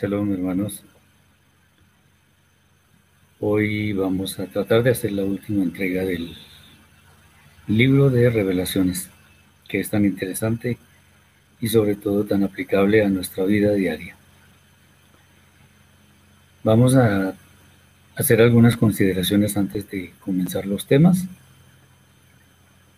Shalom, 0.00 0.32
hermanos. 0.32 0.84
Hoy 3.40 3.92
vamos 3.92 4.38
a 4.38 4.46
tratar 4.46 4.84
de 4.84 4.90
hacer 4.90 5.10
la 5.10 5.24
última 5.24 5.64
entrega 5.64 6.04
del 6.04 6.36
libro 7.66 8.08
de 8.08 8.30
revelaciones, 8.30 9.10
que 9.66 9.80
es 9.80 9.90
tan 9.90 10.04
interesante 10.04 10.78
y 11.60 11.66
sobre 11.66 11.96
todo 11.96 12.24
tan 12.24 12.44
aplicable 12.44 13.04
a 13.04 13.08
nuestra 13.08 13.44
vida 13.44 13.72
diaria. 13.72 14.14
Vamos 16.62 16.94
a 16.94 17.34
hacer 18.14 18.40
algunas 18.40 18.76
consideraciones 18.76 19.56
antes 19.56 19.90
de 19.90 20.12
comenzar 20.20 20.64
los 20.64 20.86
temas, 20.86 21.24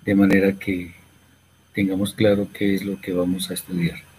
de 0.05 0.15
manera 0.15 0.53
que 0.53 0.93
tengamos 1.73 2.13
claro 2.13 2.49
qué 2.53 2.75
es 2.75 2.85
lo 2.85 3.01
que 3.01 3.15
vamos 3.15 3.51
a 3.51 3.55
estudiar. 3.55 4.10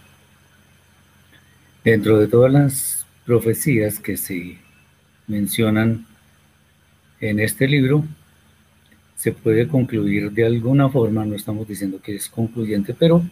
Dentro 1.84 2.18
de 2.18 2.28
todas 2.28 2.52
las 2.52 3.06
profecías 3.26 3.98
que 3.98 4.16
se 4.16 4.58
mencionan 5.26 6.06
en 7.20 7.40
este 7.40 7.66
libro, 7.66 8.04
se 9.16 9.32
puede 9.32 9.68
concluir 9.68 10.30
de 10.32 10.44
alguna 10.44 10.88
forma, 10.88 11.24
no 11.24 11.34
estamos 11.34 11.66
diciendo 11.66 12.00
que 12.02 12.16
es 12.16 12.28
concluyente, 12.28 12.94
pero 12.94 13.22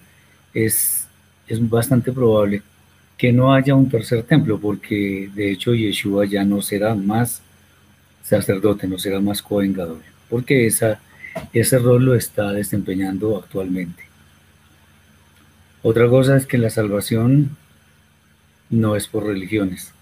es, 0.54 1.06
es 1.48 1.68
bastante 1.68 2.12
probable 2.12 2.62
que 3.16 3.32
no 3.32 3.52
haya 3.52 3.74
un 3.74 3.88
tercer 3.88 4.22
templo, 4.22 4.58
porque 4.58 5.30
de 5.34 5.52
hecho 5.52 5.74
Yeshua 5.74 6.24
ya 6.24 6.44
no 6.44 6.62
será 6.62 6.94
más 6.94 7.42
sacerdote, 8.22 8.86
no 8.86 8.98
será 8.98 9.20
más 9.20 9.42
Cohen 9.42 9.76
porque 10.28 10.66
esa, 10.66 11.00
ese 11.52 11.78
rol 11.78 12.04
lo 12.04 12.14
está 12.14 12.52
desempeñando 12.52 13.36
actualmente. 13.36 14.04
Otra 15.82 16.08
cosa 16.08 16.36
es 16.36 16.46
que 16.46 16.58
la 16.58 16.70
salvación 16.70 17.56
no 18.70 18.96
es 18.96 19.08
por 19.08 19.26
religiones. 19.26 19.92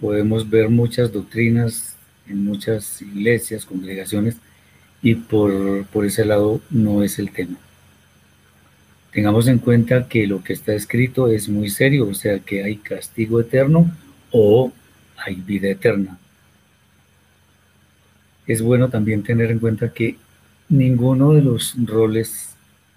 Podemos 0.00 0.48
ver 0.48 0.68
muchas 0.68 1.12
doctrinas 1.12 1.96
en 2.28 2.44
muchas 2.44 3.00
iglesias, 3.00 3.64
congregaciones, 3.64 4.36
y 5.00 5.14
por, 5.14 5.86
por 5.86 6.04
ese 6.04 6.24
lado 6.24 6.60
no 6.70 7.02
es 7.02 7.18
el 7.18 7.30
tema. 7.30 7.56
Tengamos 9.12 9.48
en 9.48 9.58
cuenta 9.58 10.08
que 10.08 10.26
lo 10.26 10.42
que 10.42 10.52
está 10.52 10.74
escrito 10.74 11.28
es 11.28 11.48
muy 11.48 11.70
serio, 11.70 12.08
o 12.08 12.14
sea 12.14 12.40
que 12.40 12.62
hay 12.62 12.76
castigo 12.76 13.40
eterno 13.40 13.90
o 14.30 14.72
hay 15.16 15.36
vida 15.36 15.68
eterna. 15.68 16.18
Es 18.46 18.60
bueno 18.60 18.88
también 18.88 19.22
tener 19.22 19.50
en 19.50 19.58
cuenta 19.58 19.92
que 19.92 20.16
ninguno 20.68 21.32
de 21.32 21.42
los 21.42 21.74
roles 21.84 22.50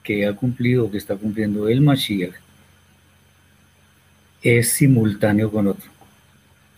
que 0.04 0.26
ha 0.26 0.36
cumplido 0.36 0.86
o 0.86 0.92
que 0.92 0.98
está 0.98 1.16
cumpliendo 1.16 1.70
el 1.70 1.82
Mashiach 1.82 2.34
es 4.42 4.72
simultáneo 4.74 5.52
con 5.52 5.68
otro. 5.68 5.90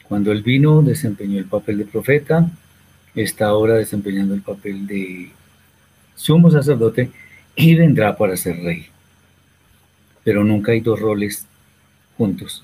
Cuando 0.07 0.31
él 0.31 0.43
vino, 0.43 0.81
desempeñó 0.81 1.39
el 1.39 1.45
papel 1.45 1.77
de 1.79 1.85
profeta, 1.85 2.49
está 3.15 3.47
ahora 3.47 3.75
desempeñando 3.75 4.33
el 4.33 4.41
papel 4.41 4.85
de 4.85 5.31
sumo 6.15 6.51
sacerdote 6.51 7.09
y 7.55 7.75
vendrá 7.75 8.15
para 8.17 8.37
ser 8.37 8.57
rey. 8.57 8.87
Pero 10.23 10.43
nunca 10.43 10.71
hay 10.71 10.81
dos 10.81 10.99
roles 10.99 11.45
juntos. 12.17 12.63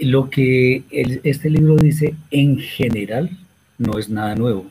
Lo 0.00 0.28
que 0.28 0.82
este 0.90 1.50
libro 1.50 1.76
dice 1.76 2.14
en 2.30 2.58
general 2.58 3.30
no 3.78 3.98
es 3.98 4.08
nada 4.08 4.34
nuevo. 4.34 4.70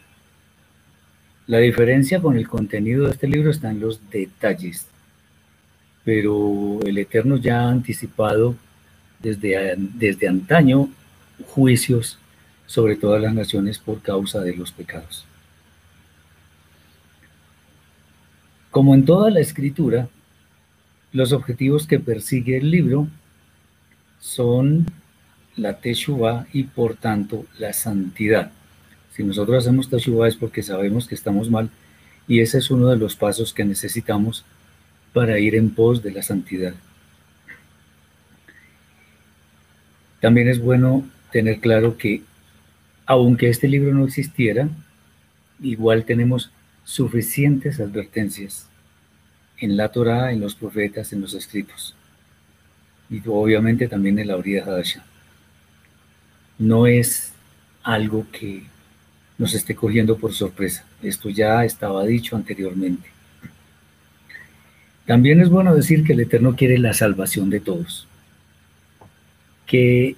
La 1.47 1.57
diferencia 1.59 2.21
con 2.21 2.37
el 2.37 2.47
contenido 2.47 3.05
de 3.05 3.11
este 3.11 3.27
libro 3.27 3.51
está 3.51 3.69
en 3.71 3.79
los 3.79 3.99
detalles 4.09 4.87
pero 6.03 6.79
el 6.85 6.97
Eterno 6.97 7.37
ya 7.37 7.61
ha 7.61 7.69
anticipado 7.69 8.55
desde, 9.19 9.75
desde 9.77 10.27
antaño 10.27 10.89
juicios 11.47 12.17
sobre 12.65 12.95
todas 12.95 13.21
las 13.21 13.33
naciones 13.33 13.79
por 13.79 14.01
causa 14.01 14.41
de 14.41 14.55
los 14.55 14.71
pecados. 14.71 15.25
Como 18.71 18.95
en 18.95 19.05
toda 19.05 19.29
la 19.29 19.39
escritura, 19.39 20.09
los 21.11 21.31
objetivos 21.31 21.85
que 21.85 21.99
persigue 21.99 22.57
el 22.57 22.71
libro 22.71 23.07
son 24.19 24.87
la 25.55 25.77
Teshuvah 25.77 26.47
y 26.51 26.63
por 26.63 26.95
tanto 26.95 27.45
la 27.59 27.71
santidad. 27.73 28.51
Si 29.15 29.23
nosotros 29.23 29.59
hacemos 29.59 29.89
Teshuvah 29.89 30.27
es 30.27 30.35
porque 30.35 30.63
sabemos 30.63 31.07
que 31.07 31.13
estamos 31.13 31.51
mal 31.51 31.69
y 32.27 32.39
ese 32.39 32.57
es 32.57 32.71
uno 32.71 32.87
de 32.87 32.97
los 32.97 33.15
pasos 33.15 33.53
que 33.53 33.63
necesitamos 33.63 34.43
para 35.13 35.39
ir 35.39 35.55
en 35.55 35.69
pos 35.69 36.01
de 36.03 36.11
la 36.11 36.23
santidad. 36.23 36.73
También 40.19 40.47
es 40.47 40.59
bueno 40.59 41.05
tener 41.31 41.59
claro 41.59 41.97
que 41.97 42.21
aunque 43.05 43.49
este 43.49 43.67
libro 43.67 43.93
no 43.93 44.05
existiera, 44.05 44.69
igual 45.61 46.05
tenemos 46.05 46.51
suficientes 46.83 47.79
advertencias 47.79 48.67
en 49.59 49.77
la 49.77 49.89
Torah, 49.89 50.31
en 50.31 50.41
los 50.41 50.55
profetas, 50.55 51.13
en 51.13 51.21
los 51.21 51.33
escritos. 51.33 51.95
Y 53.09 53.21
obviamente 53.27 53.87
también 53.87 54.17
en 54.19 54.27
la 54.27 54.37
Orida 54.37 54.63
Hadasha. 54.63 55.03
No 56.57 56.87
es 56.87 57.33
algo 57.83 58.25
que 58.31 58.63
nos 59.37 59.53
esté 59.53 59.75
cogiendo 59.75 60.17
por 60.17 60.33
sorpresa. 60.33 60.85
Esto 61.01 61.29
ya 61.29 61.65
estaba 61.65 62.05
dicho 62.05 62.35
anteriormente. 62.35 63.12
También 65.05 65.41
es 65.41 65.49
bueno 65.49 65.75
decir 65.75 66.03
que 66.03 66.13
el 66.13 66.21
Eterno 66.21 66.55
quiere 66.55 66.77
la 66.77 66.93
salvación 66.93 67.49
de 67.49 67.59
todos. 67.59 68.07
Que 69.65 70.15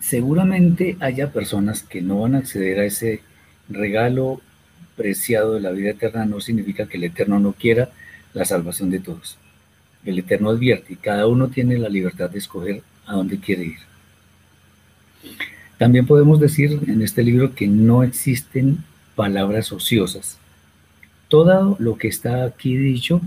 seguramente 0.00 0.96
haya 1.00 1.32
personas 1.32 1.82
que 1.82 2.02
no 2.02 2.20
van 2.20 2.34
a 2.34 2.38
acceder 2.38 2.80
a 2.80 2.84
ese 2.84 3.20
regalo 3.68 4.40
preciado 4.96 5.54
de 5.54 5.60
la 5.60 5.70
vida 5.70 5.90
eterna, 5.90 6.24
no 6.24 6.40
significa 6.40 6.86
que 6.86 6.96
el 6.96 7.04
Eterno 7.04 7.38
no 7.38 7.52
quiera 7.52 7.90
la 8.34 8.44
salvación 8.44 8.90
de 8.90 8.98
todos. 8.98 9.38
El 10.04 10.18
Eterno 10.18 10.50
advierte 10.50 10.94
y 10.94 10.96
cada 10.96 11.26
uno 11.28 11.48
tiene 11.48 11.78
la 11.78 11.88
libertad 11.88 12.30
de 12.30 12.38
escoger 12.38 12.82
a 13.06 13.14
dónde 13.14 13.38
quiere 13.38 13.64
ir. 13.64 13.78
También 15.76 16.06
podemos 16.06 16.40
decir 16.40 16.80
en 16.88 17.02
este 17.02 17.22
libro 17.22 17.54
que 17.54 17.68
no 17.68 18.02
existen 18.02 18.78
palabras 19.14 19.70
ociosas 19.70 20.38
todo 21.28 21.76
lo 21.78 21.96
que 21.96 22.08
está 22.08 22.44
aquí 22.44 22.76
dicho 22.76 23.20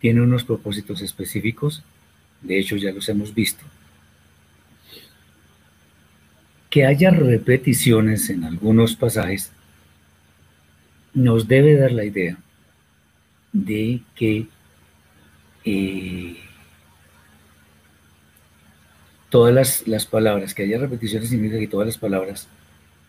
tiene 0.00 0.22
unos 0.22 0.44
propósitos 0.44 1.02
específicos, 1.02 1.82
de 2.42 2.58
hecho 2.58 2.76
ya 2.76 2.92
los 2.92 3.08
hemos 3.08 3.34
visto. 3.34 3.64
Que 6.70 6.84
haya 6.84 7.10
repeticiones 7.10 8.28
en 8.30 8.44
algunos 8.44 8.96
pasajes 8.96 9.50
nos 11.14 11.48
debe 11.48 11.76
dar 11.76 11.92
la 11.92 12.04
idea 12.04 12.36
de 13.52 14.02
que 14.14 14.46
eh, 15.64 16.36
todas 19.30 19.54
las, 19.54 19.88
las 19.88 20.04
palabras, 20.04 20.52
que 20.52 20.64
haya 20.64 20.78
repeticiones 20.78 21.30
significa 21.30 21.58
que 21.58 21.68
todas 21.68 21.86
las 21.86 21.98
palabras 21.98 22.48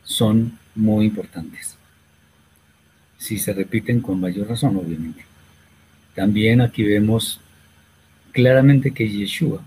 son 0.03 0.57
muy 0.73 1.05
importantes 1.05 1.77
si 3.17 3.37
se 3.39 3.53
repiten 3.53 4.01
con 4.01 4.19
mayor 4.19 4.47
razón, 4.47 4.77
obviamente. 4.77 5.25
También 6.15 6.61
aquí 6.61 6.83
vemos 6.83 7.39
claramente 8.31 8.91
que 8.91 9.09
Yeshua 9.09 9.61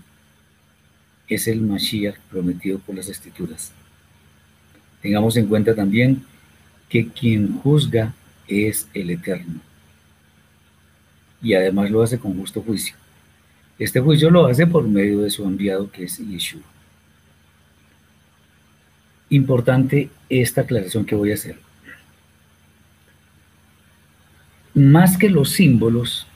es 1.27 1.47
el 1.47 1.61
Mashiach 1.61 2.17
prometido 2.29 2.79
por 2.79 2.95
las 2.95 3.07
escrituras. 3.07 3.71
Tengamos 5.01 5.37
en 5.37 5.47
cuenta 5.47 5.75
también 5.75 6.23
que 6.89 7.07
quien 7.07 7.57
juzga 7.59 8.13
es 8.47 8.87
el 8.93 9.09
Eterno. 9.09 9.61
Y 11.41 11.53
además 11.53 11.89
lo 11.89 12.03
hace 12.03 12.19
con 12.19 12.37
justo 12.37 12.61
juicio. 12.61 12.95
Este 13.79 13.99
juicio 13.99 14.29
lo 14.29 14.45
hace 14.45 14.67
por 14.67 14.87
medio 14.87 15.21
de 15.21 15.31
su 15.31 15.43
enviado 15.43 15.89
que 15.89 16.03
es 16.03 16.17
Yeshua. 16.17 16.61
Importante 19.29 20.09
esta 20.29 20.61
aclaración 20.61 21.05
que 21.05 21.15
voy 21.15 21.31
a 21.31 21.35
hacer 21.35 21.70
más 24.73 25.17
que 25.17 25.29
los 25.29 25.51
símbolos, 25.51 26.27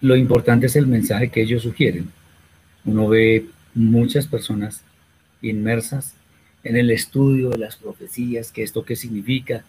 lo 0.00 0.16
importante 0.16 0.66
es 0.66 0.76
el 0.76 0.86
mensaje 0.86 1.28
que 1.28 1.42
ellos 1.42 1.62
sugieren. 1.62 2.08
Uno 2.84 3.08
ve 3.08 3.46
muchas 3.74 4.26
personas 4.26 4.82
inmersas 5.42 6.14
en 6.64 6.76
el 6.76 6.90
estudio 6.90 7.50
de 7.50 7.58
las 7.58 7.76
profecías, 7.76 8.52
que 8.52 8.62
esto 8.62 8.84
qué 8.84 8.96
significa. 8.96 9.64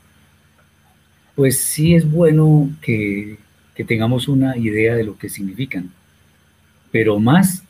Pues 1.36 1.60
sí 1.60 1.96
es 1.96 2.10
bueno 2.10 2.70
que, 2.82 3.38
que 3.76 3.84
tengamos 3.84 4.28
una 4.28 4.58
idea 4.58 4.96
de 4.96 5.04
lo 5.04 5.18
que 5.18 5.30
significan, 5.30 5.92
pero 6.92 7.20
más 7.20 7.64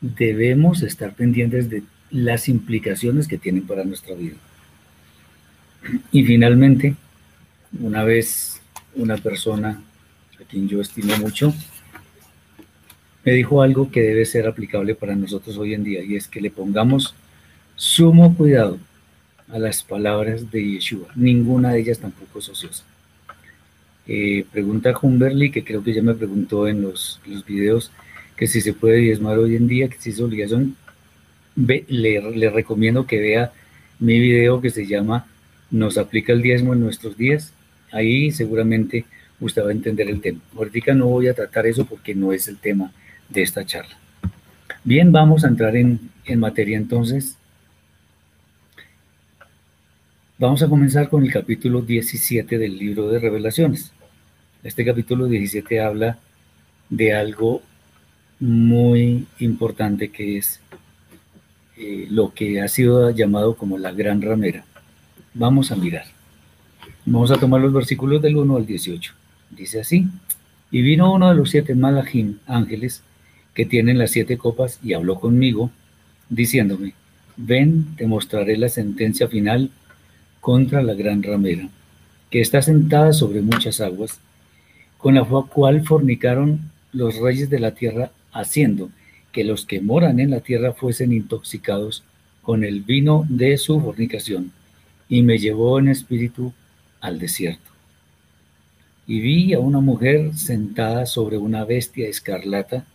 debemos 0.00 0.82
estar 0.82 1.14
pendientes 1.14 1.70
de 1.70 1.82
las 2.10 2.48
implicaciones 2.48 3.28
que 3.28 3.38
tienen 3.38 3.66
para 3.66 3.84
nuestra 3.84 4.14
vida. 4.14 4.36
Y 6.10 6.24
finalmente, 6.24 6.94
una 7.80 8.04
vez 8.04 8.61
una 8.96 9.16
persona 9.16 9.82
a 10.40 10.44
quien 10.44 10.68
yo 10.68 10.80
estimo 10.80 11.16
mucho, 11.18 11.54
me 13.24 13.32
dijo 13.32 13.62
algo 13.62 13.90
que 13.90 14.02
debe 14.02 14.24
ser 14.24 14.46
aplicable 14.46 14.94
para 14.94 15.14
nosotros 15.14 15.56
hoy 15.56 15.74
en 15.74 15.84
día 15.84 16.02
y 16.02 16.16
es 16.16 16.26
que 16.26 16.40
le 16.40 16.50
pongamos 16.50 17.14
sumo 17.76 18.34
cuidado 18.36 18.78
a 19.48 19.58
las 19.58 19.82
palabras 19.82 20.50
de 20.50 20.72
Yeshua. 20.72 21.08
Ninguna 21.14 21.72
de 21.72 21.80
ellas 21.80 21.98
tampoco 21.98 22.38
es 22.38 22.48
ociosa. 22.48 22.84
Eh, 24.06 24.44
pregunta 24.50 24.92
Humberly, 25.00 25.50
que 25.50 25.62
creo 25.62 25.84
que 25.84 25.92
ya 25.92 26.02
me 26.02 26.14
preguntó 26.14 26.66
en 26.66 26.82
los, 26.82 27.20
los 27.26 27.44
videos, 27.44 27.92
que 28.36 28.46
si 28.46 28.60
se 28.60 28.72
puede 28.72 28.96
diezmar 28.96 29.38
hoy 29.38 29.56
en 29.56 29.68
día, 29.68 29.88
que 29.88 29.98
si 29.98 30.10
es 30.10 30.20
obligación. 30.20 30.76
le, 31.54 31.86
le 31.88 32.50
recomiendo 32.50 33.06
que 33.06 33.20
vea 33.20 33.52
mi 34.00 34.18
video 34.18 34.60
que 34.60 34.70
se 34.70 34.86
llama 34.86 35.26
Nos 35.70 35.98
aplica 35.98 36.32
el 36.32 36.42
diezmo 36.42 36.72
en 36.72 36.80
nuestros 36.80 37.16
días. 37.16 37.52
Ahí 37.92 38.32
seguramente 38.32 39.04
usted 39.38 39.62
va 39.62 39.68
a 39.68 39.72
entender 39.72 40.08
el 40.08 40.20
tema. 40.20 40.40
Ahorita 40.56 40.94
no 40.94 41.06
voy 41.06 41.28
a 41.28 41.34
tratar 41.34 41.66
eso 41.66 41.84
porque 41.84 42.14
no 42.14 42.32
es 42.32 42.48
el 42.48 42.56
tema 42.56 42.92
de 43.28 43.42
esta 43.42 43.64
charla. 43.64 43.96
Bien, 44.84 45.12
vamos 45.12 45.44
a 45.44 45.48
entrar 45.48 45.76
en, 45.76 46.10
materia 46.36 46.76
entonces. 46.76 47.36
Vamos 50.38 50.62
a 50.62 50.68
comenzar 50.68 51.08
con 51.08 51.24
el 51.24 51.32
capítulo 51.32 51.82
17 51.82 52.58
del 52.58 52.78
libro 52.78 53.08
de 53.08 53.18
revelaciones. 53.18 53.92
Este 54.64 54.84
capítulo 54.84 55.26
17 55.26 55.80
habla 55.80 56.18
de 56.88 57.14
algo 57.14 57.62
muy 58.40 59.26
importante 59.38 60.10
que 60.10 60.38
es 60.38 60.60
eh, 61.76 62.06
lo 62.10 62.34
que 62.34 62.60
ha 62.60 62.68
sido 62.68 63.10
llamado 63.10 63.56
como 63.56 63.78
la 63.78 63.92
gran 63.92 64.20
ramera. 64.20 64.64
Vamos 65.34 65.70
a 65.70 65.76
mirar. 65.76 66.06
Vamos 67.04 67.32
a 67.32 67.36
tomar 67.36 67.60
los 67.60 67.72
versículos 67.72 68.22
del 68.22 68.36
1 68.36 68.56
al 68.56 68.64
18. 68.64 69.12
Dice 69.50 69.80
así, 69.80 70.06
y 70.70 70.82
vino 70.82 71.12
uno 71.12 71.30
de 71.30 71.34
los 71.34 71.50
siete 71.50 71.74
malajim, 71.74 72.38
ángeles, 72.46 73.02
que 73.54 73.66
tienen 73.66 73.98
las 73.98 74.12
siete 74.12 74.38
copas, 74.38 74.78
y 74.84 74.92
habló 74.92 75.18
conmigo, 75.18 75.72
diciéndome, 76.28 76.94
ven, 77.36 77.96
te 77.96 78.06
mostraré 78.06 78.56
la 78.56 78.68
sentencia 78.68 79.26
final 79.26 79.70
contra 80.40 80.80
la 80.80 80.94
gran 80.94 81.24
ramera, 81.24 81.68
que 82.30 82.40
está 82.40 82.62
sentada 82.62 83.12
sobre 83.12 83.42
muchas 83.42 83.80
aguas, 83.80 84.20
con 84.96 85.16
la 85.16 85.24
cual 85.24 85.84
fornicaron 85.84 86.70
los 86.92 87.16
reyes 87.16 87.50
de 87.50 87.58
la 87.58 87.72
tierra, 87.72 88.12
haciendo 88.32 88.90
que 89.32 89.42
los 89.42 89.66
que 89.66 89.80
moran 89.80 90.20
en 90.20 90.30
la 90.30 90.38
tierra 90.38 90.72
fuesen 90.72 91.12
intoxicados 91.12 92.04
con 92.42 92.62
el 92.62 92.82
vino 92.82 93.26
de 93.28 93.58
su 93.58 93.80
fornicación, 93.80 94.52
y 95.08 95.22
me 95.22 95.38
llevó 95.38 95.80
en 95.80 95.88
espíritu 95.88 96.52
al 97.02 97.18
desierto. 97.18 97.70
Y 99.06 99.20
vi 99.20 99.52
a 99.52 99.58
una 99.58 99.80
mujer 99.80 100.34
sentada 100.34 101.04
sobre 101.04 101.36
una 101.36 101.64
bestia 101.64 102.08
escarlata, 102.08 102.86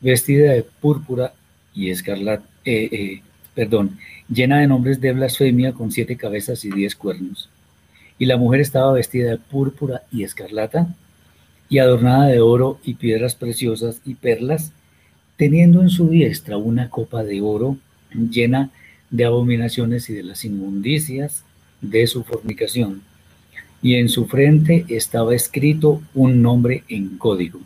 vestida 0.00 0.52
de 0.52 0.62
púrpura 0.62 1.34
y 1.74 1.90
escarlata, 1.90 2.46
eh, 2.64 2.88
eh, 2.90 3.22
perdón, 3.54 3.98
llena 4.28 4.60
de 4.60 4.68
nombres 4.68 5.00
de 5.00 5.12
blasfemia 5.12 5.72
con 5.72 5.92
siete 5.92 6.16
cabezas 6.16 6.64
y 6.64 6.70
diez 6.70 6.94
cuernos. 6.94 7.50
Y 8.18 8.26
la 8.26 8.36
mujer 8.36 8.60
estaba 8.60 8.92
vestida 8.92 9.30
de 9.30 9.38
púrpura 9.38 10.02
y 10.10 10.22
escarlata 10.22 10.94
y 11.68 11.78
adornada 11.78 12.28
de 12.28 12.40
oro 12.40 12.78
y 12.84 12.94
piedras 12.94 13.34
preciosas 13.34 14.00
y 14.04 14.14
perlas, 14.14 14.72
teniendo 15.36 15.82
en 15.82 15.90
su 15.90 16.08
diestra 16.08 16.56
una 16.56 16.88
copa 16.88 17.24
de 17.24 17.40
oro 17.40 17.76
llena 18.12 18.70
de 19.10 19.24
abominaciones 19.24 20.08
y 20.08 20.14
de 20.14 20.22
las 20.22 20.44
inmundicias 20.44 21.44
de 21.80 22.06
su 22.06 22.22
fornicación. 22.22 23.02
Y 23.84 23.96
en 23.96 24.08
su 24.08 24.24
frente 24.24 24.86
estaba 24.88 25.34
escrito 25.34 26.00
un 26.14 26.40
nombre 26.40 26.84
en 26.88 27.18
código. 27.18 27.60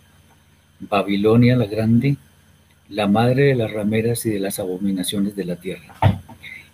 Babilonia 0.80 1.54
la 1.54 1.66
Grande, 1.66 2.16
la 2.88 3.06
madre 3.06 3.44
de 3.44 3.54
las 3.54 3.72
rameras 3.72 4.26
y 4.26 4.30
de 4.30 4.40
las 4.40 4.58
abominaciones 4.58 5.36
de 5.36 5.44
la 5.44 5.54
tierra. 5.54 5.94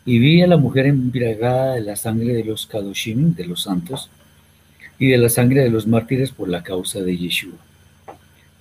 Y 0.07 0.19
vi 0.19 0.41
a 0.41 0.47
la 0.47 0.57
mujer 0.57 0.87
embriagada 0.87 1.75
de 1.75 1.83
la 1.83 1.95
sangre 1.95 2.33
de 2.33 2.43
los 2.43 2.67
Kadoshim, 2.67 3.35
de 3.35 3.45
los 3.45 3.61
santos, 3.65 4.09
y 4.99 5.09
de 5.09 5.19
la 5.19 5.29
sangre 5.29 5.63
de 5.63 5.69
los 5.69 5.87
mártires 5.87 6.31
por 6.31 6.49
la 6.49 6.63
causa 6.63 7.03
de 7.03 7.15
Yeshua. 7.15 7.59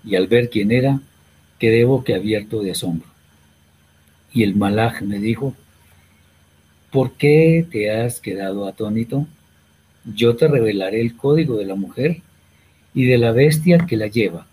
Y 0.04 0.18
al 0.18 0.28
ver 0.28 0.50
quién 0.50 0.70
era, 0.74 1.00
quedé 1.60 1.84
abierto 2.14 2.62
de 2.62 2.72
asombro. 2.72 3.08
Y 4.34 4.44
el 4.44 4.54
malaj 4.58 5.02
me 5.02 5.20
dijo, 5.20 5.56
¿por 6.92 7.14
qué 7.14 7.66
te 7.72 7.90
has 7.90 8.20
quedado 8.20 8.68
atónito? 8.68 9.26
Yo 10.06 10.36
te 10.36 10.48
revelaré 10.48 11.02
el 11.02 11.16
código 11.16 11.58
de 11.58 11.66
la 11.66 11.76
mujer 11.76 12.22
y 12.94 13.06
de 13.06 13.18
la 13.18 13.32
bestia 13.32 13.86
que 13.88 13.98
la 13.98 14.08
lleva 14.08 14.48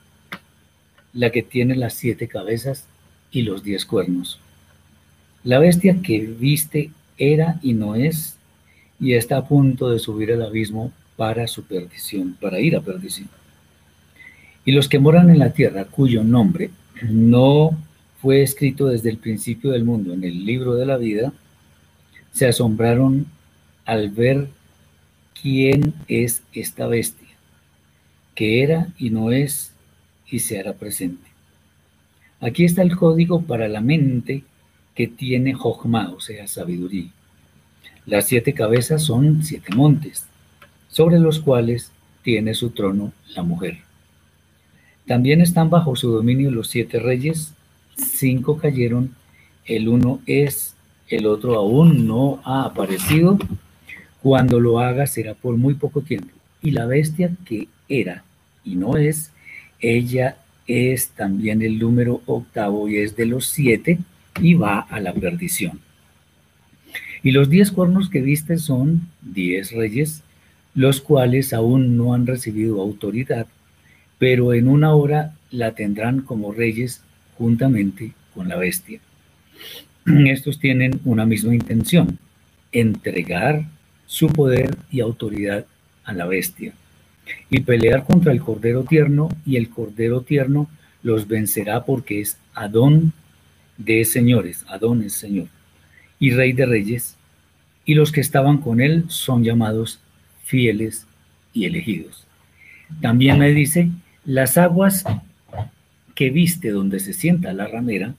la 1.12 1.30
que 1.30 1.42
tiene 1.42 1.74
las 1.76 1.94
siete 1.94 2.28
cabezas 2.28 2.84
y 3.30 3.42
los 3.42 3.62
diez 3.62 3.84
cuernos. 3.84 4.38
La 5.44 5.58
bestia 5.58 6.00
que 6.02 6.20
viste 6.20 6.90
era 7.18 7.58
y 7.62 7.72
no 7.72 7.94
es, 7.94 8.36
y 8.98 9.14
está 9.14 9.38
a 9.38 9.48
punto 9.48 9.90
de 9.90 9.98
subir 9.98 10.32
al 10.32 10.42
abismo 10.42 10.92
para 11.16 11.46
su 11.46 11.64
perdición, 11.64 12.36
para 12.40 12.60
ir 12.60 12.76
a 12.76 12.80
perdición. 12.80 13.28
Y 14.64 14.72
los 14.72 14.88
que 14.88 14.98
moran 14.98 15.30
en 15.30 15.38
la 15.38 15.52
tierra, 15.52 15.84
cuyo 15.84 16.22
nombre 16.22 16.70
no 17.02 17.78
fue 18.20 18.42
escrito 18.42 18.86
desde 18.86 19.10
el 19.10 19.16
principio 19.16 19.70
del 19.70 19.84
mundo 19.84 20.12
en 20.12 20.22
el 20.24 20.44
libro 20.44 20.74
de 20.74 20.86
la 20.86 20.98
vida, 20.98 21.32
se 22.32 22.46
asombraron 22.46 23.26
al 23.86 24.10
ver 24.10 24.48
quién 25.40 25.94
es 26.08 26.42
esta 26.52 26.86
bestia, 26.86 27.28
que 28.34 28.62
era 28.62 28.88
y 28.98 29.10
no 29.10 29.32
es 29.32 29.72
y 30.30 30.40
se 30.40 30.58
hará 30.58 30.74
presente. 30.74 31.28
Aquí 32.40 32.64
está 32.64 32.82
el 32.82 32.96
código 32.96 33.42
para 33.42 33.68
la 33.68 33.80
mente 33.80 34.44
que 34.94 35.06
tiene 35.06 35.54
Jochma, 35.54 36.10
o 36.10 36.20
sea, 36.20 36.46
sabiduría. 36.46 37.10
Las 38.06 38.26
siete 38.26 38.54
cabezas 38.54 39.02
son 39.02 39.42
siete 39.44 39.74
montes, 39.74 40.26
sobre 40.88 41.18
los 41.18 41.38
cuales 41.40 41.92
tiene 42.22 42.54
su 42.54 42.70
trono 42.70 43.12
la 43.34 43.42
mujer. 43.42 43.78
También 45.06 45.40
están 45.40 45.70
bajo 45.70 45.96
su 45.96 46.10
dominio 46.10 46.50
los 46.50 46.68
siete 46.68 46.98
reyes, 46.98 47.52
cinco 47.96 48.58
cayeron, 48.58 49.14
el 49.64 49.88
uno 49.88 50.20
es, 50.26 50.74
el 51.08 51.26
otro 51.26 51.56
aún 51.56 52.06
no 52.06 52.40
ha 52.44 52.64
aparecido, 52.64 53.38
cuando 54.22 54.60
lo 54.60 54.80
haga 54.80 55.06
será 55.06 55.34
por 55.34 55.56
muy 55.56 55.74
poco 55.74 56.02
tiempo. 56.02 56.30
Y 56.62 56.72
la 56.72 56.86
bestia 56.86 57.30
que 57.44 57.68
era 57.88 58.24
y 58.64 58.76
no 58.76 58.96
es, 58.96 59.32
ella 59.80 60.36
es 60.66 61.08
también 61.08 61.62
el 61.62 61.78
número 61.78 62.22
octavo 62.26 62.88
y 62.88 62.98
es 62.98 63.16
de 63.16 63.26
los 63.26 63.46
siete 63.46 63.98
y 64.40 64.54
va 64.54 64.80
a 64.80 65.00
la 65.00 65.12
perdición. 65.12 65.80
Y 67.22 67.32
los 67.32 67.50
diez 67.50 67.70
cuernos 67.70 68.08
que 68.08 68.20
viste 68.20 68.58
son 68.58 69.08
diez 69.20 69.72
reyes, 69.72 70.22
los 70.74 71.00
cuales 71.00 71.52
aún 71.52 71.96
no 71.96 72.14
han 72.14 72.26
recibido 72.26 72.80
autoridad, 72.80 73.46
pero 74.18 74.54
en 74.54 74.68
una 74.68 74.94
hora 74.94 75.34
la 75.50 75.74
tendrán 75.74 76.20
como 76.20 76.52
reyes 76.52 77.02
juntamente 77.36 78.12
con 78.34 78.48
la 78.48 78.56
bestia. 78.56 79.00
Estos 80.06 80.60
tienen 80.60 81.00
una 81.04 81.26
misma 81.26 81.54
intención, 81.54 82.18
entregar 82.72 83.66
su 84.10 84.26
poder 84.26 84.76
y 84.90 84.98
autoridad 84.98 85.66
a 86.02 86.12
la 86.12 86.26
bestia 86.26 86.72
y 87.48 87.60
pelear 87.60 88.02
contra 88.04 88.32
el 88.32 88.40
Cordero 88.40 88.82
Tierno, 88.82 89.28
y 89.46 89.54
el 89.54 89.70
Cordero 89.70 90.22
Tierno 90.22 90.68
los 91.04 91.28
vencerá 91.28 91.84
porque 91.84 92.20
es 92.20 92.36
Adón 92.52 93.12
de 93.78 94.04
señores, 94.04 94.64
Adón 94.66 95.04
es 95.04 95.12
Señor, 95.12 95.46
y 96.18 96.32
Rey 96.32 96.52
de 96.52 96.66
Reyes, 96.66 97.14
y 97.84 97.94
los 97.94 98.10
que 98.10 98.20
estaban 98.20 98.58
con 98.58 98.80
él 98.80 99.04
son 99.06 99.44
llamados 99.44 100.00
fieles 100.44 101.06
y 101.52 101.66
elegidos. 101.66 102.26
También 103.00 103.38
me 103.38 103.52
dice, 103.52 103.90
las 104.24 104.58
aguas 104.58 105.04
que 106.16 106.30
viste 106.30 106.70
donde 106.70 106.98
se 106.98 107.12
sienta 107.12 107.52
la 107.52 107.68
ramera, 107.68 108.16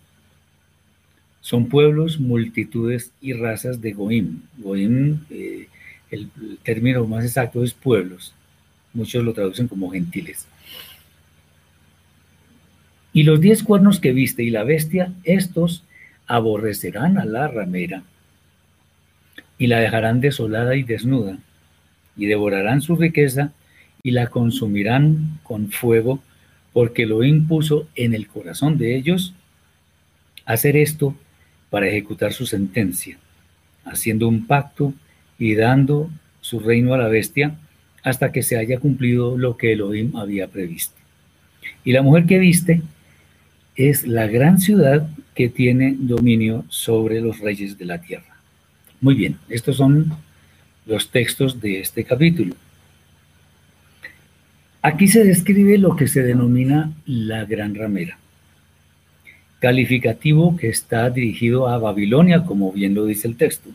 son 1.41 1.67
pueblos, 1.67 2.17
multitudes 2.17 3.11
y 3.19 3.33
razas 3.33 3.81
de 3.81 3.91
Goim. 3.91 4.43
Goim, 4.57 5.19
eh, 5.29 5.67
el 6.11 6.29
término 6.63 7.05
más 7.07 7.25
exacto 7.25 7.63
es 7.63 7.73
pueblos 7.73 8.33
muchos 8.93 9.23
lo 9.23 9.33
traducen 9.33 9.67
como 9.67 9.89
gentiles. 9.89 10.47
Y 13.13 13.23
los 13.23 13.41
diez 13.41 13.63
cuernos 13.63 13.99
que 13.99 14.13
viste 14.13 14.43
y 14.43 14.49
la 14.49 14.63
bestia, 14.63 15.13
estos 15.23 15.83
aborrecerán 16.27 17.17
a 17.17 17.25
la 17.25 17.47
ramera 17.47 18.03
y 19.57 19.67
la 19.67 19.79
dejarán 19.79 20.21
desolada 20.21 20.75
y 20.75 20.83
desnuda, 20.83 21.37
y 22.15 22.25
devorarán 22.25 22.81
su 22.81 22.95
riqueza 22.95 23.51
y 24.01 24.11
la 24.11 24.27
consumirán 24.27 25.39
con 25.43 25.71
fuego, 25.71 26.21
porque 26.73 27.05
lo 27.05 27.23
impuso 27.23 27.87
en 27.95 28.13
el 28.13 28.27
corazón 28.27 28.77
de 28.77 28.95
ellos 28.95 29.33
hacer 30.45 30.77
esto 30.77 31.15
para 31.69 31.87
ejecutar 31.87 32.33
su 32.33 32.45
sentencia, 32.45 33.17
haciendo 33.83 34.27
un 34.27 34.47
pacto 34.47 34.93
y 35.41 35.55
dando 35.55 36.07
su 36.39 36.59
reino 36.59 36.93
a 36.93 36.99
la 36.99 37.07
bestia, 37.07 37.55
hasta 38.03 38.31
que 38.31 38.43
se 38.43 38.57
haya 38.57 38.79
cumplido 38.79 39.39
lo 39.39 39.57
que 39.57 39.73
Elohim 39.73 40.15
había 40.15 40.47
previsto. 40.47 40.95
Y 41.83 41.93
la 41.93 42.03
mujer 42.03 42.27
que 42.27 42.37
viste 42.37 42.83
es 43.75 44.05
la 44.05 44.27
gran 44.27 44.59
ciudad 44.59 45.09
que 45.33 45.49
tiene 45.49 45.95
dominio 45.97 46.63
sobre 46.69 47.21
los 47.21 47.39
reyes 47.39 47.79
de 47.79 47.85
la 47.85 47.99
tierra. 47.99 48.37
Muy 49.01 49.15
bien, 49.15 49.39
estos 49.49 49.77
son 49.77 50.13
los 50.85 51.09
textos 51.09 51.59
de 51.59 51.79
este 51.79 52.03
capítulo. 52.03 52.53
Aquí 54.83 55.07
se 55.07 55.23
describe 55.23 55.79
lo 55.79 55.95
que 55.95 56.07
se 56.07 56.21
denomina 56.21 56.93
la 57.07 57.45
gran 57.45 57.73
ramera, 57.73 58.19
calificativo 59.59 60.55
que 60.55 60.69
está 60.69 61.09
dirigido 61.09 61.67
a 61.67 61.79
Babilonia, 61.79 62.43
como 62.43 62.71
bien 62.71 62.93
lo 62.93 63.05
dice 63.05 63.27
el 63.27 63.37
texto. 63.37 63.71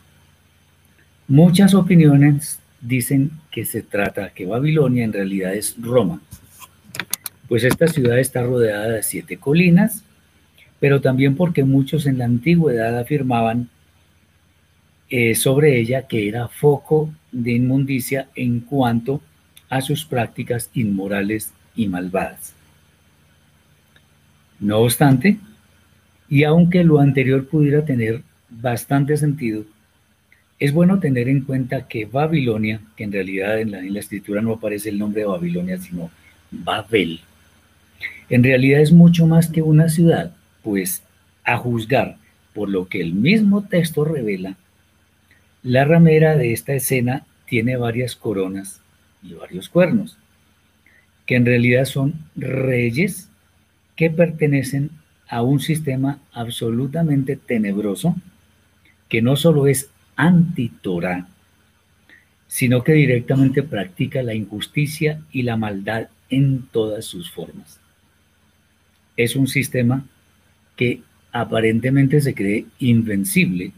Muchas 1.27 1.73
opiniones 1.73 2.59
dicen 2.79 3.31
que 3.51 3.65
se 3.65 3.81
trata, 3.81 4.29
que 4.29 4.45
Babilonia 4.45 5.03
en 5.03 5.11
realidad 5.11 5.53
es 5.53 5.75
Roma, 5.77 6.21
pues 7.49 7.65
esta 7.65 7.87
ciudad 7.87 8.17
está 8.17 8.43
rodeada 8.43 8.87
de 8.89 9.03
siete 9.03 9.35
colinas, 9.35 10.05
pero 10.79 11.01
también 11.01 11.35
porque 11.35 11.65
muchos 11.65 12.05
en 12.05 12.17
la 12.17 12.25
antigüedad 12.25 12.97
afirmaban 12.97 13.69
eh, 15.09 15.35
sobre 15.35 15.79
ella 15.79 16.07
que 16.07 16.29
era 16.29 16.47
foco 16.47 17.13
de 17.33 17.53
inmundicia 17.53 18.29
en 18.35 18.61
cuanto 18.61 19.21
a 19.69 19.81
sus 19.81 20.05
prácticas 20.05 20.69
inmorales 20.73 21.51
y 21.75 21.89
malvadas. 21.89 22.53
No 24.61 24.79
obstante, 24.79 25.37
y 26.29 26.45
aunque 26.45 26.85
lo 26.85 26.99
anterior 26.99 27.47
pudiera 27.47 27.83
tener 27.83 28.21
bastante 28.49 29.17
sentido, 29.17 29.65
es 30.59 30.73
bueno 30.73 30.99
tener 30.99 31.29
en 31.29 31.41
cuenta 31.41 31.87
que 31.87 32.05
Babilonia, 32.05 32.81
que 32.95 33.03
en 33.03 33.11
realidad 33.11 33.59
en 33.59 33.71
la, 33.71 33.79
en 33.79 33.95
escritura 33.95 34.41
no 34.41 34.53
aparece 34.53 34.89
el 34.89 34.97
nombre 34.97 35.21
de 35.21 35.27
Babilonia, 35.27 35.77
sino 35.77 36.09
Babel, 36.51 37.19
en 38.29 38.43
realidad 38.43 38.81
es 38.81 38.91
mucho 38.91 39.27
más 39.27 39.49
que 39.49 39.61
una 39.61 39.89
ciudad, 39.89 40.33
pues 40.63 41.01
a 41.43 41.57
juzgar 41.57 42.17
por 42.53 42.69
lo 42.69 42.87
que 42.87 43.01
el 43.01 43.13
mismo 43.13 43.63
texto 43.63 44.03
revela, 44.03 44.55
la 45.63 45.85
ramera 45.85 46.35
de 46.35 46.53
esta 46.53 46.73
escena 46.73 47.25
tiene 47.45 47.77
varias 47.77 48.15
coronas 48.15 48.81
y 49.23 49.33
varios 49.33 49.69
cuernos, 49.69 50.17
que 51.25 51.35
en 51.35 51.45
realidad 51.45 51.85
son 51.85 52.15
reyes 52.35 53.29
que 53.95 54.09
pertenecen 54.09 54.89
a 55.29 55.41
un 55.41 55.59
sistema 55.59 56.19
absolutamente 56.31 57.35
tenebroso, 57.35 58.15
que 59.09 59.21
no 59.21 59.35
solo 59.35 59.67
es 59.67 59.89
anti-Torah, 60.17 61.27
sino 62.47 62.83
que 62.83 62.93
directamente 62.93 63.63
practica 63.63 64.21
la 64.21 64.33
injusticia 64.33 65.21
y 65.31 65.43
la 65.43 65.55
maldad 65.55 66.09
en 66.29 66.63
todas 66.71 67.05
sus 67.05 67.31
formas 67.31 67.79
es 69.17 69.35
un 69.35 69.47
sistema 69.47 70.05
que 70.75 71.01
aparentemente 71.31 72.21
se 72.21 72.35
cree 72.35 72.65
invencible 72.79 73.73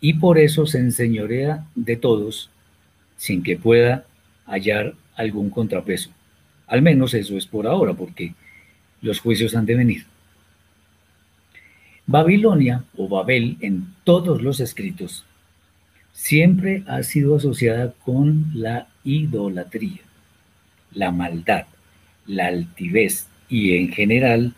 y 0.00 0.14
por 0.14 0.38
eso 0.38 0.66
se 0.66 0.78
enseñorea 0.78 1.66
de 1.74 1.96
todos 1.96 2.50
sin 3.18 3.42
que 3.42 3.56
pueda 3.56 4.06
hallar 4.46 4.94
algún 5.14 5.50
contrapeso. 5.50 6.10
Al 6.66 6.82
menos 6.82 7.14
eso 7.14 7.36
es 7.36 7.46
por 7.46 7.66
ahora, 7.66 7.94
porque 7.94 8.34
los 9.00 9.20
juicios 9.20 9.54
han 9.54 9.66
de 9.66 9.76
venir. 9.76 10.06
Babilonia 12.06 12.84
o 12.96 13.08
Babel 13.08 13.56
en 13.60 13.86
todos 14.04 14.42
los 14.42 14.60
escritos 14.60 15.24
siempre 16.12 16.82
ha 16.86 17.02
sido 17.02 17.36
asociada 17.36 17.92
con 18.04 18.46
la 18.54 18.86
idolatría, 19.04 20.00
la 20.92 21.10
maldad, 21.10 21.66
la 22.26 22.46
altivez, 22.46 23.26
y 23.48 23.76
en 23.76 23.92
general 23.92 24.54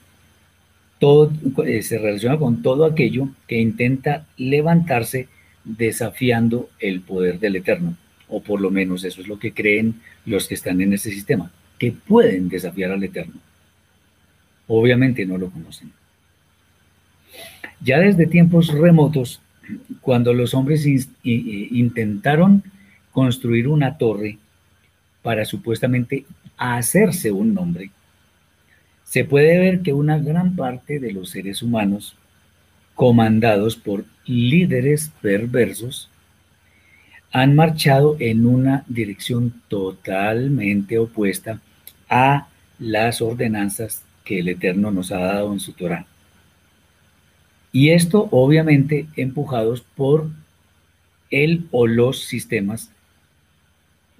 todo, 0.98 1.32
eh, 1.64 1.82
se 1.82 1.98
relaciona 1.98 2.38
con 2.38 2.62
todo 2.62 2.84
aquello 2.84 3.28
que 3.46 3.60
intenta 3.60 4.26
levantarse 4.36 5.28
desafiando 5.64 6.70
el 6.78 7.00
poder 7.00 7.38
del 7.40 7.56
Eterno, 7.56 7.96
o 8.28 8.42
por 8.42 8.60
lo 8.60 8.70
menos 8.70 9.04
eso 9.04 9.20
es 9.20 9.28
lo 9.28 9.38
que 9.38 9.52
creen 9.52 10.00
los 10.26 10.48
que 10.48 10.54
están 10.54 10.80
en 10.80 10.92
ese 10.92 11.10
sistema, 11.10 11.50
que 11.78 11.92
pueden 11.92 12.48
desafiar 12.48 12.92
al 12.92 13.04
Eterno. 13.04 13.34
Obviamente 14.66 15.24
no 15.26 15.38
lo 15.38 15.50
conocen. 15.50 15.92
Ya 17.80 17.98
desde 17.98 18.26
tiempos 18.26 18.68
remotos, 18.68 19.40
cuando 20.00 20.32
los 20.32 20.54
hombres 20.54 20.86
intentaron 21.22 22.62
construir 23.12 23.68
una 23.68 23.98
torre 23.98 24.38
para 25.22 25.44
supuestamente 25.44 26.24
hacerse 26.56 27.30
un 27.30 27.54
nombre, 27.54 27.90
se 29.04 29.24
puede 29.24 29.58
ver 29.58 29.80
que 29.80 29.92
una 29.92 30.18
gran 30.18 30.54
parte 30.56 30.98
de 30.98 31.12
los 31.12 31.30
seres 31.30 31.62
humanos, 31.62 32.14
comandados 32.94 33.76
por 33.76 34.04
líderes 34.26 35.10
perversos, 35.22 36.10
han 37.30 37.54
marchado 37.54 38.16
en 38.18 38.46
una 38.46 38.84
dirección 38.88 39.62
totalmente 39.68 40.98
opuesta 40.98 41.60
a 42.08 42.48
las 42.78 43.20
ordenanzas 43.20 44.02
que 44.24 44.40
el 44.40 44.48
Eterno 44.48 44.90
nos 44.90 45.12
ha 45.12 45.18
dado 45.18 45.52
en 45.52 45.60
su 45.60 45.72
Torah. 45.72 46.06
Y 47.72 47.90
esto 47.90 48.28
obviamente 48.30 49.06
empujados 49.16 49.82
por 49.96 50.28
el 51.30 51.66
o 51.70 51.86
los 51.86 52.24
sistemas 52.24 52.90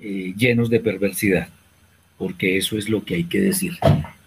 eh, 0.00 0.34
llenos 0.36 0.70
de 0.70 0.80
perversidad, 0.80 1.48
porque 2.18 2.56
eso 2.56 2.76
es 2.76 2.88
lo 2.88 3.04
que 3.04 3.16
hay 3.16 3.24
que 3.24 3.40
decir 3.40 3.78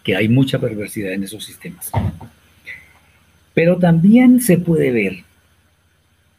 que 0.04 0.16
hay 0.16 0.28
mucha 0.28 0.60
perversidad 0.60 1.14
en 1.14 1.24
esos 1.24 1.46
sistemas. 1.46 1.92
Pero 3.54 3.78
también 3.78 4.42
se 4.42 4.58
puede 4.58 4.92
ver 4.92 5.24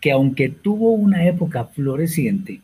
que 0.00 0.12
aunque 0.12 0.48
tuvo 0.48 0.92
una 0.92 1.26
época 1.26 1.66
floreciente, 1.66 2.60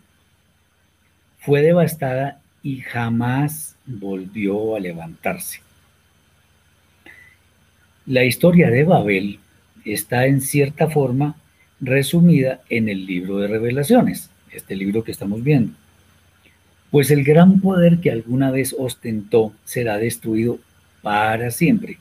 fue 1.38 1.62
devastada 1.62 2.40
y 2.62 2.80
jamás 2.80 3.76
volvió 3.86 4.74
a 4.74 4.80
levantarse. 4.80 5.60
La 8.06 8.24
historia 8.24 8.70
de 8.70 8.84
Babel 8.84 9.38
está 9.84 10.26
en 10.26 10.40
cierta 10.40 10.88
forma 10.88 11.36
resumida 11.80 12.60
en 12.68 12.88
el 12.88 13.06
libro 13.06 13.38
de 13.38 13.48
revelaciones, 13.48 14.30
este 14.52 14.76
libro 14.76 15.04
que 15.04 15.12
estamos 15.12 15.42
viendo. 15.42 15.72
Pues 16.90 17.10
el 17.10 17.24
gran 17.24 17.60
poder 17.60 17.98
que 17.98 18.10
alguna 18.10 18.50
vez 18.50 18.74
ostentó 18.78 19.52
será 19.64 19.98
destruido 19.98 20.58
para 21.02 21.50
siempre, 21.50 21.98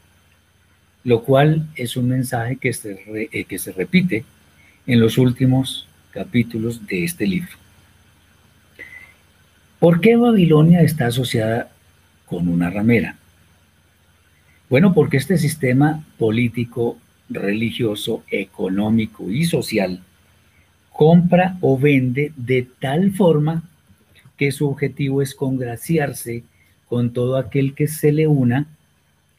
lo 1.03 1.23
cual 1.23 1.67
es 1.75 1.97
un 1.97 2.07
mensaje 2.07 2.55
que 2.57 2.73
se, 2.73 2.99
eh, 3.31 3.43
que 3.45 3.59
se 3.59 3.71
repite 3.71 4.23
en 4.85 4.99
los 4.99 5.17
últimos 5.17 5.87
capítulos 6.11 6.87
de 6.87 7.03
este 7.03 7.27
libro. 7.27 7.51
¿Por 9.79 10.01
qué 10.01 10.15
Babilonia 10.15 10.81
está 10.81 11.07
asociada 11.07 11.69
con 12.25 12.47
una 12.47 12.69
ramera? 12.69 13.15
Bueno, 14.69 14.93
porque 14.93 15.17
este 15.17 15.37
sistema 15.37 16.03
político, 16.17 16.97
religioso, 17.29 18.23
económico 18.29 19.29
y 19.29 19.45
social 19.45 20.01
compra 20.97 21.59
o 21.61 21.77
vende 21.77 22.33
de 22.35 22.67
tal 22.79 23.11
forma 23.11 23.63
que 24.35 24.51
su 24.51 24.67
objetivo 24.67 25.21
es 25.21 25.35
congraciarse 25.35 26.43
con 26.89 27.13
todo 27.13 27.37
aquel 27.37 27.75
que 27.75 27.87
se 27.87 28.11
le 28.11 28.25
una 28.25 28.65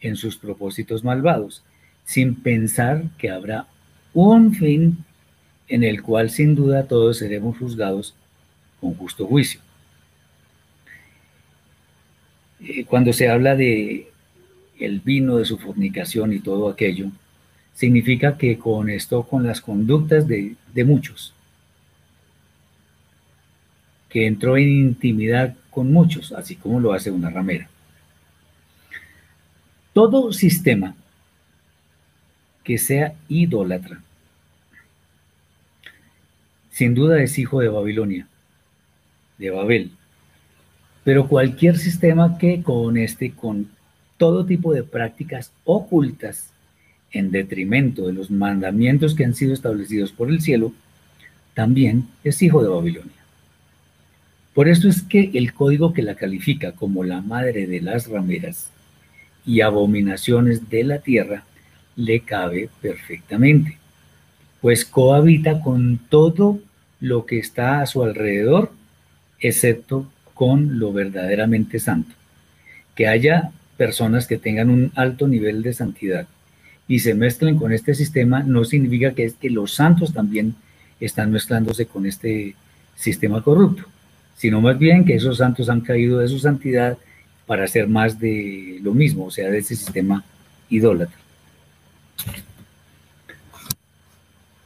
en 0.00 0.14
sus 0.14 0.36
propósitos 0.36 1.02
malvados, 1.02 1.64
sin 2.04 2.36
pensar 2.36 3.06
que 3.18 3.30
habrá 3.30 3.66
un 4.14 4.54
fin 4.54 5.04
en 5.66 5.82
el 5.82 6.00
cual 6.00 6.30
sin 6.30 6.54
duda 6.54 6.86
todos 6.86 7.18
seremos 7.18 7.58
juzgados 7.58 8.14
con 8.80 8.94
justo 8.94 9.26
juicio. 9.26 9.60
Eh, 12.60 12.84
cuando 12.84 13.12
se 13.12 13.28
habla 13.28 13.56
de 13.56 14.12
el 14.78 15.00
vino 15.00 15.38
de 15.38 15.44
su 15.44 15.58
fornicación 15.58 16.32
y 16.32 16.38
todo 16.38 16.68
aquello, 16.68 17.10
significa 17.78 18.36
que 18.36 18.58
con 18.58 18.90
esto, 18.90 19.22
con 19.22 19.46
las 19.46 19.60
conductas 19.60 20.26
de, 20.26 20.56
de 20.74 20.84
muchos, 20.84 21.32
que 24.08 24.26
entró 24.26 24.56
en 24.56 24.68
intimidad 24.68 25.54
con 25.70 25.92
muchos, 25.92 26.32
así 26.32 26.56
como 26.56 26.80
lo 26.80 26.92
hace 26.92 27.12
una 27.12 27.30
ramera. 27.30 27.68
Todo 29.92 30.32
sistema 30.32 30.96
que 32.64 32.78
sea 32.78 33.14
idólatra, 33.28 34.02
sin 36.72 36.94
duda 36.94 37.22
es 37.22 37.38
hijo 37.38 37.60
de 37.60 37.68
Babilonia, 37.68 38.26
de 39.38 39.50
Babel. 39.50 39.92
Pero 41.04 41.28
cualquier 41.28 41.78
sistema 41.78 42.38
que 42.38 42.60
con 42.60 42.96
este, 42.96 43.30
con 43.30 43.70
todo 44.16 44.44
tipo 44.44 44.72
de 44.72 44.82
prácticas 44.82 45.52
ocultas 45.62 46.50
en 47.12 47.30
detrimento 47.30 48.06
de 48.06 48.12
los 48.12 48.30
mandamientos 48.30 49.14
que 49.14 49.24
han 49.24 49.34
sido 49.34 49.54
establecidos 49.54 50.12
por 50.12 50.30
el 50.30 50.40
cielo, 50.40 50.72
también 51.54 52.08
es 52.24 52.42
hijo 52.42 52.62
de 52.62 52.68
Babilonia. 52.68 53.12
Por 54.54 54.68
esto 54.68 54.88
es 54.88 55.02
que 55.02 55.30
el 55.34 55.52
código 55.52 55.92
que 55.92 56.02
la 56.02 56.14
califica 56.14 56.72
como 56.72 57.04
la 57.04 57.20
madre 57.20 57.66
de 57.66 57.80
las 57.80 58.08
rameras 58.08 58.70
y 59.46 59.60
abominaciones 59.60 60.68
de 60.68 60.84
la 60.84 60.98
tierra 60.98 61.44
le 61.96 62.20
cabe 62.20 62.68
perfectamente, 62.82 63.78
pues 64.60 64.84
cohabita 64.84 65.60
con 65.60 65.98
todo 66.08 66.60
lo 67.00 67.24
que 67.26 67.38
está 67.38 67.80
a 67.80 67.86
su 67.86 68.02
alrededor, 68.02 68.72
excepto 69.40 70.10
con 70.34 70.78
lo 70.78 70.92
verdaderamente 70.92 71.78
santo. 71.78 72.14
Que 72.94 73.06
haya 73.06 73.52
personas 73.76 74.26
que 74.26 74.38
tengan 74.38 74.70
un 74.70 74.92
alto 74.96 75.28
nivel 75.28 75.62
de 75.62 75.72
santidad 75.72 76.26
y 76.88 77.00
se 77.00 77.14
mezclen 77.14 77.58
con 77.58 77.72
este 77.72 77.94
sistema 77.94 78.42
no 78.42 78.64
significa 78.64 79.12
que 79.12 79.24
es 79.24 79.34
que 79.34 79.50
los 79.50 79.74
santos 79.74 80.14
también 80.14 80.54
están 80.98 81.30
mezclándose 81.30 81.86
con 81.86 82.06
este 82.06 82.56
sistema 82.96 83.42
corrupto, 83.42 83.84
sino 84.36 84.60
más 84.60 84.78
bien 84.78 85.04
que 85.04 85.14
esos 85.14 85.36
santos 85.36 85.68
han 85.68 85.82
caído 85.82 86.18
de 86.18 86.28
su 86.28 86.38
santidad 86.38 86.96
para 87.46 87.64
hacer 87.64 87.86
más 87.88 88.18
de 88.18 88.80
lo 88.82 88.94
mismo, 88.94 89.26
o 89.26 89.30
sea, 89.30 89.50
de 89.50 89.58
ese 89.58 89.76
sistema 89.76 90.24
idólatra. 90.70 91.16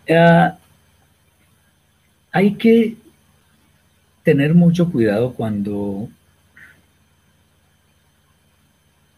Ah, 0.08 0.56
hay 2.30 2.54
que 2.54 2.96
tener 4.22 4.54
mucho 4.54 4.90
cuidado 4.90 5.32
cuando 5.34 6.08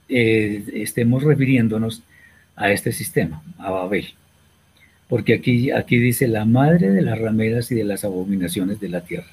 eh, 0.08 0.64
estemos 0.74 1.22
refiriéndonos 1.22 2.02
a 2.56 2.70
este 2.70 2.92
sistema, 2.92 3.42
a 3.58 3.70
Babel. 3.70 4.14
Porque 5.08 5.34
aquí, 5.34 5.70
aquí 5.70 5.98
dice 5.98 6.28
la 6.28 6.44
madre 6.44 6.90
de 6.90 7.02
las 7.02 7.18
rameras 7.18 7.70
y 7.70 7.74
de 7.74 7.84
las 7.84 8.04
abominaciones 8.04 8.80
de 8.80 8.88
la 8.88 9.02
tierra. 9.02 9.30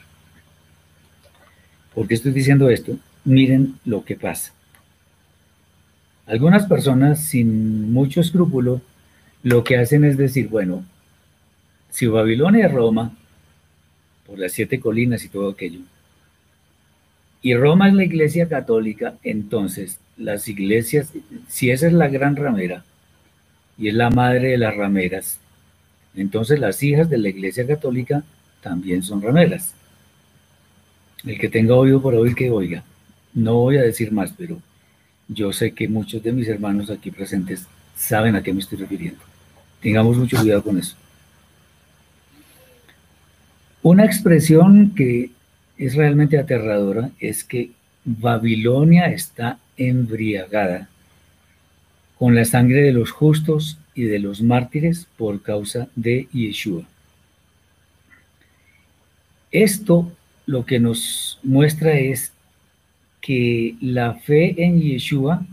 ¿Por 1.94 2.08
qué 2.08 2.16
estoy 2.16 2.32
diciendo 2.32 2.70
esto? 2.70 2.98
Miren 3.26 3.76
lo 3.86 4.04
que 4.04 4.16
pasa. 4.16 4.54
Algunas 6.26 6.66
personas 6.66 7.24
sin 7.24 7.92
mucho 7.92 8.22
escrúpulo 8.22 8.82
lo 9.44 9.64
que 9.64 9.78
hacen 9.78 10.04
es 10.04 10.18
decir, 10.18 10.48
bueno, 10.50 10.86
si 11.90 12.08
Babilonia 12.08 12.68
es 12.68 12.74
Roma, 12.74 13.12
por 14.26 14.40
las 14.40 14.52
siete 14.52 14.80
colinas 14.80 15.26
y 15.26 15.30
todo 15.30 15.50
aquello, 15.50 15.80
y 17.42 17.56
Roma 17.56 17.90
es 17.90 17.96
la 17.96 18.04
iglesia 18.04 18.48
católica, 18.48 19.16
entonces 19.24 19.98
las 20.16 20.48
iglesias, 20.48 21.12
si 21.48 21.72
esa 21.72 21.88
es 21.88 21.94
la 21.94 22.08
gran 22.08 22.36
ramera 22.36 22.86
y 23.78 23.88
es 23.90 23.94
la 23.94 24.10
madre 24.10 24.50
de 24.50 24.58
las 24.58 24.76
rameras, 24.76 25.40
entonces 26.16 26.60
las 26.60 26.82
hijas 26.84 27.10
de 27.10 27.18
la 27.18 27.30
iglesia 27.30 27.66
católica 27.66 28.24
también 28.62 29.04
son 29.04 29.22
rameras. 29.22 29.74
El 31.26 31.40
que 31.40 31.50
tenga 31.50 31.76
oído 31.76 32.02
por 32.02 32.16
oír 32.16 32.36
que 32.36 32.50
oiga. 32.50 32.84
No 33.34 33.56
voy 33.56 33.78
a 33.78 33.84
decir 33.84 34.12
más, 34.12 34.34
pero 34.38 34.60
yo 35.28 35.54
sé 35.54 35.72
que 35.72 35.88
muchos 35.88 36.22
de 36.22 36.32
mis 36.34 36.48
hermanos 36.48 36.90
aquí 36.90 37.12
presentes 37.12 37.66
saben 37.96 38.36
a 38.36 38.44
qué 38.44 38.54
me 38.54 38.60
estoy 38.60 38.80
refiriendo. 38.80 39.22
Tengamos 39.82 40.18
mucho 40.18 40.38
cuidado 40.38 40.64
con 40.64 40.78
eso. 40.78 40.96
Una 43.84 44.06
expresión 44.06 44.94
que 44.94 45.32
es 45.78 45.96
realmente 45.96 46.38
aterradora 46.38 47.10
es 47.20 47.44
que 47.44 47.72
Babilonia 48.04 49.06
está 49.08 49.58
embriagada 49.78 50.90
con 52.22 52.36
la 52.36 52.46
sangre 52.46 52.84
de 52.84 52.92
los 52.92 53.10
justos 53.10 53.80
y 53.96 54.04
de 54.04 54.20
los 54.20 54.44
mártires 54.44 55.08
por 55.18 55.42
causa 55.42 55.88
de 55.96 56.28
Yeshua. 56.32 56.84
Esto 59.50 60.12
lo 60.46 60.64
que 60.64 60.80
nos 60.80 61.40
muestra 61.42 61.98
es 61.98 62.32
que 63.22 63.74
la 63.82 64.14
fe 64.14 64.64
en 64.64 64.80
Yeshua, 64.80 65.44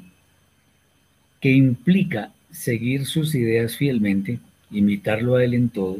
que 1.41 1.53
implica 1.53 2.33
seguir 2.53 3.07
sus 3.07 3.35
ideas 3.35 3.75
fielmente, 3.79 4.39
imitarlo 4.71 5.37
a 5.37 5.45
él 5.45 5.55
en 5.55 5.71
todo, 5.71 5.97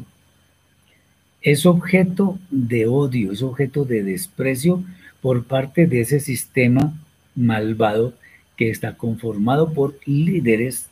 es 1.41 1.65
objeto 1.65 2.37
de 2.51 2.85
odio, 2.85 3.31
es 3.31 3.41
objeto 3.41 3.85
de 3.85 4.03
desprecio 4.03 4.83
por 5.19 5.45
parte 5.45 5.87
de 5.87 6.01
ese 6.01 6.19
sistema 6.19 6.93
malvado 7.33 8.13
que 8.59 8.69
está 8.69 8.97
conformado 8.97 9.73
por 9.73 9.97
líderes 10.05 10.89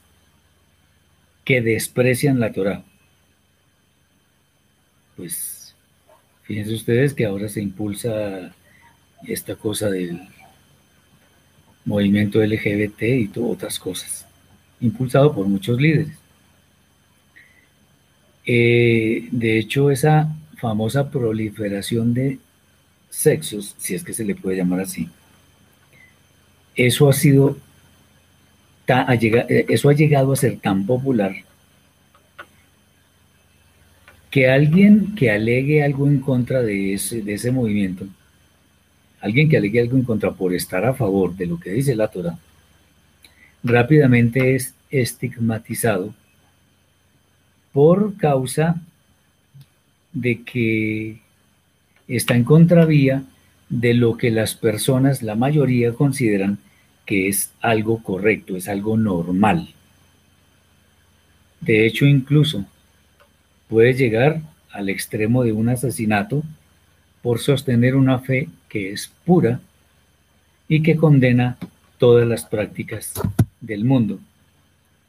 que 1.44 1.62
desprecian 1.62 2.40
la 2.40 2.54
Torah. 2.54 2.82
Pues 5.18 5.76
fíjense 6.44 6.74
ustedes 6.74 7.14
que 7.14 7.26
ahora 7.26 7.50
se 7.50 7.62
impulsa 7.62 8.56
esta 9.28 9.58
cosa 9.58 9.90
del 9.90 10.18
movimiento 11.84 12.42
LGBT 12.42 13.02
y 13.02 13.32
otras 13.36 13.78
cosas, 13.80 14.26
impulsado 14.80 15.36
por 15.36 15.46
muchos 15.46 15.78
líderes. 15.78 16.16
Eh, 18.46 19.28
de 19.30 19.60
hecho, 19.60 19.92
esa 19.92 20.34
famosa 20.56 21.12
proliferación 21.12 22.14
de 22.14 22.40
sexos, 23.10 23.76
si 23.78 23.94
es 23.94 24.06
que 24.06 24.14
se 24.14 24.24
le 24.24 24.36
puede 24.36 24.56
llamar 24.56 24.80
así, 24.80 25.10
eso 26.78 27.10
ha 27.10 27.14
sido, 27.14 27.58
eh, 28.88 29.66
eso 29.68 29.90
ha 29.90 29.94
llegado 29.94 30.32
a 30.32 30.38
ser 30.38 30.60
tan 30.60 30.86
popular 30.86 31.36
que 34.30 34.50
alguien 34.50 35.16
que 35.16 35.32
alegue 35.32 35.84
algo 35.84 36.08
en 36.08 36.20
contra 36.20 36.62
de 36.62 36.94
ese, 36.94 37.22
de 37.22 37.34
ese 37.34 37.52
movimiento, 37.52 38.06
alguien 39.20 39.50
que 39.50 39.58
alegue 39.58 39.82
algo 39.82 39.98
en 39.98 40.04
contra 40.04 40.32
por 40.32 40.54
estar 40.54 40.86
a 40.86 40.94
favor 40.94 41.36
de 41.36 41.48
lo 41.48 41.60
que 41.60 41.72
dice 41.72 41.96
la 41.96 42.10
Torah, 42.10 42.38
rápidamente 43.64 44.56
es 44.56 44.76
estigmatizado 44.92 46.14
por 47.74 48.16
causa 48.18 48.82
de 50.14 50.44
que 50.44 51.20
está 52.08 52.36
en 52.36 52.44
contravía 52.44 53.24
de 53.70 53.94
lo 53.94 54.18
que 54.18 54.32
las 54.32 54.56
personas, 54.56 55.22
la 55.22 55.36
mayoría, 55.36 55.94
consideran 55.94 56.58
que 57.08 57.30
es 57.30 57.52
algo 57.62 58.04
correcto, 58.04 58.56
es 58.56 58.68
algo 58.68 58.98
normal. 58.98 59.70
De 61.62 61.88
hecho, 61.88 62.06
incluso 62.06 62.66
puede 63.68 63.94
llegar 63.94 64.42
al 64.72 64.90
extremo 64.90 65.44
de 65.44 65.54
un 65.54 65.70
asesinato 65.70 66.44
por 67.24 67.40
sostener 67.40 67.96
una 67.96 68.20
fe 68.20 68.50
que 68.70 68.92
es 68.92 69.12
pura 69.26 69.60
y 70.68 70.84
que 70.84 70.98
condena 70.98 71.58
todas 71.98 72.28
las 72.28 72.46
prácticas 72.46 73.14
del 73.62 73.86
mundo. 73.86 74.20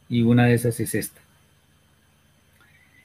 Y 0.08 0.22
una 0.22 0.46
de 0.46 0.54
esas 0.54 0.80
es 0.80 0.94
esta. 0.94 1.20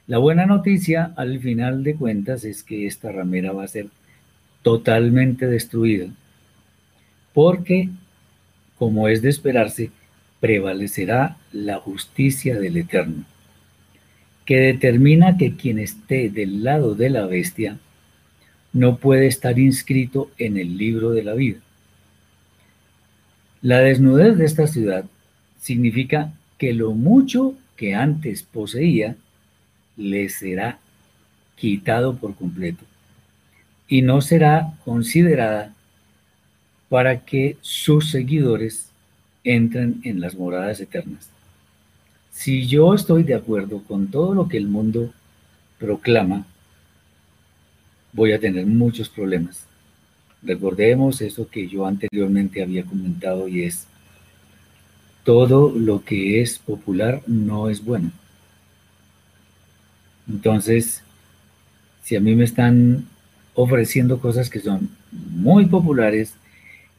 La 0.06 0.18
buena 0.18 0.46
noticia 0.46 1.12
al 1.16 1.40
final 1.40 1.82
de 1.82 1.96
cuentas 1.96 2.44
es 2.44 2.62
que 2.62 2.86
esta 2.86 3.10
ramera 3.10 3.52
va 3.52 3.64
a 3.64 3.68
ser 3.68 3.88
totalmente 4.62 5.46
destruida, 5.46 6.08
porque, 7.32 7.88
como 8.78 9.08
es 9.08 9.22
de 9.22 9.30
esperarse, 9.30 9.90
prevalecerá 10.40 11.36
la 11.52 11.78
justicia 11.78 12.58
del 12.58 12.76
Eterno, 12.76 13.24
que 14.44 14.58
determina 14.58 15.36
que 15.36 15.56
quien 15.56 15.78
esté 15.78 16.28
del 16.28 16.64
lado 16.64 16.94
de 16.94 17.10
la 17.10 17.26
bestia 17.26 17.78
no 18.72 18.96
puede 18.96 19.26
estar 19.26 19.58
inscrito 19.58 20.30
en 20.36 20.56
el 20.56 20.76
libro 20.76 21.10
de 21.10 21.24
la 21.24 21.34
vida. 21.34 21.60
La 23.62 23.78
desnudez 23.78 24.36
de 24.36 24.44
esta 24.44 24.66
ciudad 24.66 25.06
significa 25.58 26.32
que 26.58 26.74
lo 26.74 26.92
mucho 26.92 27.54
que 27.76 27.94
antes 27.94 28.42
poseía 28.42 29.16
le 29.96 30.28
será 30.28 30.78
quitado 31.56 32.16
por 32.16 32.34
completo 32.34 32.84
y 33.88 34.02
no 34.02 34.20
será 34.20 34.74
considerada 34.84 35.73
para 36.94 37.24
que 37.24 37.56
sus 37.60 38.12
seguidores 38.12 38.86
entren 39.42 40.00
en 40.04 40.20
las 40.20 40.36
moradas 40.36 40.78
eternas. 40.78 41.28
Si 42.30 42.68
yo 42.68 42.94
estoy 42.94 43.24
de 43.24 43.34
acuerdo 43.34 43.82
con 43.82 44.12
todo 44.12 44.32
lo 44.32 44.46
que 44.46 44.58
el 44.58 44.68
mundo 44.68 45.12
proclama, 45.80 46.46
voy 48.12 48.30
a 48.30 48.38
tener 48.38 48.66
muchos 48.66 49.08
problemas. 49.08 49.66
Recordemos 50.40 51.20
eso 51.20 51.48
que 51.48 51.66
yo 51.66 51.84
anteriormente 51.84 52.62
había 52.62 52.84
comentado 52.84 53.48
y 53.48 53.64
es, 53.64 53.88
todo 55.24 55.76
lo 55.76 56.04
que 56.04 56.42
es 56.42 56.60
popular 56.60 57.22
no 57.26 57.70
es 57.70 57.84
bueno. 57.84 58.12
Entonces, 60.28 61.02
si 62.04 62.14
a 62.14 62.20
mí 62.20 62.36
me 62.36 62.44
están 62.44 63.04
ofreciendo 63.54 64.20
cosas 64.20 64.48
que 64.48 64.60
son 64.60 64.90
muy 65.10 65.66
populares, 65.66 66.36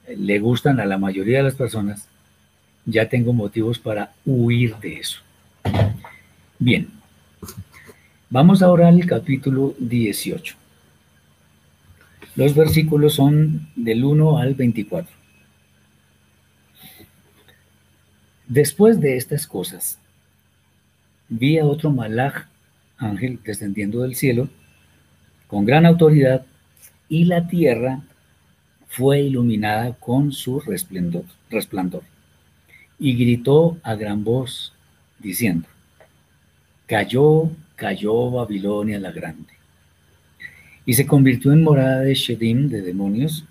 le 0.08 0.40
gustan 0.40 0.80
a 0.80 0.86
la 0.86 0.98
mayoría 0.98 1.38
de 1.38 1.44
las 1.44 1.56
personas, 1.56 2.08
ya 2.86 3.10
tengo 3.10 3.34
motivos 3.34 3.80
para 3.80 4.14
huir 4.26 4.76
de 4.78 5.00
eso. 5.00 5.22
Bien, 6.60 6.90
vamos 8.30 8.62
ahora 8.62 8.88
al 8.88 9.06
capítulo 9.06 9.76
18. 9.80 10.56
Los 12.36 12.54
versículos 12.54 13.16
son 13.16 13.68
del 13.76 14.04
1 14.04 14.38
al 14.38 14.56
24. 14.56 15.16
Después 18.48 19.00
de 19.00 19.18
estas 19.18 19.48
cosas, 19.48 19.98
vi 21.30 21.58
a 21.58 21.66
otro 21.66 21.90
malaj, 21.90 22.46
ángel, 22.98 23.40
descendiendo 23.44 24.02
del 24.02 24.16
cielo, 24.16 24.50
con 25.48 25.66
gran 25.66 25.86
autoridad, 25.86 26.46
y 27.10 27.26
la 27.26 27.48
tierra 27.48 28.02
fue 28.96 29.20
iluminada 29.20 29.94
con 29.94 30.32
su 30.32 30.62
resplandor, 30.62 31.26
resplandor. 31.50 32.04
Y 32.98 33.14
gritó 33.16 33.78
a 33.84 33.96
gran 33.96 34.24
voz, 34.24 34.72
diciendo, 35.20 35.68
Cayó, 36.86 37.50
cayó 37.76 38.32
Babilonia 38.32 38.98
la 39.00 39.12
grande. 39.12 39.52
Y 40.86 40.94
se 40.94 41.06
convirtió 41.06 41.52
en 41.52 41.64
morada 41.64 42.02
de 42.02 42.14
Shedim, 42.14 42.70
de 42.70 42.82
demonios, 42.82 43.44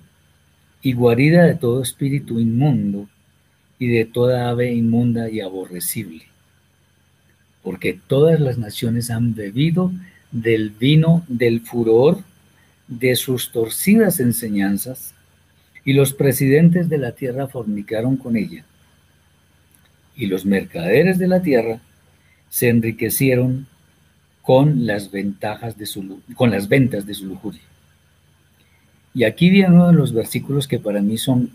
y 0.81 0.95
guarida 0.95 1.45
de 1.45 1.57
todo 1.57 1.83
espíritu 1.83 2.41
inmundo 2.41 3.07
y 3.79 3.89
de 3.89 4.07
toda 4.07 4.49
ave 4.49 4.73
inmunda 4.73 5.29
y 5.29 5.41
aborrecible. 5.41 6.23
Porque 7.63 7.99
todas 8.07 8.41
las 8.41 8.57
naciones 8.57 9.11
han 9.11 9.35
bebido 9.35 9.93
del 10.31 10.71
vino 10.71 11.23
del 11.29 11.61
furor 11.61 12.23
de 12.89 13.15
sus 13.17 13.51
torcidas 13.51 14.21
enseñanzas, 14.21 15.14
y 15.85 15.93
los 15.93 16.13
presidentes 16.13 16.89
de 16.89 16.99
la 16.99 17.13
tierra 17.13 17.47
fornicaron 17.47 18.17
con 18.17 18.37
ella. 18.37 18.65
Y 20.17 20.27
los 20.27 20.47
mercaderes 20.47 21.19
de 21.19 21.29
la 21.29 21.43
tierra 21.43 21.81
se 22.49 22.69
enriquecieron 22.69 23.67
con 24.43 24.87
las 24.87 25.11
ventajas 25.11 25.77
de 25.79 25.87
su 25.87 26.21
con 26.35 26.51
las 26.51 26.69
ventas 26.69 27.07
de 27.07 27.15
su 27.15 27.27
lujuria. 27.27 27.63
Y 29.15 29.25
aquí 29.25 29.51
viene 29.51 29.75
uno 29.75 29.89
de 29.89 29.95
los 29.95 30.13
versículos 30.13 30.67
que 30.67 30.79
para 30.79 31.01
mí 31.01 31.19
son 31.19 31.51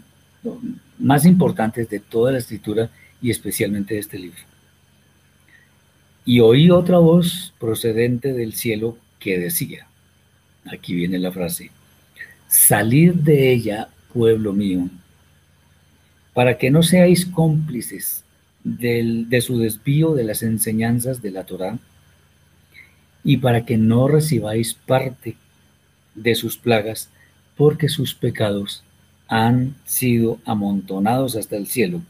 más 0.97 1.25
importantes 1.25 1.89
de 1.89 1.99
toda 1.99 2.31
la 2.31 2.37
escritura 2.37 2.89
y 3.21 3.31
especialmente 3.31 3.95
de 3.95 3.99
este 3.99 4.17
libro. 4.17 4.39
Y 6.25 6.39
oí 6.39 6.69
otra 6.69 6.99
voz 6.99 7.53
procedente 7.59 8.33
del 8.33 8.53
cielo 8.53 8.97
que 9.19 9.39
decía, 9.39 9.87
aquí 10.65 10.93
viene 10.93 11.19
la 11.19 11.31
frase, 11.31 11.71
salid 12.47 13.13
de 13.13 13.51
ella, 13.51 13.89
pueblo 14.13 14.53
mío, 14.53 14.89
para 16.33 16.57
que 16.57 16.71
no 16.71 16.83
seáis 16.83 17.25
cómplices 17.25 18.23
de 18.63 19.41
su 19.41 19.59
desvío 19.59 20.13
de 20.13 20.23
las 20.23 20.43
enseñanzas 20.43 21.21
de 21.21 21.31
la 21.31 21.45
Torá 21.45 21.79
y 23.23 23.37
para 23.37 23.65
que 23.65 23.77
no 23.77 24.07
recibáis 24.07 24.73
parte 24.73 25.35
de 26.15 26.35
sus 26.35 26.57
plagas, 26.57 27.09
porque 27.55 27.89
sus 27.89 28.13
pecados 28.13 28.83
han 29.27 29.75
sido 29.85 30.39
amontonados 30.45 31.35
hasta 31.35 31.55
el 31.57 31.67
cielo, 31.67 32.01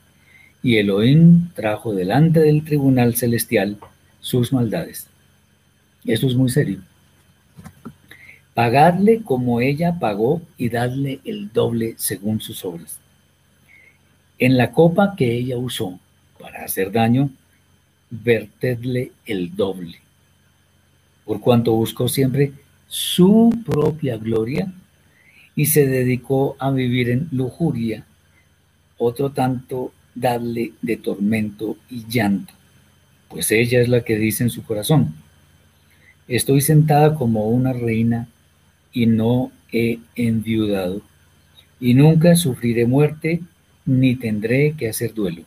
y 0.63 0.77
Elohim 0.77 1.49
trajo 1.53 1.93
delante 1.93 2.39
del 2.39 2.63
tribunal 2.63 3.15
celestial 3.15 3.77
sus 4.21 4.53
maldades. 4.53 5.07
Esto 6.05 6.27
es 6.27 6.35
muy 6.35 6.49
serio. 6.49 6.81
Pagadle 8.59 9.21
como 9.23 9.61
ella 9.61 9.99
pagó 9.99 10.41
y 10.57 10.67
dadle 10.67 11.21
el 11.23 11.49
doble 11.53 11.93
según 11.95 12.41
sus 12.41 12.65
obras. 12.65 12.99
En 14.37 14.57
la 14.57 14.73
copa 14.73 15.15
que 15.15 15.31
ella 15.31 15.57
usó, 15.57 15.97
para 16.37 16.65
hacer 16.65 16.91
daño, 16.91 17.29
vertedle 18.09 19.13
el 19.25 19.55
doble, 19.55 20.01
por 21.23 21.39
cuanto 21.39 21.71
buscó 21.71 22.09
siempre 22.09 22.51
su 22.89 23.49
propia 23.65 24.17
gloria 24.17 24.69
y 25.55 25.67
se 25.67 25.87
dedicó 25.87 26.57
a 26.59 26.69
vivir 26.69 27.11
en 27.11 27.29
lujuria, 27.31 28.03
otro 28.97 29.29
tanto 29.29 29.93
darle 30.13 30.73
de 30.81 30.97
tormento 30.97 31.77
y 31.89 32.05
llanto, 32.09 32.53
pues 33.29 33.53
ella 33.53 33.79
es 33.79 33.87
la 33.87 34.01
que 34.01 34.17
dice 34.17 34.43
en 34.43 34.49
su 34.49 34.63
corazón, 34.63 35.15
estoy 36.27 36.59
sentada 36.59 37.15
como 37.15 37.47
una 37.47 37.71
reina 37.71 38.27
y 38.93 39.05
no 39.05 39.51
he 39.71 39.99
enviudado, 40.15 41.01
y 41.79 41.93
nunca 41.93 42.35
sufriré 42.35 42.85
muerte 42.85 43.41
ni 43.85 44.15
tendré 44.15 44.73
que 44.73 44.89
hacer 44.89 45.13
duelo. 45.13 45.43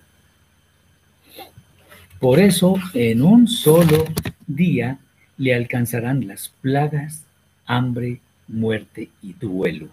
Por 2.18 2.38
eso, 2.38 2.76
en 2.94 3.22
un 3.22 3.48
solo 3.48 4.04
día 4.46 4.98
le 5.38 5.54
alcanzarán 5.54 6.26
las 6.26 6.50
plagas, 6.60 7.24
hambre, 7.66 8.20
muerte 8.46 9.08
y 9.22 9.32
duelo. 9.32 9.88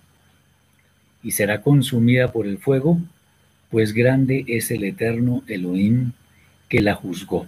Y 1.24 1.32
será 1.32 1.62
consumida 1.62 2.32
por 2.32 2.46
el 2.46 2.60
fuego, 2.60 3.00
pues 3.72 3.94
grande 3.94 4.46
es 4.48 4.72
el 4.72 4.84
eterno 4.84 5.44
Elohim 5.48 6.12
que 6.68 6.82
la 6.82 6.94
juzgó. 6.94 7.48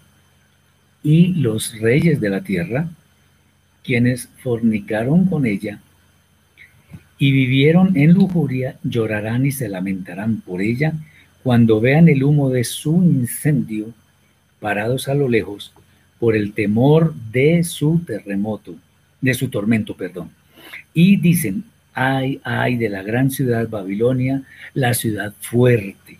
Y 1.03 1.33
los 1.35 1.79
reyes 1.79 2.19
de 2.19 2.29
la 2.29 2.41
tierra, 2.41 2.89
quienes 3.83 4.29
fornicaron 4.43 5.25
con 5.25 5.45
ella 5.45 5.79
y 7.21 7.31
vivieron 7.31 7.95
en 7.97 8.15
lujuria, 8.15 8.77
llorarán 8.83 9.45
y 9.45 9.51
se 9.51 9.69
lamentarán 9.69 10.41
por 10.41 10.59
ella 10.59 10.93
cuando 11.43 11.79
vean 11.79 12.09
el 12.09 12.23
humo 12.23 12.49
de 12.49 12.63
su 12.63 12.95
incendio 13.03 13.93
parados 14.59 15.07
a 15.07 15.13
lo 15.13 15.29
lejos 15.29 15.71
por 16.19 16.35
el 16.35 16.53
temor 16.53 17.13
de 17.31 17.63
su 17.63 17.99
terremoto, 18.07 18.73
de 19.21 19.35
su 19.35 19.49
tormento, 19.49 19.95
perdón. 19.95 20.31
Y 20.95 21.17
dicen, 21.17 21.63
ay, 21.93 22.41
ay 22.43 22.77
de 22.77 22.89
la 22.89 23.03
gran 23.03 23.29
ciudad 23.29 23.69
Babilonia, 23.69 24.41
la 24.73 24.95
ciudad 24.95 25.31
fuerte, 25.41 26.17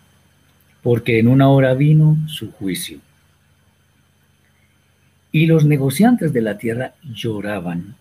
porque 0.83 1.17
en 1.17 1.27
una 1.27 1.49
hora 1.49 1.73
vino 1.73 2.15
su 2.27 2.51
juicio. 2.51 2.99
Y 5.31 5.47
los 5.47 5.65
negociantes 5.65 6.31
de 6.31 6.41
la 6.41 6.59
tierra 6.59 6.93
lloraban 7.11 7.95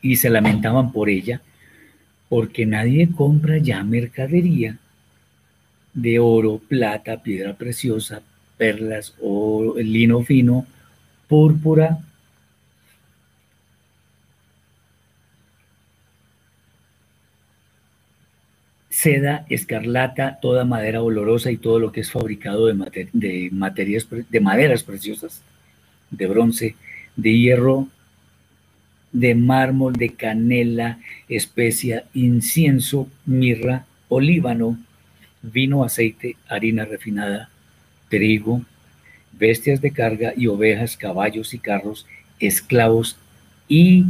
y 0.00 0.16
se 0.16 0.30
lamentaban 0.30 0.92
por 0.92 1.10
ella, 1.10 1.42
porque 2.32 2.64
nadie 2.64 3.10
compra 3.12 3.58
ya 3.58 3.84
mercadería 3.84 4.78
de 5.92 6.18
oro, 6.18 6.62
plata, 6.66 7.22
piedra 7.22 7.52
preciosa, 7.52 8.22
perlas 8.56 9.14
o 9.20 9.74
lino 9.76 10.22
fino, 10.22 10.66
púrpura, 11.28 11.98
seda, 18.88 19.44
escarlata, 19.50 20.38
toda 20.40 20.64
madera 20.64 21.02
olorosa 21.02 21.50
y 21.50 21.58
todo 21.58 21.78
lo 21.78 21.92
que 21.92 22.00
es 22.00 22.10
fabricado 22.10 22.64
de, 22.64 23.10
de, 23.12 23.50
materias, 23.52 24.08
de 24.10 24.40
maderas 24.40 24.82
preciosas, 24.82 25.42
de 26.10 26.26
bronce, 26.26 26.76
de 27.14 27.36
hierro, 27.36 27.88
de 29.12 29.34
mármol, 29.34 29.92
de 29.92 30.10
canela, 30.10 30.98
especia, 31.28 32.04
incienso, 32.14 33.08
mirra, 33.26 33.84
olíbano, 34.08 34.78
vino, 35.42 35.84
aceite, 35.84 36.36
harina 36.48 36.84
refinada, 36.84 37.50
trigo, 38.08 38.62
bestias 39.32 39.80
de 39.80 39.90
carga 39.90 40.32
y 40.36 40.46
ovejas, 40.46 40.96
caballos 40.96 41.54
y 41.54 41.58
carros, 41.58 42.06
esclavos 42.38 43.16
y 43.68 44.04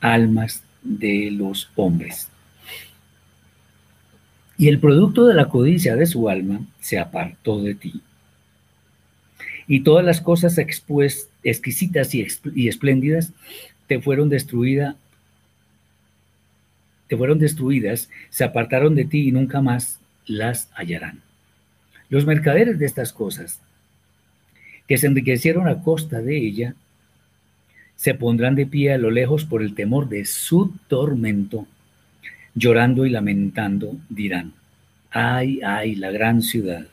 almas 0.00 0.62
de 0.82 1.30
los 1.30 1.70
hombres. 1.76 2.28
Y 4.56 4.68
el 4.68 4.78
producto 4.78 5.26
de 5.26 5.34
la 5.34 5.48
codicia 5.48 5.96
de 5.96 6.06
su 6.06 6.28
alma 6.28 6.60
se 6.80 6.98
apartó 6.98 7.62
de 7.62 7.74
ti. 7.74 8.02
Y 9.66 9.80
todas 9.80 10.04
las 10.04 10.20
cosas 10.20 10.58
exquisitas 10.58 12.14
y, 12.14 12.26
y 12.54 12.68
espléndidas 12.68 13.32
te 13.90 14.00
fueron 14.00 14.28
destruidas, 14.28 14.94
te 17.08 17.16
fueron 17.16 17.40
destruidas, 17.40 18.08
se 18.28 18.44
apartaron 18.44 18.94
de 18.94 19.04
ti 19.04 19.26
y 19.26 19.32
nunca 19.32 19.60
más 19.60 19.98
las 20.26 20.68
hallarán. 20.74 21.22
Los 22.08 22.24
mercaderes 22.24 22.78
de 22.78 22.86
estas 22.86 23.12
cosas, 23.12 23.60
que 24.86 24.96
se 24.96 25.08
enriquecieron 25.08 25.66
a 25.66 25.82
costa 25.82 26.22
de 26.22 26.36
ella, 26.36 26.76
se 27.96 28.14
pondrán 28.14 28.54
de 28.54 28.66
pie 28.66 28.92
a 28.92 28.98
lo 28.98 29.10
lejos 29.10 29.44
por 29.44 29.60
el 29.60 29.74
temor 29.74 30.08
de 30.08 30.24
su 30.24 30.72
tormento, 30.86 31.66
llorando 32.54 33.06
y 33.06 33.10
lamentando, 33.10 33.96
dirán, 34.08 34.52
ay, 35.10 35.62
ay, 35.66 35.96
la 35.96 36.12
gran 36.12 36.42
ciudad, 36.42 36.86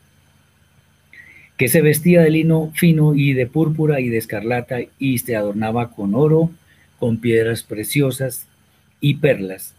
que 1.56 1.68
se 1.68 1.80
vestía 1.80 2.22
de 2.22 2.30
lino 2.30 2.72
fino 2.74 3.14
y 3.14 3.34
de 3.34 3.46
púrpura 3.46 4.00
y 4.00 4.08
de 4.08 4.18
escarlata 4.18 4.78
y 4.98 5.18
se 5.18 5.36
adornaba 5.36 5.92
con 5.92 6.16
oro, 6.16 6.50
con 6.98 7.18
piedras 7.18 7.62
preciosas 7.62 8.46
y 9.00 9.14
perlas, 9.14 9.74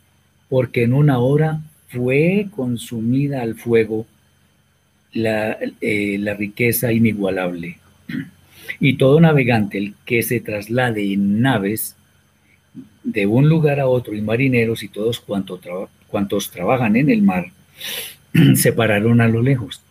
porque 0.49 0.83
en 0.83 0.93
una 0.93 1.19
hora 1.19 1.61
fue 1.89 2.47
consumida 2.55 3.41
al 3.41 3.55
fuego 3.55 4.05
la, 5.13 5.57
eh, 5.81 6.17
la 6.19 6.33
riqueza 6.33 6.91
inigualable. 6.93 7.77
Y 8.79 8.97
todo 8.97 9.19
navegante, 9.19 9.77
el 9.77 9.95
que 10.05 10.21
se 10.21 10.39
traslade 10.39 11.13
en 11.13 11.41
naves 11.41 11.95
de 13.03 13.25
un 13.25 13.49
lugar 13.49 13.79
a 13.79 13.87
otro, 13.87 14.13
y 14.13 14.21
marineros 14.21 14.83
y 14.83 14.87
todos 14.87 15.19
cuantos, 15.19 15.59
cuantos 16.07 16.51
trabajan 16.51 16.95
en 16.95 17.09
el 17.09 17.21
mar, 17.21 17.47
se 18.55 18.71
pararon 18.71 19.21
a 19.21 19.27
lo 19.27 19.41
lejos. 19.41 19.81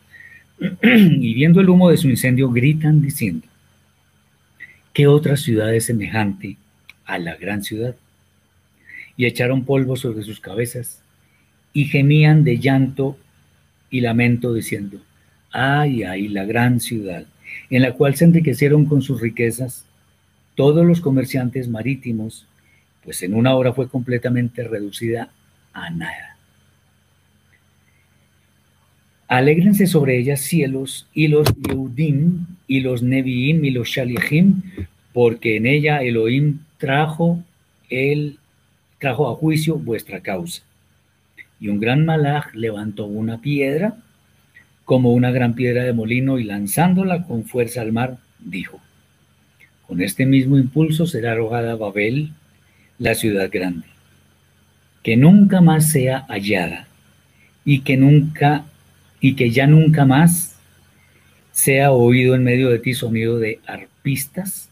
y 0.82 1.34
viendo 1.34 1.60
el 1.60 1.68
humo 1.68 1.90
de 1.90 1.96
su 1.96 2.08
incendio, 2.08 2.50
gritan 2.50 3.02
diciendo, 3.02 3.46
¿qué 4.92 5.06
otra 5.06 5.36
ciudad 5.36 5.74
es 5.74 5.86
semejante 5.86 6.56
a 7.08 7.18
la 7.18 7.34
gran 7.34 7.64
ciudad? 7.64 7.96
Y 9.16 9.26
echaron 9.26 9.64
polvo 9.64 9.96
sobre 9.96 10.22
sus 10.22 10.38
cabezas 10.38 11.02
y 11.72 11.86
gemían 11.86 12.44
de 12.44 12.58
llanto 12.58 13.18
y 13.90 14.00
lamento 14.00 14.54
diciendo, 14.54 15.00
ay, 15.50 16.04
ay, 16.04 16.28
la 16.28 16.44
gran 16.44 16.78
ciudad, 16.78 17.24
en 17.70 17.82
la 17.82 17.94
cual 17.94 18.14
se 18.14 18.26
enriquecieron 18.26 18.84
con 18.84 19.02
sus 19.02 19.20
riquezas 19.20 19.84
todos 20.54 20.86
los 20.86 21.00
comerciantes 21.00 21.68
marítimos, 21.68 22.46
pues 23.02 23.22
en 23.22 23.34
una 23.34 23.54
hora 23.54 23.72
fue 23.72 23.88
completamente 23.88 24.62
reducida 24.64 25.30
a 25.72 25.90
nada. 25.90 26.36
Alégrense 29.28 29.86
sobre 29.86 30.18
ellas 30.18 30.40
cielos 30.40 31.06
y 31.12 31.28
los 31.28 31.48
Yehudim 31.54 32.46
y 32.66 32.80
los 32.80 33.02
Neviim 33.02 33.64
y 33.64 33.70
los 33.70 33.88
Shalichim, 33.88 34.62
porque 35.12 35.56
en 35.56 35.66
ella 35.66 36.02
Elohim 36.02 36.60
trajo, 36.78 37.42
el, 37.90 38.38
trajo 38.98 39.30
a 39.30 39.34
juicio 39.34 39.76
vuestra 39.76 40.20
causa. 40.20 40.62
Y 41.60 41.68
un 41.68 41.80
gran 41.80 42.04
malaj 42.04 42.54
levantó 42.54 43.06
una 43.06 43.40
piedra 43.40 43.96
como 44.84 45.12
una 45.12 45.30
gran 45.30 45.54
piedra 45.54 45.84
de 45.84 45.92
molino 45.92 46.38
y 46.38 46.44
lanzándola 46.44 47.24
con 47.24 47.44
fuerza 47.44 47.82
al 47.82 47.92
mar, 47.92 48.16
dijo, 48.38 48.80
con 49.86 50.00
este 50.00 50.24
mismo 50.24 50.56
impulso 50.56 51.06
será 51.06 51.32
arrojada 51.32 51.76
Babel, 51.76 52.30
la 52.98 53.14
ciudad 53.14 53.50
grande, 53.52 53.86
que 55.02 55.16
nunca 55.16 55.60
más 55.60 55.90
sea 55.90 56.24
hallada 56.28 56.88
y 57.64 57.80
que 57.80 57.96
nunca 57.98 58.64
y 59.20 59.34
que 59.34 59.50
ya 59.50 59.66
nunca 59.66 60.04
más 60.04 60.56
sea 61.52 61.90
oído 61.90 62.34
en 62.34 62.44
medio 62.44 62.70
de 62.70 62.78
ti 62.78 62.94
sonido 62.94 63.38
de 63.38 63.60
arpistas, 63.66 64.70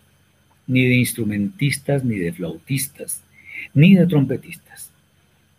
ni 0.67 0.85
de 0.85 0.97
instrumentistas, 0.97 2.05
ni 2.05 2.17
de 2.17 2.33
flautistas, 2.33 3.23
ni 3.75 3.95
de 3.95 4.07
trompetistas, 4.07 4.91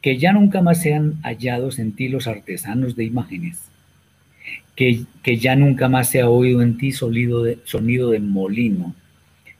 que 0.01 0.17
ya 0.17 0.33
nunca 0.33 0.61
más 0.61 0.81
sean 0.81 1.19
hallados 1.23 1.79
en 1.79 1.93
ti 1.93 2.09
los 2.09 2.27
artesanos 2.27 2.95
de 2.95 3.05
imágenes, 3.05 3.59
que, 4.75 5.01
que 5.23 5.37
ya 5.37 5.55
nunca 5.55 5.89
más 5.89 6.09
sea 6.09 6.29
oído 6.29 6.61
en 6.61 6.77
ti 6.77 6.91
sonido 6.91 7.43
de, 7.43 7.59
sonido 7.63 8.11
de 8.11 8.19
molino, 8.19 8.95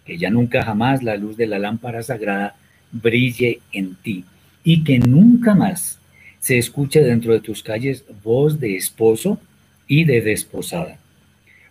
que 0.06 0.18
ya 0.18 0.30
nunca 0.30 0.64
jamás 0.64 1.04
la 1.04 1.18
luz 1.18 1.38
de 1.38 1.48
la 1.48 1.60
lámpara 1.60 2.04
sagrada 2.04 2.56
brille 2.92 3.60
en 3.72 3.96
ti, 3.96 4.26
y 4.64 4.84
que 4.84 5.00
nunca 5.00 5.56
más 5.56 6.00
se 6.40 6.58
escuche 6.58 7.02
dentro 7.02 7.34
de 7.34 7.42
tus 7.42 7.64
calles 7.64 8.06
voz 8.24 8.60
de 8.60 8.76
esposo 8.76 9.40
y 9.88 10.06
de 10.06 10.22
desposada, 10.22 10.98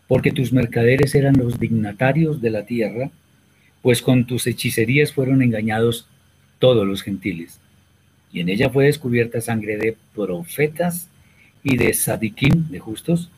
porque 0.08 0.32
tus 0.32 0.52
mercaderes 0.52 1.14
eran 1.14 1.36
los 1.36 1.58
dignatarios 1.58 2.40
de 2.40 2.50
la 2.50 2.64
tierra, 2.64 3.10
pues 3.86 4.02
con 4.02 4.24
tus 4.24 4.48
hechicerías 4.48 5.12
fueron 5.12 5.42
engañados 5.42 6.08
todos 6.58 6.84
los 6.84 7.02
gentiles. 7.02 7.60
Y 8.32 8.40
en 8.40 8.48
ella 8.48 8.68
fue 8.68 8.86
descubierta 8.86 9.40
sangre 9.40 9.76
de 9.76 9.96
profetas 10.12 11.08
y 11.62 11.76
de 11.76 11.94
sadiquín, 11.94 12.68
de 12.68 12.80
justos, 12.80 13.30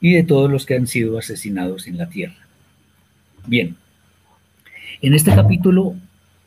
y 0.00 0.14
de 0.14 0.22
todos 0.22 0.50
los 0.50 0.64
que 0.64 0.76
han 0.76 0.86
sido 0.86 1.18
asesinados 1.18 1.86
en 1.86 1.98
la 1.98 2.08
tierra. 2.08 2.46
Bien, 3.46 3.76
en 5.02 5.12
este 5.12 5.34
capítulo 5.34 5.94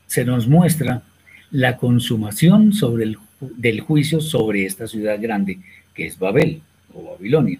se 0.08 0.26
nos 0.26 0.48
muestra 0.48 1.04
la 1.52 1.78
consumación 1.78 2.74
sobre 2.74 3.04
el 3.04 3.20
del 3.39 3.82
juicio 3.82 4.20
sobre 4.20 4.66
esta 4.66 4.88
ciudad 4.88 5.22
grande, 5.22 5.60
que 5.94 6.08
es 6.08 6.18
Babel 6.18 6.63
o 6.92 7.12
Babilonia, 7.12 7.60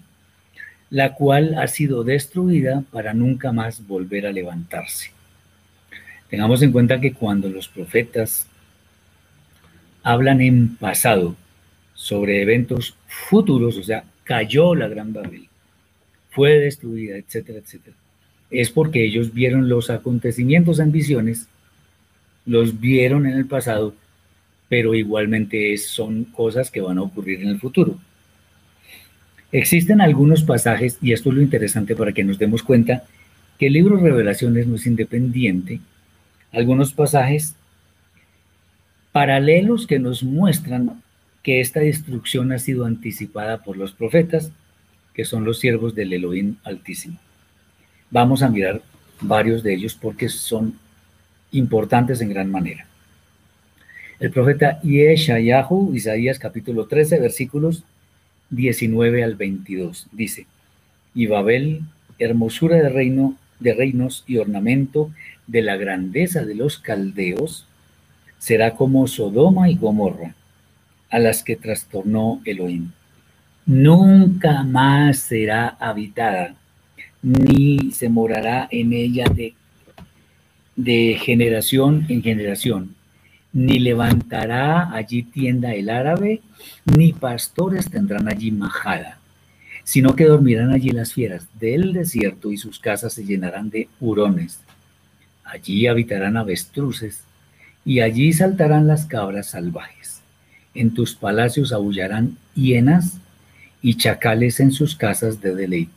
la 0.90 1.14
cual 1.14 1.54
ha 1.56 1.68
sido 1.68 2.02
destruida 2.02 2.82
para 2.90 3.14
nunca 3.14 3.52
más 3.52 3.86
volver 3.86 4.26
a 4.26 4.32
levantarse. 4.32 5.13
Tengamos 6.34 6.62
en 6.62 6.72
cuenta 6.72 7.00
que 7.00 7.12
cuando 7.12 7.48
los 7.48 7.68
profetas 7.68 8.48
hablan 10.02 10.40
en 10.40 10.74
pasado 10.74 11.36
sobre 11.94 12.42
eventos 12.42 12.96
futuros, 13.06 13.76
o 13.76 13.84
sea, 13.84 14.02
cayó 14.24 14.74
la 14.74 14.88
gran 14.88 15.12
Babel, 15.12 15.46
fue 16.30 16.58
destruida, 16.58 17.18
etcétera, 17.18 17.60
etcétera, 17.60 17.94
es 18.50 18.68
porque 18.70 19.04
ellos 19.04 19.32
vieron 19.32 19.68
los 19.68 19.90
acontecimientos 19.90 20.80
en 20.80 20.90
visiones, 20.90 21.46
los 22.46 22.80
vieron 22.80 23.26
en 23.26 23.34
el 23.34 23.46
pasado 23.46 23.94
pero 24.68 24.96
igualmente 24.96 25.76
son 25.76 26.24
cosas 26.24 26.68
que 26.68 26.80
van 26.80 26.98
a 26.98 27.02
ocurrir 27.02 27.42
en 27.42 27.50
el 27.50 27.60
futuro. 27.60 27.96
Existen 29.52 30.00
algunos 30.00 30.42
pasajes, 30.42 30.98
y 31.00 31.12
esto 31.12 31.28
es 31.28 31.36
lo 31.36 31.42
interesante 31.42 31.94
para 31.94 32.10
que 32.10 32.24
nos 32.24 32.40
demos 32.40 32.64
cuenta, 32.64 33.04
que 33.56 33.68
el 33.68 33.74
libro 33.74 33.98
Revelaciones 33.98 34.66
no 34.66 34.74
es 34.74 34.86
independiente, 34.86 35.78
algunos 36.54 36.92
pasajes 36.92 37.54
paralelos 39.12 39.86
que 39.86 39.98
nos 39.98 40.22
muestran 40.22 41.02
que 41.42 41.60
esta 41.60 41.80
destrucción 41.80 42.52
ha 42.52 42.58
sido 42.58 42.84
anticipada 42.84 43.62
por 43.62 43.76
los 43.76 43.92
profetas, 43.92 44.50
que 45.12 45.24
son 45.24 45.44
los 45.44 45.60
siervos 45.60 45.94
del 45.94 46.12
Elohim 46.12 46.56
Altísimo. 46.64 47.18
Vamos 48.10 48.42
a 48.42 48.48
mirar 48.48 48.82
varios 49.20 49.62
de 49.62 49.74
ellos 49.74 49.94
porque 49.94 50.28
son 50.28 50.78
importantes 51.52 52.20
en 52.20 52.30
gran 52.30 52.50
manera. 52.50 52.86
El 54.18 54.30
profeta 54.30 54.80
Yeshayahu, 54.82 55.94
Isaías 55.94 56.38
capítulo 56.38 56.86
13, 56.86 57.20
versículos 57.20 57.84
19 58.50 59.22
al 59.22 59.34
22, 59.34 60.08
dice, 60.12 60.46
y 61.14 61.26
Babel, 61.26 61.82
hermosura 62.18 62.76
de 62.76 62.88
reino, 62.88 63.36
de 63.60 63.74
reinos 63.74 64.24
y 64.26 64.38
ornamento 64.38 65.10
de 65.46 65.62
la 65.62 65.76
grandeza 65.76 66.44
de 66.44 66.54
los 66.54 66.78
caldeos, 66.78 67.66
será 68.38 68.74
como 68.74 69.06
Sodoma 69.06 69.70
y 69.70 69.76
Gomorra, 69.76 70.34
a 71.10 71.18
las 71.18 71.42
que 71.42 71.56
trastornó 71.56 72.40
Elohim. 72.44 72.90
Nunca 73.66 74.62
más 74.62 75.18
será 75.18 75.76
habitada, 75.80 76.54
ni 77.22 77.90
se 77.92 78.08
morará 78.08 78.68
en 78.70 78.92
ella 78.92 79.24
de, 79.34 79.54
de 80.76 81.18
generación 81.20 82.06
en 82.08 82.22
generación 82.22 82.94
ni 83.54 83.78
levantará 83.78 84.92
allí 84.92 85.22
tienda 85.22 85.74
el 85.74 85.88
árabe, 85.88 86.42
ni 86.84 87.12
pastores 87.12 87.88
tendrán 87.88 88.28
allí 88.28 88.50
majada, 88.50 89.20
sino 89.84 90.16
que 90.16 90.24
dormirán 90.24 90.72
allí 90.72 90.90
las 90.90 91.12
fieras 91.12 91.46
del 91.60 91.92
desierto 91.92 92.50
y 92.50 92.56
sus 92.56 92.80
casas 92.80 93.12
se 93.12 93.24
llenarán 93.24 93.70
de 93.70 93.88
hurones. 94.00 94.58
Allí 95.44 95.86
habitarán 95.86 96.36
avestruces 96.36 97.22
y 97.84 98.00
allí 98.00 98.32
saltarán 98.32 98.86
las 98.86 99.06
cabras 99.06 99.48
salvajes. 99.48 100.22
En 100.74 100.94
tus 100.94 101.14
palacios 101.14 101.72
aullarán 101.72 102.38
hienas 102.54 103.18
y 103.82 103.96
chacales 103.96 104.58
en 104.60 104.72
sus 104.72 104.96
casas 104.96 105.40
de 105.40 105.54
deleite. 105.54 105.92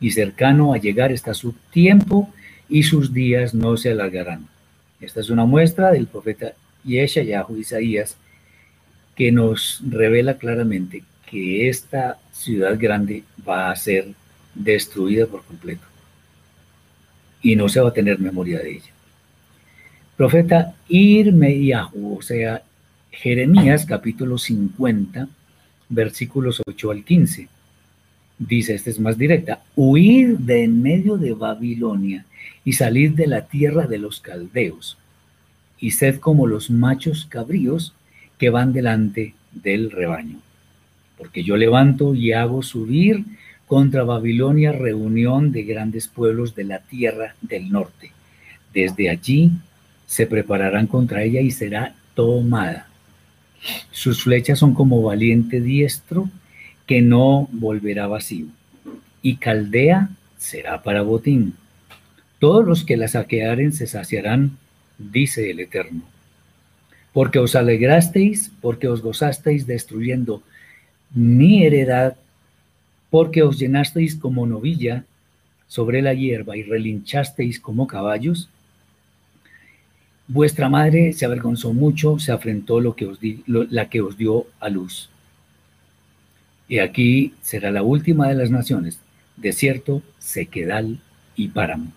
Y 0.00 0.12
cercano 0.12 0.72
a 0.72 0.78
llegar 0.78 1.12
está 1.12 1.34
su 1.34 1.52
tiempo 1.70 2.32
y 2.68 2.82
sus 2.82 3.12
días 3.12 3.54
no 3.54 3.76
se 3.76 3.90
alargarán. 3.92 4.48
Esta 5.00 5.20
es 5.20 5.30
una 5.30 5.44
muestra 5.44 5.92
del 5.92 6.06
profeta 6.06 6.52
Yeshayahu 6.84 7.56
Isaías, 7.56 8.16
que 9.14 9.30
nos 9.30 9.82
revela 9.88 10.38
claramente 10.38 11.04
que 11.30 11.68
esta 11.68 12.18
ciudad 12.32 12.76
grande 12.78 13.22
va 13.46 13.70
a 13.70 13.76
ser 13.76 14.08
destruida 14.54 15.26
por 15.26 15.44
completo 15.44 15.93
y 17.44 17.54
no 17.54 17.68
se 17.68 17.78
va 17.78 17.90
a 17.90 17.92
tener 17.92 18.18
memoria 18.18 18.58
de 18.58 18.72
ella. 18.72 18.90
Profeta 20.16 20.74
Irmeiahu, 20.88 22.16
o 22.18 22.22
sea, 22.22 22.62
Jeremías 23.12 23.84
capítulo 23.84 24.38
50, 24.38 25.28
versículos 25.90 26.62
8 26.66 26.90
al 26.90 27.04
15. 27.04 27.48
Dice, 28.38 28.74
esta 28.74 28.90
es 28.90 28.98
más 28.98 29.18
directa, 29.18 29.62
huir 29.76 30.38
de 30.38 30.64
en 30.64 30.82
medio 30.82 31.18
de 31.18 31.34
Babilonia 31.34 32.24
y 32.64 32.72
salir 32.72 33.14
de 33.14 33.26
la 33.26 33.42
tierra 33.42 33.86
de 33.86 33.98
los 33.98 34.20
caldeos 34.20 34.96
y 35.78 35.90
sed 35.90 36.18
como 36.18 36.46
los 36.46 36.70
machos 36.70 37.26
cabríos 37.28 37.92
que 38.38 38.48
van 38.48 38.72
delante 38.72 39.34
del 39.52 39.90
rebaño. 39.90 40.38
Porque 41.18 41.44
yo 41.44 41.58
levanto 41.58 42.14
y 42.14 42.32
hago 42.32 42.62
subir 42.62 43.24
contra 43.74 44.04
Babilonia 44.04 44.70
reunión 44.70 45.50
de 45.50 45.64
grandes 45.64 46.06
pueblos 46.06 46.54
de 46.54 46.62
la 46.62 46.78
tierra 46.78 47.34
del 47.42 47.72
norte. 47.72 48.12
Desde 48.72 49.10
allí 49.10 49.50
se 50.06 50.28
prepararán 50.28 50.86
contra 50.86 51.24
ella 51.24 51.40
y 51.40 51.50
será 51.50 51.92
tomada. 52.14 52.86
Sus 53.90 54.22
flechas 54.22 54.60
son 54.60 54.74
como 54.74 55.02
valiente 55.02 55.60
diestro 55.60 56.30
que 56.86 57.02
no 57.02 57.48
volverá 57.50 58.06
vacío. 58.06 58.46
Y 59.22 59.38
Caldea 59.38 60.10
será 60.38 60.84
para 60.84 61.02
botín. 61.02 61.54
Todos 62.38 62.64
los 62.64 62.84
que 62.84 62.96
la 62.96 63.08
saquearen 63.08 63.72
se 63.72 63.88
saciarán 63.88 64.56
dice 64.98 65.50
el 65.50 65.58
Eterno. 65.58 66.02
Porque 67.12 67.40
os 67.40 67.56
alegrasteis, 67.56 68.52
porque 68.60 68.86
os 68.86 69.02
gozasteis 69.02 69.66
destruyendo 69.66 70.44
mi 71.12 71.66
heredad, 71.66 72.14
porque 73.14 73.44
os 73.44 73.60
llenasteis 73.60 74.16
como 74.16 74.44
novilla 74.44 75.04
sobre 75.68 76.02
la 76.02 76.14
hierba 76.14 76.56
y 76.56 76.64
relinchasteis 76.64 77.60
como 77.60 77.86
caballos, 77.86 78.48
Vuestra 80.26 80.68
madre 80.68 81.12
se 81.12 81.24
avergonzó 81.24 81.72
mucho, 81.72 82.18
se 82.18 82.32
afrentó 82.32 82.80
lo 82.80 82.96
que 82.96 83.06
os 83.06 83.18
la 83.46 83.88
que 83.88 84.00
os 84.00 84.16
dio 84.18 84.46
a 84.58 84.68
luz. 84.68 85.10
Y 86.66 86.80
aquí 86.80 87.34
será 87.40 87.70
la 87.70 87.84
última 87.84 88.26
de 88.26 88.34
las 88.34 88.50
naciones, 88.50 88.98
desierto, 89.36 90.02
sequedal 90.18 90.98
y 91.36 91.48
páramo. 91.48 91.92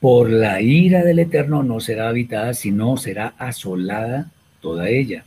Por 0.00 0.28
la 0.28 0.60
ira 0.60 1.04
del 1.04 1.20
Eterno 1.20 1.62
no 1.62 1.78
será 1.78 2.08
habitada, 2.08 2.52
sino 2.52 2.96
será 2.96 3.34
asolada 3.38 4.28
toda 4.60 4.88
ella. 4.88 5.22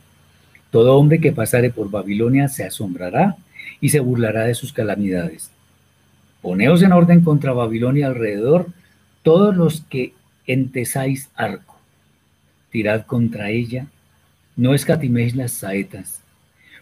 Todo 0.70 0.98
hombre 0.98 1.20
que 1.20 1.32
pasare 1.32 1.70
por 1.70 1.90
Babilonia 1.90 2.48
se 2.48 2.64
asombrará 2.64 3.36
y 3.80 3.90
se 3.90 4.00
burlará 4.00 4.44
de 4.44 4.54
sus 4.54 4.72
calamidades. 4.72 5.50
Poneos 6.40 6.82
en 6.82 6.92
orden 6.92 7.20
contra 7.20 7.52
Babilonia 7.52 8.06
alrededor, 8.06 8.68
todos 9.22 9.54
los 9.56 9.82
que 9.82 10.14
entesáis 10.46 11.30
arco. 11.34 11.76
Tirad 12.70 13.06
contra 13.06 13.50
ella, 13.50 13.86
no 14.56 14.74
escatiméis 14.74 15.36
las 15.36 15.52
saetas, 15.52 16.20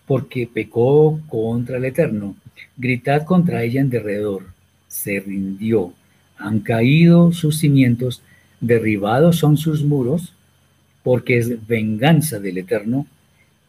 porque 0.06 0.46
pecó 0.46 1.20
contra 1.28 1.78
el 1.78 1.84
Eterno. 1.84 2.36
Gritad 2.76 3.24
contra 3.24 3.62
ella 3.62 3.80
en 3.80 3.90
derredor. 3.90 4.46
Se 4.88 5.20
rindió, 5.20 5.92
han 6.36 6.60
caído 6.60 7.32
sus 7.32 7.58
cimientos, 7.58 8.22
derribados 8.60 9.36
son 9.36 9.56
sus 9.56 9.84
muros, 9.84 10.34
porque 11.02 11.38
es 11.38 11.66
venganza 11.66 12.38
del 12.40 12.58
Eterno. 12.58 13.06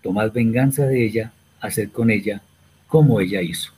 Tomad 0.02 0.32
venganza 0.32 0.86
de 0.86 1.06
ella, 1.06 1.32
haced 1.60 1.92
con 1.92 2.10
ella 2.10 2.42
como 2.92 3.22
ella 3.22 3.42
hizo. 3.42 3.72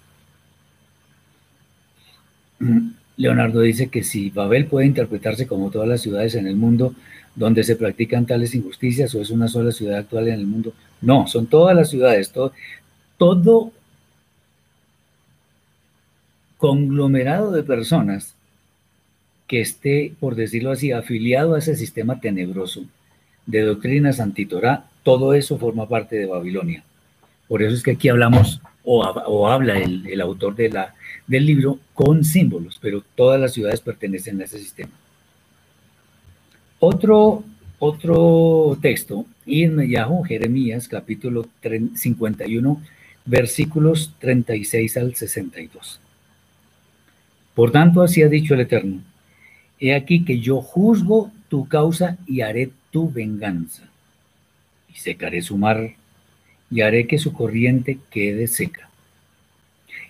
Leonardo 3.16 3.61
dice 3.61 3.89
que 3.89 4.03
si 4.03 4.32
Babel 4.32 4.66
puede 4.66 4.88
interpretarse 4.88 5.45
como 5.45 5.70
todas 5.70 5.88
las 5.88 6.01
ciudades 6.01 6.34
en 6.34 6.47
el 6.47 6.55
mundo 6.55 6.95
donde 7.36 7.64
se 7.64 7.76
practican 7.76 8.26
tales 8.26 8.55
injusticias 8.55 9.14
o 9.14 9.22
es 9.22 9.30
una 9.30 9.47
sola 9.47 9.72
ciudad 9.72 9.99
actual 9.99 10.30
en 10.30 10.34
el 10.39 10.47
mundo, 10.47 10.74
no, 11.01 11.28
son 11.28 11.45
todas 11.45 11.76
las 11.76 11.91
ciudades, 11.91 12.34
todo, 13.18 13.72
conglomerado 16.57 17.51
de 17.51 17.61
personas 17.61 18.34
que 19.45 19.61
esté, 19.61 20.16
por 20.20 20.34
decirlo 20.34 20.72
así, 20.72 20.91
afiliado 20.91 21.53
a 21.53 21.59
ese 21.59 21.76
sistema 21.76 22.20
tenebroso 22.20 22.84
de 23.45 23.61
doctrinas 23.61 24.20
antitorá, 24.20 24.89
todo 25.03 25.36
eso 25.36 25.59
forma 25.59 25.88
parte 25.88 26.16
de 26.16 26.26
Babilonia. 26.26 26.84
Por 27.47 27.61
eso 27.61 27.76
es 27.76 27.84
que 27.84 27.91
aquí 27.91 28.09
hablamos 28.09 28.59
o, 28.84 29.47
habla 29.47 29.79
el, 29.79 30.21
autor 30.21 30.55
de 30.55 30.69
la, 30.69 30.93
del 31.27 31.45
libro 31.45 31.79
con 31.93 32.23
símbolos, 32.23 32.79
pero 32.81 33.03
todas 33.15 33.39
las 33.39 33.53
ciudades 33.53 33.81
pertenecen 33.81 34.41
a 34.41 34.45
ese 34.45 34.59
sistema. 34.59 34.91
Otro, 36.79 37.43
otro 37.79 38.77
texto, 38.81 39.25
Irmeyahu, 39.45 40.23
Jeremías, 40.23 40.88
capítulo 40.88 41.47
51, 41.95 42.81
versículos 43.25 44.13
36 44.19 44.97
al 44.97 45.15
62. 45.15 45.99
Por 47.55 47.71
tanto, 47.71 48.01
así 48.01 48.21
ha 48.21 48.27
dicho 48.27 48.53
el 48.53 48.61
Eterno, 48.61 49.01
he 49.79 49.95
aquí 49.95 50.25
que 50.25 50.39
yo 50.39 50.61
juzgo 50.61 51.31
tu 51.47 51.67
causa 51.67 52.17
y 52.27 52.41
haré 52.41 52.71
tu 52.91 53.09
venganza, 53.09 53.84
y 54.93 54.97
secaré 54.97 55.41
su 55.41 55.57
mar 55.57 55.95
y 56.74 56.82
haré 56.82 57.05
que 57.05 57.19
su 57.19 57.34
corriente 57.34 57.99
quede 58.09 58.47
seca. 58.47 58.89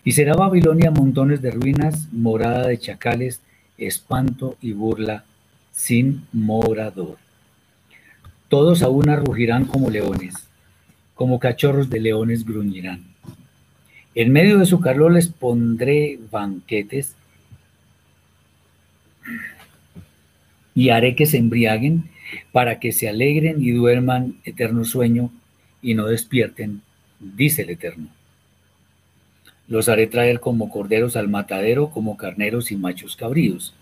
Y 0.06 0.14
será 0.14 0.34
Babilonia 0.34 0.92
montones 0.92 1.42
de 1.42 1.52
ruinas, 1.52 2.08
morada 2.14 2.68
de 2.68 2.80
chacales, 2.80 3.42
espanto 3.78 4.56
y 4.62 4.72
burla, 4.72 5.26
sin 5.74 6.26
morador. 6.32 7.18
Todos 8.48 8.82
a 8.82 8.88
una 8.88 9.18
rugirán 9.18 9.66
como 9.66 9.90
leones, 9.90 10.36
como 11.16 11.38
cachorros 11.38 11.90
de 11.90 12.00
leones 12.00 12.46
gruñirán. 12.46 13.04
En 14.16 14.32
medio 14.32 14.58
de 14.58 14.66
su 14.66 14.80
calor 14.80 15.12
les 15.12 15.28
pondré 15.28 16.18
banquetes 16.32 17.14
y 20.74 20.90
haré 20.90 21.16
que 21.16 21.26
se 21.26 21.38
embriaguen 21.38 22.06
para 22.54 22.80
que 22.80 22.94
se 22.94 23.10
alegren 23.10 23.62
y 23.62 23.72
duerman 23.72 24.38
eterno 24.46 24.86
sueño 24.86 25.30
y 25.84 25.94
no 25.94 26.08
despierten, 26.08 26.82
dice 27.20 27.62
el 27.62 27.70
Eterno. 27.72 28.08
Los 29.68 29.90
haré 29.90 30.08
traer 30.08 30.40
como 30.40 30.70
corderos 30.70 31.16
al 31.16 31.28
matadero, 31.28 31.90
como 31.90 32.18
carneros 32.18 32.72
y 32.72 32.76
machos 32.76 33.16
cabríos. 33.16 33.74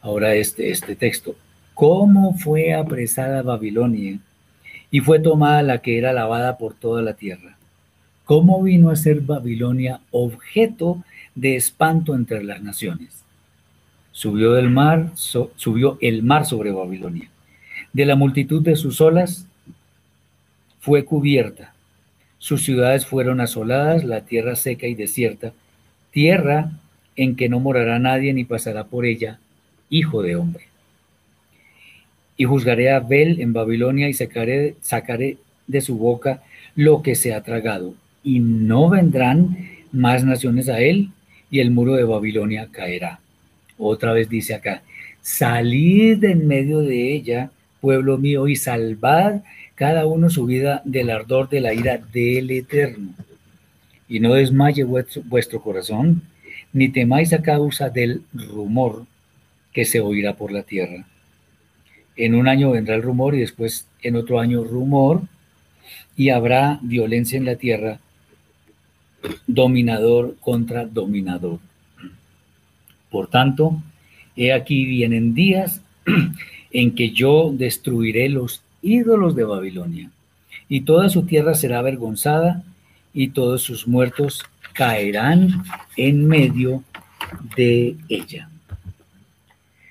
Ahora 0.00 0.34
este, 0.34 0.70
este 0.70 0.94
texto. 0.94 1.34
¿Cómo 1.74 2.34
fue 2.34 2.74
apresada 2.74 3.42
Babilonia 3.42 4.18
y 4.90 5.00
fue 5.00 5.18
tomada 5.18 5.62
la 5.62 5.78
que 5.78 5.98
era 5.98 6.12
lavada 6.12 6.58
por 6.58 6.74
toda 6.74 7.02
la 7.02 7.14
tierra? 7.14 7.56
¿Cómo 8.24 8.62
vino 8.62 8.90
a 8.90 8.96
ser 8.96 9.20
Babilonia 9.20 10.00
objeto 10.10 11.02
de 11.34 11.56
espanto 11.56 12.14
entre 12.14 12.44
las 12.44 12.62
naciones? 12.62 13.22
Subió 14.12 14.52
del 14.52 14.70
mar, 14.70 15.10
subió 15.14 15.98
el 16.00 16.22
mar 16.22 16.44
sobre 16.44 16.70
Babilonia. 16.70 17.30
De 17.92 18.04
la 18.06 18.16
multitud 18.16 18.62
de 18.62 18.76
sus 18.76 19.00
olas 19.00 19.46
fue 20.82 21.04
cubierta. 21.04 21.72
Sus 22.38 22.64
ciudades 22.64 23.06
fueron 23.06 23.40
asoladas, 23.40 24.02
la 24.02 24.22
tierra 24.22 24.56
seca 24.56 24.88
y 24.88 24.96
desierta, 24.96 25.52
tierra 26.10 26.72
en 27.14 27.36
que 27.36 27.48
no 27.48 27.60
morará 27.60 28.00
nadie 28.00 28.34
ni 28.34 28.44
pasará 28.44 28.84
por 28.84 29.06
ella, 29.06 29.38
hijo 29.90 30.22
de 30.22 30.34
hombre. 30.34 30.64
Y 32.36 32.44
juzgaré 32.46 32.90
a 32.90 32.98
Bel 32.98 33.40
en 33.40 33.52
Babilonia 33.52 34.08
y 34.08 34.12
sacaré, 34.12 34.74
sacaré 34.82 35.36
de 35.68 35.80
su 35.80 35.96
boca 35.96 36.42
lo 36.74 37.00
que 37.00 37.14
se 37.14 37.32
ha 37.32 37.42
tragado, 37.42 37.94
y 38.24 38.40
no 38.40 38.90
vendrán 38.90 39.68
más 39.92 40.24
naciones 40.24 40.68
a 40.68 40.80
él, 40.80 41.10
y 41.48 41.60
el 41.60 41.70
muro 41.70 41.94
de 41.94 42.02
Babilonia 42.02 42.66
caerá. 42.72 43.20
Otra 43.78 44.12
vez 44.12 44.28
dice 44.28 44.54
acá, 44.54 44.82
salid 45.20 46.18
de 46.18 46.32
en 46.32 46.48
medio 46.48 46.80
de 46.80 47.12
ella, 47.14 47.52
pueblo 47.80 48.18
mío, 48.18 48.48
y 48.48 48.56
salvad 48.56 49.42
cada 49.74 50.06
uno 50.06 50.30
su 50.30 50.46
vida 50.46 50.82
del 50.84 51.10
ardor 51.10 51.48
de 51.48 51.60
la 51.60 51.74
ira 51.74 51.98
del 51.98 52.50
Eterno. 52.50 53.14
Y 54.08 54.20
no 54.20 54.34
desmaye 54.34 54.84
vuestro, 54.84 55.62
corazón, 55.62 56.22
ni 56.72 56.88
temáis 56.88 57.32
a 57.32 57.42
causa 57.42 57.88
del 57.88 58.22
rumor 58.32 59.06
que 59.72 59.84
se 59.84 60.00
oirá 60.00 60.34
por 60.36 60.52
la 60.52 60.62
tierra. 60.62 61.06
En 62.16 62.34
un 62.34 62.46
año 62.46 62.72
vendrá 62.72 62.94
el 62.94 63.02
rumor 63.02 63.34
y 63.34 63.40
después 63.40 63.86
en 64.02 64.16
otro 64.16 64.38
año 64.38 64.64
rumor 64.64 65.22
y 66.14 66.28
habrá 66.28 66.78
violencia 66.82 67.38
en 67.38 67.46
la 67.46 67.56
tierra, 67.56 68.00
dominador 69.46 70.36
contra 70.40 70.84
dominador. 70.84 71.58
Por 73.10 73.28
tanto, 73.28 73.82
he 74.36 74.52
aquí 74.52 74.84
vienen 74.84 75.34
días 75.34 75.80
en 76.70 76.94
que 76.94 77.10
yo 77.10 77.50
destruiré 77.52 78.28
los 78.28 78.62
ídolos 78.82 79.34
de 79.34 79.44
Babilonia, 79.44 80.10
y 80.68 80.82
toda 80.82 81.08
su 81.08 81.22
tierra 81.22 81.54
será 81.54 81.78
avergonzada, 81.78 82.62
y 83.14 83.28
todos 83.28 83.62
sus 83.62 83.86
muertos 83.86 84.42
caerán 84.72 85.62
en 85.96 86.26
medio 86.26 86.82
de 87.56 87.96
ella. 88.08 88.48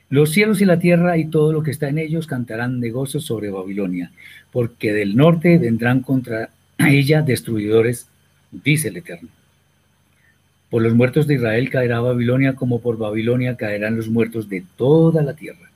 Los 0.09 0.31
cielos 0.31 0.59
y 0.59 0.65
la 0.65 0.79
tierra 0.79 1.17
y 1.17 1.25
todo 1.25 1.53
lo 1.53 1.63
que 1.63 1.71
está 1.71 1.87
en 1.87 1.97
ellos 1.97 2.27
cantarán 2.27 2.81
de 2.81 2.91
gozo 2.91 3.19
sobre 3.21 3.49
Babilonia, 3.49 4.11
porque 4.51 4.91
del 4.91 5.15
norte 5.15 5.57
vendrán 5.57 6.01
contra 6.01 6.49
ella 6.77 7.21
destruidores, 7.21 8.07
dice 8.51 8.89
el 8.89 8.97
Eterno. 8.97 9.29
Por 10.69 10.81
los 10.81 10.93
muertos 10.95 11.27
de 11.27 11.35
Israel 11.35 11.69
caerá 11.69 11.99
Babilonia, 11.99 12.55
como 12.55 12.81
por 12.81 12.97
Babilonia 12.97 13.55
caerán 13.55 13.95
los 13.95 14.09
muertos 14.09 14.49
de 14.49 14.63
toda 14.77 15.21
la 15.21 15.33
tierra. 15.33 15.69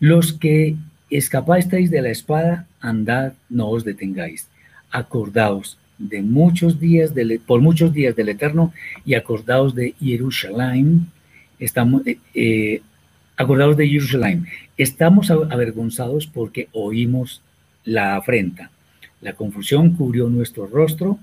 Los 0.00 0.32
que 0.32 0.74
escapasteis 1.16 1.90
de 1.90 2.02
la 2.02 2.10
espada, 2.10 2.66
andad, 2.80 3.32
no 3.48 3.68
os 3.68 3.84
detengáis. 3.84 4.48
Acordaos 4.90 5.78
de 5.98 6.22
muchos 6.22 6.80
días 6.80 7.12
por 7.46 7.60
muchos 7.60 7.92
días 7.92 8.16
del 8.16 8.30
Eterno 8.30 8.72
y 9.04 9.14
acordaos 9.14 9.74
de 9.74 9.94
Jerusalén. 10.00 11.06
Estamos, 11.58 12.06
eh, 12.06 12.18
eh, 12.34 12.82
acordaos 13.36 13.76
de 13.76 13.88
Jerusalén. 13.88 14.46
Estamos 14.76 15.30
avergonzados 15.30 16.26
porque 16.26 16.68
oímos 16.72 17.42
la 17.84 18.16
afrenta. 18.16 18.70
La 19.20 19.34
confusión 19.34 19.90
cubrió 19.90 20.28
nuestro 20.28 20.66
rostro 20.66 21.18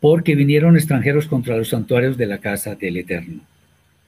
porque 0.00 0.36
vinieron 0.36 0.76
extranjeros 0.76 1.26
contra 1.26 1.56
los 1.56 1.70
santuarios 1.70 2.16
de 2.16 2.26
la 2.26 2.38
casa 2.38 2.74
del 2.74 2.98
Eterno. 2.98 3.40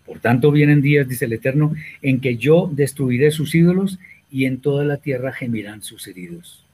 Por 0.08 0.20
tanto, 0.20 0.50
vienen 0.50 0.80
días, 0.80 1.06
dice 1.06 1.26
el 1.26 1.34
Eterno, 1.34 1.74
en 2.00 2.20
que 2.20 2.38
yo 2.38 2.70
destruiré 2.72 3.30
sus 3.30 3.54
ídolos 3.54 3.98
y 4.30 4.46
en 4.46 4.58
toda 4.58 4.82
la 4.84 4.96
tierra 4.96 5.32
gemirán 5.32 5.82
sus 5.82 6.08
heridos. 6.08 6.64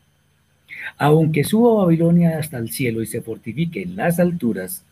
Aunque 0.99 1.43
suba 1.43 1.83
Babilonia 1.83 2.39
hasta 2.39 2.59
el 2.59 2.71
cielo 2.71 3.03
y 3.03 3.07
se 3.07 3.23
fortifique 3.23 3.83
en 3.83 3.97
las 3.97 4.21
alturas, 4.21 4.85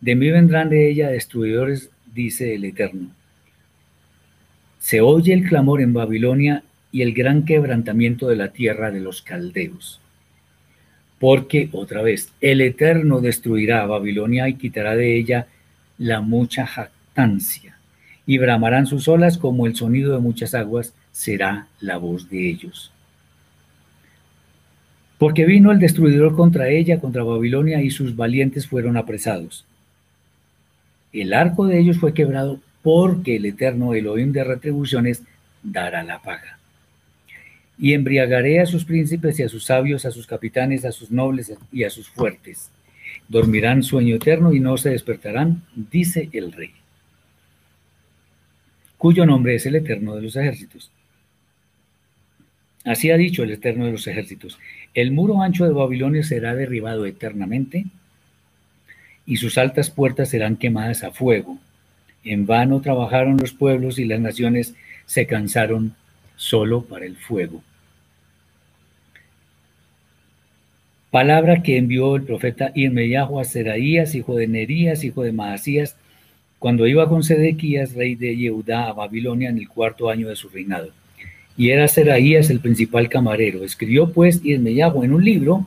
de 0.00 0.14
mí 0.14 0.30
vendrán 0.30 0.70
de 0.70 0.88
ella 0.88 1.10
destruidores, 1.10 1.90
dice 2.14 2.54
el 2.54 2.64
Eterno. 2.64 3.10
Se 4.78 5.02
oye 5.02 5.34
el 5.34 5.46
clamor 5.46 5.82
en 5.82 5.92
Babilonia 5.92 6.62
y 6.92 7.02
el 7.02 7.12
gran 7.12 7.44
quebrantamiento 7.44 8.28
de 8.28 8.36
la 8.36 8.52
tierra 8.52 8.90
de 8.90 9.00
los 9.00 9.20
caldeos. 9.20 10.00
Porque, 11.18 11.68
otra 11.72 12.00
vez, 12.00 12.32
el 12.40 12.62
Eterno 12.62 13.20
destruirá 13.20 13.82
a 13.82 13.86
Babilonia 13.86 14.48
y 14.48 14.54
quitará 14.54 14.96
de 14.96 15.16
ella 15.16 15.46
la 15.98 16.20
mucha 16.20 16.66
jactancia, 16.66 17.78
y 18.26 18.38
bramarán 18.38 18.86
sus 18.86 19.08
olas 19.08 19.38
como 19.38 19.66
el 19.66 19.76
sonido 19.76 20.12
de 20.12 20.18
muchas 20.18 20.54
aguas 20.54 20.94
será 21.12 21.68
la 21.80 21.96
voz 21.96 22.28
de 22.28 22.48
ellos. 22.48 22.92
Porque 25.18 25.46
vino 25.46 25.72
el 25.72 25.78
destruidor 25.78 26.36
contra 26.36 26.68
ella, 26.68 27.00
contra 27.00 27.22
Babilonia, 27.22 27.80
y 27.80 27.90
sus 27.90 28.16
valientes 28.16 28.66
fueron 28.66 28.96
apresados. 28.96 29.64
El 31.12 31.32
arco 31.32 31.66
de 31.66 31.78
ellos 31.78 31.98
fue 31.98 32.12
quebrado 32.12 32.60
porque 32.82 33.36
el 33.36 33.46
eterno 33.46 33.94
Elohim 33.94 34.32
de 34.32 34.44
retribuciones 34.44 35.22
dará 35.62 36.02
la 36.04 36.20
paga. 36.20 36.58
Y 37.78 37.94
embriagaré 37.94 38.60
a 38.60 38.66
sus 38.66 38.84
príncipes 38.84 39.38
y 39.40 39.42
a 39.42 39.48
sus 39.48 39.64
sabios, 39.64 40.04
a 40.04 40.10
sus 40.10 40.26
capitanes, 40.26 40.84
a 40.84 40.92
sus 40.92 41.10
nobles 41.10 41.52
y 41.72 41.84
a 41.84 41.90
sus 41.90 42.08
fuertes. 42.08 42.70
Dormirán 43.28 43.82
sueño 43.82 44.16
eterno 44.16 44.52
y 44.52 44.60
no 44.60 44.76
se 44.76 44.90
despertarán, 44.90 45.62
dice 45.74 46.28
el 46.32 46.52
rey, 46.52 46.72
cuyo 48.98 49.26
nombre 49.26 49.54
es 49.54 49.66
el 49.66 49.76
eterno 49.76 50.14
de 50.14 50.22
los 50.22 50.36
ejércitos. 50.36 50.90
Así 52.84 53.10
ha 53.10 53.16
dicho 53.16 53.42
el 53.42 53.50
eterno 53.50 53.86
de 53.86 53.92
los 53.92 54.06
ejércitos. 54.06 54.58
El 54.94 55.10
muro 55.10 55.42
ancho 55.42 55.64
de 55.64 55.72
Babilonia 55.72 56.22
será 56.22 56.54
derribado 56.54 57.04
eternamente 57.04 57.86
y 59.26 59.38
sus 59.38 59.58
altas 59.58 59.90
puertas 59.90 60.28
serán 60.28 60.56
quemadas 60.56 61.02
a 61.02 61.10
fuego. 61.10 61.58
En 62.22 62.46
vano 62.46 62.80
trabajaron 62.80 63.38
los 63.38 63.52
pueblos 63.52 63.98
y 63.98 64.04
las 64.04 64.20
naciones 64.20 64.74
se 65.04 65.26
cansaron 65.26 65.96
solo 66.36 66.82
para 66.82 67.06
el 67.06 67.16
fuego. 67.16 67.62
Palabra 71.16 71.62
que 71.62 71.78
envió 71.78 72.14
el 72.14 72.24
profeta 72.24 72.72
Irmeyahu 72.74 73.40
a 73.40 73.44
Seraías, 73.44 74.14
hijo 74.14 74.36
de 74.36 74.48
Nerías, 74.48 75.02
hijo 75.02 75.22
de 75.22 75.32
Maasías, 75.32 75.96
cuando 76.58 76.86
iba 76.86 77.08
con 77.08 77.22
Sedequías, 77.22 77.94
rey 77.94 78.16
de 78.16 78.36
Yehudá, 78.36 78.88
a 78.88 78.92
Babilonia 78.92 79.48
en 79.48 79.56
el 79.56 79.66
cuarto 79.66 80.10
año 80.10 80.28
de 80.28 80.36
su 80.36 80.50
reinado 80.50 80.90
y 81.56 81.70
era 81.70 81.88
Seraías 81.88 82.50
el 82.50 82.60
principal 82.60 83.08
camarero. 83.08 83.64
Escribió 83.64 84.12
pues 84.12 84.44
Irmeyahu 84.44 85.04
en 85.04 85.14
un 85.14 85.24
libro 85.24 85.66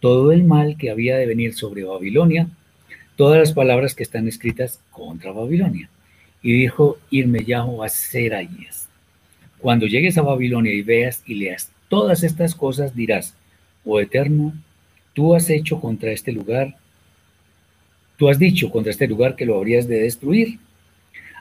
todo 0.00 0.30
el 0.30 0.44
mal 0.44 0.76
que 0.76 0.90
había 0.90 1.16
de 1.16 1.24
venir 1.24 1.54
sobre 1.54 1.84
Babilonia, 1.84 2.46
todas 3.16 3.38
las 3.38 3.54
palabras 3.54 3.94
que 3.94 4.02
están 4.02 4.28
escritas 4.28 4.78
contra 4.90 5.32
Babilonia. 5.32 5.88
Y 6.42 6.52
dijo 6.52 6.98
Irmeyahu 7.08 7.82
a 7.82 7.88
Seraías, 7.88 8.90
cuando 9.56 9.86
llegues 9.86 10.18
a 10.18 10.22
Babilonia 10.22 10.74
y 10.74 10.82
veas 10.82 11.22
y 11.24 11.36
leas 11.36 11.70
todas 11.88 12.22
estas 12.22 12.54
cosas, 12.54 12.94
dirás, 12.94 13.34
oh 13.86 14.00
Eterno, 14.00 14.52
tú 15.16 15.34
has 15.34 15.48
hecho 15.48 15.80
contra 15.80 16.12
este 16.12 16.30
lugar, 16.30 16.76
tú 18.18 18.28
has 18.28 18.38
dicho 18.38 18.70
contra 18.70 18.90
este 18.90 19.08
lugar 19.08 19.34
que 19.34 19.46
lo 19.46 19.56
habrías 19.56 19.88
de 19.88 19.98
destruir, 19.98 20.58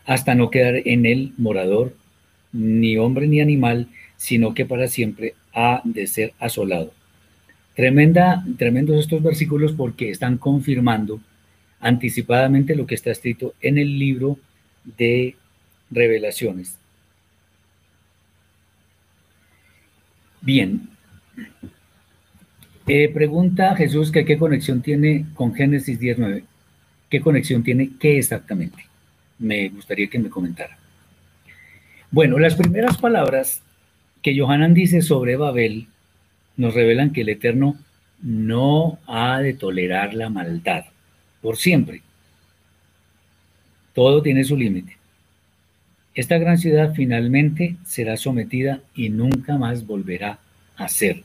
hasta 0.05 0.33
no 0.33 0.49
quedar 0.49 0.75
en 0.85 1.05
él 1.05 1.33
morador 1.37 1.93
ni 2.53 2.95
hombre 2.97 3.27
ni 3.27 3.41
animal, 3.41 3.89
sino 4.15 4.53
que 4.53 4.65
para 4.65 4.87
siempre 4.87 5.35
ha 5.53 5.81
de 5.83 6.07
ser 6.07 6.33
asolado. 6.39 6.93
Tremenda, 7.75 8.45
tremendos 8.57 8.97
estos 8.97 9.21
versículos 9.21 9.73
porque 9.73 10.09
están 10.09 10.37
confirmando 10.37 11.19
anticipadamente 11.81 12.75
lo 12.75 12.87
que 12.87 12.95
está 12.95 13.11
escrito 13.11 13.55
en 13.61 13.77
el 13.77 13.99
libro 13.99 14.39
de 14.97 15.35
revelaciones. 15.91 16.77
Bien. 20.39 20.87
Eh, 22.87 23.09
pregunta 23.09 23.75
Jesús 23.75 24.11
que 24.11 24.25
qué 24.25 24.37
conexión 24.37 24.81
tiene 24.81 25.25
con 25.33 25.55
Génesis 25.55 25.99
19. 25.99 26.43
¿Qué 27.09 27.21
conexión 27.21 27.63
tiene? 27.63 27.91
¿Qué 27.99 28.19
exactamente? 28.19 28.85
Me 29.39 29.69
gustaría 29.69 30.07
que 30.07 30.19
me 30.19 30.29
comentara. 30.29 30.77
Bueno, 32.11 32.37
las 32.37 32.55
primeras 32.55 32.97
palabras 32.97 33.61
que 34.21 34.37
Johanan 34.39 34.73
dice 34.73 35.01
sobre 35.01 35.35
Babel 35.35 35.87
nos 36.57 36.73
revelan 36.73 37.11
que 37.11 37.21
el 37.21 37.29
Eterno 37.29 37.75
no 38.21 38.99
ha 39.07 39.39
de 39.41 39.53
tolerar 39.53 40.13
la 40.13 40.29
maldad 40.29 40.85
por 41.41 41.57
siempre. 41.57 42.01
Todo 43.93 44.21
tiene 44.21 44.43
su 44.43 44.57
límite. 44.57 44.97
Esta 46.13 46.37
gran 46.37 46.57
ciudad 46.57 46.93
finalmente 46.93 47.75
será 47.83 48.15
sometida 48.15 48.81
y 48.95 49.09
nunca 49.09 49.57
más 49.57 49.85
volverá 49.85 50.39
a 50.77 50.87
ser, 50.87 51.23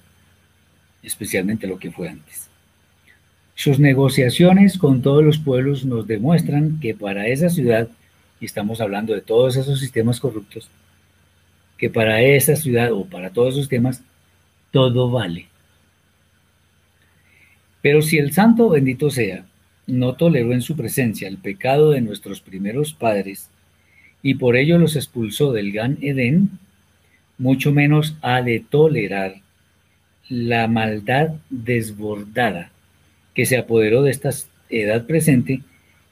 especialmente 1.03 1.66
lo 1.66 1.78
que 1.78 1.90
fue 1.90 2.09
antes. 2.09 2.48
Sus 3.55 3.78
negociaciones 3.78 4.78
con 4.78 5.03
todos 5.03 5.22
los 5.22 5.38
pueblos 5.38 5.84
nos 5.84 6.07
demuestran 6.07 6.80
que 6.80 6.94
para 6.94 7.26
esa 7.26 7.51
ciudad, 7.51 7.88
y 8.40 8.46
estamos 8.46 8.80
hablando 8.80 9.12
de 9.12 9.20
todos 9.20 9.57
esos 9.57 9.80
sistemas 9.80 10.18
corruptos, 10.18 10.70
que 11.76 11.90
para 11.90 12.22
esa 12.22 12.57
ciudad 12.57 12.92
o 12.92 13.05
para 13.05 13.30
todos 13.30 13.55
esos 13.55 13.68
temas, 13.68 14.03
todo 14.70 15.11
vale. 15.11 15.46
Pero 17.82 18.03
si 18.03 18.18
el 18.18 18.32
santo 18.32 18.68
bendito 18.68 19.11
sea, 19.11 19.44
no 19.86 20.14
toleró 20.14 20.53
en 20.53 20.62
su 20.62 20.76
presencia 20.76 21.28
el 21.28 21.38
pecado 21.38 21.90
de 21.90 22.01
nuestros 22.01 22.40
primeros 22.40 22.92
padres 22.92 23.48
y 24.22 24.34
por 24.34 24.57
ello 24.57 24.78
los 24.78 24.96
expulsó 24.96 25.53
del 25.53 25.72
Gan 25.72 25.98
Edén, 26.01 26.51
mucho 27.38 27.72
menos 27.72 28.16
ha 28.20 28.42
de 28.42 28.61
tolerar 28.61 29.36
la 30.30 30.68
maldad 30.68 31.34
desbordada 31.50 32.70
que 33.34 33.44
se 33.44 33.58
apoderó 33.58 34.02
de 34.02 34.12
esta 34.12 34.30
edad 34.70 35.04
presente 35.04 35.60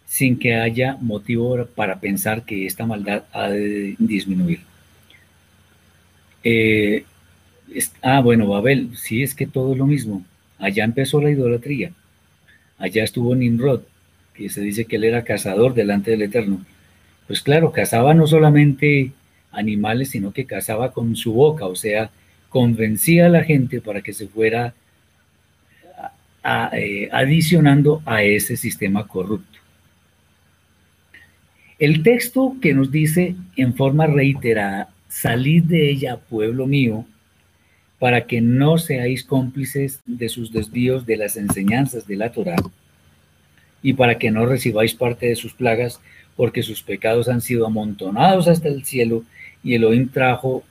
sin 0.07 0.39
que 0.39 0.57
haya 0.57 0.97
motivo 1.01 1.67
para 1.75 2.01
pensar 2.01 2.43
que 2.43 2.67
esta 2.67 2.85
maldad 2.85 3.25
ha 3.33 3.49
de 3.49 3.95
disminuir. 3.99 4.61
Eh, 6.43 7.05
ah, 8.03 8.21
bueno, 8.21 8.49
Babel, 8.49 8.91
sí, 8.97 9.23
es 9.23 9.35
que 9.35 9.47
todo 9.47 9.73
es 9.73 9.79
lo 9.79 9.87
mismo. 9.87 10.25
Allá 10.59 10.85
empezó 10.85 11.21
la 11.21 11.31
idolatría. 11.31 11.93
Allá 12.79 13.05
estuvo 13.05 13.35
Nimrod, 13.35 13.83
que 14.35 14.49
se 14.49 14.61
dice 14.63 14.87
que 14.87 14.97
él 14.97 15.05
era 15.05 15.25
cazador 15.25 15.75
delante 15.75 16.11
del 16.11 16.23
Eterno. 16.23 16.65
Pues 17.27 17.41
claro, 17.41 17.71
cazaba 17.71 18.15
no 18.15 18.27
solamente 18.27 19.13
animales, 19.53 20.11
sino 20.11 20.33
que 20.33 20.47
cazaba 20.47 20.93
con 20.93 21.15
su 21.17 21.33
boca, 21.33 21.67
o 21.67 21.77
sea, 21.77 22.11
convencía 22.49 23.27
a 23.27 23.31
la 23.31 23.45
gente 23.45 23.81
para 23.81 24.03
que 24.03 24.13
se 24.13 24.29
fuera 24.29 24.75
eh, 26.73 27.09
adicionando 27.13 28.03
a 28.07 28.23
ese 28.23 28.57
sistema 28.57 29.07
corrupto. 29.07 29.59
El 31.79 32.03
texto 32.03 32.57
que 32.61 32.75
nos 32.75 32.91
dice 32.91 33.37
en 33.57 33.75
forma 33.75 34.07
reiterada, 34.07 34.89
salid 35.09 35.65
de 35.65 35.91
ella, 35.91 36.17
pueblo 36.17 36.67
mío, 36.67 37.05
para 37.99 38.27
que 38.27 38.41
no 38.41 38.79
seáis 38.79 39.25
cómplices 39.25 40.01
de 40.07 40.29
sus 40.29 40.53
desvíos 40.53 41.07
de 41.07 41.17
las 41.17 41.37
enseñanzas 41.37 42.07
de 42.07 42.17
la 42.17 42.33
Torá, 42.33 42.57
y 43.83 43.93
para 43.93 44.19
que 44.19 44.31
no 44.31 44.47
recibáis 44.47 44.95
parte 44.95 45.27
de 45.27 45.37
sus 45.37 45.53
plagas, 45.53 46.01
porque 46.37 46.63
sus 46.63 46.83
pecados 46.83 47.29
han 47.29 47.41
sido 47.41 47.67
amontonados 47.67 48.49
hasta 48.49 48.69
el 48.69 48.85
cielo, 48.85 49.25
y 49.63 49.75
Elohim 49.75 50.09
trajo, 50.09 50.65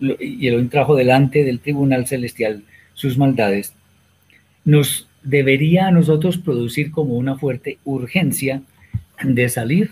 y 0.00 0.46
Elohim 0.46 0.68
trajo 0.68 0.94
delante 0.96 1.44
del 1.44 1.60
tribunal 1.60 2.06
celestial 2.06 2.64
sus 2.94 3.18
maldades, 3.18 3.74
nos 4.64 5.08
debería 5.22 5.88
a 5.88 5.90
nosotros 5.90 6.38
producir 6.38 6.90
como 6.90 7.14
una 7.14 7.36
fuerte 7.36 7.78
urgencia 7.84 8.62
de 9.22 9.48
salir 9.48 9.90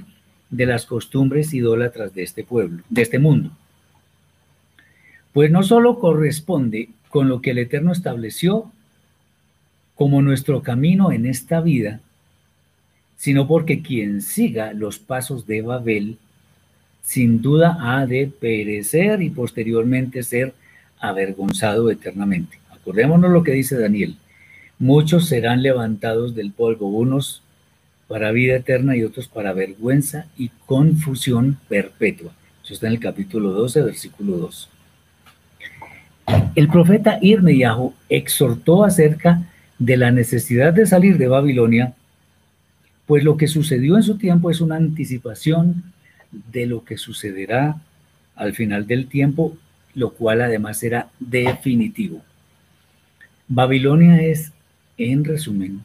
de 0.50 0.66
las 0.66 0.86
costumbres 0.86 1.52
idólatras 1.52 2.14
de 2.14 2.22
este 2.22 2.44
pueblo, 2.44 2.82
de 2.88 3.02
este 3.02 3.18
mundo. 3.18 3.50
Pues 5.32 5.50
no 5.50 5.62
solo 5.62 5.98
corresponde 5.98 6.88
con 7.10 7.28
lo 7.28 7.40
que 7.42 7.50
el 7.50 7.58
Eterno 7.58 7.92
estableció 7.92 8.70
como 9.94 10.22
nuestro 10.22 10.62
camino 10.62 11.12
en 11.12 11.26
esta 11.26 11.60
vida, 11.60 12.00
sino 13.16 13.48
porque 13.48 13.82
quien 13.82 14.22
siga 14.22 14.72
los 14.72 14.98
pasos 14.98 15.46
de 15.46 15.62
Babel, 15.62 16.18
sin 17.08 17.40
duda 17.40 17.78
ha 17.80 18.04
de 18.04 18.30
perecer 18.38 19.22
y 19.22 19.30
posteriormente 19.30 20.22
ser 20.22 20.52
avergonzado 21.00 21.90
eternamente. 21.90 22.58
Acordémonos 22.70 23.30
lo 23.30 23.42
que 23.42 23.52
dice 23.52 23.78
Daniel. 23.78 24.16
Muchos 24.78 25.26
serán 25.26 25.62
levantados 25.62 26.34
del 26.34 26.52
polvo, 26.52 26.88
unos 26.88 27.42
para 28.08 28.30
vida 28.30 28.56
eterna 28.56 28.94
y 28.94 29.04
otros 29.04 29.26
para 29.26 29.54
vergüenza 29.54 30.26
y 30.36 30.50
confusión 30.66 31.56
perpetua. 31.70 32.30
Eso 32.62 32.74
está 32.74 32.88
en 32.88 32.92
el 32.92 33.00
capítulo 33.00 33.52
12, 33.52 33.80
versículo 33.84 34.36
2. 34.36 34.68
El 36.56 36.68
profeta 36.68 37.18
Irmeyahu 37.22 37.94
exhortó 38.10 38.84
acerca 38.84 39.44
de 39.78 39.96
la 39.96 40.10
necesidad 40.10 40.74
de 40.74 40.84
salir 40.84 41.16
de 41.16 41.28
Babilonia, 41.28 41.94
pues 43.06 43.24
lo 43.24 43.38
que 43.38 43.46
sucedió 43.46 43.96
en 43.96 44.02
su 44.02 44.18
tiempo 44.18 44.50
es 44.50 44.60
una 44.60 44.76
anticipación 44.76 45.84
de 46.30 46.66
lo 46.66 46.84
que 46.84 46.96
sucederá 46.96 47.80
al 48.36 48.54
final 48.54 48.86
del 48.86 49.08
tiempo, 49.08 49.56
lo 49.94 50.10
cual 50.10 50.42
además 50.42 50.78
será 50.78 51.10
definitivo. 51.18 52.22
Babilonia 53.48 54.20
es, 54.22 54.52
en 54.98 55.24
resumen, 55.24 55.82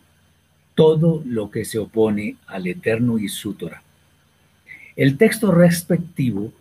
todo 0.76 1.24
lo 1.26 1.50
que 1.50 1.66
se 1.66 1.80
opone 1.80 2.36
al 2.48 2.68
Eterno 2.68 3.18
y 3.18 3.30
su. 3.30 3.56
El 4.96 5.18
texto 5.18 5.52
respectivo 5.52 6.52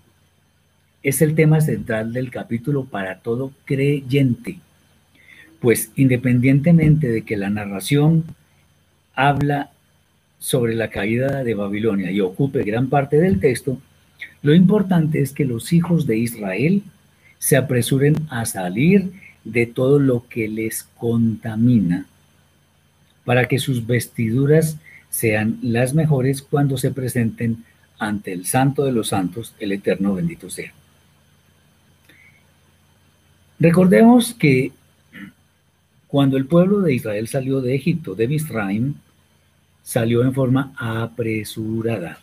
es 1.03 1.21
el 1.21 1.35
tema 1.35 1.61
central 1.61 2.13
del 2.13 2.31
capítulo 2.31 2.85
para 2.85 3.19
todo 3.19 3.53
creyente, 3.65 4.61
pues 5.61 5.91
independientemente 5.97 7.09
de 7.09 7.23
que 7.23 7.37
la 7.37 7.51
narración 7.51 8.25
habla 9.15 9.72
sobre 10.43 10.75
la 10.75 10.89
caída 10.89 11.45
de 11.45 11.55
Babilonia 11.55 12.11
y 12.11 12.21
ocupe 12.21 12.65
gran 12.65 12.89
parte 12.89 13.17
del 13.17 13.39
texto, 13.39 13.79
lo 14.43 14.53
importante 14.53 15.23
es 15.23 15.31
que 15.33 15.45
los 15.45 15.73
hijos 15.73 16.05
de 16.05 16.19
Israel 16.19 16.83
se 17.39 17.57
apresuren 17.57 18.17
a 18.29 18.45
salir 18.45 19.13
de 19.45 19.67
todo 19.67 20.01
lo 20.01 20.27
que 20.29 20.49
les 20.49 20.83
contamina, 20.99 22.07
para 23.25 23.47
que 23.47 23.61
sus 23.61 23.87
vestiduras 23.87 24.79
sean 25.11 25.61
las 25.63 25.95
mejores 25.95 26.43
cuando 26.43 26.77
se 26.77 26.91
presenten 26.91 27.65
ante 28.01 28.33
el 28.33 28.45
Santo 28.45 28.85
de 28.85 28.91
los 28.91 29.09
Santos, 29.09 29.55
el 29.61 29.71
Eterno 29.71 30.15
bendito 30.15 30.51
sea. 30.51 30.73
Recordemos 33.61 34.35
que 34.35 34.73
cuando 36.09 36.37
el 36.37 36.47
pueblo 36.47 36.81
de 36.81 36.95
Israel 36.95 37.29
salió 37.29 37.61
de 37.61 37.77
Egipto, 37.77 38.17
de 38.17 38.27
Misraim, 38.27 38.95
salió 39.83 40.23
en 40.23 40.33
forma 40.33 40.73
apresurada, 40.77 42.19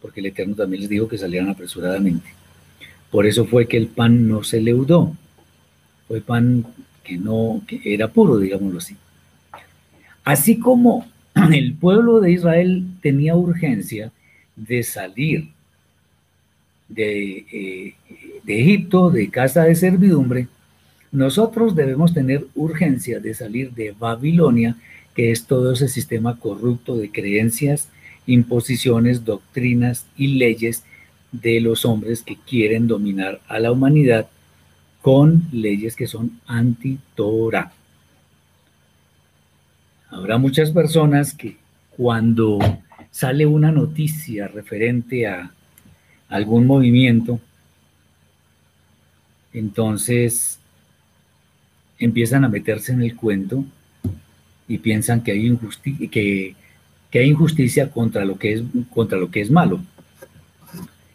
porque 0.00 0.20
el 0.20 0.26
Eterno 0.26 0.54
también 0.54 0.82
les 0.82 0.90
dijo 0.90 1.08
que 1.08 1.18
salieran 1.18 1.48
apresuradamente. 1.48 2.34
Por 3.10 3.26
eso 3.26 3.44
fue 3.44 3.66
que 3.66 3.76
el 3.76 3.88
pan 3.88 4.28
no 4.28 4.42
se 4.42 4.60
leudó, 4.60 5.16
fue 6.08 6.20
pan 6.20 6.66
que 7.04 7.16
no, 7.16 7.62
que 7.66 7.80
era 7.84 8.08
puro, 8.08 8.38
digámoslo 8.38 8.78
así. 8.78 8.96
Así 10.24 10.58
como 10.58 11.06
el 11.52 11.74
pueblo 11.74 12.20
de 12.20 12.32
Israel 12.32 12.84
tenía 13.00 13.34
urgencia 13.36 14.10
de 14.56 14.82
salir 14.82 15.48
de, 16.88 17.46
eh, 17.52 17.94
de 18.44 18.60
Egipto, 18.60 19.10
de 19.10 19.30
casa 19.30 19.64
de 19.64 19.74
servidumbre, 19.74 20.48
nosotros 21.10 21.74
debemos 21.74 22.14
tener 22.14 22.46
urgencia 22.54 23.20
de 23.20 23.34
salir 23.34 23.72
de 23.72 23.92
Babilonia 23.92 24.76
que 25.14 25.30
es 25.30 25.46
todo 25.46 25.72
ese 25.72 25.88
sistema 25.88 26.38
corrupto 26.38 26.96
de 26.96 27.10
creencias, 27.10 27.88
imposiciones, 28.26 29.24
doctrinas 29.24 30.06
y 30.16 30.38
leyes 30.38 30.84
de 31.32 31.60
los 31.60 31.84
hombres 31.84 32.22
que 32.22 32.36
quieren 32.36 32.86
dominar 32.86 33.40
a 33.48 33.58
la 33.58 33.72
humanidad 33.72 34.28
con 35.00 35.42
leyes 35.50 35.96
que 35.96 36.06
son 36.06 36.40
anti-Torah. 36.46 37.72
Habrá 40.10 40.38
muchas 40.38 40.70
personas 40.70 41.34
que 41.34 41.56
cuando 41.96 42.58
sale 43.10 43.46
una 43.46 43.72
noticia 43.72 44.46
referente 44.48 45.26
a 45.26 45.52
algún 46.28 46.66
movimiento, 46.66 47.40
entonces 49.52 50.58
empiezan 51.98 52.44
a 52.44 52.48
meterse 52.48 52.92
en 52.92 53.02
el 53.02 53.16
cuento 53.16 53.64
y 54.72 54.78
piensan 54.78 55.22
que 55.22 55.32
hay, 55.32 55.46
injusticia, 55.48 56.08
que, 56.08 56.54
hay 57.12 57.28
injusticia 57.28 57.90
contra 57.90 58.24
lo 58.24 58.38
que 58.38 58.54
es, 58.54 58.62
contra 58.88 59.18
lo 59.18 59.30
que 59.30 59.42
es 59.42 59.50
malo. 59.50 59.80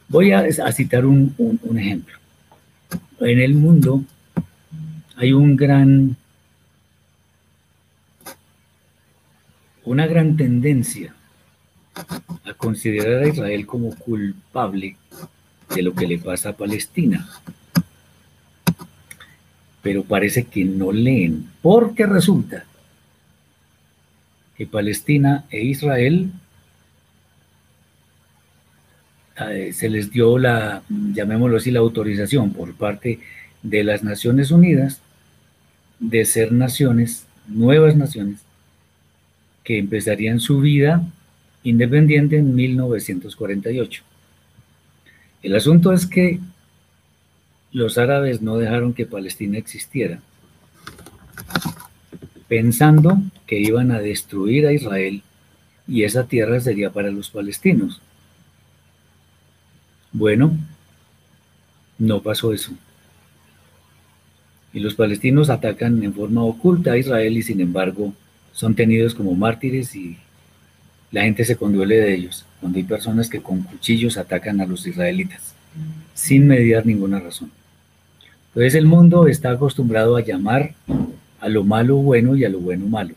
Voy 0.09 0.31
a, 0.31 0.71
citar 0.71 1.07
un, 1.07 1.33
un 1.39 1.79
ejemplo. 1.79 2.15
En 3.19 3.39
el 3.39 3.55
mundo 3.55 4.03
hay 5.15 5.33
un 5.33 5.55
gran, 5.55 6.15
una 9.85 10.05
gran 10.05 10.37
tendencia 10.37 11.15
a 11.95 12.53
considerar 12.53 13.23
a 13.23 13.27
Israel 13.27 13.65
como 13.65 13.89
culpable 13.95 14.97
de 15.73 15.81
lo 15.81 15.95
que 15.95 16.05
le 16.05 16.19
pasa 16.19 16.49
a 16.49 16.57
Palestina. 16.57 17.27
Pero 19.81 20.03
parece 20.03 20.43
que 20.43 20.63
no 20.63 20.91
leen, 20.91 21.49
porque 21.63 22.05
resulta 22.05 22.65
que 24.57 24.65
Palestina 24.65 25.45
e 25.51 25.63
Israel 25.63 26.31
eh, 29.39 29.71
se 29.71 29.89
les 29.89 30.11
dio 30.11 30.37
la, 30.37 30.81
llamémoslo 30.89 31.57
así, 31.57 31.71
la 31.71 31.79
autorización 31.79 32.53
por 32.53 32.73
parte 32.73 33.19
de 33.61 33.83
las 33.83 34.03
Naciones 34.03 34.51
Unidas 34.51 35.01
de 35.99 36.25
ser 36.25 36.51
naciones, 36.51 37.25
nuevas 37.47 37.95
naciones, 37.95 38.39
que 39.63 39.77
empezarían 39.77 40.39
su 40.39 40.59
vida 40.59 41.03
independiente 41.63 42.37
en 42.37 42.55
1948. 42.55 44.03
El 45.43 45.55
asunto 45.55 45.93
es 45.93 46.07
que 46.07 46.39
los 47.71 47.97
árabes 47.97 48.41
no 48.41 48.57
dejaron 48.57 48.93
que 48.93 49.05
Palestina 49.05 49.57
existiera 49.57 50.19
pensando 52.47 53.21
que 53.47 53.59
iban 53.59 53.91
a 53.91 53.99
destruir 53.99 54.67
a 54.67 54.73
Israel 54.73 55.23
y 55.87 56.03
esa 56.03 56.27
tierra 56.27 56.59
sería 56.59 56.91
para 56.91 57.09
los 57.09 57.29
palestinos. 57.29 58.01
Bueno, 60.11 60.55
no 61.97 62.21
pasó 62.21 62.53
eso. 62.53 62.73
Y 64.73 64.79
los 64.81 64.95
palestinos 64.95 65.49
atacan 65.49 66.03
en 66.03 66.13
forma 66.13 66.43
oculta 66.43 66.91
a 66.91 66.97
Israel 66.97 67.37
y 67.37 67.41
sin 67.41 67.61
embargo 67.61 68.13
son 68.51 68.75
tenidos 68.75 69.15
como 69.15 69.33
mártires 69.33 69.95
y 69.95 70.17
la 71.11 71.23
gente 71.23 71.45
se 71.45 71.55
conduele 71.55 71.95
de 71.95 72.13
ellos, 72.13 72.45
cuando 72.59 72.77
hay 72.77 72.83
personas 72.83 73.29
que 73.29 73.41
con 73.41 73.61
cuchillos 73.61 74.17
atacan 74.17 74.59
a 74.59 74.65
los 74.65 74.85
israelitas, 74.85 75.53
sin 76.13 76.47
mediar 76.47 76.85
ninguna 76.85 77.19
razón. 77.19 77.49
Entonces 78.49 78.75
el 78.75 78.87
mundo 78.87 79.27
está 79.27 79.51
acostumbrado 79.51 80.17
a 80.17 80.21
llamar 80.21 80.73
a 81.39 81.47
lo 81.47 81.63
malo 81.63 81.95
bueno 81.97 82.35
y 82.35 82.43
a 82.43 82.49
lo 82.49 82.59
bueno 82.59 82.87
malo. 82.87 83.15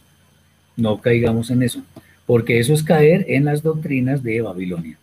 No 0.76 1.00
caigamos 1.00 1.50
en 1.50 1.62
eso, 1.62 1.82
porque 2.26 2.58
eso 2.58 2.72
es 2.72 2.82
caer 2.82 3.24
en 3.28 3.44
las 3.44 3.62
doctrinas 3.62 4.22
de 4.22 4.40
Babilonia. 4.40 4.98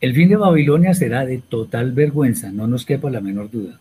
El 0.00 0.14
fin 0.14 0.28
de 0.28 0.36
Babilonia 0.36 0.92
será 0.94 1.24
de 1.24 1.38
total 1.38 1.92
vergüenza, 1.92 2.52
no 2.52 2.66
nos 2.66 2.84
quepa 2.84 3.10
la 3.10 3.20
menor 3.20 3.50
duda. 3.50 3.78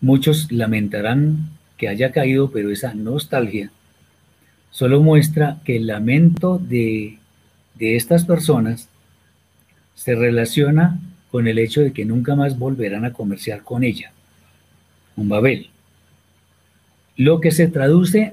Muchos 0.00 0.52
lamentarán 0.52 1.48
que 1.78 1.88
haya 1.88 2.12
caído, 2.12 2.50
pero 2.50 2.70
esa 2.70 2.94
nostalgia 2.94 3.70
solo 4.70 5.00
muestra 5.00 5.58
que 5.64 5.76
el 5.76 5.86
lamento 5.86 6.58
de, 6.58 7.18
de 7.76 7.96
estas 7.96 8.24
personas 8.24 8.88
se 9.94 10.14
relaciona 10.14 11.00
con 11.30 11.48
el 11.48 11.58
hecho 11.58 11.80
de 11.80 11.92
que 11.92 12.04
nunca 12.04 12.34
más 12.34 12.58
volverán 12.58 13.06
a 13.06 13.12
comerciar 13.12 13.62
con 13.62 13.84
ella 13.84 14.12
con 15.16 15.28
Babel. 15.28 15.70
Lo 17.16 17.40
que 17.40 17.50
se 17.50 17.68
traduce 17.68 18.32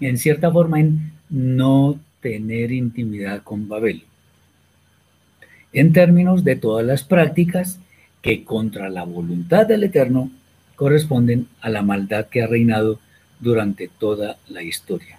en 0.00 0.18
cierta 0.18 0.50
forma 0.50 0.80
en 0.80 1.12
no 1.28 1.98
tener 2.20 2.72
intimidad 2.72 3.42
con 3.42 3.68
Babel. 3.68 4.04
En 5.72 5.92
términos 5.92 6.44
de 6.44 6.56
todas 6.56 6.84
las 6.84 7.02
prácticas 7.02 7.78
que 8.20 8.44
contra 8.44 8.88
la 8.88 9.04
voluntad 9.04 9.66
del 9.66 9.84
Eterno 9.84 10.30
corresponden 10.76 11.48
a 11.60 11.68
la 11.68 11.82
maldad 11.82 12.26
que 12.26 12.42
ha 12.42 12.46
reinado 12.46 12.98
durante 13.40 13.88
toda 13.88 14.36
la 14.48 14.62
historia. 14.62 15.18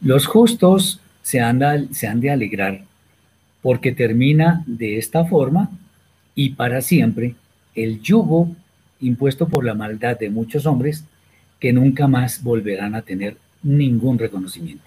Los 0.00 0.26
justos 0.26 1.00
se 1.22 1.40
han, 1.40 1.92
se 1.94 2.06
han 2.06 2.20
de 2.20 2.30
alegrar 2.30 2.82
porque 3.62 3.92
termina 3.92 4.62
de 4.66 4.98
esta 4.98 5.24
forma 5.24 5.70
y 6.34 6.50
para 6.50 6.82
siempre 6.82 7.34
el 7.74 8.02
yugo 8.02 8.54
impuesto 9.06 9.48
por 9.48 9.64
la 9.64 9.74
maldad 9.74 10.18
de 10.18 10.30
muchos 10.30 10.66
hombres 10.66 11.04
que 11.60 11.72
nunca 11.72 12.06
más 12.08 12.42
volverán 12.42 12.94
a 12.94 13.02
tener 13.02 13.36
ningún 13.62 14.18
reconocimiento. 14.18 14.84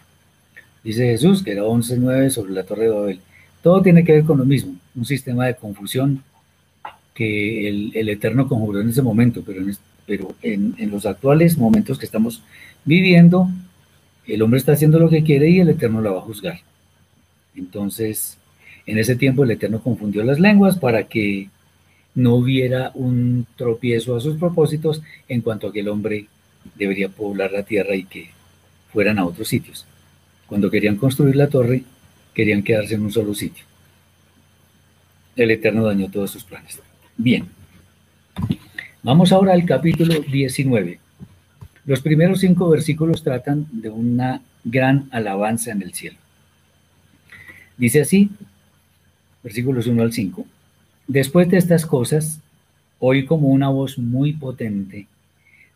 Dice 0.84 1.08
Jesús, 1.08 1.44
que 1.44 1.52
era 1.52 1.64
11.9 1.64 2.30
sobre 2.30 2.54
la 2.54 2.64
torre 2.64 2.84
de 2.86 2.90
Babel. 2.90 3.20
Todo 3.62 3.82
tiene 3.82 4.04
que 4.04 4.14
ver 4.14 4.24
con 4.24 4.38
lo 4.38 4.46
mismo, 4.46 4.76
un 4.96 5.06
sistema 5.06 5.48
de 5.48 5.56
confusión 5.56 6.24
que 7.14 7.68
el, 7.68 8.10
Eterno 8.10 8.48
conjuró 8.48 8.80
en 8.80 8.90
ese 8.90 9.02
momento, 9.02 9.44
pero, 10.06 10.36
en, 10.44 10.76
en 10.78 10.92
los 10.92 11.06
actuales 11.06 11.58
momentos 11.58 11.98
que 11.98 12.06
estamos 12.06 12.44
viviendo, 12.86 13.50
el 14.28 14.42
hombre 14.42 14.60
está 14.60 14.74
haciendo 14.74 15.00
lo 15.00 15.10
que 15.10 15.24
quiere 15.24 15.50
y 15.50 15.60
el 15.60 15.70
Eterno 15.70 16.02
la 16.02 16.12
va 16.12 16.20
a 16.20 16.22
juzgar. 16.22 16.60
Entonces, 17.56 18.38
en 18.86 18.98
ese 18.98 19.16
tiempo 19.16 19.44
el 19.44 19.52
Eterno 19.52 19.82
confundió 19.82 20.24
las 20.24 20.40
lenguas 20.40 20.78
para 20.78 21.04
que 21.04 21.50
no 22.18 22.34
hubiera 22.34 22.90
un 22.96 23.46
tropiezo 23.56 24.16
a 24.16 24.20
sus 24.20 24.38
propósitos 24.38 25.04
en 25.30 25.42
cuanto 25.42 25.68
a 25.68 25.72
que 25.72 25.82
el 25.82 25.88
hombre 25.88 26.26
debería 26.74 27.10
poblar 27.10 27.52
la 27.52 27.62
tierra 27.62 27.96
y 27.96 28.06
que 28.06 28.32
fueran 28.92 29.20
a 29.20 29.26
otros 29.26 29.48
sitios. 29.48 29.86
Cuando 30.48 30.72
querían 30.72 30.96
construir 30.96 31.36
la 31.36 31.48
torre, 31.48 31.84
querían 32.34 32.64
quedarse 32.64 32.96
en 32.96 33.04
un 33.04 33.12
solo 33.12 33.36
sitio. 33.36 33.66
El 35.36 35.52
Eterno 35.52 35.86
dañó 35.86 36.10
todos 36.10 36.32
sus 36.32 36.44
planes. 36.44 36.82
Bien, 37.18 37.48
vamos 39.04 39.32
ahora 39.32 39.54
al 39.54 39.66
capítulo 39.66 40.20
19. 40.20 41.00
Los 41.86 42.02
primeros 42.02 42.40
cinco 42.40 42.68
versículos 42.68 43.22
tratan 43.22 43.68
de 43.72 43.92
una 43.92 44.42
gran 44.64 45.08
alabanza 45.12 45.72
en 45.72 45.84
el 45.84 45.94
cielo. 45.94 46.18
Dice 47.78 48.02
así, 48.02 48.32
versículos 49.44 49.86
1 49.86 50.02
al 50.02 50.12
5. 50.12 50.48
Después 51.08 51.50
de 51.50 51.58
estas 51.58 51.86
cosas, 51.86 52.42
oí 53.00 53.26
como 53.26 53.48
una 53.48 53.70
voz 53.70 53.98
muy 53.98 54.34
potente 54.34 55.08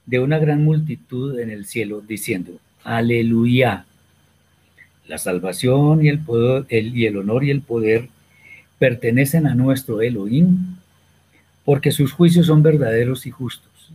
de 0.05 0.19
una 0.19 0.39
gran 0.39 0.63
multitud 0.63 1.39
en 1.39 1.49
el 1.49 1.65
cielo 1.65 2.01
diciendo, 2.01 2.51
aleluya. 2.83 3.85
La 5.07 5.17
salvación 5.17 6.05
y 6.05 6.09
el, 6.09 6.19
poder, 6.19 6.65
y 6.69 7.05
el 7.05 7.17
honor 7.17 7.43
y 7.43 7.51
el 7.51 7.61
poder 7.61 8.09
pertenecen 8.79 9.47
a 9.47 9.55
nuestro 9.55 10.01
Elohim, 10.01 10.75
porque 11.63 11.91
sus 11.91 12.11
juicios 12.11 12.47
son 12.47 12.63
verdaderos 12.63 13.25
y 13.25 13.31
justos, 13.31 13.91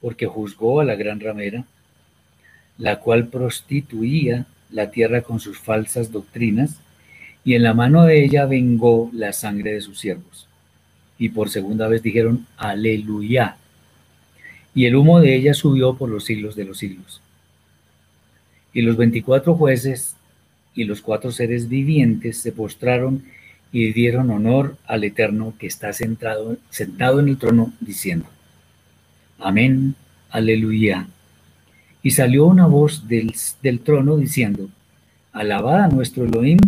porque 0.00 0.26
juzgó 0.26 0.80
a 0.80 0.84
la 0.84 0.94
gran 0.94 1.20
ramera, 1.20 1.64
la 2.78 3.00
cual 3.00 3.28
prostituía 3.28 4.46
la 4.70 4.90
tierra 4.90 5.22
con 5.22 5.40
sus 5.40 5.58
falsas 5.58 6.12
doctrinas, 6.12 6.78
y 7.46 7.54
en 7.54 7.62
la 7.62 7.74
mano 7.74 8.04
de 8.04 8.24
ella 8.24 8.44
vengó 8.44 9.08
la 9.12 9.32
sangre 9.32 9.72
de 9.74 9.80
sus 9.80 10.00
siervos. 10.00 10.48
Y 11.16 11.28
por 11.28 11.48
segunda 11.48 11.86
vez 11.86 12.02
dijeron, 12.02 12.44
aleluya. 12.56 13.56
Y 14.74 14.86
el 14.86 14.96
humo 14.96 15.20
de 15.20 15.36
ella 15.36 15.54
subió 15.54 15.94
por 15.94 16.10
los 16.10 16.24
siglos 16.24 16.56
de 16.56 16.64
los 16.64 16.78
siglos. 16.78 17.22
Y 18.72 18.82
los 18.82 18.96
veinticuatro 18.96 19.54
jueces 19.54 20.16
y 20.74 20.84
los 20.84 21.00
cuatro 21.02 21.30
seres 21.30 21.68
vivientes 21.68 22.38
se 22.38 22.50
postraron 22.50 23.22
y 23.70 23.92
dieron 23.92 24.30
honor 24.30 24.76
al 24.84 25.04
Eterno 25.04 25.54
que 25.56 25.68
está 25.68 25.92
sentado, 25.92 26.56
sentado 26.70 27.20
en 27.20 27.28
el 27.28 27.38
trono, 27.38 27.72
diciendo, 27.78 28.26
Amén, 29.38 29.94
aleluya. 30.30 31.06
Y 32.02 32.10
salió 32.10 32.46
una 32.46 32.66
voz 32.66 33.06
del, 33.06 33.32
del 33.62 33.78
trono 33.78 34.16
diciendo, 34.16 34.68
Alabad 35.32 35.84
a 35.84 35.88
nuestro 35.88 36.24
Elohim 36.24 36.58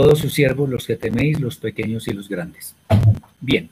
todos 0.00 0.20
sus 0.20 0.32
siervos, 0.32 0.70
los 0.70 0.86
que 0.86 0.94
teméis, 0.94 1.40
los 1.40 1.56
pequeños 1.56 2.06
y 2.06 2.12
los 2.12 2.28
grandes. 2.28 2.72
Bien. 3.40 3.68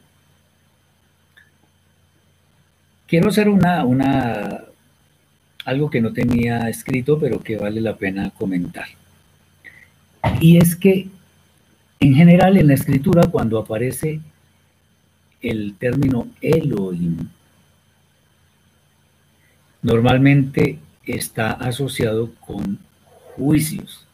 Quiero 3.07 3.29
hacer 3.29 3.49
una, 3.49 3.85
una, 3.85 4.65
algo 5.65 5.89
que 5.89 6.01
no 6.01 6.13
tenía 6.13 6.69
escrito, 6.69 7.17
pero 7.21 7.39
que 7.39 7.57
vale 7.57 7.81
la 7.81 7.95
pena 7.95 8.31
comentar. 8.31 8.89
Y 10.41 10.57
es 10.57 10.75
que, 10.75 11.07
en 12.01 12.15
general, 12.17 12.57
en 12.57 12.67
la 12.67 12.75
escritura, 12.75 13.29
cuando 13.29 13.61
aparece 13.61 14.19
el 15.41 15.77
término 15.79 16.27
Elohim, 16.41 17.29
normalmente 19.81 20.81
está 21.05 21.53
asociado 21.53 22.33
con 22.41 22.81
juicios. 23.37 24.06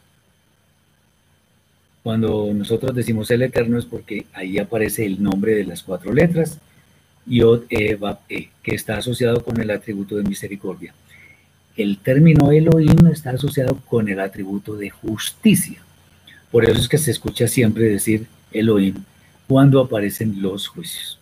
Cuando 2.03 2.51
nosotros 2.53 2.93
decimos 2.93 3.31
el 3.31 3.43
Eterno 3.43 3.79
es 3.79 3.85
porque 3.85 4.25
ahí 4.33 4.59
aparece 4.59 5.05
el 5.05 5.23
nombre 5.23 5.55
de 5.55 5.65
las 5.65 5.81
cuatro 5.81 6.11
letras, 6.11 6.59
Yod, 7.25 7.63
E, 7.69 7.97
E, 8.29 8.49
que 8.61 8.75
está 8.75 8.97
asociado 8.97 9.41
con 9.41 9.59
el 9.61 9.71
atributo 9.71 10.17
de 10.17 10.23
misericordia. 10.23 10.93
El 11.77 11.97
término 11.97 12.51
Elohim 12.51 13.07
está 13.07 13.31
asociado 13.31 13.77
con 13.87 14.09
el 14.09 14.19
atributo 14.19 14.75
de 14.75 14.89
justicia. 14.89 15.81
Por 16.51 16.65
eso 16.65 16.79
es 16.79 16.89
que 16.89 16.97
se 16.97 17.11
escucha 17.11 17.47
siempre 17.47 17.85
decir 17.85 18.27
Elohim 18.51 18.95
cuando 19.47 19.79
aparecen 19.79 20.41
los 20.41 20.67
juicios. 20.67 21.17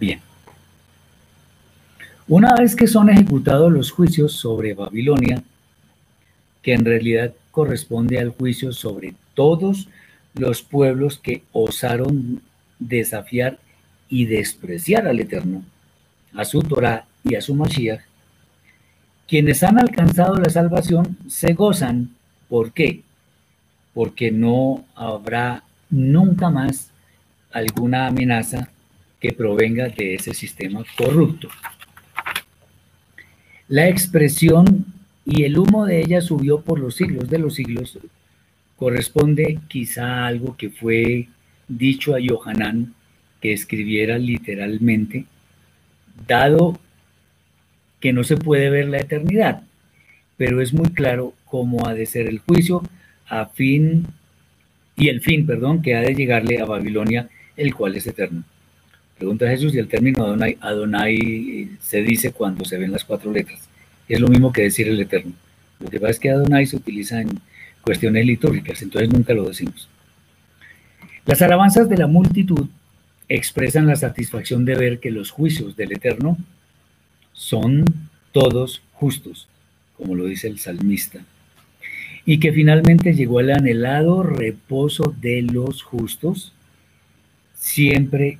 Bien. 0.00 0.20
Una 2.26 2.54
vez 2.54 2.74
que 2.74 2.86
son 2.86 3.10
ejecutados 3.10 3.70
los 3.70 3.90
juicios 3.90 4.32
sobre 4.32 4.74
Babilonia, 4.74 5.42
que 6.62 6.72
en 6.72 6.84
realidad 6.84 7.34
corresponde 7.50 8.18
al 8.18 8.30
juicio 8.30 8.72
sobre 8.72 9.14
todos 9.34 9.88
los 10.34 10.62
pueblos 10.62 11.18
que 11.18 11.42
osaron 11.52 12.42
desafiar 12.78 13.58
y 14.08 14.26
despreciar 14.26 15.06
al 15.06 15.20
Eterno, 15.20 15.64
a 16.34 16.44
su 16.44 16.62
Torah 16.62 17.06
y 17.24 17.34
a 17.34 17.40
su 17.40 17.54
Mashiach, 17.54 18.02
quienes 19.28 19.62
han 19.62 19.78
alcanzado 19.78 20.34
la 20.36 20.50
salvación 20.50 21.16
se 21.28 21.54
gozan. 21.54 22.10
¿Por 22.48 22.72
qué? 22.72 23.02
Porque 23.94 24.30
no 24.30 24.84
habrá 24.94 25.64
nunca 25.88 26.50
más 26.50 26.90
alguna 27.52 28.06
amenaza 28.06 28.68
que 29.20 29.32
provenga 29.32 29.88
de 29.88 30.14
ese 30.14 30.34
sistema 30.34 30.82
corrupto. 30.96 31.48
La 33.68 33.88
expresión 33.88 34.86
y 35.24 35.44
el 35.44 35.56
humo 35.56 35.86
de 35.86 36.00
ella 36.00 36.20
subió 36.20 36.60
por 36.60 36.78
los 36.78 36.96
siglos 36.96 37.30
de 37.30 37.38
los 37.38 37.54
siglos 37.54 37.98
corresponde 38.82 39.60
quizá 39.68 40.06
a 40.06 40.26
algo 40.26 40.56
que 40.56 40.68
fue 40.68 41.28
dicho 41.68 42.16
a 42.16 42.18
Yohanan 42.18 42.92
que 43.40 43.52
escribiera 43.52 44.18
literalmente, 44.18 45.26
dado 46.26 46.80
que 48.00 48.12
no 48.12 48.24
se 48.24 48.36
puede 48.36 48.70
ver 48.70 48.88
la 48.88 48.98
eternidad, 48.98 49.62
pero 50.36 50.60
es 50.60 50.74
muy 50.74 50.88
claro 50.88 51.32
cómo 51.44 51.86
ha 51.86 51.94
de 51.94 52.06
ser 52.06 52.26
el 52.26 52.40
juicio 52.40 52.82
a 53.28 53.46
fin 53.46 54.08
y 54.96 55.10
el 55.10 55.20
fin, 55.20 55.46
perdón, 55.46 55.80
que 55.80 55.94
ha 55.94 56.00
de 56.00 56.16
llegarle 56.16 56.60
a 56.60 56.64
Babilonia, 56.64 57.28
el 57.56 57.76
cual 57.76 57.94
es 57.94 58.08
eterno. 58.08 58.42
Pregunta 59.16 59.48
Jesús 59.48 59.76
y 59.76 59.78
el 59.78 59.86
término 59.86 60.24
Adonai, 60.24 60.58
Adonai 60.60 61.68
se 61.80 62.02
dice 62.02 62.32
cuando 62.32 62.64
se 62.64 62.78
ven 62.78 62.90
las 62.90 63.04
cuatro 63.04 63.30
letras. 63.30 63.60
Es 64.08 64.18
lo 64.18 64.26
mismo 64.26 64.52
que 64.52 64.62
decir 64.62 64.88
el 64.88 65.00
eterno. 65.00 65.34
Lo 65.78 65.88
que 65.88 66.00
pasa 66.00 66.10
es 66.10 66.18
que 66.18 66.30
Adonai 66.30 66.66
se 66.66 66.74
utiliza 66.74 67.20
en 67.20 67.28
cuestiones 67.82 68.24
litúrgicas, 68.24 68.82
entonces 68.82 69.10
nunca 69.10 69.34
lo 69.34 69.48
decimos. 69.48 69.88
Las 71.26 71.42
alabanzas 71.42 71.88
de 71.88 71.98
la 71.98 72.06
multitud 72.06 72.68
expresan 73.28 73.86
la 73.86 73.96
satisfacción 73.96 74.64
de 74.64 74.74
ver 74.74 74.98
que 74.98 75.10
los 75.10 75.30
juicios 75.30 75.76
del 75.76 75.92
Eterno 75.92 76.36
son 77.32 77.84
todos 78.32 78.82
justos, 78.92 79.48
como 79.96 80.14
lo 80.14 80.24
dice 80.24 80.48
el 80.48 80.58
salmista, 80.58 81.20
y 82.24 82.38
que 82.38 82.52
finalmente 82.52 83.14
llegó 83.14 83.38
al 83.38 83.50
anhelado 83.50 84.22
reposo 84.22 85.14
de 85.20 85.42
los 85.42 85.82
justos, 85.82 86.52
siempre 87.54 88.38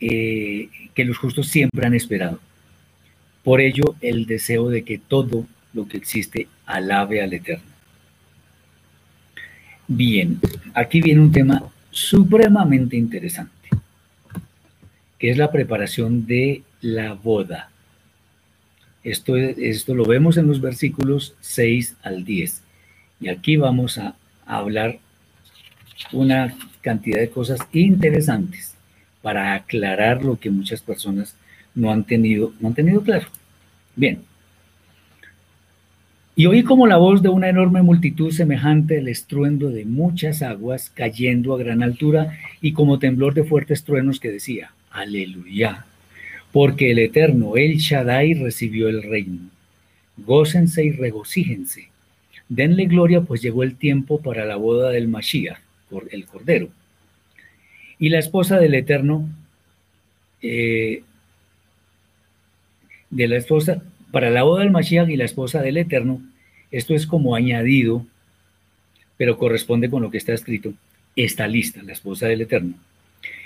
eh, 0.00 0.68
que 0.94 1.04
los 1.04 1.18
justos 1.18 1.48
siempre 1.48 1.86
han 1.86 1.94
esperado. 1.94 2.38
Por 3.42 3.60
ello, 3.60 3.94
el 4.00 4.26
deseo 4.26 4.70
de 4.70 4.84
que 4.84 4.98
todo 4.98 5.46
lo 5.72 5.86
que 5.86 5.96
existe 5.96 6.48
alabe 6.66 7.22
al 7.22 7.32
Eterno. 7.32 7.73
Bien, 9.86 10.40
aquí 10.72 11.00
viene 11.02 11.20
un 11.20 11.32
tema 11.32 11.62
supremamente 11.90 12.96
interesante, 12.96 13.68
que 15.18 15.30
es 15.30 15.36
la 15.36 15.52
preparación 15.52 16.26
de 16.26 16.62
la 16.80 17.12
boda. 17.12 17.70
Esto, 19.02 19.36
esto 19.36 19.94
lo 19.94 20.06
vemos 20.06 20.38
en 20.38 20.46
los 20.46 20.62
versículos 20.62 21.34
6 21.40 21.96
al 22.02 22.24
10. 22.24 22.62
Y 23.20 23.28
aquí 23.28 23.56
vamos 23.56 23.98
a, 23.98 24.16
hablar 24.46 24.98
una 26.12 26.54
cantidad 26.82 27.18
de 27.18 27.30
cosas 27.30 27.60
interesantes 27.72 28.74
para 29.22 29.54
aclarar 29.54 30.22
lo 30.22 30.38
que 30.38 30.50
muchas 30.50 30.82
personas 30.82 31.34
no 31.74 31.90
han 31.90 32.04
tenido, 32.04 32.52
no 32.60 32.68
han 32.68 32.74
tenido 32.74 33.00
claro. 33.00 33.26
Bien, 33.96 34.22
y 36.36 36.46
oí 36.46 36.64
como 36.64 36.86
la 36.86 36.96
voz 36.96 37.22
de 37.22 37.28
una 37.28 37.48
enorme 37.48 37.82
multitud 37.82 38.32
semejante 38.32 38.98
al 38.98 39.08
estruendo 39.08 39.70
de 39.70 39.84
muchas 39.84 40.42
aguas 40.42 40.90
cayendo 40.90 41.54
a 41.54 41.58
gran 41.58 41.82
altura 41.82 42.38
y 42.60 42.72
como 42.72 42.98
temblor 42.98 43.34
de 43.34 43.44
fuertes 43.44 43.84
truenos 43.84 44.18
que 44.18 44.32
decía, 44.32 44.72
aleluya, 44.90 45.86
porque 46.50 46.90
el 46.90 46.98
eterno, 46.98 47.56
el 47.56 47.76
Shaddai, 47.76 48.34
recibió 48.34 48.88
el 48.88 49.02
reino. 49.04 49.50
Gócense 50.16 50.84
y 50.84 50.90
regocíjense. 50.90 51.88
Denle 52.48 52.86
gloria, 52.86 53.20
pues 53.20 53.40
llegó 53.40 53.62
el 53.62 53.76
tiempo 53.76 54.20
para 54.20 54.44
la 54.44 54.56
boda 54.56 54.90
del 54.90 55.08
Mashiach, 55.08 55.58
el 56.10 56.26
Cordero. 56.26 56.68
Y 57.98 58.08
la 58.08 58.18
esposa 58.18 58.58
del 58.58 58.74
Eterno, 58.74 59.28
eh, 60.42 61.02
de 63.10 63.28
la 63.28 63.36
esposa, 63.36 63.82
para 64.14 64.30
la 64.30 64.44
boda 64.44 64.62
del 64.62 64.70
Mashiach 64.70 65.10
y 65.10 65.16
la 65.16 65.24
esposa 65.24 65.60
del 65.60 65.76
Eterno, 65.76 66.22
esto 66.70 66.94
es 66.94 67.04
como 67.04 67.34
añadido, 67.34 68.06
pero 69.16 69.38
corresponde 69.38 69.90
con 69.90 70.02
lo 70.02 70.10
que 70.12 70.18
está 70.18 70.32
escrito, 70.32 70.72
está 71.16 71.48
lista 71.48 71.82
la 71.82 71.94
esposa 71.94 72.28
del 72.28 72.42
Eterno. 72.42 72.74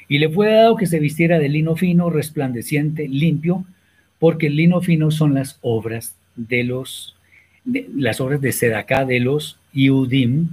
Y 0.08 0.18
le 0.18 0.28
fue 0.28 0.52
dado 0.52 0.76
que 0.76 0.84
se 0.84 1.00
vistiera 1.00 1.38
de 1.38 1.48
lino 1.48 1.74
fino, 1.74 2.10
resplandeciente, 2.10 3.08
limpio, 3.08 3.64
porque 4.18 4.48
el 4.48 4.56
lino 4.56 4.82
fino 4.82 5.10
son 5.10 5.32
las 5.32 5.58
obras 5.62 6.14
de 6.36 6.64
los, 6.64 7.16
las 7.64 8.20
obras 8.20 8.42
de 8.42 8.52
Sedacá 8.52 9.06
de 9.06 9.20
los 9.20 9.58
Iudim, 9.72 10.48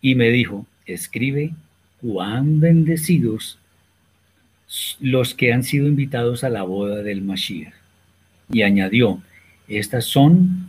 y 0.00 0.14
me 0.14 0.28
dijo, 0.28 0.64
escribe 0.86 1.50
cuán 2.00 2.60
bendecidos 2.60 3.58
los 5.00 5.34
que 5.34 5.52
han 5.52 5.64
sido 5.64 5.88
invitados 5.88 6.44
a 6.44 6.50
la 6.50 6.62
boda 6.62 7.02
del 7.02 7.20
Mashiach. 7.22 7.83
Y 8.54 8.62
añadió, 8.62 9.20
estas 9.68 10.06
son 10.06 10.68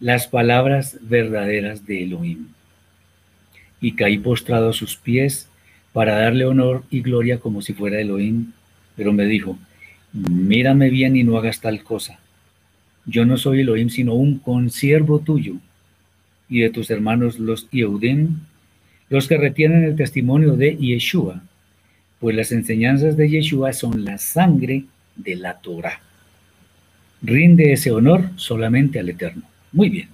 las 0.00 0.26
palabras 0.26 0.98
verdaderas 1.00 1.86
de 1.86 2.02
Elohim. 2.02 2.48
Y 3.80 3.92
caí 3.92 4.18
postrado 4.18 4.70
a 4.70 4.74
sus 4.74 4.96
pies 4.96 5.48
para 5.92 6.18
darle 6.18 6.44
honor 6.44 6.82
y 6.90 7.00
gloria 7.00 7.38
como 7.38 7.62
si 7.62 7.72
fuera 7.72 8.00
Elohim, 8.00 8.52
pero 8.96 9.12
me 9.12 9.26
dijo, 9.26 9.56
mírame 10.12 10.90
bien 10.90 11.16
y 11.16 11.22
no 11.24 11.38
hagas 11.38 11.60
tal 11.60 11.84
cosa. 11.84 12.18
Yo 13.06 13.24
no 13.24 13.38
soy 13.38 13.60
Elohim, 13.60 13.90
sino 13.90 14.14
un 14.14 14.38
consiervo 14.38 15.20
tuyo 15.20 15.54
y 16.48 16.60
de 16.60 16.70
tus 16.70 16.90
hermanos 16.90 17.38
los 17.38 17.70
Yehudim, 17.70 18.40
los 19.08 19.28
que 19.28 19.36
retienen 19.36 19.84
el 19.84 19.96
testimonio 19.96 20.56
de 20.56 20.76
Yeshua, 20.76 21.42
pues 22.20 22.34
las 22.34 22.52
enseñanzas 22.52 23.16
de 23.16 23.28
Yeshua 23.28 23.72
son 23.72 24.04
la 24.04 24.18
sangre 24.18 24.84
de 25.16 25.36
la 25.36 25.58
Torah. 25.58 26.00
Rinde 27.24 27.72
ese 27.72 27.90
honor 27.90 28.28
solamente 28.36 29.00
al 29.00 29.08
Eterno. 29.08 29.44
Muy 29.72 29.88
bien. 29.88 30.08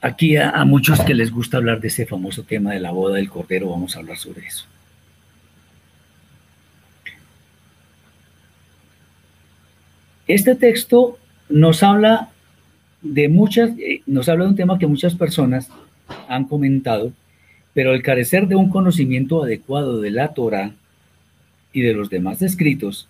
Aquí 0.00 0.36
a, 0.36 0.64
muchos 0.64 1.00
que 1.00 1.14
les 1.14 1.30
gusta 1.30 1.58
hablar 1.58 1.80
de 1.80 1.88
ese 1.88 2.04
famoso 2.04 2.42
tema 2.42 2.72
de 2.72 2.80
la 2.80 2.90
boda 2.90 3.16
del 3.16 3.30
Cordero, 3.30 3.70
vamos 3.70 3.94
a 3.94 4.00
hablar 4.00 4.16
sobre 4.16 4.44
eso. 4.44 4.66
Este 10.26 10.56
texto 10.56 11.16
nos 11.48 11.84
habla 11.84 12.30
de 13.02 13.28
muchas, 13.28 13.70
eh, 13.78 14.02
nos 14.06 14.28
habla 14.28 14.44
de 14.44 14.50
un 14.50 14.56
tema 14.56 14.78
que 14.80 14.88
muchas 14.88 15.14
personas 15.14 15.70
han 16.28 16.44
comentado, 16.44 17.12
pero 17.72 17.92
al 17.92 18.02
carecer 18.02 18.48
de 18.48 18.56
un 18.56 18.68
conocimiento 18.68 19.44
adecuado 19.44 20.00
de 20.00 20.10
la 20.10 20.34
Torah 20.34 20.72
y 21.72 21.82
de 21.82 21.94
los 21.94 22.10
demás 22.10 22.42
escritos, 22.42 23.08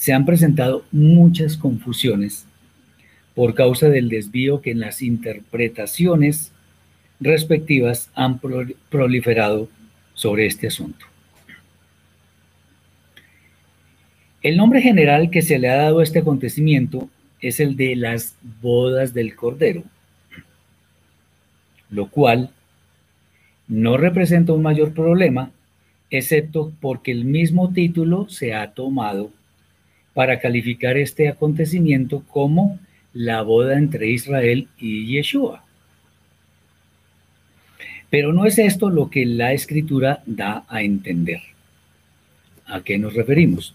se 0.00 0.14
han 0.14 0.24
presentado 0.24 0.86
muchas 0.92 1.58
confusiones 1.58 2.46
por 3.34 3.52
causa 3.52 3.90
del 3.90 4.08
desvío 4.08 4.62
que 4.62 4.70
en 4.70 4.80
las 4.80 5.02
interpretaciones 5.02 6.52
respectivas 7.20 8.08
han 8.14 8.40
proliferado 8.88 9.68
sobre 10.14 10.46
este 10.46 10.68
asunto. 10.68 11.04
El 14.40 14.56
nombre 14.56 14.80
general 14.80 15.28
que 15.28 15.42
se 15.42 15.58
le 15.58 15.68
ha 15.68 15.76
dado 15.76 15.98
a 15.98 16.02
este 16.02 16.20
acontecimiento 16.20 17.10
es 17.42 17.60
el 17.60 17.76
de 17.76 17.94
las 17.94 18.36
bodas 18.62 19.12
del 19.12 19.36
Cordero, 19.36 19.82
lo 21.90 22.08
cual 22.08 22.48
no 23.68 23.98
representa 23.98 24.54
un 24.54 24.62
mayor 24.62 24.94
problema, 24.94 25.50
excepto 26.08 26.72
porque 26.80 27.12
el 27.12 27.26
mismo 27.26 27.74
título 27.74 28.30
se 28.30 28.54
ha 28.54 28.70
tomado 28.72 29.30
para 30.20 30.38
calificar 30.38 30.98
este 30.98 31.30
acontecimiento 31.30 32.22
como 32.28 32.78
la 33.14 33.40
boda 33.40 33.78
entre 33.78 34.10
Israel 34.10 34.68
y 34.78 35.06
Yeshua. 35.06 35.64
Pero 38.10 38.34
no 38.34 38.44
es 38.44 38.58
esto 38.58 38.90
lo 38.90 39.08
que 39.08 39.24
la 39.24 39.54
escritura 39.54 40.22
da 40.26 40.66
a 40.68 40.82
entender. 40.82 41.40
¿A 42.66 42.82
qué 42.82 42.98
nos 42.98 43.14
referimos? 43.14 43.74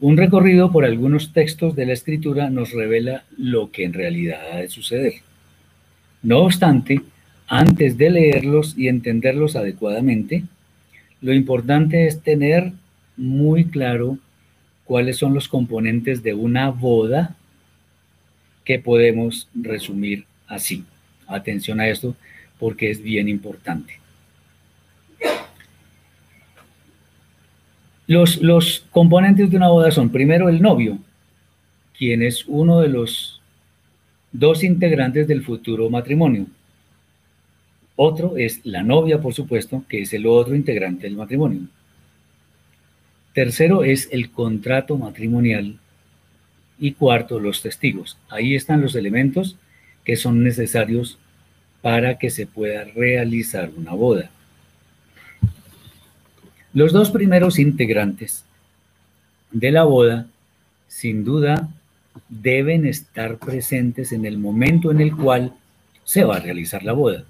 Un 0.00 0.16
recorrido 0.16 0.72
por 0.72 0.84
algunos 0.84 1.32
textos 1.32 1.76
de 1.76 1.86
la 1.86 1.92
escritura 1.92 2.50
nos 2.50 2.72
revela 2.72 3.22
lo 3.38 3.70
que 3.70 3.84
en 3.84 3.92
realidad 3.92 4.40
ha 4.54 4.56
de 4.56 4.68
suceder. 4.68 5.12
No 6.24 6.38
obstante, 6.40 7.00
antes 7.46 7.96
de 7.96 8.10
leerlos 8.10 8.74
y 8.76 8.88
entenderlos 8.88 9.54
adecuadamente, 9.54 10.42
lo 11.20 11.32
importante 11.32 12.08
es 12.08 12.22
tener 12.22 12.72
muy 13.16 13.66
claro 13.66 14.18
cuáles 14.86 15.18
son 15.18 15.34
los 15.34 15.48
componentes 15.48 16.22
de 16.22 16.32
una 16.34 16.70
boda 16.70 17.36
que 18.64 18.78
podemos 18.78 19.48
resumir 19.54 20.24
así. 20.46 20.84
Atención 21.26 21.80
a 21.80 21.88
esto 21.88 22.14
porque 22.58 22.90
es 22.90 23.02
bien 23.02 23.28
importante. 23.28 24.00
Los, 28.06 28.86
componentes 28.92 29.50
de 29.50 29.56
una 29.56 29.68
boda 29.68 29.90
son, 29.90 30.10
primero, 30.10 30.48
el 30.48 30.62
novio, 30.62 30.98
quien 31.98 32.22
es 32.22 32.44
uno 32.46 32.80
de 32.80 32.88
los 32.88 33.40
dos 34.30 34.62
integrantes 34.62 35.26
del 35.26 35.42
futuro 35.42 35.90
matrimonio. 35.90 36.46
Otro 37.96 38.36
es 38.36 38.60
la 38.64 38.82
novia, 38.82 39.20
por 39.20 39.34
supuesto, 39.34 39.82
que 39.88 40.02
es 40.02 40.12
el 40.12 40.26
otro 40.26 40.54
integrante 40.54 41.06
del 41.06 41.16
matrimonio. 41.16 41.62
Tercero 43.36 43.84
es 43.84 44.08
el 44.12 44.30
contrato 44.30 44.96
matrimonial. 44.96 45.76
Y 46.78 46.92
cuarto, 46.92 47.38
los 47.38 47.60
testigos. 47.60 48.16
Ahí 48.30 48.54
están 48.54 48.80
los 48.80 48.94
elementos 48.94 49.58
que 50.04 50.16
son 50.16 50.42
necesarios 50.42 51.18
para 51.82 52.18
que 52.18 52.30
se 52.30 52.46
pueda 52.46 52.84
realizar 52.84 53.70
una 53.76 53.92
boda. 53.92 54.30
Los 56.72 56.94
dos 56.94 57.10
primeros 57.10 57.58
integrantes 57.58 58.46
de 59.50 59.70
la 59.70 59.84
boda, 59.84 60.28
sin 60.88 61.22
duda, 61.22 61.68
deben 62.30 62.86
estar 62.86 63.36
presentes 63.36 64.12
en 64.12 64.24
el 64.24 64.38
momento 64.38 64.90
en 64.90 65.02
el 65.02 65.14
cual 65.14 65.52
se 66.04 66.24
va 66.24 66.36
a 66.36 66.40
realizar 66.40 66.84
la 66.84 66.94
boda, 66.94 67.24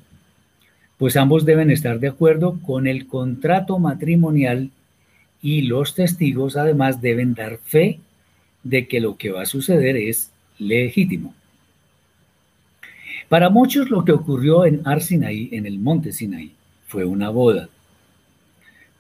pues 0.99 1.17
ambos 1.17 1.45
deben 1.45 1.73
estar 1.73 1.99
de 1.99 2.07
acuerdo 2.07 2.61
con 2.65 2.87
el 2.87 3.09
contrato 3.09 3.81
matrimonial 3.81 4.71
y 5.43 5.63
los 5.63 5.95
testigos 5.95 6.57
además 6.57 7.01
deben 7.01 7.35
dar 7.35 7.59
fe 7.59 8.01
de 8.63 8.89
que 8.89 9.01
lo 9.01 9.17
que 9.17 9.31
va 9.31 9.43
a 9.43 9.47
suceder 9.47 9.97
es 9.97 10.31
legítimo. 10.59 11.35
Para 13.29 13.51
muchos 13.51 13.91
lo 13.91 14.05
que 14.05 14.13
ocurrió 14.13 14.65
en 14.65 14.83
Arsinaí, 14.85 15.49
en 15.53 15.67
el 15.67 15.79
monte 15.79 16.13
Sinaí, 16.13 16.53
fue 16.87 17.05
una 17.05 17.31
boda 17.31 17.69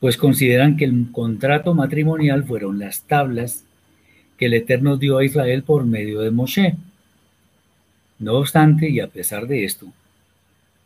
pues 0.00 0.16
consideran 0.16 0.76
que 0.76 0.84
el 0.84 1.06
contrato 1.10 1.74
matrimonial 1.74 2.44
fueron 2.44 2.78
las 2.78 3.02
tablas 3.02 3.64
que 4.38 4.46
el 4.46 4.54
Eterno 4.54 4.96
dio 4.98 5.18
a 5.18 5.24
Israel 5.24 5.62
por 5.62 5.84
medio 5.86 6.20
de 6.20 6.30
Moshe. 6.30 6.76
No 8.18 8.34
obstante, 8.34 8.90
y 8.90 9.00
a 9.00 9.08
pesar 9.08 9.46
de 9.46 9.64
esto, 9.64 9.86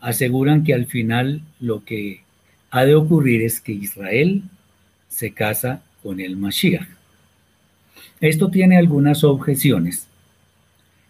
aseguran 0.00 0.62
que 0.64 0.74
al 0.74 0.86
final 0.86 1.42
lo 1.58 1.84
que 1.84 2.22
ha 2.70 2.84
de 2.84 2.94
ocurrir 2.94 3.42
es 3.42 3.60
que 3.60 3.72
Israel 3.72 4.44
se 5.10 5.32
casa 5.32 5.82
con 6.02 6.18
el 6.20 6.38
Mashiach. 6.38 6.88
Esto 8.20 8.50
tiene 8.50 8.78
algunas 8.78 9.22
objeciones 9.24 10.06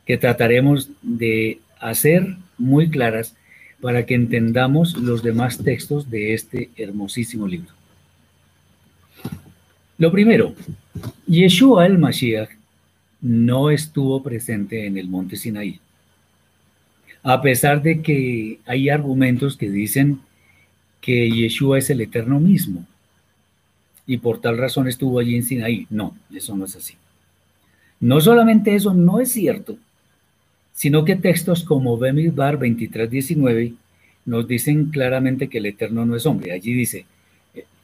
que 0.04 0.16
trataremos 0.16 0.90
de 1.02 1.60
hacer 1.78 2.36
muy 2.58 2.90
claras 2.90 3.36
para 3.80 4.04
que 4.04 4.14
entendamos 4.14 4.96
los 4.96 5.22
demás 5.22 5.58
textos 5.58 6.10
de 6.10 6.34
este 6.34 6.70
hermosísimo 6.76 7.46
libro. 7.46 7.72
Lo 9.98 10.10
primero, 10.10 10.54
Yeshua 11.26 11.86
el 11.86 11.98
Mashiach 11.98 12.50
no 13.20 13.70
estuvo 13.70 14.22
presente 14.22 14.86
en 14.86 14.96
el 14.96 15.08
monte 15.08 15.36
Sinaí. 15.36 15.78
A 17.22 17.42
pesar 17.42 17.82
de 17.82 18.00
que 18.00 18.60
hay 18.64 18.88
argumentos 18.88 19.56
que 19.56 19.68
dicen 19.68 20.20
que 21.00 21.30
Yeshua 21.30 21.78
es 21.78 21.90
el 21.90 22.00
eterno 22.00 22.40
mismo 22.40 22.86
y 24.10 24.18
por 24.18 24.40
tal 24.40 24.58
razón 24.58 24.88
estuvo 24.88 25.20
allí 25.20 25.36
en 25.36 25.44
Sinaí. 25.44 25.86
No, 25.88 26.16
eso 26.34 26.56
no 26.56 26.64
es 26.64 26.74
así. 26.74 26.94
No 28.00 28.20
solamente 28.20 28.74
eso 28.74 28.92
no 28.92 29.20
es 29.20 29.30
cierto, 29.30 29.78
sino 30.72 31.04
que 31.04 31.14
textos 31.14 31.62
como 31.62 31.96
Bemidbar 31.96 32.58
23:19 32.58 33.72
nos 34.24 34.48
dicen 34.48 34.86
claramente 34.86 35.46
que 35.46 35.58
el 35.58 35.66
eterno 35.66 36.04
no 36.06 36.16
es 36.16 36.26
hombre. 36.26 36.50
Allí 36.50 36.72
dice, 36.72 37.06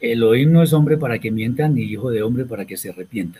Elohim 0.00 0.50
no 0.50 0.64
es 0.64 0.72
hombre 0.72 0.96
para 0.96 1.20
que 1.20 1.30
mienta, 1.30 1.68
ni 1.68 1.82
hijo 1.82 2.10
de 2.10 2.24
hombre 2.24 2.44
para 2.44 2.64
que 2.64 2.76
se 2.76 2.88
arrepienta. 2.90 3.38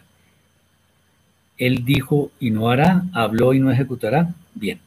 Él 1.58 1.84
dijo 1.84 2.30
y 2.38 2.52
no 2.52 2.70
hará, 2.70 3.02
habló 3.12 3.52
y 3.52 3.58
no 3.58 3.72
ejecutará. 3.72 4.32
Bien. 4.54 4.78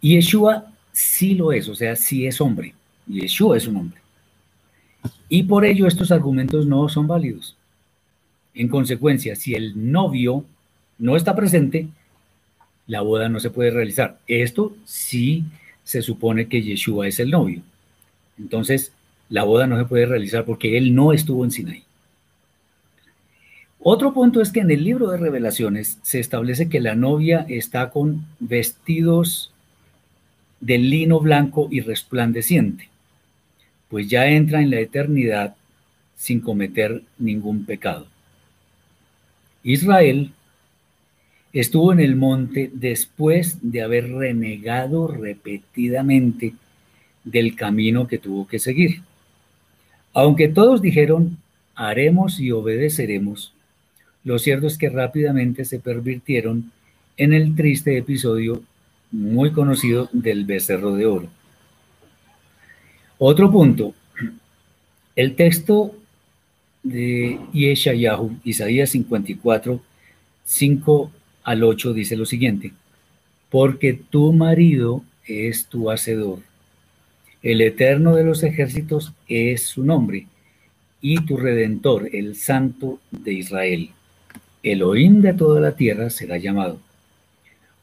Y 0.00 0.16
Yeshua 0.16 0.66
sí 0.90 1.36
lo 1.36 1.52
es, 1.52 1.68
o 1.68 1.76
sea, 1.76 1.94
sí 1.94 2.26
es 2.26 2.40
hombre. 2.40 2.74
Yeshua 3.06 3.56
es 3.56 3.68
un 3.68 3.76
hombre. 3.76 4.00
Y 5.28 5.44
por 5.44 5.64
ello 5.64 5.86
estos 5.86 6.12
argumentos 6.12 6.66
no 6.66 6.88
son 6.88 7.06
válidos. 7.06 7.56
En 8.54 8.68
consecuencia, 8.68 9.36
si 9.36 9.54
el 9.54 9.90
novio 9.90 10.44
no 10.98 11.16
está 11.16 11.34
presente, 11.34 11.88
la 12.86 13.00
boda 13.00 13.28
no 13.28 13.40
se 13.40 13.50
puede 13.50 13.70
realizar. 13.70 14.18
Esto 14.26 14.74
sí 14.84 15.44
se 15.84 16.02
supone 16.02 16.46
que 16.46 16.62
Yeshua 16.62 17.08
es 17.08 17.20
el 17.20 17.30
novio. 17.30 17.62
Entonces, 18.38 18.92
la 19.28 19.44
boda 19.44 19.66
no 19.66 19.76
se 19.76 19.84
puede 19.84 20.06
realizar 20.06 20.44
porque 20.44 20.78
él 20.78 20.94
no 20.94 21.12
estuvo 21.12 21.44
en 21.44 21.50
Sinaí. 21.50 21.82
Otro 23.88 24.12
punto 24.12 24.40
es 24.40 24.50
que 24.50 24.60
en 24.60 24.70
el 24.70 24.82
libro 24.82 25.10
de 25.10 25.18
revelaciones 25.18 25.98
se 26.02 26.18
establece 26.18 26.68
que 26.68 26.80
la 26.80 26.96
novia 26.96 27.46
está 27.48 27.90
con 27.90 28.26
vestidos 28.40 29.52
de 30.60 30.78
lino 30.78 31.20
blanco 31.20 31.68
y 31.70 31.80
resplandeciente, 31.80 32.88
pues 33.88 34.08
ya 34.08 34.26
entra 34.28 34.62
en 34.62 34.70
la 34.70 34.80
eternidad 34.80 35.56
sin 36.16 36.40
cometer 36.40 37.02
ningún 37.18 37.64
pecado. 37.64 38.06
Israel 39.62 40.32
estuvo 41.52 41.92
en 41.92 42.00
el 42.00 42.16
monte 42.16 42.70
después 42.72 43.58
de 43.62 43.82
haber 43.82 44.12
renegado 44.12 45.08
repetidamente 45.08 46.54
del 47.24 47.56
camino 47.56 48.06
que 48.06 48.18
tuvo 48.18 48.46
que 48.46 48.58
seguir. 48.58 49.02
Aunque 50.12 50.48
todos 50.48 50.80
dijeron, 50.80 51.38
haremos 51.74 52.40
y 52.40 52.52
obedeceremos, 52.52 53.52
lo 54.24 54.38
cierto 54.38 54.66
es 54.66 54.76
que 54.76 54.88
rápidamente 54.88 55.64
se 55.64 55.78
pervirtieron 55.78 56.72
en 57.16 57.32
el 57.32 57.54
triste 57.54 57.96
episodio 57.96 58.62
muy 59.12 59.52
conocido 59.52 60.08
del 60.12 60.44
becerro 60.44 60.94
de 60.94 61.06
oro. 61.06 61.28
Otro 63.18 63.50
punto, 63.50 63.94
el 65.14 65.34
texto 65.36 65.94
de 66.82 67.40
Yeshayahu, 67.52 68.36
Isaías 68.44 68.90
54, 68.90 69.80
5 70.44 71.10
al 71.44 71.64
8 71.64 71.94
dice 71.94 72.16
lo 72.16 72.26
siguiente, 72.26 72.72
porque 73.50 73.94
tu 73.94 74.34
marido 74.34 75.02
es 75.26 75.66
tu 75.66 75.90
hacedor, 75.90 76.40
el 77.42 77.62
eterno 77.62 78.14
de 78.16 78.24
los 78.24 78.42
ejércitos 78.42 79.14
es 79.28 79.62
su 79.62 79.82
nombre, 79.82 80.26
y 81.00 81.24
tu 81.24 81.38
redentor, 81.38 82.10
el 82.12 82.36
santo 82.36 82.98
de 83.10 83.32
Israel. 83.32 83.90
Elohim 84.62 85.22
de 85.22 85.32
toda 85.32 85.60
la 85.60 85.76
tierra 85.76 86.10
será 86.10 86.36
llamado. 86.36 86.80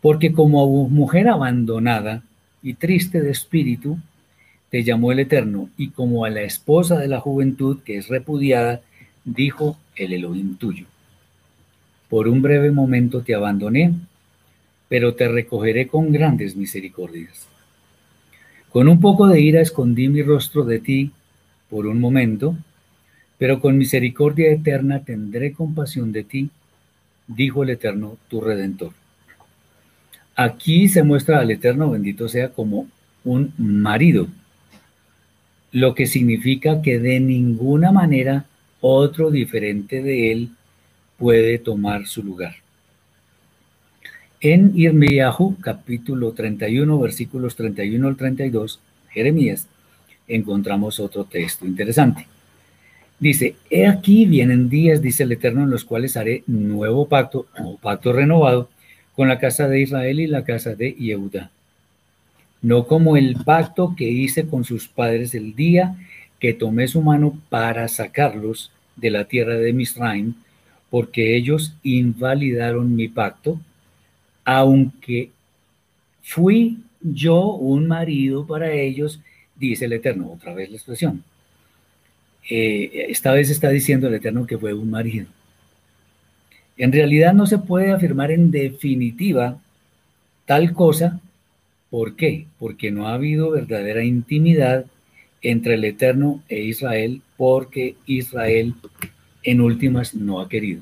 Porque 0.01 0.33
como 0.33 0.89
mujer 0.89 1.29
abandonada 1.29 2.23
y 2.61 2.73
triste 2.73 3.21
de 3.21 3.31
espíritu, 3.31 3.97
te 4.73 4.83
llamó 4.83 5.11
el 5.11 5.19
Eterno, 5.19 5.69
y 5.77 5.89
como 5.89 6.25
a 6.25 6.31
la 6.31 6.41
esposa 6.41 6.97
de 6.97 7.07
la 7.07 7.19
juventud 7.19 7.81
que 7.85 7.95
es 7.95 8.07
repudiada, 8.07 8.81
dijo 9.23 9.77
el 9.95 10.13
Elohim 10.13 10.55
tuyo. 10.55 10.87
Por 12.09 12.27
un 12.27 12.41
breve 12.41 12.71
momento 12.71 13.21
te 13.21 13.35
abandoné, 13.35 13.93
pero 14.89 15.13
te 15.13 15.27
recogeré 15.27 15.85
con 15.85 16.11
grandes 16.11 16.55
misericordias. 16.55 17.47
Con 18.71 18.87
un 18.87 18.99
poco 18.99 19.27
de 19.27 19.41
ira 19.41 19.61
escondí 19.61 20.07
mi 20.07 20.23
rostro 20.23 20.63
de 20.63 20.79
ti 20.79 21.11
por 21.69 21.85
un 21.85 21.99
momento, 21.99 22.57
pero 23.37 23.59
con 23.59 23.77
misericordia 23.77 24.49
eterna 24.49 25.03
tendré 25.03 25.53
compasión 25.53 26.11
de 26.11 26.23
ti, 26.23 26.49
dijo 27.27 27.61
el 27.61 27.69
Eterno, 27.69 28.17
tu 28.27 28.41
Redentor. 28.41 28.93
Aquí 30.35 30.89
se 30.89 31.03
muestra 31.03 31.41
al 31.41 31.51
Eterno, 31.51 31.91
bendito 31.91 32.27
sea, 32.27 32.49
como 32.49 32.87
un 33.23 33.53
marido, 33.59 34.29
lo 35.73 35.95
que 35.95 36.05
significa 36.05 36.81
que 36.83 36.99
de 36.99 37.19
ninguna 37.19 37.91
manera 37.91 38.45
otro 38.79 39.31
diferente 39.31 40.03
de 40.03 40.31
él 40.31 40.49
puede 41.17 41.57
tomar 41.57 42.05
su 42.05 42.21
lugar. 42.23 42.55
En 44.39 44.73
Irmiyahu, 44.75 45.57
capítulo 45.59 46.33
31, 46.33 46.99
versículos 46.99 47.55
31 47.55 48.07
al 48.07 48.15
32, 48.15 48.79
Jeremías, 49.09 49.67
encontramos 50.27 50.99
otro 50.99 51.23
texto 51.23 51.65
interesante. 51.65 52.27
Dice, 53.17 53.55
he 53.69 53.87
aquí 53.87 54.25
vienen 54.25 54.69
días, 54.69 55.01
dice 55.01 55.23
el 55.23 55.31
Eterno, 55.31 55.63
en 55.63 55.71
los 55.71 55.85
cuales 55.85 56.17
haré 56.17 56.43
nuevo 56.45 57.07
pacto 57.07 57.47
o 57.57 57.77
pacto 57.77 58.13
renovado 58.13 58.69
con 59.15 59.27
la 59.27 59.39
casa 59.39 59.67
de 59.67 59.81
Israel 59.81 60.19
y 60.19 60.27
la 60.27 60.43
casa 60.43 60.75
de 60.75 60.91
Yehuda. 60.91 61.49
No 62.63 62.87
como 62.87 63.15
el 63.17 63.35
pacto 63.35 63.93
que 63.95 64.09
hice 64.09 64.47
con 64.47 64.63
sus 64.63 64.87
padres 64.87 65.35
el 65.35 65.55
día 65.55 65.95
que 66.39 66.53
tomé 66.53 66.87
su 66.87 67.01
mano 67.01 67.39
para 67.49 67.87
sacarlos 67.87 68.71
de 68.95 69.11
la 69.11 69.25
tierra 69.25 69.55
de 69.55 69.73
Misraim, 69.73 70.33
porque 70.89 71.35
ellos 71.35 71.75
invalidaron 71.83 72.95
mi 72.95 73.07
pacto, 73.07 73.59
aunque 74.43 75.29
fui 76.21 76.79
yo 77.01 77.45
un 77.45 77.87
marido 77.87 78.45
para 78.47 78.71
ellos, 78.71 79.19
dice 79.55 79.85
el 79.85 79.93
Eterno, 79.93 80.31
otra 80.31 80.53
vez 80.53 80.69
la 80.69 80.77
expresión. 80.77 81.23
Eh, 82.49 83.07
esta 83.09 83.31
vez 83.31 83.49
está 83.49 83.69
diciendo 83.69 84.07
el 84.07 84.15
Eterno 84.15 84.45
que 84.45 84.57
fue 84.57 84.73
un 84.73 84.89
marido. 84.89 85.27
En 86.77 86.91
realidad 86.91 87.33
no 87.33 87.45
se 87.45 87.57
puede 87.57 87.91
afirmar 87.91 88.31
en 88.31 88.51
definitiva 88.51 89.57
tal 90.45 90.73
cosa. 90.73 91.19
¿Por 91.93 92.15
qué? 92.15 92.47
Porque 92.57 92.89
no 92.89 93.07
ha 93.07 93.13
habido 93.13 93.51
verdadera 93.51 94.03
intimidad 94.03 94.87
entre 95.43 95.75
el 95.75 95.85
Eterno 95.85 96.41
e 96.49 96.63
Israel, 96.63 97.21
porque 97.37 97.93
Israel 98.07 98.73
en 99.43 99.61
últimas 99.61 100.15
no 100.15 100.41
ha 100.41 100.49
querido. 100.49 100.81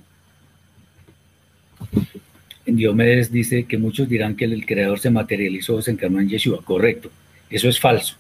En 2.66 2.78
Diomedes 2.78 3.30
dice 3.30 3.66
que 3.66 3.78
muchos 3.78 4.08
dirán 4.08 4.38
que 4.38 4.46
el 4.46 4.66
creador 4.66 5.02
se 5.02 5.10
materializó, 5.10 5.82
se 5.82 5.92
encarnó 5.92 6.22
en 6.22 6.30
Yeshua. 6.30 6.64
Correcto. 6.64 7.12
Eso 7.50 7.68
es 7.68 7.78
falso. 7.78 8.16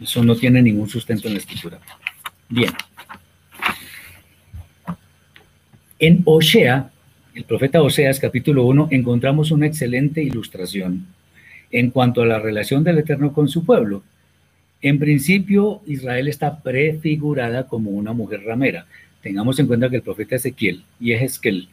Eso 0.00 0.24
no 0.24 0.34
tiene 0.34 0.60
ningún 0.60 0.88
sustento 0.88 1.28
en 1.28 1.34
la 1.34 1.38
escritura. 1.38 1.78
Bien. 2.48 2.72
En 6.00 6.22
Osea, 6.24 6.90
el 7.32 7.44
profeta 7.44 7.80
Oseas 7.80 8.18
capítulo 8.18 8.64
1, 8.64 8.88
encontramos 8.90 9.52
una 9.52 9.68
excelente 9.68 10.20
ilustración 10.20 11.06
en 11.74 11.90
cuanto 11.90 12.22
a 12.22 12.26
la 12.26 12.38
relación 12.38 12.84
del 12.84 12.98
Eterno 12.98 13.32
con 13.32 13.48
su 13.48 13.64
pueblo. 13.64 14.04
En 14.80 15.00
principio, 15.00 15.82
Israel 15.86 16.28
está 16.28 16.60
prefigurada 16.60 17.66
como 17.66 17.90
una 17.90 18.12
mujer 18.12 18.44
ramera. 18.44 18.86
Tengamos 19.22 19.58
en 19.58 19.66
cuenta 19.66 19.90
que 19.90 19.96
el 19.96 20.02
profeta 20.02 20.36
Ezequiel 20.36 20.84
y 21.00 21.12
Ezequiel 21.12 21.68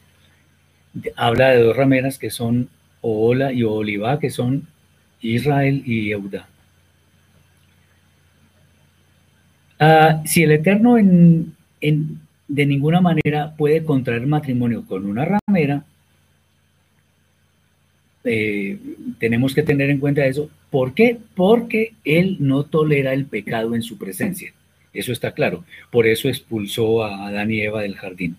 habla 1.16 1.50
de 1.50 1.62
dos 1.62 1.78
rameras 1.78 2.18
que 2.18 2.32
son 2.32 2.68
Oola 3.02 3.54
y 3.54 3.62
Oliva, 3.62 4.18
que 4.20 4.32
son 4.32 4.66
Israel 5.22 5.84
y 5.86 6.10
Eudá. 6.10 6.48
Ah, 9.80 10.24
si 10.26 10.42
el 10.42 10.52
Eterno 10.52 10.98
en, 10.98 11.54
de 12.48 12.66
ninguna 12.66 13.02
manera 13.02 13.54
puede 13.56 13.84
contraer 13.84 14.26
matrimonio 14.26 14.84
con 14.88 15.06
una 15.06 15.26
ramera, 15.48 15.86
eh, 18.24 18.78
tenemos 19.20 19.54
que 19.54 19.64
tener 19.64 19.90
en 19.90 20.00
cuenta 20.00 20.26
eso. 20.26 20.50
¿Por 20.70 20.94
qué? 20.94 21.18
Porque 21.36 21.94
Él 22.04 22.38
no 22.40 22.64
tolera 22.64 23.14
el 23.14 23.26
pecado 23.26 23.76
en 23.76 23.82
su 23.82 23.98
presencia. 23.98 24.54
Eso 24.94 25.12
está 25.12 25.32
claro. 25.32 25.64
Por 25.90 26.08
eso 26.08 26.28
expulsó 26.28 27.04
a 27.04 27.28
Adán 27.28 27.52
y 27.52 27.62
Eva 27.62 27.82
del 27.82 27.96
jardín. 27.96 28.36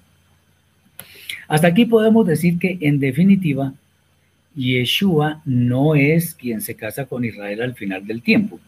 Hasta 1.49 1.69
aquí 1.69 1.85
podemos 1.85 2.27
decir 2.27 2.59
que, 2.59 2.79
en 2.81 3.01
definitiva, 3.01 3.75
Yeshua 4.55 5.43
no 5.45 5.95
es 5.95 6.35
quien 6.35 6.61
se 6.61 6.75
casa 6.75 7.07
con 7.07 7.25
Israel 7.25 7.63
al 7.63 7.75
final 7.75 8.07
del 8.07 8.23
tiempo, 8.23 8.61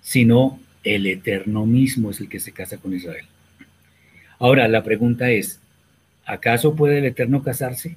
sino 0.00 0.58
el 0.82 1.06
Eterno 1.06 1.66
mismo 1.66 2.10
es 2.10 2.20
el 2.20 2.28
que 2.28 2.40
se 2.40 2.52
casa 2.52 2.78
con 2.78 2.94
Israel. 2.94 3.26
Ahora, 4.38 4.68
la 4.68 4.82
pregunta 4.82 5.30
es, 5.30 5.60
¿acaso 6.26 6.74
puede 6.74 6.98
el 6.98 7.06
Eterno 7.06 7.42
casarse? 7.42 7.96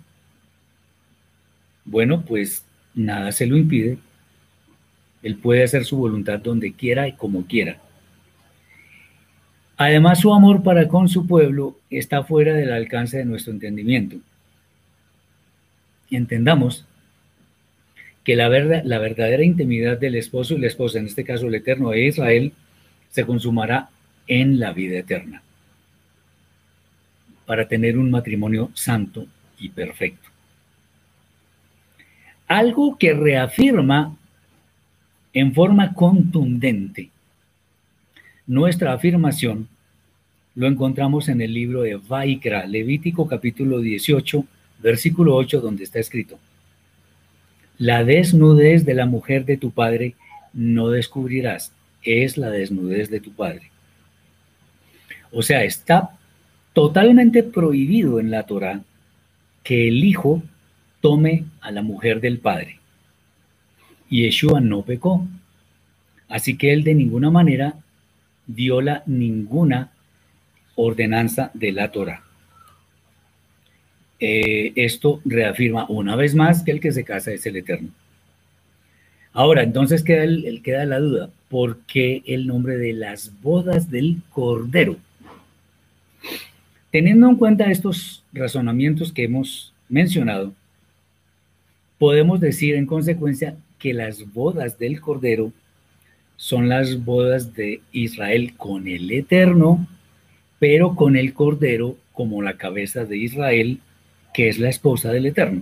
Bueno, 1.88 2.22
pues 2.22 2.66
nada 2.94 3.32
se 3.32 3.48
lo 3.48 3.58
impide. 3.58 3.98
Él 5.24 5.38
puede 5.38 5.64
hacer 5.64 5.86
su 5.86 5.98
voluntad 5.98 6.40
donde 6.40 6.74
quiera 6.74 7.08
y 7.08 7.14
como 7.14 7.48
quiera. 7.48 7.80
Además, 9.78 10.20
su 10.20 10.34
amor 10.34 10.64
para 10.64 10.88
con 10.88 11.08
su 11.08 11.26
pueblo 11.26 11.78
está 11.90 12.24
fuera 12.24 12.54
del 12.54 12.72
alcance 12.72 13.18
de 13.18 13.26
nuestro 13.26 13.54
entendimiento. 13.54 14.18
Entendamos 16.12 16.86
que 18.24 18.36
la, 18.36 18.50
verdad, 18.50 18.82
la 18.84 19.00
verdadera 19.00 19.44
intimidad 19.44 19.98
del 19.98 20.16
esposo 20.16 20.56
y 20.56 20.60
la 20.60 20.68
esposa, 20.68 21.00
en 21.00 21.06
este 21.06 21.24
caso 21.24 21.48
el 21.48 21.56
Eterno 21.56 21.92
de 21.92 22.06
Israel, 22.06 22.54
se 23.10 23.26
consumará 23.26 23.90
en 24.28 24.60
la 24.60 24.74
vida 24.74 25.00
eterna 25.00 25.42
para 27.46 27.68
tener 27.68 27.98
un 27.98 28.12
matrimonio 28.12 28.72
santo 28.74 29.26
y 29.58 29.70
perfecto. 29.70 30.30
Algo 32.48 32.98
que 32.98 33.14
reafirma 33.14 34.16
en 35.34 35.54
forma 35.54 35.94
contundente 35.94 37.12
nuestra 38.48 38.94
afirmación 38.94 39.68
lo 40.56 40.68
encontramos 40.68 41.28
en 41.28 41.42
el 41.42 41.54
libro 41.54 41.82
de 41.82 41.98
Vaikra, 41.98 42.66
Levítico 42.66 43.28
capítulo 43.28 43.80
18, 43.82 44.46
versículo 44.80 45.36
8, 45.36 45.60
donde 45.60 45.84
está 45.84 46.00
escrito, 46.00 46.40
La 47.78 48.06
desnudez 48.06 48.86
de 48.86 48.94
la 48.94 49.06
mujer 49.06 49.44
de 49.44 49.58
tu 49.58 49.72
padre 49.72 50.16
no 50.54 50.90
descubrirás, 50.90 51.74
es 52.02 52.38
la 52.38 52.50
desnudez 52.50 53.10
de 53.10 53.20
tu 53.20 53.34
padre. 53.34 53.70
O 55.32 55.44
sea, 55.44 55.66
está 55.66 56.12
totalmente 56.72 57.44
prohibido 57.44 58.20
en 58.20 58.32
la 58.32 58.44
Torah 58.44 58.82
que 59.62 59.90
el 59.90 60.06
hijo 60.06 60.42
tome 61.02 61.46
a 61.62 61.72
la 61.72 61.82
mujer 61.82 62.22
del 62.22 62.40
padre. 62.40 62.80
Y 64.10 64.24
Yeshua 64.24 64.62
no 64.62 64.84
pecó, 64.84 65.28
Así 66.30 66.58
que 66.58 66.74
él 66.74 66.84
de 66.84 66.94
ninguna 66.94 67.32
manera 67.32 67.76
viola 68.48 69.04
ninguna 69.06 69.92
ordenanza 70.76 71.52
de 71.54 71.72
la 71.72 71.92
Torah. 71.92 72.24
Eh, 74.20 74.74
esto 74.76 75.22
reafirma 75.26 75.86
una 75.90 76.16
vez 76.16 76.36
más 76.36 76.64
que 76.64 76.72
el 76.72 76.80
que 76.80 76.92
se 76.92 77.04
casa 77.04 77.32
es 77.32 77.46
el 77.46 77.58
Eterno. 77.58 77.90
Ahora, 79.32 79.62
entonces 79.62 80.04
queda, 80.04 80.24
el, 80.24 80.62
queda 80.64 80.86
la 80.86 81.00
duda, 81.00 81.30
¿por 81.50 81.80
qué 81.82 82.24
el 82.26 82.48
nombre 82.48 82.78
de 82.78 82.94
las 82.94 83.32
bodas 83.42 83.92
del 83.92 84.18
Cordero? 84.32 84.98
Teniendo 86.92 87.30
en 87.30 87.36
cuenta 87.36 87.70
estos 87.70 88.24
razonamientos 88.34 89.14
que 89.14 89.26
hemos 89.26 89.74
mencionado, 89.88 90.54
podemos 91.98 92.40
decir 92.40 92.76
en 92.76 92.86
consecuencia 92.86 93.56
que 93.80 93.94
las 93.94 94.34
bodas 94.34 94.78
del 94.78 95.02
Cordero 95.02 95.52
son 96.36 96.70
las 96.70 97.04
bodas 97.04 97.54
de 97.56 97.82
Israel 97.92 98.54
con 98.58 98.88
el 98.88 99.12
Eterno, 99.12 99.88
pero 100.60 100.96
con 100.96 101.16
el 101.16 101.34
Cordero 101.34 101.98
como 102.14 102.42
la 102.42 102.58
cabeza 102.58 103.06
de 103.06 103.18
Israel, 103.18 103.80
que 104.34 104.50
es 104.50 104.60
la 104.60 104.70
esposa 104.70 105.12
del 105.12 105.26
Eterno. 105.26 105.62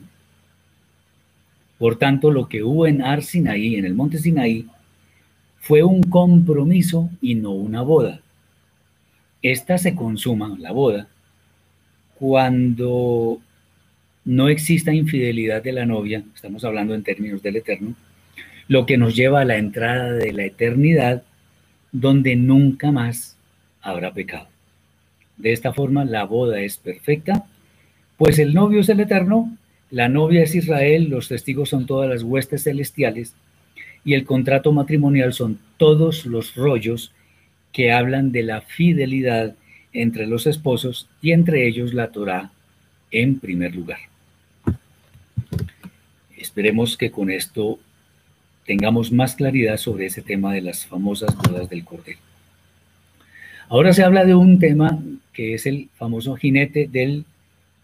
Por 1.78 1.98
tanto, 1.98 2.32
lo 2.32 2.48
que 2.48 2.64
hubo 2.64 2.88
en 2.88 3.02
Ar 3.02 3.24
Sinaí, 3.24 3.76
en 3.76 3.86
el 3.86 3.94
monte 3.94 4.18
Sinaí, 4.18 4.68
fue 5.60 5.84
un 5.84 6.04
compromiso 6.04 7.10
y 7.22 7.36
no 7.36 7.52
una 7.52 7.82
boda. 7.82 8.22
Esta 9.42 9.78
se 9.78 9.96
consuma, 9.96 10.58
la 10.60 10.72
boda, 10.72 11.08
cuando 12.18 13.40
no 14.26 14.50
exista 14.50 14.94
infidelidad 14.94 15.64
de 15.64 15.72
la 15.72 15.86
novia, 15.86 16.24
estamos 16.34 16.66
hablando 16.66 16.96
en 16.96 17.04
términos 17.04 17.44
del 17.44 17.58
Eterno, 17.58 17.96
lo 18.68 18.88
que 18.88 18.98
nos 18.98 19.16
lleva 19.16 19.42
a 19.42 19.46
la 19.46 19.58
entrada 19.58 20.12
de 20.14 20.34
la 20.34 20.46
eternidad, 20.46 21.24
donde 21.92 22.36
nunca 22.36 22.92
más 22.92 23.38
habrá 23.82 24.12
pecado. 24.14 24.48
De 25.38 25.54
esta 25.54 25.74
forma, 25.74 26.06
la 26.06 26.24
boda 26.24 26.60
es 26.60 26.78
perfecta, 26.78 27.46
pues 28.18 28.40
el 28.40 28.56
novio 28.56 28.82
es 28.82 28.90
el 28.90 29.00
Eterno, 29.00 29.56
la 29.92 30.10
novia 30.10 30.42
es 30.42 30.56
Israel, 30.56 31.10
los 31.10 31.28
testigos 31.28 31.70
son 31.70 31.86
todas 31.86 32.10
las 32.10 32.24
huestes 32.24 32.64
celestiales, 32.64 33.36
y 34.04 34.16
el 34.16 34.26
contrato 34.26 34.72
matrimonial 34.72 35.34
son 35.34 35.60
todos 35.78 36.26
los 36.26 36.56
rollos 36.56 37.14
que 37.72 37.92
hablan 37.92 38.32
de 38.32 38.44
la 38.44 38.62
fidelidad 38.62 39.56
entre 39.94 40.26
los 40.26 40.48
esposos 40.48 41.10
y 41.22 41.32
entre 41.32 41.68
ellos 41.68 41.94
la 41.94 42.12
Torah 42.12 42.52
en 43.12 43.40
primer 43.40 43.76
lugar. 43.76 44.00
Esperemos 46.56 46.96
que 46.96 47.12
con 47.12 47.30
esto 47.30 47.80
tengamos 48.66 49.12
más 49.12 49.36
claridad 49.36 49.76
sobre 49.76 50.06
ese 50.06 50.22
tema 50.22 50.54
de 50.54 50.62
las 50.62 50.86
famosas 50.86 51.36
bodas 51.36 51.70
del 51.70 51.84
Cordero. 51.84 52.18
Ahora 53.68 53.92
se 53.92 54.04
habla 54.04 54.24
de 54.24 54.36
un 54.36 54.58
tema 54.58 54.98
que 55.34 55.54
es 55.54 55.66
el 55.66 55.90
famoso 55.98 56.38
jinete 56.38 56.88
del 56.90 57.26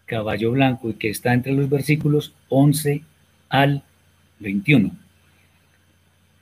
caballo 0.06 0.52
blanco 0.52 0.90
y 0.90 0.94
que 0.94 1.10
está 1.10 1.34
entre 1.34 1.52
los 1.52 1.70
versículos 1.70 2.34
11 2.48 3.02
al 3.50 3.84
21. 4.40 4.92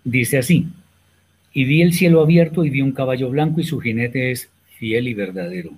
Dice 0.03 0.37
así, 0.37 0.67
y 1.51 1.63
vi 1.63 1.81
el 1.81 1.93
cielo 1.93 2.21
abierto 2.21 2.63
y 2.63 2.69
vi 2.69 2.83
un 2.83 2.91
caballo 2.91 3.31
blanco 3.31 3.59
y 3.59 3.63
su 3.63 3.79
jinete 3.79 4.29
es 4.29 4.51
fiel 4.77 5.07
y 5.07 5.15
verdadero. 5.15 5.71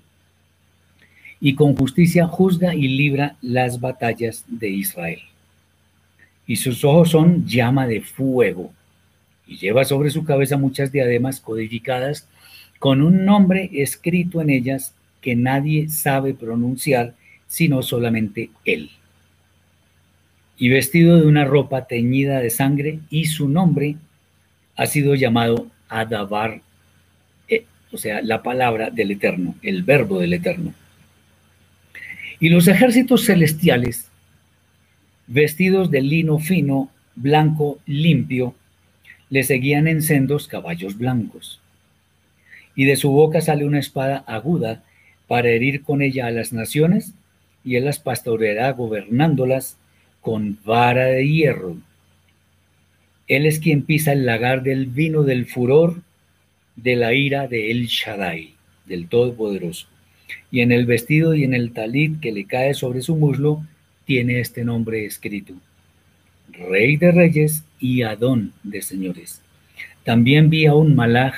Y 1.39 1.55
con 1.55 1.77
justicia 1.77 2.27
juzga 2.27 2.75
y 2.75 2.89
libra 2.89 3.37
las 3.41 3.79
batallas 3.79 4.43
de 4.49 4.67
Israel 4.67 5.21
y 6.47 6.55
sus 6.57 6.83
ojos 6.83 7.11
son 7.11 7.45
llama 7.45 7.87
de 7.87 8.01
fuego, 8.01 8.71
y 9.47 9.57
lleva 9.57 9.85
sobre 9.85 10.09
su 10.09 10.23
cabeza 10.23 10.57
muchas 10.57 10.91
diademas 10.91 11.39
codificadas 11.39 12.27
con 12.79 13.01
un 13.01 13.25
nombre 13.25 13.69
escrito 13.73 14.41
en 14.41 14.49
ellas 14.49 14.93
que 15.21 15.35
nadie 15.35 15.89
sabe 15.89 16.33
pronunciar 16.33 17.13
sino 17.47 17.83
solamente 17.83 18.49
él. 18.63 18.89
Y 20.57 20.69
vestido 20.69 21.19
de 21.19 21.27
una 21.27 21.43
ropa 21.43 21.85
teñida 21.85 22.39
de 22.39 22.49
sangre, 22.49 22.99
y 23.09 23.25
su 23.25 23.49
nombre 23.49 23.97
ha 24.77 24.85
sido 24.85 25.15
llamado 25.15 25.67
Adabar, 25.89 26.61
eh, 27.49 27.65
o 27.91 27.97
sea, 27.97 28.21
la 28.21 28.41
palabra 28.41 28.89
del 28.89 29.11
Eterno, 29.11 29.55
el 29.61 29.83
verbo 29.83 30.19
del 30.19 30.33
Eterno. 30.33 30.73
Y 32.39 32.49
los 32.49 32.67
ejércitos 32.67 33.25
celestiales 33.25 34.10
vestidos 35.31 35.89
de 35.91 36.01
lino 36.01 36.39
fino, 36.39 36.89
blanco, 37.15 37.79
limpio, 37.85 38.53
le 39.29 39.43
seguían 39.43 39.87
en 39.87 40.01
sendos 40.01 40.47
caballos 40.47 40.97
blancos. 40.97 41.61
Y 42.75 42.83
de 42.83 42.97
su 42.97 43.11
boca 43.11 43.39
sale 43.39 43.65
una 43.65 43.79
espada 43.79 44.25
aguda 44.27 44.83
para 45.27 45.49
herir 45.49 45.83
con 45.83 46.01
ella 46.01 46.27
a 46.27 46.31
las 46.31 46.51
naciones, 46.51 47.13
y 47.63 47.77
él 47.77 47.85
las 47.85 47.99
pastoreará 47.99 48.71
gobernándolas 48.73 49.77
con 50.19 50.57
vara 50.65 51.05
de 51.05 51.25
hierro. 51.25 51.77
Él 53.29 53.45
es 53.45 53.59
quien 53.59 53.83
pisa 53.83 54.11
el 54.11 54.25
lagar 54.25 54.63
del 54.63 54.87
vino 54.87 55.23
del 55.23 55.45
furor 55.45 56.01
de 56.75 56.97
la 56.97 57.13
ira 57.13 57.47
de 57.47 57.71
El 57.71 57.87
Shaddai, 57.87 58.55
del 58.85 59.07
Todopoderoso. 59.07 59.87
Y 60.51 60.59
en 60.59 60.73
el 60.73 60.85
vestido 60.85 61.35
y 61.35 61.45
en 61.45 61.53
el 61.53 61.71
talit 61.71 62.19
que 62.19 62.33
le 62.33 62.45
cae 62.45 62.73
sobre 62.73 63.01
su 63.01 63.15
muslo, 63.15 63.63
tiene 64.05 64.39
este 64.39 64.63
nombre 64.63 65.05
escrito. 65.05 65.53
Rey 66.49 66.97
de 66.97 67.11
reyes 67.11 67.63
y 67.79 68.01
Adón 68.01 68.53
de 68.63 68.81
señores. 68.81 69.41
También 70.03 70.49
vi 70.49 70.65
a 70.65 70.75
un 70.75 70.95
malaj 70.95 71.33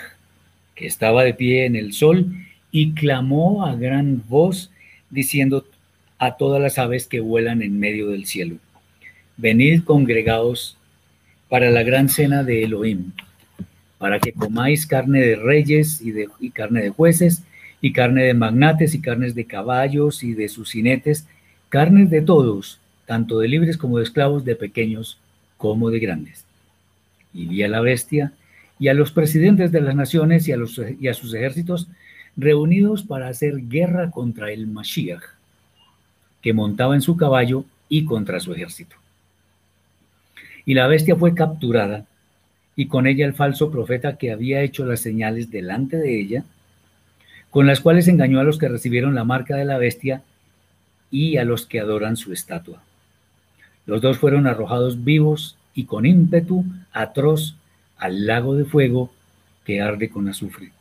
que 0.76 0.88
estaba 0.88 1.24
de 1.24 1.34
pie 1.34 1.66
en 1.66 1.76
el 1.76 1.94
sol 1.94 2.34
y 2.72 2.94
clamó 2.94 3.66
a 3.66 3.76
gran 3.76 4.24
voz 4.28 4.72
diciendo 5.10 5.66
a 6.18 6.38
todas 6.38 6.62
las 6.62 6.80
aves 6.80 7.08
que 7.08 7.20
vuelan 7.20 7.62
en 7.62 7.80
medio 7.80 8.08
del 8.08 8.26
cielo, 8.26 8.58
venid 9.38 9.84
congregados 9.84 10.78
para 11.50 11.70
la 11.70 11.84
gran 11.84 12.10
cena 12.10 12.44
de 12.44 12.64
Elohim, 12.64 13.12
para 13.98 14.20
que 14.20 14.32
comáis 14.32 14.88
carne 14.88 15.22
de 15.22 15.36
reyes 15.36 16.02
y, 16.02 16.12
de, 16.12 16.30
y 16.40 16.50
carne 16.50 16.82
de 16.82 16.90
jueces, 16.90 17.44
y 17.82 17.92
carne 17.92 18.24
de 18.24 18.34
magnates, 18.34 18.96
y 18.96 19.02
carnes 19.02 19.36
de 19.36 19.46
caballos 19.46 20.24
y 20.24 20.34
de 20.34 20.48
sus 20.48 20.72
jinetes, 20.72 21.28
carnes 21.74 22.12
de 22.12 22.22
todos, 22.22 22.80
tanto 23.08 23.40
de 23.40 23.48
libres 23.48 23.78
como 23.78 23.98
de 23.98 24.04
esclavos, 24.04 24.46
de 24.46 24.56
pequeños 24.56 25.18
como 25.58 25.90
de 25.90 25.98
grandes. 25.98 26.46
Y 27.34 27.48
vi 27.48 27.64
a 27.64 27.68
la 27.68 27.82
bestia 27.82 28.32
y 28.78 28.90
a 28.90 28.94
los 28.94 29.12
presidentes 29.12 29.72
de 29.72 29.82
las 29.82 29.96
naciones 29.96 30.48
y 30.48 30.52
a, 30.52 30.58
los, 30.58 30.80
y 31.00 31.08
a 31.08 31.16
sus 31.16 31.34
ejércitos 31.34 31.88
reunidos 32.38 33.02
para 33.02 33.28
hacer 33.28 33.56
guerra 33.70 34.12
contra 34.12 34.52
el 34.52 34.68
Mashiach, 34.68 35.24
que 36.44 36.54
montaba 36.54 36.94
en 36.94 37.02
su 37.02 37.18
caballo 37.18 37.66
y 37.90 38.06
contra 38.06 38.40
su 38.40 38.54
ejército. 38.54 38.96
Y 40.66 40.76
la 40.76 40.86
bestia 40.86 41.16
fue 41.16 41.34
capturada, 41.34 42.06
y 42.76 42.86
con 42.86 43.08
ella 43.08 43.26
el 43.26 43.34
falso 43.34 43.72
profeta 43.72 44.16
que 44.18 44.32
había 44.32 44.62
hecho 44.62 44.86
las 44.86 45.00
señales 45.00 45.50
delante 45.50 45.98
de 45.98 46.20
ella, 46.20 46.46
con 47.50 47.66
las 47.66 47.80
cuales 47.80 48.08
engañó 48.08 48.40
a 48.40 48.44
los 48.44 48.60
que 48.60 48.70
recibieron 48.70 49.16
la 49.16 49.24
marca 49.24 49.56
de 49.56 49.66
la 49.66 49.80
bestia 49.80 50.22
y 51.14 51.38
a 51.38 51.46
los 51.46 51.68
que 51.68 51.80
adoran 51.80 52.18
su 52.18 52.34
estatua. 52.34 52.82
Los 53.86 54.02
dos 54.02 54.18
fueron 54.18 54.48
arrojados 54.48 55.04
vivos 55.04 55.56
y 55.76 55.86
con 55.86 56.08
ímpetu 56.08 56.66
atroz 56.92 57.56
al 57.98 58.26
lago 58.26 58.56
de 58.56 58.66
fuego 58.66 59.14
que 59.64 59.80
arde 59.80 60.10
con 60.10 60.28
azufre. 60.28 60.72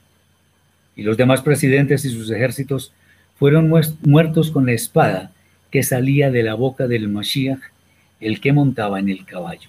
Y 0.97 1.02
los 1.02 1.19
demás 1.19 1.43
presidentes 1.43 2.06
y 2.06 2.09
sus 2.09 2.31
ejércitos 2.31 2.94
fueron 3.39 3.70
muertos 4.01 4.51
con 4.51 4.65
la 4.65 4.73
espada 4.73 5.32
que 5.70 5.82
salía 5.82 6.31
de 6.31 6.43
la 6.43 6.55
boca 6.55 6.86
del 6.86 7.11
Mashiach, 7.11 7.61
el 8.19 8.40
que 8.40 8.55
montaba 8.55 9.01
en 9.01 9.11
el 9.11 9.27
caballo. 9.27 9.69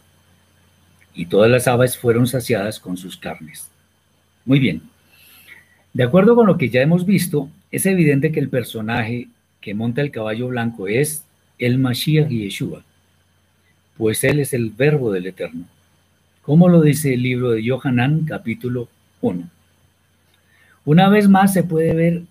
Y 1.14 1.26
todas 1.26 1.52
las 1.52 1.68
aves 1.68 1.98
fueron 1.98 2.26
saciadas 2.26 2.80
con 2.80 2.96
sus 2.96 3.18
carnes. 3.18 3.70
Muy 4.46 4.60
bien. 4.60 4.82
De 5.92 6.04
acuerdo 6.04 6.36
con 6.36 6.48
lo 6.48 6.58
que 6.58 6.70
ya 6.70 6.82
hemos 6.82 7.06
visto, 7.06 7.50
es 7.70 7.86
evidente 7.86 8.32
que 8.32 8.40
el 8.40 8.48
personaje 8.48 9.28
que 9.64 9.74
monta 9.74 10.02
el 10.02 10.12
caballo 10.12 10.50
blanco 10.50 10.90
es 10.90 11.24
el 11.58 11.80
Mashiach 11.80 12.28
Yeshua, 12.28 12.84
pues 13.98 14.24
él 14.26 14.42
es 14.42 14.54
el 14.54 14.72
verbo 14.72 15.12
del 15.12 15.28
Eterno. 15.28 15.64
Como 16.42 16.68
lo 16.68 16.82
dice 16.82 17.14
el 17.14 17.24
libro 17.24 17.52
de 17.52 17.64
Yohanan, 17.64 18.26
capítulo 18.26 18.90
1. 19.22 19.50
Una 20.84 21.08
vez 21.08 21.30
más 21.30 21.54
se 21.54 21.64
puede 21.64 21.94
ver 21.94 22.24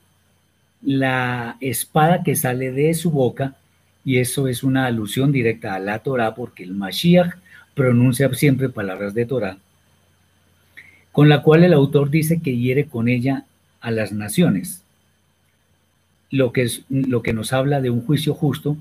la 0.82 1.56
espada 1.60 2.22
que 2.22 2.36
sale 2.36 2.70
de 2.70 2.92
su 2.92 3.10
boca, 3.10 3.56
y 4.04 4.18
eso 4.18 4.46
es 4.46 4.62
una 4.62 4.84
alusión 4.84 5.32
directa 5.32 5.74
a 5.74 5.78
la 5.78 6.00
Torah, 6.00 6.34
porque 6.34 6.64
el 6.64 6.74
Mashiach 6.74 7.34
pronuncia 7.74 8.28
siempre 8.34 8.68
palabras 8.68 9.14
de 9.14 9.24
Torah, 9.24 9.56
con 11.12 11.30
la 11.30 11.42
cual 11.42 11.64
el 11.64 11.72
autor 11.72 12.10
dice 12.10 12.42
que 12.42 12.59
hiere 12.59 12.84
con 12.84 13.09
ella 13.09 13.46
a 13.80 13.90
las 13.90 14.12
naciones 14.12 14.81
lo 16.32 16.52
que, 16.52 16.62
es, 16.62 16.82
lo 16.88 17.22
que 17.22 17.34
nos 17.34 17.52
habla 17.52 17.80
de 17.80 17.90
un 17.90 18.04
juicio 18.04 18.34
justo, 18.34 18.76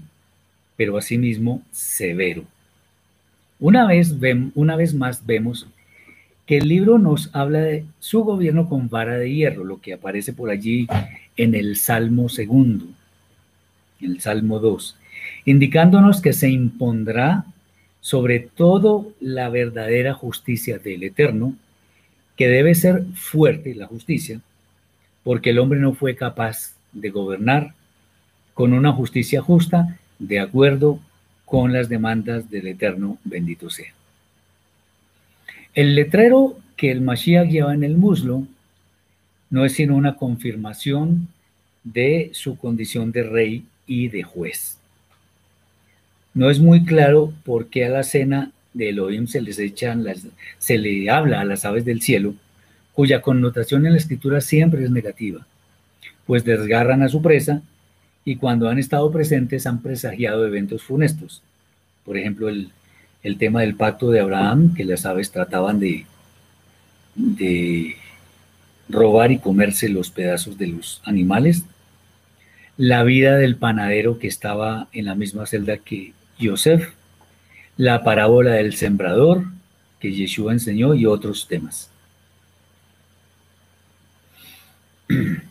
pero 0.77 0.97
asimismo 0.97 1.61
severo. 1.71 2.45
Una 3.59 3.85
vez, 3.85 4.15
una 4.55 4.75
vez 4.75 4.95
más 4.95 5.23
vemos 5.25 5.67
que 6.47 6.57
el 6.57 6.67
libro 6.69 6.97
nos 6.97 7.29
habla 7.35 7.59
de 7.59 7.85
su 7.99 8.23
gobierno 8.23 8.67
con 8.67 8.89
vara 8.89 9.17
de 9.17 9.31
hierro, 9.31 9.63
lo 9.63 9.79
que 9.81 9.93
aparece 9.93 10.33
por 10.33 10.49
allí 10.49 10.87
en 11.37 11.53
el 11.53 11.75
Salmo 11.75 12.29
segundo, 12.29 12.85
el 13.99 14.21
Salmo 14.21 14.59
2, 14.59 14.97
indicándonos 15.45 16.21
que 16.21 16.33
se 16.33 16.49
impondrá 16.49 17.45
sobre 17.99 18.39
todo 18.39 19.13
la 19.19 19.49
verdadera 19.49 20.13
justicia 20.13 20.79
del 20.79 21.03
Eterno, 21.03 21.53
que 22.35 22.47
debe 22.47 22.75
ser 22.75 23.03
fuerte 23.13 23.75
la 23.75 23.87
justicia, 23.87 24.39
porque 25.23 25.51
el 25.51 25.59
hombre 25.59 25.79
no 25.79 25.93
fue 25.93 26.15
capaz 26.15 26.75
de 26.93 27.09
gobernar 27.09 27.73
con 28.53 28.73
una 28.73 28.91
justicia 28.91 29.41
justa 29.41 29.97
de 30.19 30.39
acuerdo 30.39 30.99
con 31.45 31.73
las 31.73 31.89
demandas 31.89 32.49
del 32.49 32.67
Eterno, 32.67 33.17
bendito 33.23 33.69
sea. 33.69 33.93
El 35.73 35.95
letrero 35.95 36.57
que 36.75 36.91
el 36.91 37.01
Mashiach 37.01 37.49
lleva 37.49 37.73
en 37.73 37.83
el 37.83 37.97
muslo 37.97 38.45
no 39.49 39.65
es 39.65 39.73
sino 39.73 39.95
una 39.95 40.15
confirmación 40.15 41.27
de 41.83 42.31
su 42.33 42.57
condición 42.57 43.11
de 43.11 43.23
rey 43.23 43.65
y 43.85 44.07
de 44.07 44.23
juez. 44.23 44.77
No 46.33 46.49
es 46.49 46.59
muy 46.59 46.85
claro 46.85 47.33
por 47.43 47.67
qué 47.67 47.85
a 47.85 47.89
la 47.89 48.03
cena 48.03 48.51
de 48.73 48.89
Elohim 48.89 49.27
se 49.27 49.41
les 49.41 49.59
echan 49.59 50.03
las, 50.03 50.25
se 50.59 50.77
le 50.77 51.09
habla 51.09 51.41
a 51.41 51.45
las 51.45 51.65
aves 51.65 51.83
del 51.83 52.01
cielo, 52.01 52.33
cuya 52.93 53.21
connotación 53.21 53.85
en 53.85 53.93
la 53.93 53.97
escritura 53.97 54.39
siempre 54.39 54.83
es 54.83 54.91
negativa, 54.91 55.45
pues 56.25 56.43
desgarran 56.43 57.03
a 57.03 57.09
su 57.09 57.21
presa 57.21 57.61
y 58.23 58.35
cuando 58.35 58.69
han 58.69 58.79
estado 58.79 59.11
presentes 59.11 59.65
han 59.65 59.81
presagiado 59.81 60.45
eventos 60.45 60.83
funestos. 60.83 61.41
Por 62.05 62.17
ejemplo, 62.17 62.49
el, 62.49 62.71
tema 63.37 63.61
del 63.61 63.75
pacto 63.75 64.11
de 64.11 64.19
Abraham, 64.19 64.73
que 64.73 64.85
las 64.85 65.05
aves 65.05 65.31
trataban 65.31 65.79
de, 65.79 66.05
de 67.15 67.95
robar 68.89 69.31
y 69.31 69.39
comerse 69.39 69.89
los 69.89 70.11
pedazos 70.11 70.57
de 70.57 70.67
los 70.67 71.01
animales, 71.05 71.63
la 72.77 73.03
vida 73.03 73.37
del 73.37 73.57
panadero 73.57 74.19
que 74.19 74.27
estaba 74.27 74.87
en 74.93 75.05
la 75.05 75.15
misma 75.15 75.45
celda 75.45 75.77
que 75.77 76.13
Yosef, 76.39 76.93
la 77.77 78.03
parábola 78.03 78.53
del 78.53 78.75
sembrador 78.75 79.45
que 79.99 80.11
Yeshua 80.11 80.53
enseñó 80.53 80.95
y 80.95 81.05
otros 81.05 81.47
temas. 81.47 81.89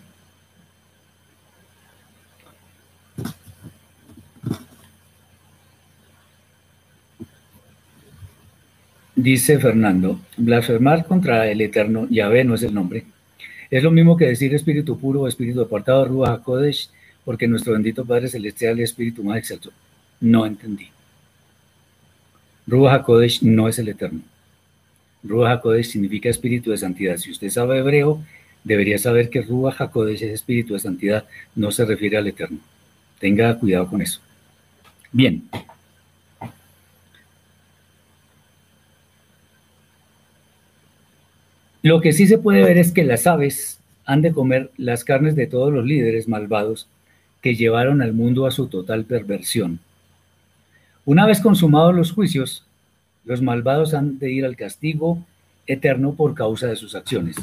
Dice 9.22 9.58
Fernando, 9.58 10.18
blasfemar 10.38 11.04
contra 11.04 11.46
el 11.50 11.60
eterno 11.60 12.08
Yahvé 12.08 12.42
no 12.42 12.54
es 12.54 12.62
el 12.62 12.72
nombre. 12.72 13.04
Es 13.70 13.82
lo 13.82 13.90
mismo 13.90 14.16
que 14.16 14.24
decir 14.24 14.54
espíritu 14.54 14.98
puro 14.98 15.20
o 15.20 15.28
espíritu 15.28 15.60
apartado, 15.60 16.06
Ruach 16.06 16.40
HaKodesh, 16.40 16.88
porque 17.26 17.46
nuestro 17.46 17.74
bendito 17.74 18.06
Padre 18.06 18.30
Celestial 18.30 18.80
es 18.80 18.90
espíritu 18.90 19.22
más 19.22 19.36
exalto. 19.36 19.72
No 20.22 20.46
entendí. 20.46 20.88
Ruach 22.66 23.00
HaKodesh 23.00 23.42
no 23.42 23.68
es 23.68 23.78
el 23.78 23.88
eterno. 23.88 24.22
Ruach 25.22 25.58
HaKodesh 25.58 25.90
significa 25.90 26.30
espíritu 26.30 26.70
de 26.70 26.78
santidad. 26.78 27.18
Si 27.18 27.30
usted 27.30 27.50
sabe 27.50 27.80
hebreo, 27.80 28.22
debería 28.64 28.96
saber 28.96 29.28
que 29.28 29.42
Ruach 29.42 29.82
HaKodesh 29.82 30.22
es 30.22 30.30
espíritu 30.30 30.72
de 30.72 30.80
santidad, 30.80 31.26
no 31.54 31.70
se 31.70 31.84
refiere 31.84 32.16
al 32.16 32.26
eterno. 32.26 32.58
Tenga 33.18 33.58
cuidado 33.58 33.86
con 33.86 34.00
eso. 34.00 34.22
Bien, 35.12 35.42
Lo 41.82 42.00
que 42.00 42.12
sí 42.12 42.26
se 42.26 42.38
puede 42.38 42.62
ver 42.62 42.76
es 42.76 42.92
que 42.92 43.04
las 43.04 43.26
aves 43.26 43.80
han 44.04 44.20
de 44.22 44.32
comer 44.32 44.70
las 44.76 45.04
carnes 45.04 45.34
de 45.34 45.46
todos 45.46 45.72
los 45.72 45.84
líderes 45.84 46.28
malvados 46.28 46.88
que 47.40 47.54
llevaron 47.54 48.02
al 48.02 48.12
mundo 48.12 48.46
a 48.46 48.50
su 48.50 48.66
total 48.66 49.04
perversión. 49.04 49.80
Una 51.06 51.26
vez 51.26 51.40
consumados 51.40 51.94
los 51.94 52.12
juicios, 52.12 52.66
los 53.24 53.40
malvados 53.40 53.94
han 53.94 54.18
de 54.18 54.30
ir 54.30 54.44
al 54.44 54.56
castigo 54.56 55.24
eterno 55.66 56.14
por 56.14 56.34
causa 56.34 56.66
de 56.66 56.76
sus 56.76 56.94
acciones. 56.94 57.36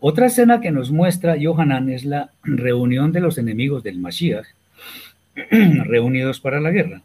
Otra 0.00 0.26
escena 0.26 0.60
que 0.60 0.70
nos 0.70 0.90
muestra 0.90 1.36
Yohanan 1.36 1.90
es 1.90 2.04
la 2.04 2.30
reunión 2.42 3.12
de 3.12 3.20
los 3.20 3.38
enemigos 3.38 3.82
del 3.82 3.98
Mashiach 3.98 4.46
reunidos 5.50 6.40
para 6.40 6.60
la 6.60 6.70
guerra. 6.70 7.02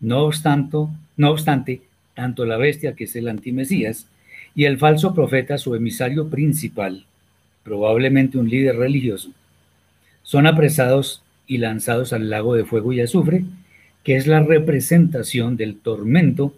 No 0.00 0.20
obstante, 0.20 0.78
no 1.16 1.30
obstante, 1.30 1.82
tanto 2.14 2.46
la 2.46 2.56
bestia 2.56 2.94
que 2.94 3.04
es 3.04 3.16
el 3.16 3.28
antimesías 3.28 4.06
y 4.58 4.64
el 4.64 4.76
falso 4.76 5.14
profeta, 5.14 5.56
su 5.56 5.76
emisario 5.76 6.30
principal, 6.30 7.04
probablemente 7.62 8.38
un 8.38 8.50
líder 8.50 8.74
religioso, 8.74 9.30
son 10.24 10.48
apresados 10.48 11.22
y 11.46 11.58
lanzados 11.58 12.12
al 12.12 12.28
lago 12.28 12.56
de 12.56 12.64
fuego 12.64 12.92
y 12.92 13.00
azufre, 13.00 13.44
que 14.02 14.16
es 14.16 14.26
la 14.26 14.40
representación 14.40 15.56
del 15.56 15.78
tormento 15.78 16.52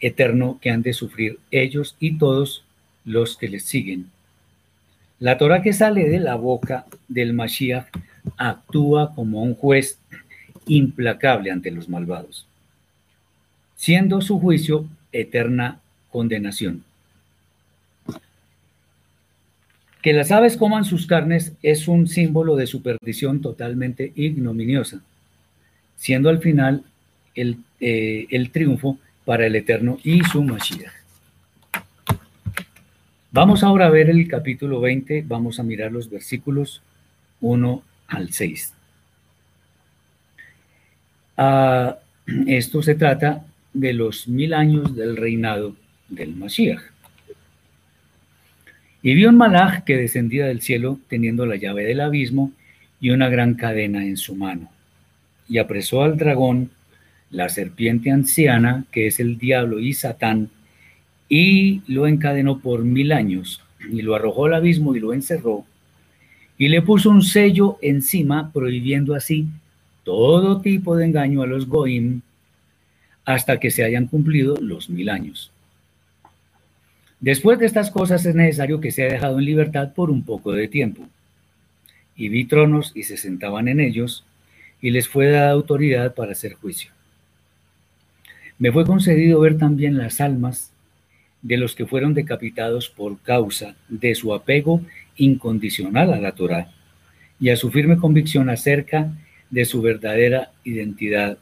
eterno 0.00 0.58
que 0.60 0.70
han 0.70 0.82
de 0.82 0.94
sufrir 0.94 1.38
ellos 1.52 1.94
y 2.00 2.18
todos 2.18 2.64
los 3.04 3.36
que 3.36 3.48
les 3.48 3.62
siguen. 3.62 4.06
La 5.20 5.38
Torah 5.38 5.62
que 5.62 5.72
sale 5.72 6.08
de 6.10 6.18
la 6.18 6.34
boca 6.34 6.86
del 7.06 7.34
Mashiach 7.34 7.86
actúa 8.36 9.14
como 9.14 9.44
un 9.44 9.54
juez 9.54 10.00
implacable 10.66 11.52
ante 11.52 11.70
los 11.70 11.88
malvados, 11.88 12.48
siendo 13.76 14.22
su 14.22 14.40
juicio 14.40 14.88
eterna 15.12 15.78
condenación. 16.10 16.82
Que 20.04 20.12
las 20.12 20.30
aves 20.30 20.58
coman 20.58 20.84
sus 20.84 21.06
carnes 21.06 21.54
es 21.62 21.88
un 21.88 22.08
símbolo 22.08 22.56
de 22.56 22.66
su 22.66 22.82
perdición 22.82 23.40
totalmente 23.40 24.12
ignominiosa, 24.14 25.00
siendo 25.96 26.28
al 26.28 26.40
final 26.40 26.84
el, 27.34 27.56
eh, 27.80 28.26
el 28.28 28.50
triunfo 28.50 28.98
para 29.24 29.46
el 29.46 29.56
Eterno 29.56 29.98
y 30.04 30.22
su 30.24 30.42
Mashiach. 30.42 30.92
Vamos 33.32 33.64
ahora 33.64 33.86
a 33.86 33.90
ver 33.90 34.10
el 34.10 34.28
capítulo 34.28 34.78
20, 34.78 35.24
vamos 35.26 35.58
a 35.58 35.62
mirar 35.62 35.90
los 35.90 36.10
versículos 36.10 36.82
1 37.40 37.82
al 38.08 38.30
6. 38.30 38.74
Ah, 41.38 41.96
esto 42.46 42.82
se 42.82 42.94
trata 42.94 43.46
de 43.72 43.94
los 43.94 44.28
mil 44.28 44.52
años 44.52 44.94
del 44.94 45.16
reinado 45.16 45.74
del 46.10 46.36
Mashiach. 46.36 46.93
Y 49.04 49.12
vio 49.14 49.28
un 49.28 49.36
malaj 49.36 49.84
que 49.84 49.98
descendía 49.98 50.46
del 50.46 50.62
cielo 50.62 50.98
teniendo 51.08 51.44
la 51.44 51.56
llave 51.56 51.84
del 51.84 52.00
abismo 52.00 52.52
y 53.02 53.10
una 53.10 53.28
gran 53.28 53.52
cadena 53.52 54.02
en 54.02 54.16
su 54.16 54.34
mano. 54.34 54.70
Y 55.46 55.58
apresó 55.58 56.02
al 56.02 56.16
dragón, 56.16 56.70
la 57.28 57.50
serpiente 57.50 58.10
anciana, 58.10 58.86
que 58.90 59.06
es 59.06 59.20
el 59.20 59.36
diablo 59.36 59.78
y 59.78 59.92
Satán, 59.92 60.48
y 61.28 61.82
lo 61.86 62.06
encadenó 62.06 62.60
por 62.60 62.82
mil 62.82 63.12
años, 63.12 63.60
y 63.92 64.00
lo 64.00 64.14
arrojó 64.14 64.46
al 64.46 64.54
abismo 64.54 64.96
y 64.96 65.00
lo 65.00 65.12
encerró, 65.12 65.66
y 66.56 66.68
le 66.68 66.80
puso 66.80 67.10
un 67.10 67.20
sello 67.20 67.76
encima, 67.82 68.50
prohibiendo 68.54 69.14
así 69.14 69.48
todo 70.02 70.62
tipo 70.62 70.96
de 70.96 71.04
engaño 71.04 71.42
a 71.42 71.46
los 71.46 71.68
goim, 71.68 72.22
hasta 73.26 73.60
que 73.60 73.70
se 73.70 73.84
hayan 73.84 74.06
cumplido 74.06 74.56
los 74.62 74.88
mil 74.88 75.10
años. 75.10 75.50
Después 77.24 77.58
de 77.58 77.64
estas 77.64 77.90
cosas 77.90 78.26
es 78.26 78.34
necesario 78.34 78.82
que 78.82 78.92
sea 78.92 79.10
dejado 79.10 79.38
en 79.38 79.46
libertad 79.46 79.94
por 79.94 80.10
un 80.10 80.24
poco 80.24 80.52
de 80.52 80.68
tiempo. 80.68 81.08
Y 82.14 82.28
vi 82.28 82.44
tronos 82.44 82.92
y 82.94 83.04
se 83.04 83.16
sentaban 83.16 83.66
en 83.66 83.80
ellos, 83.80 84.26
y 84.82 84.90
les 84.90 85.08
fue 85.08 85.30
dada 85.30 85.52
autoridad 85.52 86.14
para 86.14 86.32
hacer 86.32 86.52
juicio. 86.52 86.90
Me 88.58 88.70
fue 88.70 88.84
concedido 88.84 89.40
ver 89.40 89.56
también 89.56 89.96
las 89.96 90.20
almas 90.20 90.70
de 91.40 91.56
los 91.56 91.74
que 91.74 91.86
fueron 91.86 92.12
decapitados 92.12 92.90
por 92.90 93.18
causa 93.20 93.74
de 93.88 94.14
su 94.14 94.34
apego 94.34 94.82
incondicional 95.16 96.12
a 96.12 96.20
la 96.20 96.32
Torah 96.32 96.70
y 97.40 97.48
a 97.48 97.56
su 97.56 97.70
firme 97.70 97.96
convicción 97.96 98.50
acerca 98.50 99.10
de 99.48 99.64
su 99.64 99.80
verdadera 99.80 100.50
identidad 100.62 101.38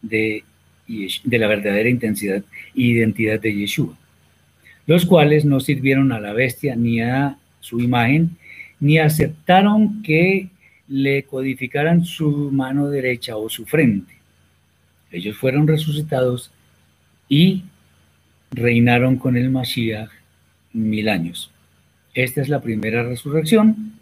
de, 0.00 0.42
de 0.86 1.38
la 1.38 1.48
verdadera 1.48 1.90
intensidad 1.90 2.42
identidad 2.74 3.38
de 3.38 3.54
Yeshua 3.54 3.94
los 4.88 5.04
cuales 5.04 5.44
no 5.44 5.60
sirvieron 5.60 6.12
a 6.12 6.18
la 6.18 6.32
bestia 6.32 6.74
ni 6.74 7.02
a 7.02 7.36
su 7.60 7.78
imagen, 7.78 8.38
ni 8.80 8.98
aceptaron 8.98 10.02
que 10.02 10.48
le 10.88 11.24
codificaran 11.24 12.06
su 12.06 12.50
mano 12.50 12.88
derecha 12.88 13.36
o 13.36 13.50
su 13.50 13.66
frente. 13.66 14.14
Ellos 15.12 15.36
fueron 15.36 15.68
resucitados 15.68 16.50
y 17.28 17.64
reinaron 18.50 19.16
con 19.16 19.36
el 19.36 19.50
Mashiach 19.50 20.08
mil 20.72 21.10
años. 21.10 21.50
Esta 22.14 22.40
es 22.40 22.48
la 22.48 22.62
primera 22.62 23.02
resurrección, 23.02 23.92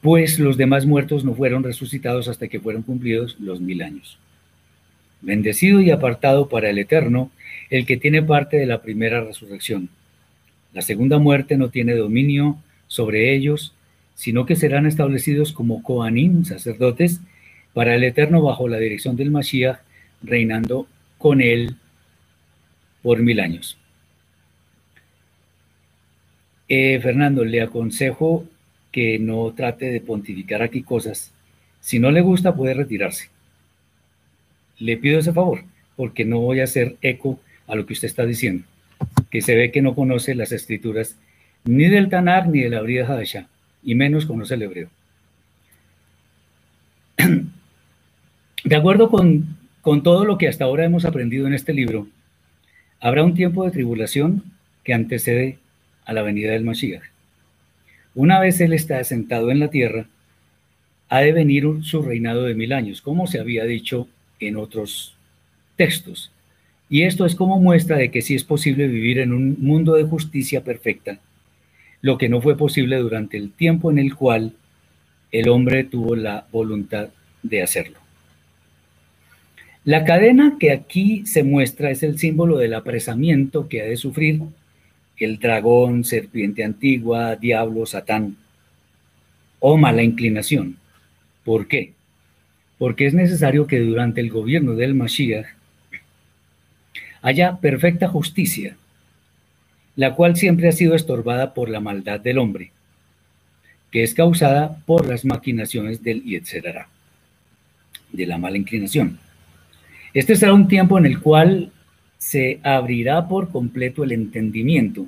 pues 0.00 0.38
los 0.38 0.56
demás 0.56 0.86
muertos 0.86 1.22
no 1.22 1.34
fueron 1.34 1.64
resucitados 1.64 2.28
hasta 2.28 2.48
que 2.48 2.60
fueron 2.60 2.82
cumplidos 2.82 3.36
los 3.38 3.60
mil 3.60 3.82
años. 3.82 4.18
Bendecido 5.20 5.82
y 5.82 5.90
apartado 5.90 6.48
para 6.48 6.70
el 6.70 6.78
eterno, 6.78 7.30
el 7.76 7.86
que 7.86 7.96
tiene 7.96 8.22
parte 8.22 8.56
de 8.56 8.66
la 8.66 8.82
primera 8.82 9.20
resurrección. 9.20 9.88
La 10.72 10.82
segunda 10.82 11.18
muerte 11.18 11.56
no 11.56 11.70
tiene 11.70 11.94
dominio 11.94 12.56
sobre 12.86 13.34
ellos, 13.34 13.74
sino 14.14 14.46
que 14.46 14.54
serán 14.54 14.86
establecidos 14.86 15.52
como 15.52 15.82
Kohanim, 15.82 16.44
sacerdotes, 16.44 17.20
para 17.72 17.96
el 17.96 18.04
eterno 18.04 18.42
bajo 18.42 18.68
la 18.68 18.78
dirección 18.78 19.16
del 19.16 19.32
Mashiach, 19.32 19.78
reinando 20.22 20.86
con 21.18 21.40
él 21.40 21.74
por 23.02 23.20
mil 23.22 23.40
años. 23.40 23.76
Eh, 26.68 27.00
Fernando, 27.02 27.44
le 27.44 27.60
aconsejo 27.60 28.44
que 28.92 29.18
no 29.18 29.52
trate 29.52 29.86
de 29.86 30.00
pontificar 30.00 30.62
aquí 30.62 30.84
cosas. 30.84 31.32
Si 31.80 31.98
no 31.98 32.12
le 32.12 32.20
gusta, 32.20 32.54
puede 32.54 32.74
retirarse. 32.74 33.30
Le 34.78 34.96
pido 34.96 35.18
ese 35.18 35.32
favor, 35.32 35.64
porque 35.96 36.24
no 36.24 36.38
voy 36.38 36.60
a 36.60 36.64
hacer 36.64 36.96
eco 37.02 37.40
a 37.66 37.74
lo 37.74 37.86
que 37.86 37.92
usted 37.92 38.08
está 38.08 38.26
diciendo, 38.26 38.64
que 39.30 39.40
se 39.40 39.54
ve 39.54 39.70
que 39.70 39.82
no 39.82 39.94
conoce 39.94 40.34
las 40.34 40.52
escrituras 40.52 41.16
ni 41.64 41.88
del 41.88 42.08
Tanar 42.08 42.48
ni 42.48 42.60
de 42.60 42.70
la 42.70 42.82
Brida 42.82 43.06
Hadashah, 43.06 43.48
y 43.82 43.94
menos 43.94 44.26
conoce 44.26 44.54
el 44.54 44.62
hebreo. 44.62 44.88
De 48.64 48.76
acuerdo 48.76 49.10
con, 49.10 49.58
con 49.82 50.02
todo 50.02 50.24
lo 50.24 50.38
que 50.38 50.48
hasta 50.48 50.64
ahora 50.64 50.84
hemos 50.84 51.04
aprendido 51.04 51.46
en 51.46 51.54
este 51.54 51.74
libro, 51.74 52.08
habrá 53.00 53.22
un 53.24 53.34
tiempo 53.34 53.64
de 53.64 53.70
tribulación 53.70 54.42
que 54.82 54.94
antecede 54.94 55.58
a 56.04 56.12
la 56.12 56.22
venida 56.22 56.52
del 56.52 56.64
Mashiach. 56.64 57.02
Una 58.14 58.40
vez 58.40 58.60
Él 58.60 58.72
está 58.72 59.02
sentado 59.04 59.50
en 59.50 59.58
la 59.58 59.68
tierra, 59.68 60.06
ha 61.08 61.20
de 61.20 61.32
venir 61.32 61.66
su 61.82 62.02
reinado 62.02 62.44
de 62.44 62.54
mil 62.54 62.72
años, 62.72 63.02
como 63.02 63.26
se 63.26 63.40
había 63.40 63.64
dicho 63.64 64.08
en 64.40 64.56
otros 64.56 65.14
textos. 65.76 66.30
Y 66.94 67.02
esto 67.02 67.26
es 67.26 67.34
como 67.34 67.58
muestra 67.58 67.96
de 67.96 68.12
que 68.12 68.22
sí 68.22 68.36
es 68.36 68.44
posible 68.44 68.86
vivir 68.86 69.18
en 69.18 69.32
un 69.32 69.56
mundo 69.58 69.94
de 69.94 70.04
justicia 70.04 70.62
perfecta, 70.62 71.18
lo 72.02 72.18
que 72.18 72.28
no 72.28 72.40
fue 72.40 72.56
posible 72.56 72.98
durante 72.98 73.36
el 73.36 73.50
tiempo 73.50 73.90
en 73.90 73.98
el 73.98 74.14
cual 74.14 74.52
el 75.32 75.48
hombre 75.48 75.82
tuvo 75.82 76.14
la 76.14 76.46
voluntad 76.52 77.08
de 77.42 77.62
hacerlo. 77.62 77.98
La 79.82 80.04
cadena 80.04 80.56
que 80.60 80.70
aquí 80.70 81.26
se 81.26 81.42
muestra 81.42 81.90
es 81.90 82.04
el 82.04 82.16
símbolo 82.16 82.58
del 82.58 82.74
apresamiento 82.74 83.68
que 83.68 83.82
ha 83.82 83.86
de 83.86 83.96
sufrir 83.96 84.42
el 85.16 85.40
dragón, 85.40 86.04
serpiente 86.04 86.62
antigua, 86.62 87.34
diablo, 87.34 87.86
satán, 87.86 88.36
o 89.58 89.76
mala 89.76 90.04
inclinación. 90.04 90.76
¿Por 91.44 91.66
qué? 91.66 91.92
Porque 92.78 93.06
es 93.06 93.14
necesario 93.14 93.66
que 93.66 93.80
durante 93.80 94.20
el 94.20 94.30
gobierno 94.30 94.76
del 94.76 94.94
Mashiach 94.94 95.46
haya 97.24 97.56
perfecta 97.56 98.06
justicia, 98.06 98.76
la 99.96 100.14
cual 100.14 100.36
siempre 100.36 100.68
ha 100.68 100.72
sido 100.72 100.94
estorbada 100.94 101.54
por 101.54 101.70
la 101.70 101.80
maldad 101.80 102.20
del 102.20 102.36
hombre, 102.36 102.70
que 103.90 104.02
es 104.02 104.12
causada 104.12 104.76
por 104.84 105.08
las 105.08 105.24
maquinaciones 105.24 106.02
del 106.02 106.22
Yetzerara, 106.22 106.86
de 108.12 108.26
la 108.26 108.36
mala 108.36 108.58
inclinación. 108.58 109.18
Este 110.12 110.36
será 110.36 110.52
un 110.52 110.68
tiempo 110.68 110.98
en 110.98 111.06
el 111.06 111.18
cual 111.20 111.72
se 112.18 112.60
abrirá 112.62 113.26
por 113.26 113.48
completo 113.48 114.04
el 114.04 114.12
entendimiento, 114.12 115.06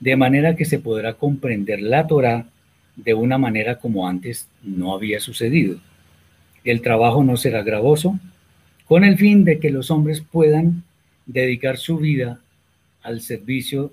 de 0.00 0.16
manera 0.16 0.56
que 0.56 0.66
se 0.66 0.78
podrá 0.78 1.14
comprender 1.14 1.80
la 1.80 2.06
Torah 2.06 2.44
de 2.96 3.14
una 3.14 3.38
manera 3.38 3.78
como 3.78 4.06
antes 4.06 4.46
no 4.62 4.92
había 4.92 5.20
sucedido. 5.20 5.78
El 6.64 6.82
trabajo 6.82 7.24
no 7.24 7.38
será 7.38 7.62
gravoso, 7.62 8.20
con 8.84 9.04
el 9.04 9.16
fin 9.16 9.46
de 9.46 9.58
que 9.58 9.70
los 9.70 9.90
hombres 9.90 10.20
puedan 10.20 10.84
dedicar 11.26 11.78
su 11.78 11.98
vida 11.98 12.40
al 13.02 13.20
servicio 13.20 13.92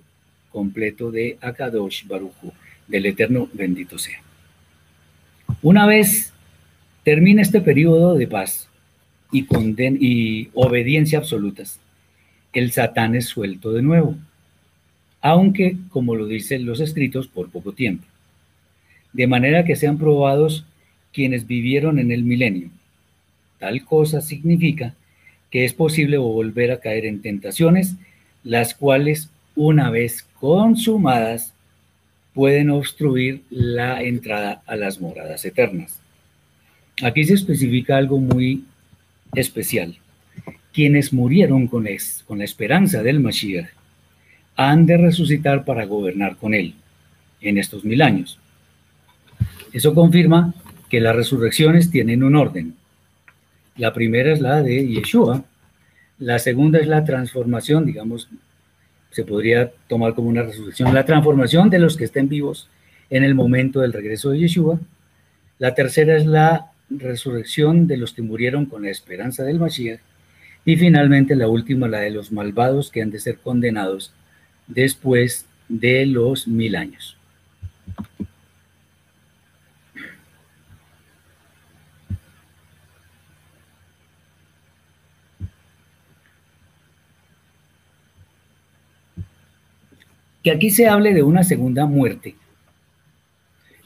completo 0.51 1.11
de 1.11 1.37
Akadosh 1.41 2.05
Baruchu, 2.07 2.53
del 2.87 3.05
Eterno 3.05 3.49
bendito 3.53 3.97
sea. 3.97 4.21
Una 5.61 5.85
vez 5.85 6.33
termine 7.03 7.41
este 7.41 7.61
periodo 7.61 8.15
de 8.15 8.27
paz 8.27 8.67
y, 9.31 9.47
y 9.99 10.49
obediencia 10.53 11.19
absolutas, 11.19 11.79
el 12.53 12.71
Satán 12.71 13.15
es 13.15 13.25
suelto 13.25 13.71
de 13.71 13.81
nuevo, 13.81 14.15
aunque, 15.21 15.77
como 15.89 16.15
lo 16.15 16.25
dicen 16.25 16.65
los 16.65 16.79
escritos, 16.79 17.27
por 17.27 17.49
poco 17.49 17.73
tiempo. 17.73 18.05
De 19.13 19.27
manera 19.27 19.63
que 19.63 19.75
sean 19.75 19.97
probados 19.97 20.65
quienes 21.13 21.45
vivieron 21.45 21.99
en 21.99 22.11
el 22.11 22.23
milenio. 22.23 22.69
Tal 23.59 23.85
cosa 23.85 24.21
significa 24.21 24.95
que 25.51 25.65
es 25.65 25.73
posible 25.73 26.17
volver 26.17 26.71
a 26.71 26.79
caer 26.79 27.05
en 27.05 27.21
tentaciones, 27.21 27.95
las 28.43 28.73
cuales, 28.73 29.29
una 29.55 29.89
vez 29.91 30.25
consumadas, 30.39 31.53
pueden 32.33 32.69
obstruir 32.69 33.43
la 33.49 34.01
entrada 34.01 34.63
a 34.65 34.75
las 34.75 34.99
moradas 34.99 35.45
eternas. 35.45 35.99
Aquí 37.03 37.25
se 37.25 37.33
especifica 37.33 37.97
algo 37.97 38.19
muy 38.19 38.63
especial 39.35 39.97
quienes 40.73 41.11
murieron 41.11 41.67
con, 41.67 41.83
la 41.83 42.43
esperanza 42.43 43.03
del 43.03 43.19
Mashiach 43.19 43.69
han 44.55 44.85
de 44.85 44.97
resucitar 44.97 45.65
para 45.65 45.85
gobernar 45.85 46.37
con 46.37 46.53
él 46.53 46.75
en 47.41 47.57
estos 47.57 47.83
mil 47.83 48.01
años. 48.01 48.39
Eso 49.73 49.93
confirma 49.93 50.53
que 50.89 50.99
las 51.01 51.15
resurrecciones 51.15 51.89
tienen 51.89 52.23
un 52.23 52.35
orden. 52.35 52.75
La 53.81 53.93
primera 53.93 54.31
es 54.31 54.39
la 54.39 54.61
de 54.61 54.87
Yeshua, 54.87 55.43
la 56.19 56.37
segunda 56.37 56.77
es 56.77 56.85
la 56.85 57.03
transformación, 57.03 57.83
digamos, 57.83 58.29
se 59.09 59.23
podría 59.23 59.71
tomar 59.87 60.13
como 60.13 60.29
una 60.29 60.43
resurrección, 60.43 60.93
la 60.93 61.03
transformación 61.03 61.71
de 61.71 61.79
los 61.79 61.97
que 61.97 62.03
estén 62.03 62.29
vivos 62.29 62.69
en 63.09 63.23
el 63.23 63.33
momento 63.33 63.79
del 63.79 63.91
regreso 63.91 64.29
de 64.29 64.37
Yeshua. 64.37 64.79
La 65.57 65.73
tercera 65.73 66.15
es 66.15 66.27
la 66.27 66.71
resurrección 66.91 67.87
de 67.87 67.97
los 67.97 68.13
que 68.13 68.21
murieron 68.21 68.67
con 68.67 68.83
la 68.83 68.91
esperanza 68.91 69.43
del 69.45 69.57
Mashiach. 69.57 69.99
Y 70.63 70.75
finalmente 70.75 71.35
la 71.35 71.47
última, 71.47 71.87
la 71.87 72.01
de 72.01 72.11
los 72.11 72.31
malvados 72.31 72.91
que 72.91 73.01
han 73.01 73.09
de 73.09 73.19
ser 73.19 73.39
condenados 73.39 74.13
después 74.67 75.47
de 75.69 76.05
los 76.05 76.47
mil 76.47 76.75
años. 76.75 77.17
Que 90.43 90.51
aquí 90.51 90.69
se 90.69 90.88
hable 90.88 91.13
de 91.13 91.23
una 91.23 91.43
segunda 91.43 91.85
muerte 91.85 92.35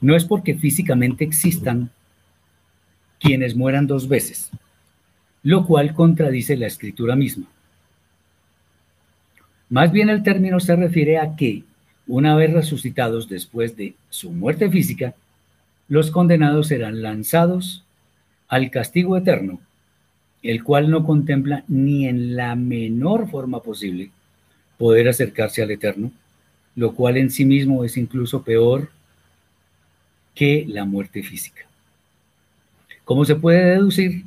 no 0.02 0.16
es 0.16 0.26
porque 0.26 0.56
físicamente 0.56 1.24
existan 1.24 1.90
quienes 3.20 3.56
mueran 3.56 3.88
dos 3.88 4.08
veces 4.08 4.52
lo 5.46 5.64
cual 5.64 5.94
contradice 5.94 6.58
la 6.58 6.66
escritura 6.66 7.16
misma. 7.16 7.46
Más 9.70 9.92
bien 9.92 10.10
el 10.10 10.24
término 10.24 10.60
se 10.60 10.76
refiere 10.76 11.20
a 11.20 11.36
que, 11.36 11.62
una 12.08 12.36
vez 12.36 12.52
resucitados 12.52 13.30
después 13.30 13.78
de 13.78 13.94
su 14.10 14.32
muerte 14.32 14.72
física, 14.72 15.14
los 15.88 16.10
condenados 16.10 16.70
serán 16.70 17.04
lanzados 17.04 17.84
al 18.48 18.72
castigo 18.72 19.18
eterno, 19.18 19.60
el 20.42 20.64
cual 20.64 20.90
no 20.90 21.06
contempla 21.06 21.64
ni 21.68 22.08
en 22.08 22.36
la 22.36 22.56
menor 22.56 23.30
forma 23.30 23.62
posible 23.62 24.10
poder 24.80 25.08
acercarse 25.08 25.62
al 25.62 25.70
eterno, 25.70 26.12
lo 26.76 26.94
cual 26.94 27.18
en 27.18 27.30
sí 27.30 27.46
mismo 27.46 27.84
es 27.84 27.98
incluso 27.98 28.44
peor 28.44 28.90
que 30.34 30.66
la 30.68 30.86
muerte 30.86 31.24
física. 31.24 31.64
Como 33.06 33.24
se 33.24 33.36
puede 33.36 33.72
deducir, 33.72 34.24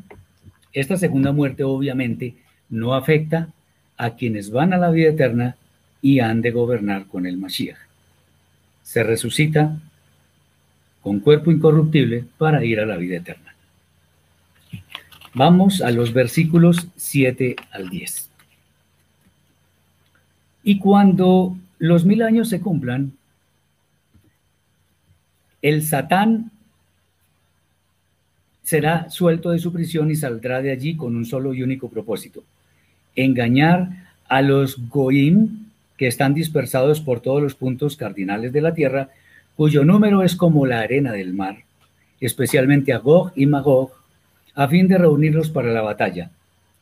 esta 0.73 0.97
segunda 0.97 1.33
muerte 1.33 1.65
obviamente 1.65 2.35
no 2.71 2.95
afecta 2.95 3.49
a 3.97 4.11
quienes 4.11 4.51
van 4.51 4.73
a 4.73 4.79
la 4.79 4.91
vida 4.91 5.11
eterna 5.11 5.57
y 6.01 6.21
han 6.21 6.41
de 6.41 6.53
gobernar 6.53 7.07
con 7.07 7.27
el 7.27 7.37
Mashiach. 7.37 7.79
Se 8.83 9.03
resucita 9.03 9.79
con 11.03 11.21
cuerpo 11.21 11.51
incorruptible 11.51 12.25
para 12.39 12.65
ir 12.65 12.81
a 12.81 12.87
la 12.87 12.97
vida 12.97 13.17
eterna. 13.17 13.55
Vamos 15.35 15.83
a 15.83 15.91
los 15.91 16.13
versículos 16.13 16.89
7 16.97 17.57
al 17.71 17.91
10. 17.91 18.31
Y 20.65 20.79
cuando 20.79 21.57
los 21.79 22.05
mil 22.05 22.23
años 22.23 22.49
se 22.49 22.61
cumplan, 22.61 23.13
el 25.63 25.83
Satán 25.83 26.51
será 28.63 29.09
suelto 29.11 29.51
de 29.51 29.59
su 29.59 29.73
prisión 29.73 30.11
y 30.11 30.17
saldrá 30.17 30.61
de 30.61 30.71
allí 30.71 30.97
con 30.97 31.17
un 31.17 31.25
solo 31.25 31.55
y 31.55 31.63
único 31.63 31.89
propósito, 31.89 32.45
engañar 33.17 33.89
a 34.29 34.43
los 34.43 34.89
goim 34.89 35.69
que 35.97 36.07
están 36.07 36.35
dispersados 36.35 37.01
por 37.01 37.21
todos 37.21 37.43
los 37.43 37.55
puntos 37.55 37.97
cardinales 37.97 38.53
de 38.53 38.61
la 38.61 38.75
tierra, 38.75 39.09
cuyo 39.57 39.85
número 39.85 40.23
es 40.23 40.37
como 40.37 40.67
la 40.67 40.81
arena 40.81 41.13
del 41.13 41.33
mar, 41.33 41.65
especialmente 42.21 42.93
a 42.93 42.99
Gog 42.99 43.33
y 43.35 43.47
Magog, 43.47 43.93
a 44.55 44.69
fin 44.69 44.87
de 44.87 44.99
reunirlos 44.99 45.51
para 45.51 45.73
la 45.73 45.83
batalla, 45.83 46.31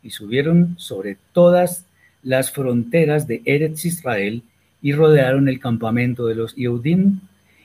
y 0.02 0.10
subieron 0.10 0.74
sobre 0.78 1.16
todas 1.32 1.86
las 2.22 2.50
fronteras 2.50 3.26
de 3.26 3.42
Eretz 3.44 3.84
Israel 3.84 4.42
y 4.82 4.92
rodearon 4.92 5.48
el 5.48 5.60
campamento 5.60 6.26
de 6.26 6.34
los 6.34 6.54
Yehudim 6.54 7.20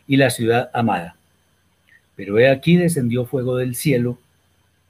y 0.08 0.18
la 0.18 0.30
ciudad 0.30 0.70
amada. 0.74 1.16
Pero 2.16 2.40
he 2.40 2.50
aquí 2.50 2.78
descendió 2.78 3.26
fuego 3.26 3.58
del 3.58 3.76
cielo 3.76 4.18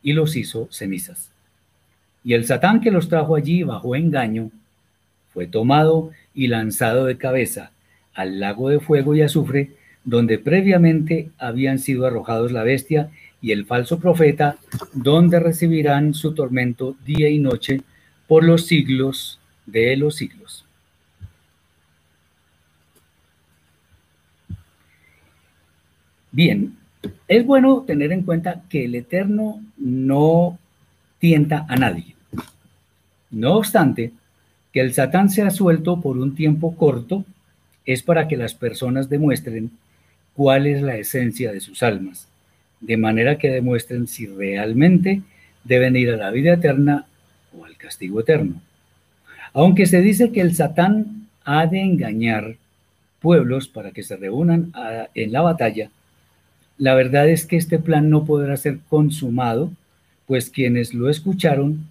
y 0.03 0.13
los 0.13 0.35
hizo 0.35 0.67
cenizas. 0.71 1.31
Y 2.23 2.33
el 2.33 2.45
Satán 2.45 2.81
que 2.81 2.91
los 2.91 3.09
trajo 3.09 3.35
allí 3.35 3.63
bajo 3.63 3.95
engaño 3.95 4.51
fue 5.33 5.47
tomado 5.47 6.11
y 6.33 6.47
lanzado 6.47 7.05
de 7.05 7.17
cabeza 7.17 7.71
al 8.13 8.39
lago 8.39 8.69
de 8.69 8.79
fuego 8.79 9.15
y 9.15 9.21
azufre, 9.21 9.71
donde 10.03 10.39
previamente 10.39 11.29
habían 11.37 11.79
sido 11.79 12.05
arrojados 12.05 12.51
la 12.51 12.63
bestia 12.63 13.09
y 13.41 13.51
el 13.51 13.65
falso 13.65 13.99
profeta, 13.99 14.57
donde 14.93 15.39
recibirán 15.39 16.13
su 16.13 16.33
tormento 16.33 16.95
día 17.05 17.29
y 17.29 17.39
noche 17.39 17.81
por 18.27 18.43
los 18.43 18.65
siglos 18.65 19.39
de 19.65 19.95
los 19.97 20.15
siglos. 20.15 20.65
Bien, 26.31 26.77
es 27.27 27.45
bueno 27.45 27.81
tener 27.81 28.11
en 28.11 28.23
cuenta 28.23 28.61
que 28.69 28.85
el 28.85 28.95
Eterno 28.95 29.61
no 29.77 30.57
tienta 31.19 31.65
a 31.67 31.75
nadie. 31.75 32.15
No 33.29 33.55
obstante, 33.55 34.11
que 34.71 34.81
el 34.81 34.93
Satán 34.93 35.29
sea 35.29 35.49
suelto 35.49 35.99
por 35.99 36.17
un 36.17 36.35
tiempo 36.35 36.75
corto 36.75 37.25
es 37.85 38.03
para 38.03 38.27
que 38.27 38.37
las 38.37 38.53
personas 38.53 39.09
demuestren 39.09 39.71
cuál 40.35 40.67
es 40.67 40.81
la 40.81 40.95
esencia 40.95 41.51
de 41.51 41.59
sus 41.59 41.83
almas, 41.83 42.27
de 42.79 42.97
manera 42.97 43.37
que 43.37 43.49
demuestren 43.49 44.07
si 44.07 44.27
realmente 44.27 45.21
deben 45.63 45.95
ir 45.95 46.11
a 46.11 46.17
la 46.17 46.31
vida 46.31 46.53
eterna 46.53 47.05
o 47.57 47.65
al 47.65 47.75
castigo 47.75 48.21
eterno. 48.21 48.61
Aunque 49.53 49.85
se 49.85 50.01
dice 50.01 50.31
que 50.31 50.41
el 50.41 50.55
Satán 50.55 51.27
ha 51.43 51.65
de 51.67 51.81
engañar 51.81 52.55
pueblos 53.19 53.67
para 53.67 53.91
que 53.91 54.03
se 54.03 54.15
reúnan 54.15 54.71
en 55.13 55.31
la 55.31 55.41
batalla, 55.41 55.89
la 56.77 56.95
verdad 56.95 57.29
es 57.29 57.45
que 57.45 57.57
este 57.57 57.79
plan 57.79 58.09
no 58.09 58.25
podrá 58.25 58.57
ser 58.57 58.79
consumado, 58.89 59.71
pues 60.25 60.49
quienes 60.49 60.93
lo 60.93 61.09
escucharon 61.09 61.87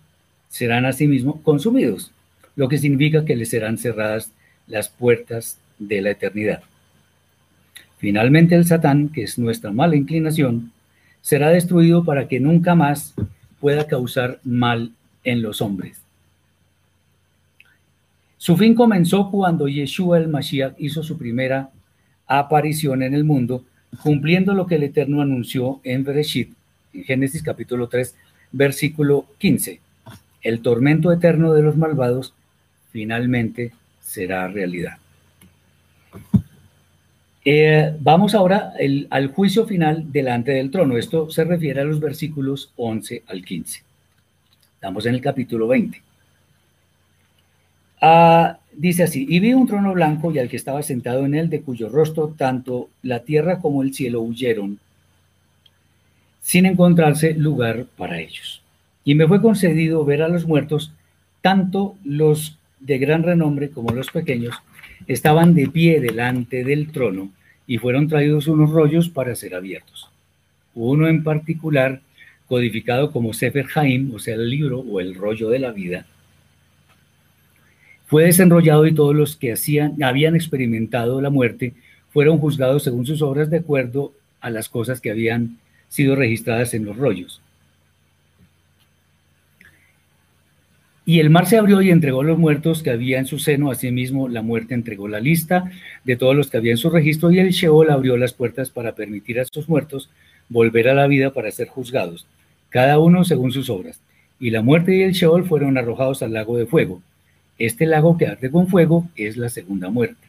serán 0.49 0.85
asimismo 0.85 1.43
consumidos, 1.43 2.11
lo 2.57 2.69
que 2.69 2.79
significa 2.79 3.25
que 3.25 3.37
les 3.37 3.51
serán 3.51 3.79
cerradas 3.79 4.33
las 4.67 4.89
puertas 4.89 5.59
de 5.79 6.03
la 6.03 6.11
eternidad. 6.11 6.63
Finalmente 7.99 8.55
el 8.55 8.65
Satán, 8.65 9.11
que 9.11 9.23
es 9.23 9.39
nuestra 9.39 9.73
mala 9.73 9.97
inclinación, 9.97 10.73
será 11.21 11.51
destruido 11.51 12.05
para 12.05 12.29
que 12.29 12.41
nunca 12.41 12.75
más 12.75 13.15
pueda 13.61 13.87
causar 13.87 14.41
mal 14.43 14.93
en 15.23 15.43
los 15.43 15.61
hombres. 15.61 16.01
Su 18.39 18.57
fin 18.57 18.75
comenzó 18.75 19.31
cuando 19.31 19.69
Yeshua 19.69 20.17
el 20.17 20.29
Mashiach 20.29 20.75
hizo 20.79 21.03
su 21.03 21.19
primera 21.19 21.71
aparición 22.27 23.03
en 23.03 23.13
el 23.13 23.23
mundo, 23.23 23.65
cumpliendo 24.03 24.55
lo 24.55 24.67
que 24.67 24.77
el 24.77 24.85
Eterno 24.85 25.21
anunció 25.21 25.81
en 25.85 26.05
Bereshit, 26.05 26.53
en 26.95 27.05
Génesis 27.05 27.43
capítulo 27.43 27.89
3, 27.89 28.15
versículo 28.53 29.27
15. 29.39 29.81
El 30.43 30.63
tormento 30.63 31.13
eterno 31.13 31.53
de 31.53 31.63
los 31.63 31.77
malvados 31.77 32.35
finalmente 32.93 33.73
será 34.01 34.49
realidad. 34.49 34.99
Eh, 37.45 37.97
vamos 38.01 38.35
ahora 38.35 38.73
al 39.11 39.29
juicio 39.29 39.67
final 39.67 40.13
delante 40.13 40.53
del 40.53 40.71
trono. 40.71 40.97
Esto 40.97 41.31
se 41.31 41.45
refiere 41.45 41.81
a 41.81 41.85
los 41.85 42.01
versículos 42.01 42.73
11 42.77 43.25
al 43.27 43.45
15. 43.45 43.83
Estamos 44.75 45.07
en 45.07 45.15
el 45.15 45.21
capítulo 45.21 45.69
20. 45.69 46.03
Ah, 48.01 48.60
dice 48.73 49.03
así, 49.03 49.27
y 49.29 49.41
vi 49.41 49.55
un 49.55 49.67
trono 49.67 49.93
blanco 49.93 50.33
y 50.33 50.39
al 50.39 50.49
que 50.49 50.57
estaba 50.57 50.83
sentado 50.83 51.25
en 51.25 51.35
él, 51.35 51.51
de 51.51 51.63
cuyo 51.63 51.89
rostro 51.89 52.35
tanto 52.37 52.89
la 53.03 53.21
tierra 53.21 53.59
como 53.59 53.83
el 53.83 53.95
cielo 53.95 54.21
huyeron, 54.21 54.79
sin 56.41 56.67
encontrarse 56.67 57.35
lugar 57.35 57.87
para 57.97 58.21
ellos. 58.21 58.63
Y 59.05 59.15
me 59.15 59.27
fue 59.27 59.41
concedido 59.41 60.05
ver 60.05 60.23
a 60.23 60.29
los 60.29 60.47
muertos, 60.47 60.93
tanto 61.41 61.97
los 62.05 62.59
de 62.81 62.99
gran 62.99 63.23
renombre 63.23 63.71
como 63.71 63.93
los 63.93 64.11
pequeños, 64.11 64.55
estaban 65.07 65.55
de 65.55 65.69
pie 65.69 66.01
delante 66.01 66.65
del 66.65 66.91
trono 66.91 67.31
y 67.67 67.79
fueron 67.79 68.09
traídos 68.09 68.49
unos 68.49 68.71
rollos 68.71 69.09
para 69.09 69.35
ser 69.35 69.55
abiertos. 69.55 70.11
Uno 70.75 71.09
en 71.09 71.23
particular, 71.23 72.01
codificado 72.47 73.13
como 73.13 73.33
Sefer 73.33 73.67
Haim, 73.75 74.15
o 74.15 74.19
sea, 74.19 74.35
el 74.35 74.51
libro 74.51 74.81
o 74.81 75.01
el 75.01 75.15
rollo 75.15 75.51
de 75.51 75.59
la 75.59 75.73
vida, 75.73 76.07
fue 78.11 78.25
desenrollado 78.25 78.89
y 78.89 78.93
todos 78.93 79.15
los 79.15 79.37
que 79.37 79.53
hacían, 79.53 80.03
habían 80.03 80.35
experimentado 80.35 81.21
la 81.21 81.31
muerte 81.31 81.75
fueron 82.09 82.39
juzgados 82.39 82.83
según 82.83 83.07
sus 83.07 83.23
obras 83.23 83.51
de 83.51 83.59
acuerdo 83.59 84.13
a 84.41 84.51
las 84.51 84.69
cosas 84.69 85.01
que 85.01 85.13
habían 85.13 85.59
sido 85.89 86.17
registradas 86.17 86.75
en 86.75 86.85
los 86.85 86.97
rollos. 86.97 87.41
Y 91.07 91.21
el 91.21 91.31
mar 91.31 91.47
se 91.47 91.57
abrió 91.57 91.81
y 91.83 91.91
entregó 91.91 92.25
los 92.25 92.37
muertos 92.37 92.83
que 92.83 92.91
había 92.91 93.21
en 93.21 93.27
su 93.27 93.39
seno, 93.39 93.71
asimismo 93.71 94.29
la 94.29 94.43
muerte 94.43 94.75
entregó 94.75 95.07
la 95.07 95.21
lista 95.21 95.71
de 96.03 96.17
todos 96.17 96.35
los 96.35 96.51
que 96.51 96.57
había 96.57 96.73
en 96.73 96.79
su 96.79 96.91
registro 96.91 97.31
y 97.31 97.39
el 97.39 97.51
Sheol 97.51 97.91
abrió 97.91 98.17
las 98.17 98.33
puertas 98.33 98.71
para 98.71 98.97
permitir 98.97 99.39
a 99.39 99.45
sus 99.45 99.69
muertos 99.69 100.11
volver 100.49 100.89
a 100.89 100.95
la 100.95 101.07
vida 101.07 101.33
para 101.33 101.53
ser 101.53 101.69
juzgados, 101.69 102.27
cada 102.71 102.99
uno 102.99 103.23
según 103.23 103.53
sus 103.53 103.71
obras. 103.71 104.01
Y 104.41 104.51
la 104.51 104.63
muerte 104.63 104.97
y 104.97 105.03
el 105.03 105.13
Sheol 105.13 105.45
fueron 105.45 105.79
arrojados 105.79 106.25
al 106.25 106.33
lago 106.33 106.59
de 106.59 106.67
fuego. 106.67 107.01
Este 107.61 107.85
lago 107.85 108.17
que 108.17 108.27
arde 108.27 108.51
con 108.51 108.69
fuego 108.69 109.11
es 109.15 109.37
la 109.37 109.51
segunda 109.51 109.91
muerte. 109.91 110.27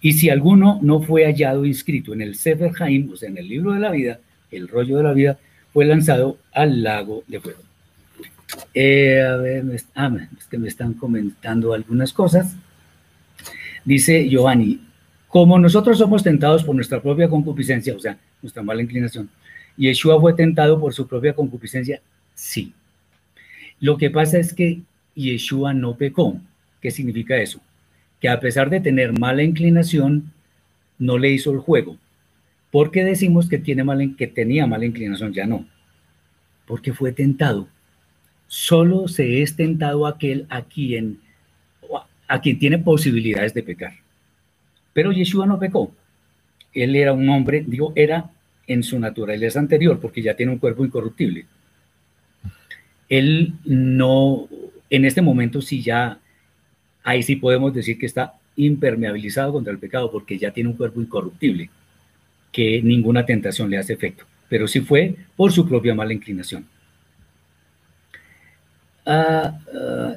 Y 0.00 0.14
si 0.14 0.28
alguno 0.28 0.80
no 0.82 1.00
fue 1.00 1.24
hallado 1.24 1.64
inscrito 1.64 2.12
en 2.12 2.20
el 2.20 2.34
Sefer 2.34 2.72
Haim, 2.80 3.12
o 3.12 3.16
sea, 3.16 3.28
en 3.28 3.38
el 3.38 3.48
libro 3.48 3.72
de 3.72 3.78
la 3.78 3.92
vida, 3.92 4.18
el 4.50 4.66
rollo 4.66 4.96
de 4.96 5.04
la 5.04 5.12
vida, 5.12 5.38
fue 5.72 5.84
lanzado 5.84 6.38
al 6.52 6.82
lago 6.82 7.22
de 7.28 7.38
fuego. 7.38 7.60
Eh, 8.74 9.22
a 9.22 9.36
ver, 9.36 9.64
ah, 9.94 10.10
es 10.36 10.46
que 10.46 10.58
me 10.58 10.66
están 10.66 10.94
comentando 10.94 11.74
algunas 11.74 12.12
cosas. 12.12 12.56
Dice 13.84 14.28
Giovanni, 14.28 14.80
como 15.28 15.60
nosotros 15.60 15.96
somos 15.96 16.24
tentados 16.24 16.64
por 16.64 16.74
nuestra 16.74 17.00
propia 17.00 17.28
concupiscencia, 17.28 17.94
o 17.94 18.00
sea, 18.00 18.18
nuestra 18.42 18.64
mala 18.64 18.82
inclinación, 18.82 19.30
Yeshua 19.76 20.20
fue 20.20 20.34
tentado 20.34 20.80
por 20.80 20.92
su 20.92 21.06
propia 21.06 21.34
concupiscencia, 21.34 22.02
sí. 22.34 22.72
Lo 23.78 23.96
que 23.96 24.10
pasa 24.10 24.38
es 24.38 24.52
que 24.52 24.82
Yeshua 25.14 25.74
no 25.74 25.96
pecó. 25.96 26.40
¿Qué 26.80 26.90
significa 26.90 27.36
eso? 27.36 27.60
Que 28.20 28.28
a 28.28 28.40
pesar 28.40 28.70
de 28.70 28.80
tener 28.80 29.18
mala 29.18 29.42
inclinación, 29.42 30.32
no 30.98 31.18
le 31.18 31.30
hizo 31.30 31.52
el 31.52 31.58
juego. 31.58 31.96
¿Por 32.70 32.90
qué 32.90 33.04
decimos 33.04 33.48
que, 33.48 33.58
tiene 33.58 33.84
mala, 33.84 34.04
que 34.16 34.26
tenía 34.26 34.66
mala 34.66 34.86
inclinación? 34.86 35.32
Ya 35.32 35.46
no. 35.46 35.66
Porque 36.66 36.92
fue 36.92 37.12
tentado. 37.12 37.68
Solo 38.46 39.08
se 39.08 39.42
es 39.42 39.56
tentado 39.56 40.06
aquel 40.06 40.46
a 40.48 40.62
quien, 40.62 41.20
a 42.28 42.40
quien 42.40 42.58
tiene 42.58 42.78
posibilidades 42.78 43.54
de 43.54 43.62
pecar. 43.62 43.94
Pero 44.92 45.12
Yeshua 45.12 45.46
no 45.46 45.58
pecó. 45.58 45.92
Él 46.72 46.96
era 46.96 47.12
un 47.12 47.28
hombre, 47.28 47.64
digo, 47.66 47.92
era 47.94 48.30
en 48.66 48.82
su 48.82 48.98
naturaleza 48.98 49.58
anterior, 49.58 50.00
porque 50.00 50.22
ya 50.22 50.34
tiene 50.34 50.52
un 50.52 50.58
cuerpo 50.58 50.84
incorruptible. 50.84 51.46
Él 53.08 53.54
no 53.64 54.48
en 54.92 55.06
este 55.06 55.22
momento 55.22 55.62
sí 55.62 55.80
ya, 55.80 56.20
ahí 57.02 57.22
sí 57.22 57.36
podemos 57.36 57.72
decir 57.72 57.98
que 57.98 58.04
está 58.04 58.34
impermeabilizado 58.56 59.50
contra 59.50 59.72
el 59.72 59.78
pecado 59.78 60.12
porque 60.12 60.36
ya 60.36 60.50
tiene 60.50 60.68
un 60.68 60.76
cuerpo 60.76 61.00
incorruptible, 61.00 61.70
que 62.52 62.82
ninguna 62.82 63.24
tentación 63.24 63.70
le 63.70 63.78
hace 63.78 63.94
efecto, 63.94 64.26
pero 64.50 64.68
sí 64.68 64.80
fue 64.80 65.16
por 65.34 65.50
su 65.50 65.66
propia 65.66 65.94
mala 65.94 66.12
inclinación. 66.12 66.66
Ah, 69.06 69.58
ah, 69.74 70.14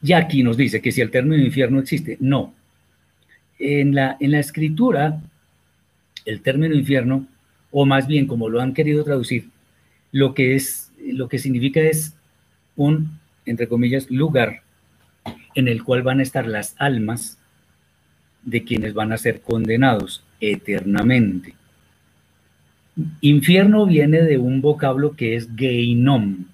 ya 0.00 0.18
aquí 0.18 0.42
nos 0.42 0.56
dice 0.56 0.82
que 0.82 0.90
si 0.90 1.00
el 1.00 1.12
término 1.12 1.44
infierno 1.44 1.78
existe, 1.78 2.16
no. 2.18 2.54
En 3.60 3.94
la, 3.94 4.16
en 4.18 4.32
la 4.32 4.40
escritura, 4.40 5.22
el 6.24 6.40
término 6.40 6.74
infierno, 6.74 7.24
o 7.70 7.86
más 7.86 8.08
bien 8.08 8.26
como 8.26 8.48
lo 8.48 8.60
han 8.60 8.74
querido 8.74 9.04
traducir, 9.04 9.48
lo 10.10 10.34
que, 10.34 10.56
es, 10.56 10.90
lo 11.00 11.28
que 11.28 11.38
significa 11.38 11.80
es 11.80 12.16
un, 12.76 13.18
entre 13.44 13.68
comillas, 13.68 14.10
lugar 14.10 14.62
en 15.54 15.68
el 15.68 15.84
cual 15.84 16.02
van 16.02 16.20
a 16.20 16.22
estar 16.22 16.46
las 16.46 16.74
almas 16.78 17.38
de 18.42 18.64
quienes 18.64 18.94
van 18.94 19.12
a 19.12 19.18
ser 19.18 19.40
condenados 19.40 20.24
eternamente. 20.40 21.54
Infierno 23.20 23.86
viene 23.86 24.22
de 24.22 24.38
un 24.38 24.60
vocablo 24.60 25.16
que 25.16 25.36
es 25.36 25.48
Geinom, 25.56 26.44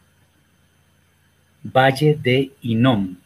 Valle 1.64 2.18
de 2.22 2.52
Inom, 2.62 3.16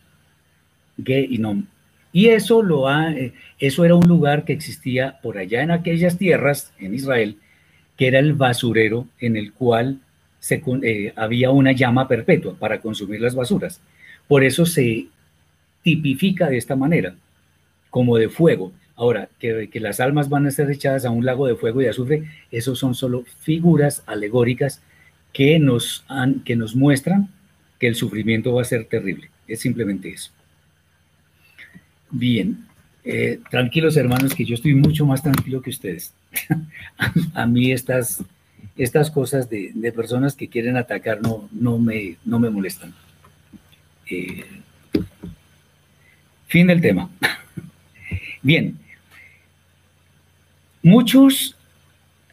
Geinom. 1.03 1.67
Y 2.13 2.29
eso, 2.29 2.63
lo 2.63 2.89
ha, 2.89 3.13
eh, 3.13 3.33
eso 3.59 3.85
era 3.85 3.95
un 3.95 4.07
lugar 4.07 4.45
que 4.45 4.53
existía 4.53 5.19
por 5.23 5.39
allá 5.39 5.63
en 5.63 5.71
aquellas 5.71 6.19
tierras, 6.19 6.73
en 6.79 6.95
Israel, 6.95 7.39
que 7.97 8.07
era 8.07 8.19
el 8.19 8.35
basurero 8.35 9.07
en 9.19 9.37
el 9.37 9.53
cual 9.53 10.01
eh, 10.51 11.13
había 11.17 11.51
una 11.51 11.73
llama 11.73 12.09
perpetua 12.09 12.55
para 12.59 12.81
consumir 12.81 13.21
las 13.21 13.35
basuras. 13.35 13.81
Por 14.29 14.45
eso 14.45 14.67
se 14.67 15.07
tipifica 15.83 16.49
de 16.49 16.57
esta 16.57 16.77
manera, 16.77 17.15
como 17.91 18.17
de 18.17 18.29
fuego. 18.29 18.73
Ahora, 18.95 19.29
que, 19.39 19.69
las 19.75 20.01
almas 20.01 20.29
van 20.29 20.47
a 20.47 20.51
ser 20.51 20.71
echadas 20.71 21.05
a 21.05 21.11
un 21.11 21.25
lago 21.25 21.47
de 21.47 21.57
fuego 21.57 21.83
y 21.83 21.87
azufre, 21.87 22.25
esos 22.51 22.79
son 22.79 22.95
solo 22.95 23.25
figuras 23.41 24.03
alegóricas 24.07 24.83
que 25.33 25.59
nos, 25.59 26.05
que 26.45 26.57
nos 26.57 26.77
muestran 26.77 27.29
que 27.81 27.89
el 27.89 27.95
sufrimiento 27.95 28.55
va 28.55 28.63
a 28.63 28.67
ser 28.67 28.85
terrible. 28.85 29.31
Es 29.49 29.61
simplemente 29.61 30.11
eso. 30.11 30.31
Bien, 32.11 32.65
eh, 33.05 33.41
tranquilos 33.51 33.97
hermanos, 33.97 34.35
que 34.35 34.45
yo 34.45 34.55
estoy 34.55 34.75
mucho 34.75 35.05
más 35.05 35.23
tranquilo 35.23 35.63
que 35.63 35.71
ustedes. 35.71 36.15
a, 37.35 37.47
mí 37.47 37.73
estas, 37.73 38.23
estas 38.77 39.11
cosas 39.11 39.49
de, 39.51 39.93
personas 39.95 40.35
que 40.35 40.49
quieren 40.49 40.77
atacar 40.77 41.21
no, 41.23 41.49
no, 41.53 41.79
me, 41.79 42.17
no 42.25 42.39
me 42.39 42.51
molestan. 42.51 42.95
Eh, 44.11 44.45
fin 46.47 46.67
del 46.67 46.81
tema. 46.81 47.11
Bien, 48.43 48.79
muchos... 50.83 51.57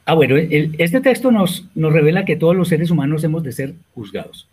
Ah, 0.05 0.15
bueno, 0.15 0.35
este 0.37 1.01
texto 1.01 1.29
nos, 1.31 1.67
nos 1.75 1.93
revela 1.93 2.25
que 2.25 2.35
todos 2.35 2.55
los 2.55 2.69
seres 2.69 2.89
humanos 2.89 3.23
hemos 3.23 3.43
de 3.43 3.51
ser 3.51 3.75
juzgados. 3.93 4.47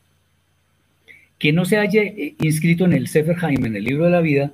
Que 1.39 1.53
no 1.53 1.65
se 1.65 1.79
haya 1.79 2.03
eh, 2.03 2.35
inscrito 2.41 2.85
en 2.85 2.93
el 2.93 3.09
Sefer 3.09 3.37
Jaime, 3.37 3.69
en 3.69 3.77
el 3.77 3.85
libro 3.85 4.05
de 4.05 4.11
la 4.11 4.21
vida, 4.21 4.53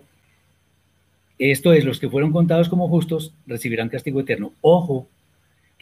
esto 1.51 1.73
es, 1.73 1.85
los 1.85 1.99
que 1.99 2.09
fueron 2.09 2.31
contados 2.31 2.69
como 2.69 2.89
justos 2.89 3.35
recibirán 3.49 3.89
castigo 3.89 4.21
eterno. 4.21 4.53
Ojo, 4.61 5.09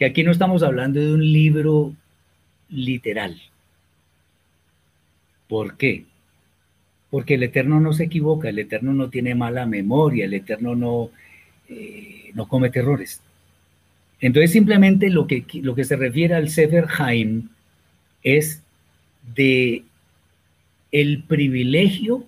que 0.01 0.05
aquí 0.05 0.23
no 0.23 0.31
estamos 0.31 0.63
hablando 0.63 0.99
de 0.99 1.13
un 1.13 1.31
libro 1.31 1.93
literal. 2.69 3.39
¿Por 5.47 5.77
qué? 5.77 6.05
Porque 7.11 7.35
el 7.35 7.43
Eterno 7.43 7.79
no 7.79 7.93
se 7.93 8.05
equivoca, 8.05 8.49
el 8.49 8.57
Eterno 8.57 8.93
no 8.93 9.11
tiene 9.11 9.35
mala 9.35 9.67
memoria, 9.67 10.25
el 10.25 10.33
Eterno 10.33 10.75
no, 10.75 11.11
eh, 11.69 12.31
no 12.33 12.47
comete 12.47 12.79
errores. 12.79 13.21
Entonces 14.19 14.51
simplemente 14.51 15.11
lo 15.11 15.27
que, 15.27 15.45
lo 15.61 15.75
que 15.75 15.83
se 15.83 15.97
refiere 15.97 16.33
al 16.33 16.49
Sefer 16.49 16.87
Haim 16.97 17.49
es 18.23 18.63
de 19.35 19.83
el 20.91 21.21
privilegio, 21.25 22.25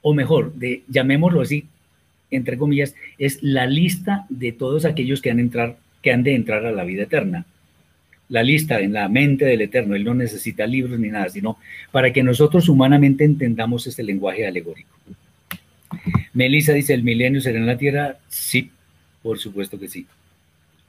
o 0.00 0.14
mejor, 0.14 0.54
de, 0.54 0.84
llamémoslo 0.88 1.42
así, 1.42 1.66
entre 2.30 2.56
comillas, 2.56 2.94
es 3.18 3.42
la 3.42 3.66
lista 3.66 4.24
de 4.30 4.52
todos 4.52 4.86
aquellos 4.86 5.20
que 5.20 5.30
han, 5.30 5.38
entrar, 5.38 5.76
que 6.02 6.12
han 6.12 6.22
de 6.22 6.34
entrar 6.34 6.64
a 6.66 6.72
la 6.72 6.84
vida 6.84 7.04
eterna. 7.04 7.46
La 8.28 8.42
lista 8.42 8.80
en 8.80 8.92
la 8.92 9.08
mente 9.08 9.44
del 9.44 9.62
Eterno, 9.62 9.94
Él 9.94 10.02
no 10.02 10.14
necesita 10.14 10.66
libros 10.66 10.98
ni 10.98 11.08
nada, 11.08 11.28
sino 11.28 11.58
para 11.92 12.12
que 12.12 12.24
nosotros 12.24 12.68
humanamente 12.68 13.24
entendamos 13.24 13.86
este 13.86 14.02
lenguaje 14.02 14.46
alegórico. 14.46 14.96
Melissa 16.32 16.72
dice, 16.72 16.94
¿el 16.94 17.04
milenio 17.04 17.40
será 17.40 17.58
en 17.58 17.66
la 17.66 17.78
tierra? 17.78 18.18
Sí, 18.28 18.70
por 19.22 19.38
supuesto 19.38 19.78
que 19.78 19.88
sí. 19.88 20.06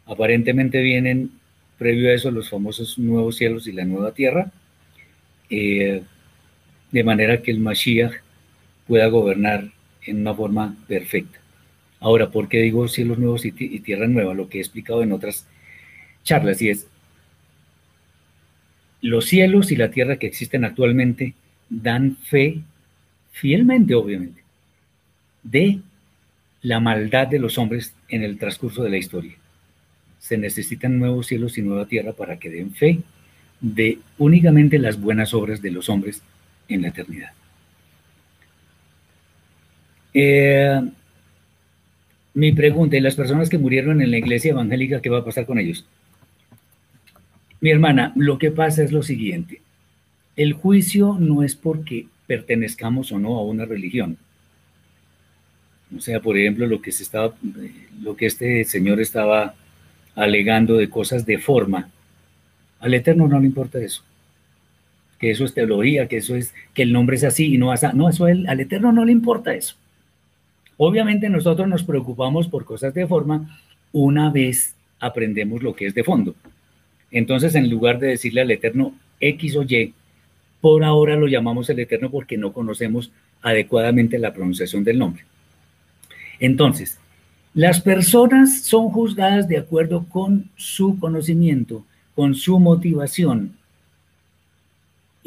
Aparentemente 0.06 0.82
vienen, 0.82 1.32
previo 1.78 2.10
a 2.10 2.14
eso, 2.14 2.32
los 2.32 2.50
famosos 2.50 2.98
nuevos 2.98 3.38
cielos 3.38 3.68
y 3.68 3.72
la 3.72 3.86
nueva 3.86 4.14
tierra, 4.14 4.52
eh, 5.50 6.02
de 6.92 7.04
manera 7.04 7.42
que 7.42 7.52
el 7.52 7.60
Mashiach 7.60 8.14
pueda 8.88 9.08
gobernar 9.08 9.70
en 10.06 10.22
una 10.22 10.34
forma 10.34 10.76
perfecta. 10.88 11.37
Ahora, 12.00 12.30
¿por 12.30 12.48
qué 12.48 12.62
digo 12.62 12.88
cielos 12.88 13.18
nuevos 13.18 13.46
y, 13.46 13.52
tierra 13.52 14.08
nueva? 14.08 14.34
Lo 14.34 14.50
que 14.50 14.60
he 14.60 14.62
explicado 14.62 15.02
en 15.04 15.12
otras 15.12 15.48
charlas, 16.24 16.62
y 16.62 16.70
es, 16.70 16.88
los 19.02 19.26
cielos 19.26 19.72
y 19.72 19.76
la 19.76 19.90
tierra 19.90 20.18
que 20.18 20.28
existen 20.28 20.66
actualmente 20.66 21.34
dan 21.70 22.18
fe, 22.18 22.62
fielmente 23.32 23.96
obviamente, 23.96 24.44
de 25.44 25.80
la 26.62 26.80
maldad 26.80 27.28
de 27.28 27.40
los 27.40 27.58
hombres 27.58 27.94
en 28.10 28.24
el 28.24 28.38
transcurso 28.38 28.84
de 28.84 28.90
la 28.90 28.98
historia. 28.98 29.36
Se 30.20 30.38
necesitan 30.38 31.00
nuevos 31.00 31.28
cielos 31.28 31.58
y 31.58 31.62
nueva 31.62 31.86
tierra 31.86 32.14
para 32.14 32.38
que 32.38 32.50
den 32.50 32.74
fe 32.74 33.00
de 33.62 34.00
únicamente 34.18 34.78
las 34.78 35.00
buenas 35.00 35.34
obras 35.34 35.62
de 35.62 35.72
los 35.72 35.90
hombres 35.90 36.22
en 36.68 36.82
la 36.82 36.90
eternidad. 36.90 37.32
Eh, 40.14 40.82
mi 42.38 42.52
pregunta, 42.52 42.96
¿y 42.96 43.00
las 43.00 43.16
personas 43.16 43.50
que 43.50 43.58
murieron 43.58 44.00
en 44.00 44.12
la 44.12 44.20
iglesia 44.20 44.52
evangélica, 44.52 45.02
qué 45.02 45.10
va 45.10 45.18
a 45.18 45.26
pasar 45.26 45.48
con 45.48 45.58
ellos? 45.58 45.88
Mi 47.62 47.72
hermana, 47.72 48.14
lo 48.16 48.38
que 48.38 48.52
pasa 48.52 48.84
es 48.84 48.92
lo 48.92 49.02
siguiente. 49.02 49.60
El 50.36 50.54
juicio 50.54 51.18
no 51.20 51.42
es 51.42 51.56
porque 51.56 52.06
pertenezcamos 52.28 53.12
o 53.12 53.18
no 53.18 53.40
a 53.40 53.44
una 53.44 53.66
religión. 53.66 54.20
O 55.98 56.00
sea, 56.00 56.20
por 56.20 56.38
ejemplo, 56.38 56.68
lo 56.68 56.80
que 56.80 56.92
se 56.92 57.02
estaba, 57.02 57.34
lo 58.04 58.16
que 58.16 58.28
este 58.28 58.64
señor 58.66 59.02
estaba 59.02 59.56
alegando 60.14 60.78
de 60.78 60.92
cosas 60.92 61.26
de 61.26 61.40
forma. 61.40 61.90
Al 62.80 62.94
Eterno 62.94 63.28
no 63.28 63.40
le 63.40 63.48
importa 63.48 63.80
eso. 63.80 64.04
Que 65.18 65.32
eso 65.32 65.44
es 65.44 65.56
teología, 65.56 66.08
que 66.08 66.18
eso 66.18 66.36
es, 66.36 66.54
que 66.76 66.84
el 66.84 66.94
nombre 66.94 67.16
es 67.16 67.24
así 67.24 67.56
y 67.56 67.58
no 67.58 67.72
así. 67.72 67.88
No, 67.96 68.08
eso 68.10 68.26
al 68.26 68.60
Eterno 68.60 68.92
no 68.92 69.06
le 69.06 69.12
importa 69.12 69.56
eso. 69.56 69.76
Obviamente 70.78 71.30
nosotros 71.30 71.68
nos 71.68 71.84
preocupamos 71.84 72.48
por 72.48 72.64
cosas 72.64 72.94
de 72.94 73.08
forma 73.08 73.60
una 73.92 74.30
vez 74.30 74.76
aprendemos 75.00 75.64
lo 75.64 75.76
que 75.76 75.88
es 75.88 75.96
de 75.96 76.04
fondo. 76.04 76.36
Entonces, 77.12 77.56
en 77.56 77.70
lugar 77.70 78.00
de 78.00 78.08
decirle 78.08 78.42
al 78.42 78.52
Eterno 78.52 78.94
X 79.20 79.56
o 79.56 79.64
Y, 79.64 79.94
por 80.62 80.84
ahora 80.84 81.16
lo 81.16 81.28
llamamos 81.28 81.70
el 81.70 81.80
Eterno 81.80 82.10
porque 82.10 82.38
no 82.38 82.54
conocemos 82.54 83.12
adecuadamente 83.42 84.20
la 84.20 84.34
pronunciación 84.34 84.84
del 84.84 85.00
nombre. 85.00 85.24
Entonces, 86.40 87.00
las 87.54 87.82
personas 87.82 88.62
son 88.62 88.90
juzgadas 88.90 89.48
de 89.48 89.58
acuerdo 89.58 90.06
con 90.10 90.50
su 90.56 91.00
conocimiento, 91.00 91.86
con 92.16 92.36
su 92.36 92.60
motivación, 92.60 93.54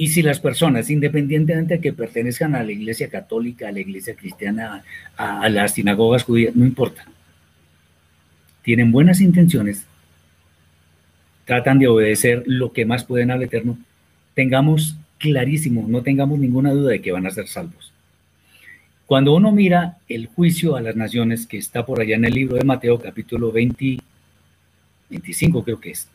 y 0.00 0.08
si 0.08 0.22
las 0.22 0.40
personas, 0.40 0.88
independientemente 0.88 1.74
de 1.74 1.80
que 1.82 1.92
pertenezcan 1.92 2.54
a 2.54 2.62
la 2.62 2.72
iglesia 2.72 3.10
católica, 3.10 3.68
a 3.68 3.72
la 3.72 3.80
iglesia 3.80 4.14
cristiana, 4.14 4.82
a, 5.14 5.46
las 5.50 5.74
sinagogas 5.74 6.24
judías, 6.24 6.56
no 6.56 6.64
importa, 6.64 7.04
tienen 8.62 8.92
buenas 8.92 9.20
intenciones, 9.20 9.84
tratan 11.44 11.80
de 11.80 11.88
obedecer 11.88 12.44
lo 12.46 12.72
que 12.72 12.86
más 12.86 13.04
pueden 13.04 13.30
al 13.30 13.42
Eterno, 13.42 13.76
tengamos 14.32 14.96
clarísimo, 15.18 15.84
no 15.86 16.02
tengamos 16.02 16.38
ninguna 16.38 16.72
duda 16.72 16.92
de 16.92 17.02
que 17.02 17.12
van 17.12 17.26
a 17.26 17.30
ser 17.30 17.46
salvos. 17.46 17.92
Cuando 19.04 19.34
uno 19.34 19.52
mira 19.52 19.98
el 20.08 20.28
juicio 20.28 20.76
a 20.76 20.80
las 20.80 20.96
naciones 20.96 21.46
que 21.46 21.58
está 21.58 21.84
por 21.84 22.00
allá 22.00 22.16
en 22.16 22.24
el 22.24 22.32
libro 22.32 22.56
de 22.56 22.64
Mateo 22.64 22.98
capítulo 22.98 23.52
20, 23.52 23.98
25 25.10 25.62
creo 25.62 25.78
que 25.78 25.90
es, 25.90 26.08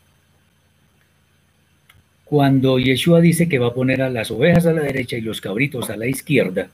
cuando 2.25 2.79
Yeshua 2.79 3.21
dice 3.21 3.47
que 3.47 3.59
va 3.59 3.67
a 3.67 3.73
poner 3.73 4.01
a 4.01 4.09
las 4.09 4.31
ovejas 4.31 4.65
a 4.65 4.73
la 4.73 4.81
derecha 4.81 5.15
y 5.15 5.21
los 5.21 5.41
cabritos 5.41 5.89
a 5.89 5.95
la 5.95 6.07
izquierda, 6.07 6.69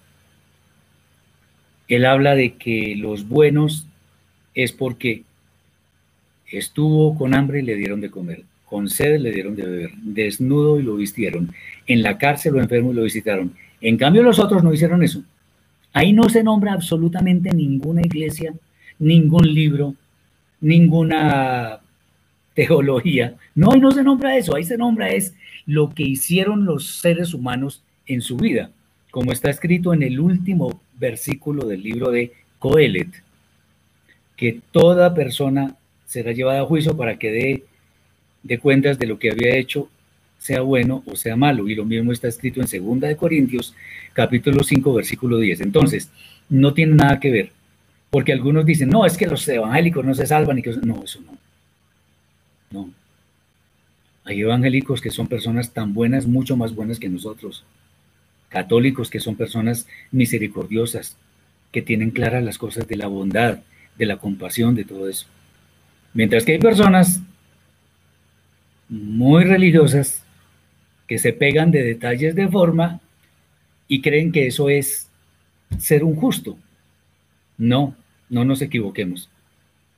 él 1.89 2.05
habla 2.05 2.35
de 2.35 2.53
que 2.53 2.95
los 2.95 3.27
buenos 3.27 3.85
es 4.55 4.71
porque 4.71 5.23
estuvo 6.47 7.17
con 7.17 7.33
hambre 7.33 7.59
y 7.59 7.63
le 7.63 7.75
dieron 7.75 7.99
de 7.99 8.09
comer, 8.09 8.43
con 8.65 8.87
sed 8.87 9.19
le 9.19 9.31
dieron 9.31 9.57
de 9.57 9.63
beber, 9.63 9.91
desnudo 10.01 10.79
y 10.79 10.83
lo 10.83 10.95
vistieron, 10.95 11.53
en 11.85 12.01
la 12.01 12.17
cárcel 12.17 12.53
lo 12.53 12.61
enfermo 12.61 12.91
y 12.91 12.95
lo 12.95 13.03
visitaron. 13.03 13.53
En 13.81 13.97
cambio 13.97 14.23
los 14.23 14.39
otros 14.39 14.63
no 14.63 14.73
hicieron 14.73 15.03
eso. 15.03 15.21
Ahí 15.91 16.13
no 16.13 16.29
se 16.29 16.43
nombra 16.43 16.71
absolutamente 16.71 17.51
ninguna 17.51 18.01
iglesia, 18.01 18.53
ningún 18.99 19.53
libro, 19.53 19.95
ninguna 20.61 21.79
teología. 22.53 23.35
No, 23.55 23.71
ahí 23.71 23.81
no 23.81 23.91
se 23.91 24.03
nombra 24.03 24.37
eso, 24.37 24.55
ahí 24.55 24.63
se 24.63 24.77
nombra 24.77 25.09
es 25.09 25.33
lo 25.65 25.89
que 25.89 26.03
hicieron 26.03 26.65
los 26.65 26.99
seres 26.99 27.33
humanos 27.33 27.83
en 28.05 28.21
su 28.21 28.37
vida, 28.37 28.71
como 29.11 29.31
está 29.31 29.49
escrito 29.49 29.93
en 29.93 30.03
el 30.03 30.19
último 30.19 30.81
versículo 30.97 31.65
del 31.65 31.83
libro 31.83 32.11
de 32.11 32.31
Coelet, 32.59 33.09
que 34.35 34.59
toda 34.71 35.13
persona 35.13 35.75
será 36.05 36.31
llevada 36.31 36.61
a 36.61 36.65
juicio 36.65 36.97
para 36.97 37.17
que 37.17 37.31
dé 37.31 37.63
de 38.43 38.59
cuentas 38.59 38.97
de 38.97 39.07
lo 39.07 39.19
que 39.19 39.31
había 39.31 39.55
hecho, 39.55 39.89
sea 40.39 40.61
bueno 40.61 41.03
o 41.05 41.15
sea 41.15 41.35
malo. 41.35 41.67
Y 41.67 41.75
lo 41.75 41.85
mismo 41.85 42.11
está 42.11 42.27
escrito 42.27 42.61
en 42.61 42.67
Segunda 42.67 43.07
de 43.07 43.15
Corintios, 43.15 43.75
capítulo 44.13 44.63
5, 44.63 44.93
versículo 44.93 45.37
10. 45.37 45.61
Entonces, 45.61 46.09
no 46.49 46.73
tiene 46.73 46.95
nada 46.95 47.19
que 47.19 47.31
ver, 47.31 47.51
porque 48.09 48.33
algunos 48.33 48.65
dicen, 48.65 48.89
no, 48.89 49.05
es 49.05 49.17
que 49.17 49.27
los 49.27 49.47
evangélicos 49.47 50.03
no 50.03 50.13
se 50.13 50.25
salvan 50.25 50.57
y 50.59 50.61
que... 50.61 50.71
No, 50.83 51.03
eso 51.03 51.21
no. 51.21 51.37
No. 52.71 52.89
Hay 54.31 54.39
evangélicos 54.39 55.01
que 55.01 55.11
son 55.11 55.27
personas 55.27 55.71
tan 55.73 55.93
buenas, 55.93 56.25
mucho 56.25 56.55
más 56.55 56.73
buenas 56.73 56.99
que 56.99 57.09
nosotros. 57.09 57.65
Católicos 58.47 59.09
que 59.09 59.19
son 59.19 59.35
personas 59.35 59.89
misericordiosas, 60.09 61.17
que 61.73 61.81
tienen 61.81 62.11
claras 62.11 62.41
las 62.41 62.57
cosas 62.57 62.87
de 62.87 62.95
la 62.95 63.07
bondad, 63.07 63.59
de 63.97 64.05
la 64.05 64.15
compasión, 64.15 64.73
de 64.73 64.85
todo 64.85 65.09
eso. 65.09 65.27
Mientras 66.13 66.45
que 66.45 66.53
hay 66.53 66.59
personas 66.59 67.19
muy 68.87 69.43
religiosas 69.43 70.23
que 71.07 71.17
se 71.17 71.33
pegan 71.33 71.69
de 71.69 71.83
detalles 71.83 72.33
de 72.33 72.47
forma 72.47 73.01
y 73.89 74.01
creen 74.01 74.31
que 74.31 74.47
eso 74.47 74.69
es 74.69 75.09
ser 75.77 76.05
un 76.05 76.15
justo. 76.15 76.57
No, 77.57 77.97
no 78.29 78.45
nos 78.45 78.61
equivoquemos. 78.61 79.29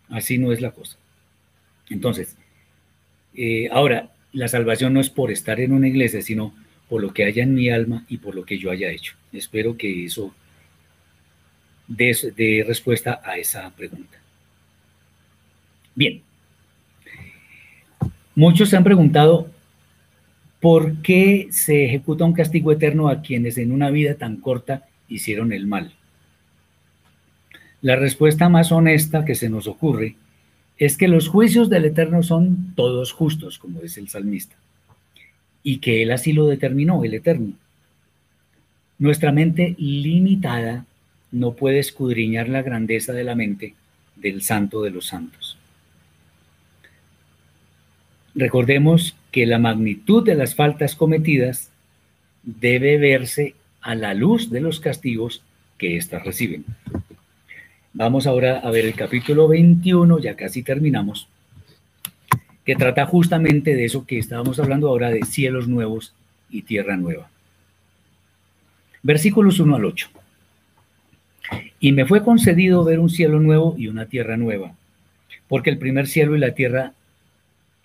Así 0.10 0.40
no 0.40 0.52
es 0.52 0.60
la 0.60 0.72
cosa. 0.72 0.98
Entonces, 1.92 2.36
eh, 3.36 3.70
ahora, 3.72 4.10
la 4.34 4.48
salvación 4.48 4.94
no 4.94 5.00
es 5.00 5.10
por 5.10 5.32
estar 5.32 5.60
en 5.60 5.72
una 5.72 5.88
iglesia, 5.88 6.22
sino 6.22 6.54
por 6.90 7.02
lo 7.02 7.14
que 7.14 7.24
haya 7.24 7.44
en 7.44 7.54
mi 7.54 7.70
alma 7.70 8.04
y 8.10 8.18
por 8.18 8.36
lo 8.36 8.44
que 8.44 8.58
yo 8.58 8.72
haya 8.72 8.90
hecho. 8.90 9.16
Espero 9.32 9.78
que 9.78 10.06
eso 10.06 10.34
dé, 11.88 12.64
respuesta 12.68 13.22
a 13.24 13.38
esa 13.38 13.70
pregunta. 13.72 14.18
Bien. 15.96 16.22
Muchos 18.36 18.70
se 18.70 18.78
han 18.78 18.84
preguntado 18.84 19.50
por 20.60 21.02
qué 21.02 21.48
se 21.52 21.86
ejecuta 21.86 22.26
un 22.26 22.34
castigo 22.34 22.72
eterno 22.72 23.10
a 23.10 23.22
quienes 23.22 23.58
en 23.58 23.72
una 23.72 23.92
vida 23.92 24.16
tan 24.16 24.38
corta 24.38 24.88
hicieron 25.08 25.54
el 25.54 25.68
mal. 25.68 25.94
La 27.82 27.96
respuesta 27.96 28.50
más 28.50 28.72
honesta 28.72 29.26
que 29.26 29.36
se 29.36 29.50
nos 29.50 29.68
ocurre 29.68 30.16
es 30.78 30.98
que 30.98 31.08
los 31.08 31.28
juicios 31.28 31.70
del 31.70 31.86
Eterno 31.86 32.24
son 32.24 32.74
todos 32.76 33.12
justos, 33.12 33.60
como 33.60 33.80
dice 33.82 34.00
el 34.00 34.10
salmista, 34.10 34.56
y 35.62 35.78
que 35.78 36.04
Él 36.04 36.12
así 36.12 36.34
lo 36.34 36.48
determinó, 36.48 37.04
el 37.04 37.14
Eterno. 37.14 37.54
Nuestra 39.00 39.32
mente 39.32 39.76
limitada 39.78 40.86
no 41.32 41.54
puede 41.54 41.80
escudriñar 41.80 42.50
la 42.50 42.62
grandeza 42.62 43.14
de 43.14 43.24
la 43.24 43.36
mente 43.36 43.76
del 44.16 44.42
Santo 44.42 44.82
de 44.84 44.92
los 44.92 45.08
Santos. 45.08 45.58
Recordemos 48.36 49.16
que 49.32 49.46
la 49.46 49.60
magnitud 49.60 50.26
de 50.26 50.36
las 50.36 50.56
faltas 50.56 50.96
cometidas 50.96 51.70
debe 52.44 52.98
verse 52.98 53.56
a 53.82 53.96
la 53.96 54.14
luz 54.14 54.50
de 54.50 54.62
los 54.62 54.80
castigos 54.80 55.44
que 55.78 55.98
éstas 55.98 56.24
reciben. 56.24 56.66
Vamos 57.96 58.26
ahora 58.26 58.58
a 58.58 58.72
ver 58.72 58.86
el 58.86 58.96
capítulo 58.96 59.48
21, 59.48 60.18
ya 60.18 60.36
casi 60.36 60.64
terminamos, 60.64 61.28
que 62.66 62.76
trata 62.76 63.06
justamente 63.06 63.76
de 63.76 63.86
eso 63.86 64.08
que 64.08 64.18
estábamos 64.18 64.58
hablando 64.58 64.88
ahora 64.88 65.12
de 65.12 65.22
cielos 65.26 65.68
nuevos 65.68 66.12
y 66.50 66.64
tierra 66.64 66.98
nueva. 66.98 67.30
Versículos 69.04 69.60
1 69.60 69.76
al 69.76 69.86
8. 69.86 70.10
Y 71.80 71.92
me 71.92 72.08
fue 72.08 72.24
concedido 72.24 72.84
ver 72.84 73.00
un 73.00 73.12
cielo 73.12 73.40
nuevo 73.40 73.76
y 73.78 73.90
una 73.90 74.08
tierra 74.08 74.38
nueva, 74.38 74.74
porque 75.48 75.70
el 75.70 75.78
primer 75.78 76.08
cielo 76.08 76.36
y 76.36 76.40
la 76.40 76.56
tierra 76.56 76.94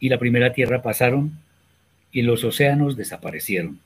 y 0.00 0.08
la 0.08 0.18
primera 0.18 0.54
tierra 0.54 0.80
pasaron 0.80 1.32
y 2.12 2.22
los 2.22 2.44
océanos 2.44 2.96
desaparecieron. 2.96 3.78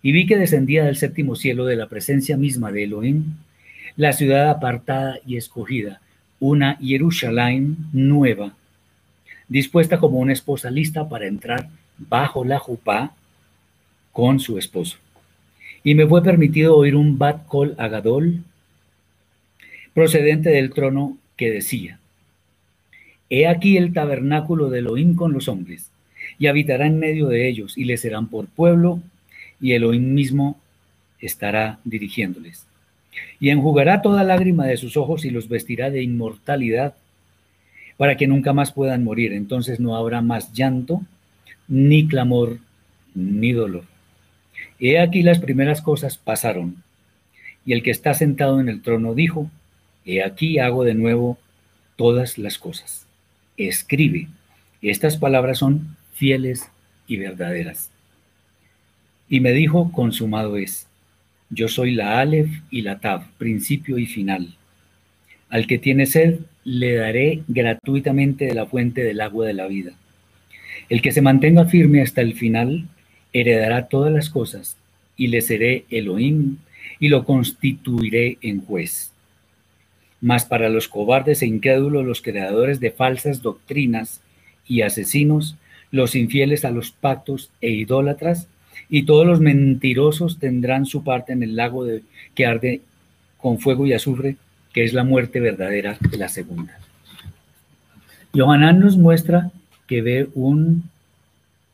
Y 0.00 0.12
vi 0.12 0.24
que 0.24 0.38
descendía 0.38 0.86
del 0.86 0.96
séptimo 0.96 1.36
cielo 1.36 1.66
de 1.66 1.76
la 1.76 1.88
presencia 1.88 2.38
misma 2.38 2.72
de 2.72 2.84
Elohim 2.84 3.34
la 3.96 4.12
ciudad 4.12 4.50
apartada 4.50 5.18
y 5.26 5.36
escogida, 5.36 6.00
una 6.38 6.76
Jerusalén 6.76 7.76
nueva, 7.92 8.54
dispuesta 9.48 9.98
como 9.98 10.18
una 10.18 10.34
esposa 10.34 10.70
lista 10.70 11.08
para 11.08 11.26
entrar 11.26 11.70
bajo 11.96 12.44
la 12.44 12.58
jupá 12.58 13.14
con 14.12 14.38
su 14.38 14.58
esposo. 14.58 14.98
Y 15.82 15.94
me 15.94 16.06
fue 16.06 16.22
permitido 16.22 16.76
oír 16.76 16.94
un 16.94 17.16
bat 17.16 17.46
kol 17.46 17.74
agadol 17.78 18.42
procedente 19.94 20.50
del 20.50 20.74
trono 20.74 21.16
que 21.36 21.50
decía, 21.50 21.98
He 23.30 23.46
aquí 23.46 23.76
el 23.76 23.92
tabernáculo 23.92 24.68
de 24.68 24.80
Elohim 24.80 25.16
con 25.16 25.32
los 25.32 25.48
hombres, 25.48 25.90
y 26.38 26.48
habitará 26.48 26.86
en 26.86 26.98
medio 26.98 27.28
de 27.28 27.48
ellos, 27.48 27.78
y 27.78 27.84
les 27.84 28.02
serán 28.02 28.28
por 28.28 28.46
pueblo, 28.46 29.00
y 29.60 29.72
Elohim 29.72 30.12
mismo 30.12 30.60
estará 31.18 31.78
dirigiéndoles 31.84 32.66
y 33.40 33.50
enjugará 33.50 34.02
toda 34.02 34.24
lágrima 34.24 34.66
de 34.66 34.76
sus 34.76 34.96
ojos 34.96 35.24
y 35.24 35.30
los 35.30 35.48
vestirá 35.48 35.90
de 35.90 36.02
inmortalidad 36.02 36.94
para 37.96 38.16
que 38.16 38.26
nunca 38.26 38.52
más 38.52 38.72
puedan 38.72 39.04
morir. 39.04 39.32
Entonces 39.32 39.80
no 39.80 39.96
habrá 39.96 40.22
más 40.22 40.52
llanto, 40.52 41.02
ni 41.68 42.06
clamor, 42.06 42.58
ni 43.14 43.52
dolor. 43.52 43.84
He 44.78 44.98
aquí 44.98 45.22
las 45.22 45.38
primeras 45.38 45.82
cosas 45.82 46.18
pasaron. 46.18 46.82
Y 47.64 47.72
el 47.72 47.82
que 47.82 47.90
está 47.90 48.14
sentado 48.14 48.60
en 48.60 48.68
el 48.68 48.82
trono 48.82 49.14
dijo, 49.14 49.50
He 50.04 50.22
aquí 50.22 50.58
hago 50.60 50.84
de 50.84 50.94
nuevo 50.94 51.36
todas 51.96 52.38
las 52.38 52.58
cosas. 52.58 53.06
Escribe. 53.56 54.28
Estas 54.80 55.16
palabras 55.16 55.58
son 55.58 55.96
fieles 56.12 56.70
y 57.08 57.16
verdaderas. 57.16 57.90
Y 59.28 59.40
me 59.40 59.52
dijo, 59.52 59.90
consumado 59.90 60.56
es. 60.56 60.85
Yo 61.50 61.68
soy 61.68 61.92
la 61.92 62.20
Aleph 62.20 62.50
y 62.70 62.82
la 62.82 62.98
Tav, 62.98 63.28
principio 63.38 63.98
y 63.98 64.06
final. 64.06 64.54
Al 65.48 65.66
que 65.66 65.78
tiene 65.78 66.06
sed, 66.06 66.40
le 66.64 66.94
daré 66.94 67.42
gratuitamente 67.46 68.46
de 68.46 68.54
la 68.54 68.66
fuente 68.66 69.04
del 69.04 69.20
agua 69.20 69.46
de 69.46 69.54
la 69.54 69.68
vida. 69.68 69.92
El 70.88 71.02
que 71.02 71.12
se 71.12 71.22
mantenga 71.22 71.66
firme 71.66 72.02
hasta 72.02 72.20
el 72.20 72.34
final, 72.34 72.88
heredará 73.32 73.86
todas 73.86 74.12
las 74.12 74.28
cosas, 74.28 74.76
y 75.16 75.28
le 75.28 75.40
seré 75.40 75.84
Elohim, 75.90 76.58
y 76.98 77.08
lo 77.08 77.24
constituiré 77.24 78.38
en 78.42 78.60
juez. 78.60 79.12
Mas 80.20 80.44
para 80.44 80.68
los 80.68 80.88
cobardes 80.88 81.42
e 81.42 81.46
incrédulos, 81.46 82.04
los 82.04 82.22
creadores 82.22 82.80
de 82.80 82.90
falsas 82.90 83.42
doctrinas 83.42 84.20
y 84.66 84.82
asesinos, 84.82 85.56
los 85.92 86.16
infieles 86.16 86.64
a 86.64 86.70
los 86.70 86.90
pactos 86.90 87.50
e 87.60 87.70
idólatras, 87.70 88.48
y 88.88 89.04
todos 89.04 89.26
los 89.26 89.40
mentirosos 89.40 90.38
tendrán 90.38 90.86
su 90.86 91.02
parte 91.02 91.32
en 91.32 91.42
el 91.42 91.56
lago 91.56 91.84
de, 91.84 92.02
que 92.34 92.46
arde 92.46 92.80
con 93.38 93.58
fuego 93.58 93.86
y 93.86 93.92
azufre, 93.92 94.36
que 94.72 94.84
es 94.84 94.92
la 94.92 95.04
muerte 95.04 95.40
verdadera 95.40 95.98
de 96.10 96.16
la 96.16 96.28
segunda. 96.28 96.78
Johanán 98.34 98.80
nos 98.80 98.96
muestra 98.96 99.50
que 99.86 100.02
ve 100.02 100.28
un 100.34 100.84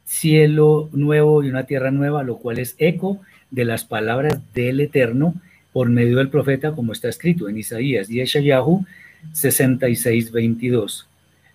cielo 0.05 0.89
nuevo 0.93 1.43
y 1.43 1.49
una 1.49 1.65
tierra 1.65 1.91
nueva, 1.91 2.23
lo 2.23 2.37
cual 2.37 2.59
es 2.59 2.75
eco 2.79 3.21
de 3.51 3.65
las 3.65 3.85
palabras 3.85 4.41
del 4.55 4.81
Eterno 4.81 5.35
por 5.73 5.89
medio 5.89 6.19
del 6.19 6.29
profeta, 6.29 6.73
como 6.73 6.93
está 6.93 7.09
escrito 7.09 7.49
en 7.49 7.59
Isaías 7.59 8.11
y 8.11 8.21
Eshayahu 8.21 8.85
66, 9.33 10.31
22. 10.31 11.09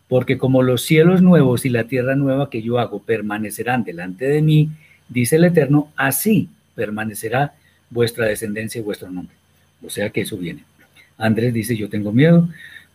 Porque 0.07 0.38
como 0.38 0.63
los 0.63 0.84
cielos 0.84 1.21
nuevos 1.21 1.65
y 1.65 1.69
la 1.69 1.84
tierra 1.84 2.15
nueva 2.15 2.49
que 2.49 2.61
yo 2.61 2.79
hago 2.79 2.99
permanecerán 2.99 3.84
delante 3.84 4.25
de 4.25 4.41
mí, 4.41 4.69
dice 5.09 5.38
el 5.38 5.45
Eterno, 5.45 5.91
así 5.95 6.49
permanecerá 6.75 7.53
vuestra 7.89 8.25
descendencia 8.25 8.79
y 8.79 8.84
vuestro 8.84 9.09
nombre. 9.09 9.35
O 9.85 9.89
sea 9.89 10.09
que 10.09 10.21
eso 10.21 10.38
viene. 10.38 10.63
Andrés 11.17 11.53
dice, 11.53 11.75
yo 11.75 11.89
tengo 11.89 12.11
miedo 12.11 12.47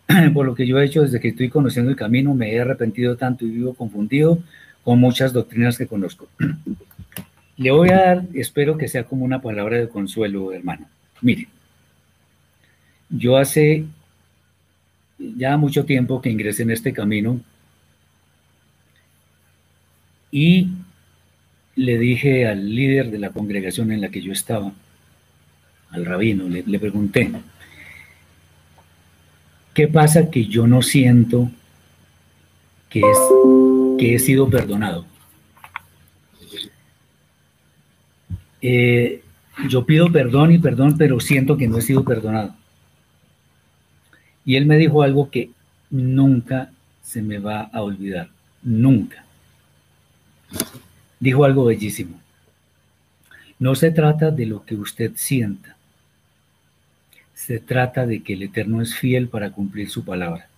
por 0.35 0.47
lo 0.47 0.55
que 0.55 0.67
yo 0.67 0.79
he 0.79 0.85
hecho 0.85 1.03
desde 1.03 1.21
que 1.21 1.29
estoy 1.29 1.49
conociendo 1.49 1.91
el 1.91 1.97
camino, 1.97 2.35
me 2.35 2.53
he 2.53 2.61
arrepentido 2.61 3.17
tanto 3.17 3.45
y 3.45 3.51
vivo 3.51 3.75
confundido 3.75 4.39
con 4.85 4.99
muchas 4.99 5.33
doctrinas 5.33 5.79
que 5.79 5.87
conozco. 5.87 6.29
Le 7.57 7.71
voy 7.71 7.91
a 7.91 7.97
dar, 7.97 8.25
espero 8.35 8.77
que 8.77 8.89
sea 8.89 9.05
como 9.05 9.25
una 9.25 9.41
palabra 9.41 9.79
de 9.79 9.89
consuelo, 9.89 10.53
hermano. 10.53 10.87
Mire, 11.21 11.49
yo 13.09 13.37
hace 13.37 13.85
ya 15.19 15.57
mucho 15.57 15.85
tiempo 15.85 16.21
que 16.21 16.31
ingresé 16.31 16.63
en 16.63 16.71
este 16.71 16.93
camino 16.93 17.41
y 20.31 20.71
le 21.77 21.99
dije 21.99 22.47
al 22.47 22.75
líder 22.75 23.11
de 23.11 23.19
la 23.19 23.31
congregación 23.31 23.93
en 23.93 24.01
la 24.01 24.11
que 24.11 24.23
yo 24.23 24.33
estaba, 24.33 24.73
al 25.91 26.05
rabino, 26.05 26.49
le, 26.49 26.79
pregunté, 26.79 27.31
¿qué 29.75 29.89
pasa 29.89 30.31
que 30.31 30.47
yo 30.47 30.67
no 30.67 30.83
siento 30.83 31.51
que, 32.89 33.01
es, 33.01 33.19
que 33.99 34.15
he 34.15 34.19
sido 34.19 34.49
perdonado? 34.49 35.07
Eh, 38.61 39.23
yo 39.69 39.85
pido 39.85 40.11
perdón 40.13 40.53
y 40.53 40.59
perdón, 40.59 40.97
pero 40.97 41.21
siento 41.21 41.57
que 41.57 41.69
no 41.69 41.79
he 41.79 41.83
sido 41.83 42.05
perdonado. 42.05 42.55
Y 44.45 44.57
él 44.57 44.67
me 44.67 44.77
dijo 44.77 45.03
algo 45.03 45.31
que 45.31 45.51
nunca 45.91 46.71
se 47.03 47.23
me 47.23 47.39
va 47.39 47.63
a 47.73 47.83
olvidar, 47.83 48.31
nunca 48.63 49.25
dijo 51.23 51.45
algo 51.45 51.65
bellísimo. 51.67 52.21
No 53.61 53.77
se 53.77 53.93
trata 53.93 54.33
de 54.33 54.45
lo 54.45 54.65
que 54.65 54.75
usted 54.75 55.13
sienta, 55.15 55.77
se 57.33 57.61
trata 57.61 58.07
de 58.07 58.25
que 58.25 58.33
el 58.33 58.43
Eterno 58.43 58.83
es 58.83 58.97
fiel 58.97 59.29
para 59.29 59.53
cumplir 59.53 59.89
su 59.89 60.05
palabra. 60.05 60.49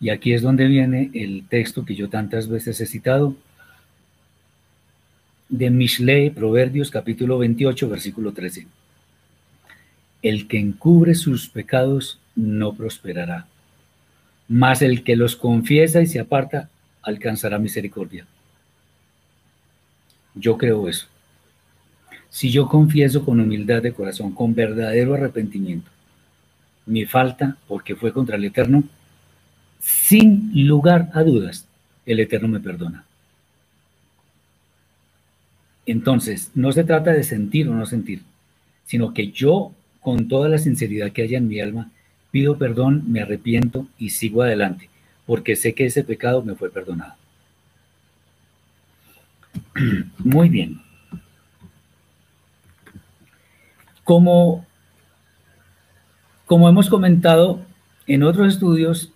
Y 0.00 0.10
aquí 0.10 0.34
es 0.34 0.42
donde 0.42 0.66
viene 0.66 1.10
el 1.14 1.46
texto 1.48 1.86
que 1.86 1.94
yo 1.94 2.10
tantas 2.10 2.46
veces 2.46 2.78
he 2.78 2.84
citado, 2.84 3.34
de 5.48 5.70
Mishlei, 5.70 6.28
Proverbios 6.28 6.90
capítulo 6.90 7.38
28, 7.38 7.88
versículo 7.88 8.32
13. 8.32 8.66
El 10.20 10.46
que 10.46 10.58
encubre 10.58 11.14
sus 11.14 11.48
pecados 11.48 12.18
no 12.36 12.74
prosperará, 12.74 13.46
mas 14.46 14.82
el 14.82 15.04
que 15.04 15.16
los 15.16 15.36
confiesa 15.36 16.02
y 16.02 16.06
se 16.06 16.20
aparta 16.20 16.68
alcanzará 17.00 17.58
misericordia. 17.58 18.26
Yo 20.34 20.58
creo 20.58 20.88
eso. 20.88 21.06
Si 22.30 22.50
yo 22.50 22.68
confieso 22.68 23.24
con 23.24 23.40
humildad 23.40 23.82
de 23.82 23.92
corazón, 23.92 24.32
con 24.32 24.54
verdadero 24.54 25.14
arrepentimiento, 25.14 25.90
mi 26.86 27.04
falta, 27.04 27.56
porque 27.68 27.94
fue 27.94 28.12
contra 28.12 28.36
el 28.36 28.44
Eterno, 28.44 28.84
sin 29.80 30.50
lugar 30.66 31.10
a 31.14 31.22
dudas, 31.22 31.66
el 32.06 32.20
Eterno 32.20 32.48
me 32.48 32.60
perdona. 32.60 33.04
Entonces, 35.86 36.50
no 36.54 36.72
se 36.72 36.84
trata 36.84 37.12
de 37.12 37.22
sentir 37.22 37.68
o 37.68 37.74
no 37.74 37.86
sentir, 37.86 38.22
sino 38.86 39.14
que 39.14 39.30
yo, 39.30 39.72
con 40.00 40.28
toda 40.28 40.48
la 40.48 40.58
sinceridad 40.58 41.12
que 41.12 41.22
haya 41.22 41.38
en 41.38 41.48
mi 41.48 41.60
alma, 41.60 41.90
pido 42.30 42.58
perdón, 42.58 43.04
me 43.06 43.20
arrepiento 43.20 43.86
y 43.98 44.10
sigo 44.10 44.42
adelante, 44.42 44.88
porque 45.26 45.56
sé 45.56 45.74
que 45.74 45.86
ese 45.86 46.02
pecado 46.02 46.42
me 46.42 46.54
fue 46.54 46.70
perdonado. 46.70 47.14
Muy 50.18 50.48
bien. 50.48 50.80
Como, 54.02 54.66
como 56.46 56.68
hemos 56.68 56.90
comentado 56.90 57.60
en 58.06 58.22
otros 58.22 58.52
estudios, 58.52 59.12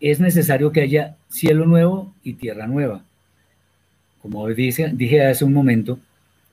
es 0.00 0.20
necesario 0.20 0.72
que 0.72 0.80
haya 0.80 1.16
cielo 1.28 1.66
nuevo 1.66 2.12
y 2.22 2.34
tierra 2.34 2.66
nueva. 2.66 3.04
Como 4.20 4.48
dice, 4.48 4.90
dije 4.92 5.24
hace 5.24 5.44
un 5.44 5.52
momento, 5.52 5.98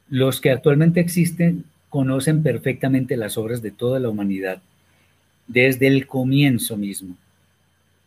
los 0.09 0.41
que 0.41 0.51
actualmente 0.51 0.99
existen 0.99 1.65
conocen 1.89 2.43
perfectamente 2.43 3.17
las 3.17 3.37
obras 3.37 3.61
de 3.61 3.71
toda 3.71 3.99
la 3.99 4.09
humanidad, 4.09 4.61
desde 5.47 5.87
el 5.87 6.07
comienzo 6.07 6.77
mismo. 6.77 7.15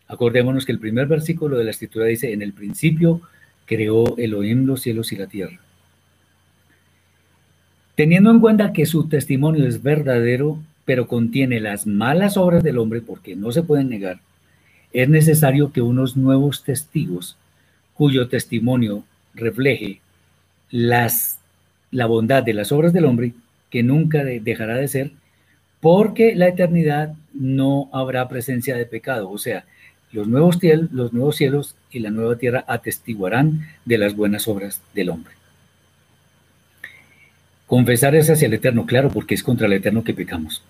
Acordémonos 0.07 0.65
que 0.65 0.73
el 0.73 0.79
primer 0.79 1.07
versículo 1.07 1.59
de 1.59 1.65
la 1.65 1.71
escritura 1.71 2.07
dice, 2.07 2.33
en 2.33 2.43
el 2.43 2.53
principio 2.53 3.21
creó 3.67 4.17
Elohim 4.17 4.67
los 4.67 4.83
cielos 4.83 5.13
y 5.13 5.17
la 5.17 5.27
tierra. 5.27 5.59
Teniendo 7.95 8.31
en 8.31 8.41
cuenta 8.41 8.73
que 8.73 8.87
su 8.87 9.09
testimonio 9.09 9.67
es 9.67 9.83
verdadero, 9.83 10.59
pero 10.85 11.07
contiene 11.07 11.61
las 11.61 11.87
malas 11.87 12.37
obras 12.37 12.63
del 12.63 12.79
hombre, 12.79 13.01
porque 13.01 13.37
no 13.37 13.53
se 13.53 13.63
pueden 13.63 13.89
negar, 13.89 14.21
es 14.93 15.09
necesario 15.09 15.73
que 15.73 15.81
unos 15.81 16.17
nuevos 16.17 16.65
testigos, 16.65 17.37
cuyo 17.95 18.29
testimonio 18.29 19.05
refleje 19.35 20.01
las, 20.71 21.39
la 21.91 22.07
bondad 22.07 22.43
de 22.43 22.55
las 22.55 22.73
obras 22.73 22.93
del 22.93 23.05
hombre, 23.05 23.33
que 23.71 23.83
nunca 23.83 24.25
dejará 24.25 24.77
de 24.77 24.89
ser, 24.89 25.11
porque 25.81 26.35
la 26.35 26.49
eternidad 26.49 27.15
no 27.33 27.89
habrá 27.93 28.29
presencia 28.29 28.77
de 28.77 28.87
pecado. 28.87 29.31
O 29.31 29.39
sea, 29.39 29.65
los 30.15 30.29
nuevos, 30.29 30.59
los 30.93 31.13
nuevos 31.13 31.37
cielos 31.37 31.75
y 31.91 31.99
la 31.99 32.11
nueva 32.11 32.37
tierra 32.37 32.65
atestiguarán 32.69 33.67
de 33.85 33.99
las 33.99 34.15
buenas 34.15 34.47
obras 34.47 34.81
del 34.95 35.11
hombre. 35.11 35.35
Confesar 37.67 38.15
es 38.15 38.31
hacia 38.31 38.47
el 38.47 38.55
Eterno, 38.55 38.87
claro, 38.87 39.11
porque 39.11 39.35
es 39.35 39.43
contra 39.43 39.67
el 39.67 39.73
Eterno 39.73 40.05
que 40.05 40.15
pecamos. 40.15 40.63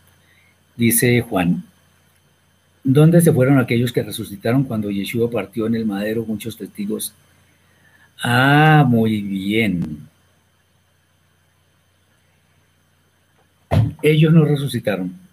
Dice 0.76 1.20
Juan, 1.20 1.62
¿dónde 2.82 3.20
se 3.20 3.32
fueron 3.32 3.58
aquellos 3.58 3.92
que 3.92 4.02
resucitaron 4.02 4.64
cuando 4.64 4.90
Yeshua 4.90 5.30
partió 5.30 5.66
en 5.66 5.74
el 5.74 5.84
madero? 5.84 6.24
Muchos 6.24 6.56
testigos. 6.56 7.12
Ah, 8.22 8.86
muy 8.88 9.20
bien. 9.20 10.08
Ellos 14.00 14.32
no 14.32 14.46
resucitaron. 14.46 15.23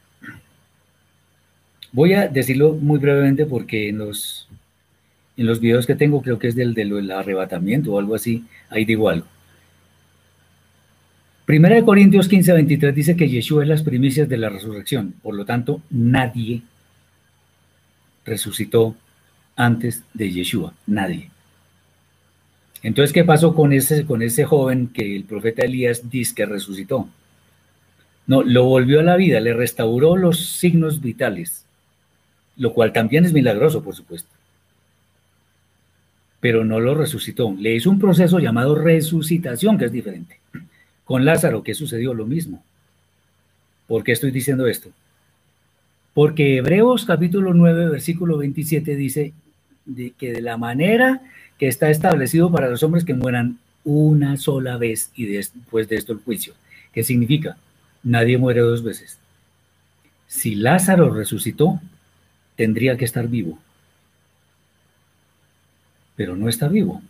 Voy 1.91 2.13
a 2.13 2.27
decirlo 2.27 2.73
muy 2.73 2.99
brevemente 2.99 3.45
porque 3.45 3.89
en 3.89 3.97
los, 3.97 4.47
en 5.37 5.45
los 5.45 5.59
videos 5.59 5.85
que 5.85 5.95
tengo, 5.95 6.21
creo 6.21 6.39
que 6.39 6.47
es 6.47 6.55
del, 6.55 6.73
del 6.73 7.11
arrebatamiento 7.11 7.93
o 7.93 7.99
algo 7.99 8.15
así, 8.15 8.45
ahí 8.69 8.85
digo 8.85 9.09
algo. 9.09 9.27
Primera 11.45 11.75
de 11.75 11.83
Corintios 11.83 12.29
15, 12.29 12.53
23 12.53 12.95
dice 12.95 13.15
que 13.17 13.27
Yeshua 13.27 13.63
es 13.63 13.69
las 13.69 13.83
primicias 13.83 14.29
de 14.29 14.37
la 14.37 14.49
resurrección, 14.49 15.15
por 15.21 15.35
lo 15.35 15.43
tanto, 15.43 15.81
nadie 15.89 16.61
resucitó 18.23 18.95
antes 19.55 20.03
de 20.13 20.31
Yeshua, 20.31 20.73
nadie. 20.87 21.29
Entonces, 22.83 23.13
¿qué 23.13 23.23
pasó 23.23 23.53
con 23.53 23.73
ese, 23.73 24.05
con 24.05 24.21
ese 24.21 24.45
joven 24.45 24.87
que 24.87 25.15
el 25.15 25.23
profeta 25.25 25.63
Elías 25.63 26.09
dice 26.09 26.33
que 26.35 26.45
resucitó? 26.45 27.09
No, 28.27 28.43
lo 28.43 28.65
volvió 28.65 28.99
a 28.99 29.03
la 29.03 29.17
vida, 29.17 29.39
le 29.39 29.53
restauró 29.53 30.15
los 30.15 30.39
signos 30.39 31.01
vitales, 31.01 31.65
lo 32.61 32.73
cual 32.75 32.93
también 32.93 33.25
es 33.25 33.33
milagroso, 33.33 33.81
por 33.81 33.95
supuesto. 33.95 34.29
Pero 36.39 36.63
no 36.63 36.79
lo 36.79 36.93
resucitó. 36.93 37.55
Le 37.57 37.73
hizo 37.73 37.89
un 37.89 37.97
proceso 37.97 38.37
llamado 38.37 38.75
resucitación, 38.75 39.79
que 39.79 39.85
es 39.85 39.91
diferente. 39.91 40.37
Con 41.03 41.25
Lázaro, 41.25 41.63
¿qué 41.63 41.73
sucedió? 41.73 42.13
Lo 42.13 42.27
mismo. 42.27 42.63
¿Por 43.87 44.03
qué 44.03 44.11
estoy 44.11 44.29
diciendo 44.29 44.67
esto? 44.67 44.91
Porque 46.13 46.57
Hebreos 46.57 47.03
capítulo 47.03 47.55
9, 47.55 47.89
versículo 47.89 48.37
27 48.37 48.95
dice 48.95 49.33
de 49.85 50.11
que 50.11 50.31
de 50.31 50.41
la 50.41 50.57
manera 50.57 51.23
que 51.57 51.67
está 51.67 51.89
establecido 51.89 52.51
para 52.51 52.69
los 52.69 52.83
hombres 52.83 53.05
que 53.05 53.15
mueran 53.15 53.57
una 53.83 54.37
sola 54.37 54.77
vez 54.77 55.09
y 55.15 55.25
después 55.25 55.89
de 55.89 55.95
esto 55.95 56.13
el 56.13 56.19
juicio. 56.19 56.53
¿Qué 56.93 57.03
significa? 57.03 57.57
Nadie 58.03 58.37
muere 58.37 58.59
dos 58.59 58.83
veces. 58.83 59.17
Si 60.27 60.53
Lázaro 60.53 61.09
resucitó, 61.09 61.81
tendría 62.61 62.95
que 62.95 63.05
estar 63.05 63.27
vivo. 63.27 63.57
Pero 66.15 66.35
no 66.35 66.47
está 66.47 66.67
vivo. 66.67 67.01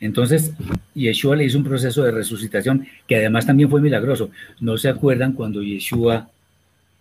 Entonces, 0.00 0.54
Yeshua 0.92 1.36
le 1.36 1.44
hizo 1.44 1.56
un 1.56 1.62
proceso 1.62 2.02
de 2.02 2.10
resucitación 2.10 2.88
que 3.06 3.14
además 3.14 3.46
también 3.46 3.70
fue 3.70 3.80
milagroso. 3.80 4.32
¿No 4.58 4.76
se 4.76 4.88
acuerdan 4.88 5.34
cuando 5.34 5.62
Yeshua 5.62 6.28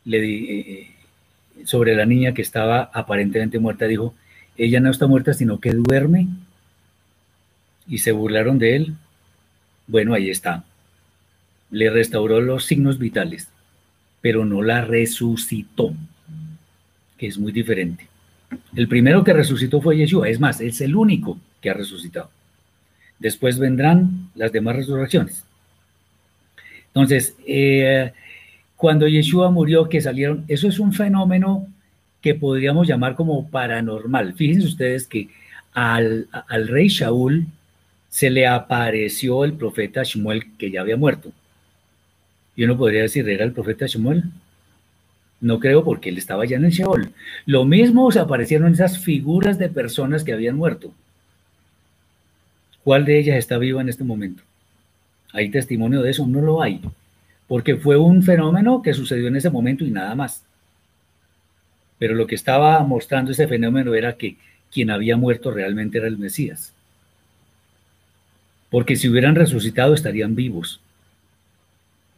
le 0.06 0.20
eh, 0.20 0.60
eh, 0.60 0.88
sobre 1.66 1.96
la 1.96 2.06
niña 2.06 2.36
que 2.36 2.44
estaba 2.44 2.92
aparentemente 2.94 3.58
muerta, 3.58 3.86
dijo, 3.86 4.14
ella 4.58 4.80
no 4.80 4.92
está 4.92 5.08
muerta, 5.08 5.34
sino 5.34 5.60
que 5.60 5.74
duerme? 5.74 6.28
Y 7.88 7.98
se 7.98 8.12
burlaron 8.12 8.60
de 8.60 8.76
él. 8.76 8.94
Bueno, 9.88 10.14
ahí 10.14 10.30
está. 10.30 10.66
Le 11.72 11.90
restauró 11.90 12.42
los 12.42 12.66
signos 12.66 13.00
vitales, 13.00 13.48
pero 14.22 14.46
no 14.46 14.62
la 14.62 14.82
resucitó 14.82 15.96
que 17.18 17.28
es 17.28 17.38
muy 17.38 17.52
diferente. 17.52 18.08
El 18.76 18.88
primero 18.88 19.24
que 19.24 19.34
resucitó 19.34 19.82
fue 19.82 19.98
Yeshua, 19.98 20.30
es 20.30 20.40
más, 20.40 20.62
es 20.62 20.80
el 20.82 20.96
único 20.96 21.38
que 21.62 21.70
ha 21.70 21.74
resucitado. 21.74 22.30
Después 23.20 23.58
vendrán 23.58 24.30
las 24.36 24.52
demás 24.52 24.76
resurrecciones. 24.76 25.44
Entonces, 26.88 27.36
eh, 27.46 28.14
cuando 28.76 29.08
Yeshua 29.08 29.52
murió, 29.52 29.90
que 29.90 30.02
salieron, 30.02 30.46
eso 30.48 30.68
es 30.68 30.80
un 30.80 30.94
fenómeno 30.94 31.68
que 32.22 32.36
podríamos 32.36 32.88
llamar 32.88 33.16
como 33.16 33.50
paranormal. 33.50 34.34
Fíjense 34.34 34.68
ustedes 34.68 35.08
que 35.08 35.30
al, 35.74 36.28
rey 36.68 36.88
Shaul 36.88 37.48
se 38.10 38.30
le 38.30 38.48
apareció 38.48 39.44
el 39.46 39.54
profeta 39.54 40.04
Shmuel 40.04 40.56
que 40.58 40.72
ya 40.72 40.82
había 40.82 40.98
muerto. 40.98 41.32
Y 42.56 42.64
uno 42.64 42.78
podría 42.78 43.04
decir, 43.04 43.30
¿era 43.30 43.46
el 43.46 43.52
profeta 43.52 43.86
Shmuel? 43.86 44.24
No 45.40 45.60
creo 45.60 45.84
porque 45.84 46.10
él 46.10 46.18
estaba 46.18 46.46
ya 46.46 46.58
en 46.58 46.66
el 46.66 46.72
Sheol. 46.72 47.12
Lo 47.46 47.66
mismo 47.66 48.12
se 48.12 48.20
aparecieron 48.20 48.74
esas 48.74 49.00
figuras 49.00 49.60
de 49.60 49.70
personas 49.70 50.24
que 50.24 50.34
habían 50.34 50.56
muerto. 50.56 50.92
¿Cuál 52.84 53.06
de 53.06 53.20
ellas 53.20 53.38
está 53.38 53.58
viva 53.58 53.82
en 53.82 53.90
este 53.90 54.04
momento? 54.04 54.44
¿Hay 55.34 55.50
testimonio 55.50 56.02
de 56.02 56.12
eso? 56.12 56.26
No 56.26 56.42
lo 56.42 56.62
hay. 56.62 56.82
Porque 57.48 57.76
fue 57.76 57.98
un 57.98 58.24
fenómeno 58.24 58.82
que 58.82 58.94
sucedió 58.94 59.28
en 59.28 59.36
ese 59.36 59.50
momento 59.50 59.86
y 59.86 59.92
nada 59.92 60.16
más. 60.16 60.44
Pero 62.00 62.16
lo 62.16 62.28
que 62.28 62.36
estaba 62.36 62.82
mostrando 62.84 63.32
ese 63.32 63.48
fenómeno 63.48 63.94
era 63.94 64.18
que 64.18 64.38
quien 64.72 64.90
había 64.90 65.18
muerto 65.18 65.52
realmente 65.52 65.98
era 65.98 66.08
el 66.08 66.18
Mesías. 66.18 66.74
Porque 68.70 68.96
si 68.96 69.08
hubieran 69.08 69.36
resucitado 69.36 69.94
estarían 69.94 70.36
vivos. 70.36 70.82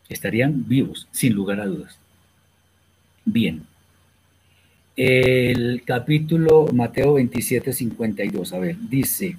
Estarían 0.07 0.67
vivos, 0.67 1.07
sin 1.11 1.33
lugar 1.33 1.59
a 1.59 1.67
dudas. 1.67 1.98
Bien. 3.31 3.61
El 4.95 5.83
capítulo 5.85 6.67
Mateo 6.73 7.13
27, 7.13 7.73
52. 7.73 8.53
A 8.53 8.57
ver, 8.57 8.75
dice, 8.89 9.37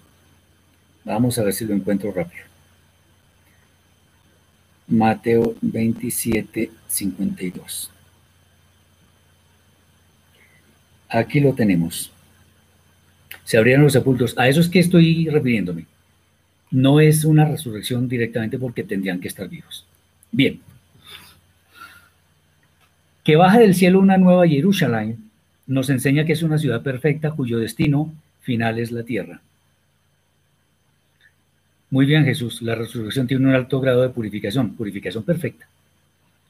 vamos 1.04 1.36
a 1.38 1.42
ver 1.42 1.52
si 1.52 1.64
lo 1.64 1.74
encuentro 1.74 2.12
rápido. 2.12 2.44
Mateo 4.86 5.56
27, 5.60 6.70
52. 6.86 7.90
Aquí 11.08 11.40
lo 11.40 11.52
tenemos. 11.52 12.12
Se 13.42 13.58
abrieron 13.58 13.82
los 13.82 13.92
sepulcros. 13.92 14.38
A 14.38 14.46
eso 14.48 14.60
es 14.60 14.68
que 14.68 14.78
estoy 14.78 15.28
refiriéndome. 15.28 15.86
No 16.70 17.00
es 17.00 17.24
una 17.24 17.44
resurrección 17.44 18.08
directamente 18.08 18.56
porque 18.56 18.84
tendrían 18.84 19.18
que 19.18 19.26
estar 19.26 19.48
vivos. 19.48 19.84
Bien 20.30 20.60
que 23.24 23.36
baja 23.36 23.58
del 23.58 23.74
cielo 23.74 24.00
una 24.00 24.18
nueva 24.18 24.46
Jerusalén 24.46 25.30
nos 25.66 25.90
enseña 25.90 26.24
que 26.24 26.32
es 26.32 26.42
una 26.42 26.58
ciudad 26.58 26.82
perfecta 26.82 27.30
cuyo 27.30 27.58
destino 27.58 28.12
final 28.40 28.78
es 28.78 28.90
la 28.90 29.04
tierra. 29.04 29.40
Muy 31.90 32.06
bien, 32.06 32.24
Jesús. 32.24 32.62
La 32.62 32.74
resurrección 32.74 33.26
tiene 33.26 33.46
un 33.46 33.54
alto 33.54 33.80
grado 33.80 34.02
de 34.02 34.10
purificación, 34.10 34.74
purificación 34.74 35.24
perfecta. 35.24 35.66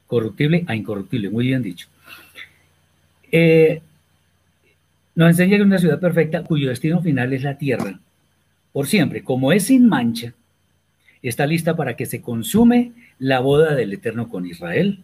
Corruptible 0.07 0.63
a 0.67 0.75
incorruptible, 0.75 1.29
muy 1.29 1.47
bien 1.47 1.63
dicho. 1.63 1.87
Eh, 3.31 3.81
nos 5.15 5.29
enseña 5.29 5.57
que 5.57 5.63
una 5.63 5.79
ciudad 5.79 5.99
perfecta 5.99 6.43
cuyo 6.43 6.69
destino 6.69 7.01
final 7.01 7.33
es 7.33 7.43
la 7.43 7.57
tierra, 7.57 7.99
por 8.71 8.87
siempre, 8.87 9.23
como 9.23 9.51
es 9.51 9.65
sin 9.65 9.87
mancha, 9.87 10.33
está 11.21 11.45
lista 11.45 11.75
para 11.75 11.95
que 11.95 12.05
se 12.05 12.21
consume 12.21 12.93
la 13.19 13.39
boda 13.39 13.75
del 13.75 13.93
Eterno 13.93 14.29
con 14.29 14.45
Israel, 14.45 14.99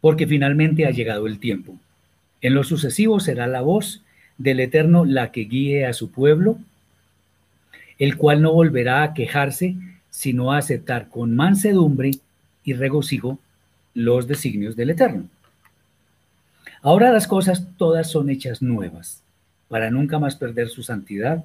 porque 0.00 0.26
finalmente 0.26 0.86
ha 0.86 0.90
llegado 0.90 1.26
el 1.26 1.38
tiempo. 1.38 1.76
En 2.40 2.54
lo 2.54 2.64
sucesivo 2.64 3.20
será 3.20 3.46
la 3.46 3.60
voz 3.60 4.02
del 4.38 4.60
Eterno 4.60 5.04
la 5.04 5.32
que 5.32 5.42
guíe 5.42 5.86
a 5.86 5.92
su 5.92 6.10
pueblo, 6.10 6.58
el 7.98 8.16
cual 8.16 8.40
no 8.40 8.52
volverá 8.52 9.02
a 9.02 9.12
quejarse, 9.12 9.76
sino 10.08 10.52
a 10.52 10.58
aceptar 10.58 11.08
con 11.08 11.36
mansedumbre 11.36 12.12
y 12.64 12.72
regocijo 12.72 13.38
los 13.94 14.26
designios 14.26 14.76
del 14.76 14.90
Eterno. 14.90 15.28
Ahora 16.82 17.12
las 17.12 17.26
cosas 17.26 17.66
todas 17.76 18.10
son 18.10 18.30
hechas 18.30 18.62
nuevas, 18.62 19.22
para 19.68 19.90
nunca 19.90 20.18
más 20.18 20.36
perder 20.36 20.68
su 20.70 20.82
santidad 20.82 21.44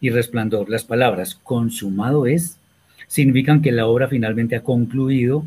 y 0.00 0.10
resplandor. 0.10 0.70
Las 0.70 0.84
palabras 0.84 1.34
consumado 1.34 2.26
es 2.26 2.58
significan 3.08 3.62
que 3.62 3.72
la 3.72 3.86
obra 3.86 4.06
finalmente 4.06 4.54
ha 4.54 4.62
concluido 4.62 5.44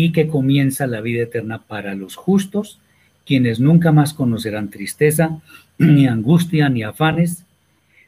y 0.00 0.12
que 0.12 0.28
comienza 0.28 0.86
la 0.86 1.00
vida 1.00 1.24
eterna 1.24 1.62
para 1.66 1.96
los 1.96 2.14
justos, 2.14 2.78
quienes 3.26 3.58
nunca 3.58 3.90
más 3.90 4.14
conocerán 4.14 4.70
tristeza, 4.70 5.40
ni 5.78 6.06
angustia, 6.06 6.68
ni 6.68 6.84
afanes, 6.84 7.42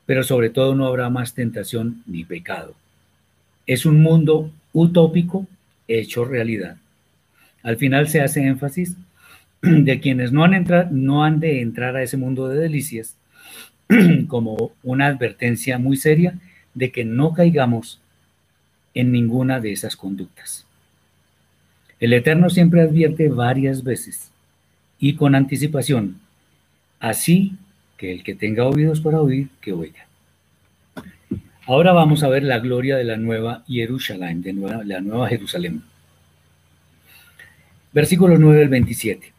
pero 0.06 0.22
sobre 0.22 0.50
todo 0.50 0.76
no 0.76 0.86
habrá 0.86 1.10
más 1.10 1.34
tentación 1.34 2.04
ni 2.06 2.24
pecado. 2.24 2.76
Es 3.66 3.86
un 3.86 4.00
mundo 4.00 4.52
utópico 4.72 5.48
hecho 5.88 6.24
realidad. 6.24 6.76
Al 7.64 7.76
final 7.76 8.06
se 8.06 8.20
hace 8.20 8.46
énfasis 8.46 8.96
de 9.60 9.98
quienes 9.98 10.30
no 10.30 10.44
han, 10.44 10.64
no 10.92 11.24
han 11.24 11.40
de 11.40 11.60
entrar 11.60 11.96
a 11.96 12.04
ese 12.04 12.16
mundo 12.16 12.46
de 12.46 12.60
delicias 12.60 13.16
como 14.28 14.70
una 14.84 15.08
advertencia 15.08 15.76
muy 15.78 15.96
seria 15.96 16.38
de 16.72 16.92
que 16.92 17.04
no 17.04 17.34
caigamos 17.34 18.00
en 18.94 19.10
ninguna 19.10 19.58
de 19.58 19.72
esas 19.72 19.96
conductas. 19.96 20.69
El 22.00 22.14
Eterno 22.14 22.48
siempre 22.48 22.80
advierte 22.80 23.28
varias 23.28 23.84
veces 23.84 24.30
y 24.98 25.14
con 25.14 25.34
anticipación, 25.34 26.18
así 26.98 27.52
que 27.98 28.10
el 28.12 28.22
que 28.22 28.34
tenga 28.34 28.66
oídos 28.66 29.00
para 29.00 29.20
oír, 29.20 29.48
que 29.60 29.72
oiga. 29.72 30.06
Ahora 31.66 31.92
vamos 31.92 32.22
a 32.22 32.28
ver 32.28 32.42
la 32.42 32.58
gloria 32.58 32.96
de 32.96 33.04
la 33.04 33.18
nueva 33.18 33.64
Jerusalén, 33.68 34.40
de 34.40 34.54
la 34.84 35.00
nueva 35.02 35.28
Jerusalén. 35.28 35.82
Versículos 37.92 38.40
9 38.40 38.62
al 38.62 38.68
27. 38.68 39.32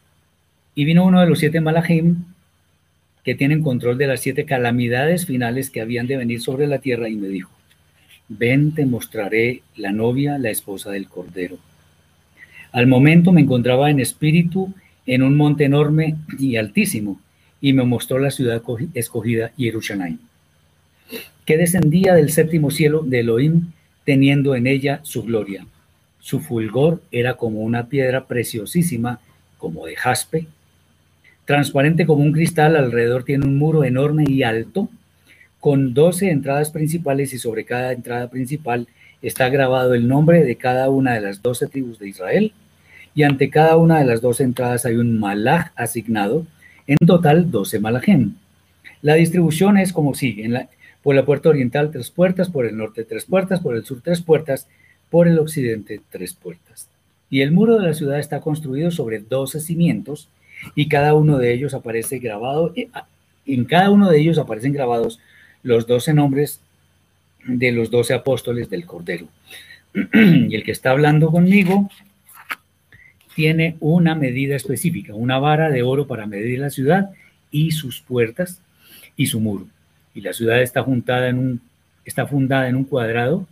Y 0.76 0.84
vino 0.84 1.04
uno 1.04 1.20
de 1.20 1.26
los 1.26 1.40
siete 1.40 1.60
Malachim 1.60 2.24
que 3.24 3.34
tienen 3.34 3.62
control 3.62 3.98
de 3.98 4.06
las 4.06 4.20
siete 4.20 4.44
calamidades 4.44 5.26
finales 5.26 5.68
que 5.68 5.80
habían 5.80 6.06
de 6.06 6.16
venir 6.16 6.40
sobre 6.40 6.66
la 6.66 6.78
tierra 6.78 7.08
y 7.08 7.16
me 7.16 7.28
dijo, 7.28 7.50
ven, 8.28 8.72
te 8.74 8.86
mostraré 8.86 9.62
la 9.76 9.92
novia, 9.92 10.38
la 10.38 10.50
esposa 10.50 10.90
del 10.90 11.08
Cordero. 11.08 11.58
Al 12.72 12.86
momento 12.86 13.32
me 13.32 13.42
encontraba 13.42 13.90
en 13.90 14.00
espíritu 14.00 14.72
en 15.06 15.22
un 15.22 15.36
monte 15.36 15.64
enorme 15.64 16.16
y 16.38 16.56
altísimo, 16.56 17.20
y 17.60 17.74
me 17.74 17.84
mostró 17.84 18.18
la 18.18 18.30
ciudad 18.30 18.62
escogida, 18.94 19.52
Jerusalén, 19.58 20.20
que 21.44 21.58
descendía 21.58 22.14
del 22.14 22.30
séptimo 22.30 22.70
cielo 22.70 23.02
de 23.02 23.20
Elohim, 23.20 23.72
teniendo 24.04 24.54
en 24.56 24.66
ella 24.66 25.00
su 25.02 25.22
gloria. 25.22 25.66
Su 26.18 26.40
fulgor 26.40 27.02
era 27.12 27.34
como 27.34 27.60
una 27.60 27.88
piedra 27.88 28.26
preciosísima, 28.26 29.20
como 29.58 29.84
de 29.86 29.94
jaspe, 29.94 30.46
transparente 31.44 32.06
como 32.06 32.22
un 32.22 32.32
cristal, 32.32 32.74
alrededor 32.74 33.24
tiene 33.24 33.44
un 33.44 33.58
muro 33.58 33.84
enorme 33.84 34.24
y 34.26 34.44
alto, 34.44 34.88
con 35.60 35.92
12 35.92 36.30
entradas 36.30 36.70
principales 36.70 37.34
y 37.34 37.38
sobre 37.38 37.64
cada 37.64 37.92
entrada 37.92 38.30
principal 38.30 38.88
está 39.20 39.48
grabado 39.50 39.94
el 39.94 40.08
nombre 40.08 40.42
de 40.42 40.56
cada 40.56 40.90
una 40.90 41.14
de 41.14 41.20
las 41.20 41.42
12 41.42 41.68
tribus 41.68 41.98
de 42.00 42.08
Israel 42.08 42.52
y 43.14 43.24
ante 43.24 43.50
cada 43.50 43.76
una 43.76 43.98
de 43.98 44.04
las 44.04 44.20
12 44.20 44.44
entradas 44.44 44.86
hay 44.86 44.96
un 44.96 45.18
malaj 45.18 45.72
asignado, 45.76 46.46
en 46.86 46.98
total 47.06 47.50
12 47.50 47.80
malajem. 47.80 48.34
La 49.02 49.14
distribución 49.14 49.76
es 49.76 49.92
como 49.92 50.14
sigue, 50.14 50.48
la, 50.48 50.68
por 51.02 51.14
la 51.14 51.24
puerta 51.24 51.48
oriental 51.48 51.90
tres 51.90 52.10
puertas, 52.10 52.48
por 52.48 52.66
el 52.66 52.76
norte 52.76 53.04
tres 53.04 53.24
puertas, 53.24 53.60
por 53.60 53.76
el 53.76 53.84
sur 53.84 54.00
tres 54.02 54.22
puertas, 54.22 54.68
por 55.10 55.28
el 55.28 55.38
occidente 55.38 56.00
tres 56.10 56.34
puertas. 56.34 56.88
Y 57.28 57.40
el 57.40 57.52
muro 57.52 57.78
de 57.78 57.86
la 57.86 57.94
ciudad 57.94 58.18
está 58.18 58.40
construido 58.40 58.90
sobre 58.90 59.18
12 59.18 59.60
cimientos 59.60 60.28
y 60.74 60.88
cada 60.88 61.14
uno 61.14 61.38
de 61.38 61.52
ellos 61.52 61.74
aparece 61.74 62.18
grabado, 62.18 62.72
eh, 62.76 62.88
en 63.46 63.64
cada 63.64 63.90
uno 63.90 64.10
de 64.10 64.20
ellos 64.20 64.38
aparecen 64.38 64.72
grabados 64.72 65.18
los 65.62 65.86
doce 65.86 66.14
nombres 66.14 66.60
de 67.44 67.72
los 67.72 67.90
doce 67.90 68.14
apóstoles 68.14 68.70
del 68.70 68.86
Cordero. 68.86 69.26
Y 69.94 70.54
el 70.54 70.62
que 70.62 70.72
está 70.72 70.90
hablando 70.90 71.30
conmigo 71.30 71.90
tiene 73.34 73.76
una 73.80 74.14
medida 74.14 74.56
específica, 74.56 75.14
una 75.14 75.38
vara 75.38 75.70
de 75.70 75.82
oro 75.82 76.06
para 76.06 76.26
medir 76.26 76.58
la 76.58 76.70
ciudad 76.70 77.10
y 77.50 77.72
sus 77.72 78.00
puertas 78.00 78.60
y 79.16 79.26
su 79.26 79.40
muro. 79.40 79.66
Y 80.14 80.20
la 80.20 80.32
ciudad 80.32 80.60
está, 80.60 80.84
fundada 80.84 81.28
en 81.28 82.76
un 82.76 82.84
cuadrado, 82.84 83.46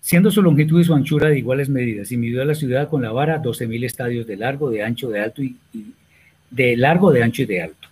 siendo 0.00 0.30
su 0.30 0.42
longitud 0.42 0.80
y 0.80 0.84
su 0.84 0.94
anchura 0.94 1.28
de 1.28 1.38
iguales 1.38 1.68
medidas, 1.68 2.10
y 2.10 2.16
midió 2.16 2.44
la 2.44 2.54
ciudad 2.54 2.88
con 2.88 3.02
la 3.02 3.12
vara 3.12 3.42
12.000 3.42 3.84
estadios 3.84 4.26
de 4.26 4.36
largo, 4.36 4.70
de 4.70 4.82
ancho, 4.82 5.10
de 5.10 5.20
alto 5.20 5.42
y, 5.42 5.56
de 6.50 6.76
largo, 6.76 7.12
de 7.12 7.22
ancho 7.22 7.42
y 7.42 7.46
de 7.46 7.62
alto. 7.62 7.88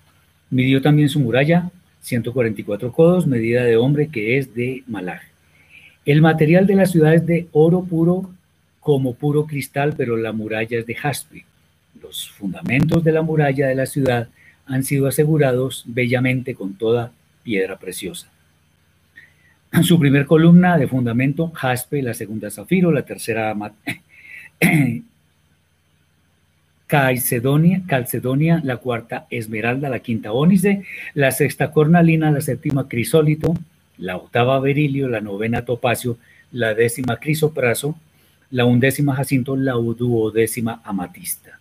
Midió 0.51 0.81
también 0.81 1.09
su 1.09 1.21
muralla 1.21 1.71
144 2.03 2.93
codos, 2.93 3.27
medida 3.27 3.63
de 3.65 3.77
hombre 3.77 4.09
que 4.09 4.39
es 4.39 4.55
de 4.55 4.83
malaj. 4.87 5.21
El 6.05 6.23
material 6.23 6.67
de 6.67 6.75
la 6.75 6.87
ciudad 6.87 7.15
es 7.15 7.27
de 7.27 7.49
oro 7.53 7.85
puro 7.85 8.31
como 8.89 9.13
puro 9.13 9.45
cristal, 9.45 9.93
pero 9.95 10.17
la 10.17 10.33
muralla 10.33 10.79
es 10.79 10.87
de 10.87 10.95
jaspe. 10.95 11.45
Los 12.01 12.31
fundamentos 12.31 13.05
de 13.05 13.13
la 13.13 13.21
muralla 13.21 13.69
de 13.69 13.75
la 13.75 13.85
ciudad 13.85 14.29
han 14.65 14.83
sido 14.83 15.07
asegurados 15.07 15.85
bellamente 15.85 16.55
con 16.55 16.73
toda 16.73 17.13
piedra 17.43 17.79
preciosa. 17.79 18.31
Su 19.83 20.01
primer 20.01 20.25
columna 20.25 20.79
de 20.79 20.89
fundamento, 20.89 21.51
jaspe, 21.51 22.01
la 22.01 22.15
segunda 22.15 22.51
zafiro, 22.51 22.91
la 22.91 23.03
tercera 23.03 23.55
calcedonia, 26.87 27.83
calcedonia, 27.87 28.63
la 28.65 28.79
cuarta 28.79 29.27
esmeralda, 29.29 29.91
la 29.91 29.99
quinta 29.99 30.33
ónice, 30.33 30.85
la 31.13 31.31
sexta 31.31 31.73
cornalina, 31.73 32.31
la 32.31 32.41
séptima 32.41 32.89
crisólito, 32.89 33.53
la 33.99 34.17
octava 34.17 34.59
berilio, 34.61 35.11
la 35.11 35.21
novena 35.21 35.67
topacio, 35.67 36.17
la 36.53 36.73
décima 36.73 37.19
crisopraso, 37.19 37.99
la 38.51 38.65
undécima 38.65 39.15
jacinto, 39.15 39.57
la 39.57 39.73
duodécima 39.73 40.81
amatista. 40.85 41.59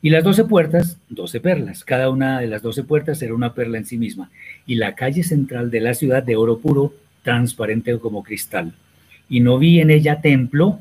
Y 0.00 0.10
las 0.10 0.22
doce 0.22 0.44
puertas, 0.44 0.98
doce 1.08 1.40
perlas. 1.40 1.84
Cada 1.84 2.08
una 2.08 2.40
de 2.40 2.46
las 2.46 2.62
doce 2.62 2.84
puertas 2.84 3.20
era 3.20 3.34
una 3.34 3.54
perla 3.54 3.78
en 3.78 3.86
sí 3.86 3.98
misma. 3.98 4.30
Y 4.64 4.76
la 4.76 4.94
calle 4.94 5.24
central 5.24 5.70
de 5.70 5.80
la 5.80 5.94
ciudad 5.94 6.22
de 6.22 6.36
oro 6.36 6.58
puro, 6.58 6.94
transparente 7.22 7.98
como 7.98 8.22
cristal. 8.22 8.72
Y 9.28 9.40
no 9.40 9.58
vi 9.58 9.80
en 9.80 9.90
ella 9.90 10.20
templo, 10.20 10.78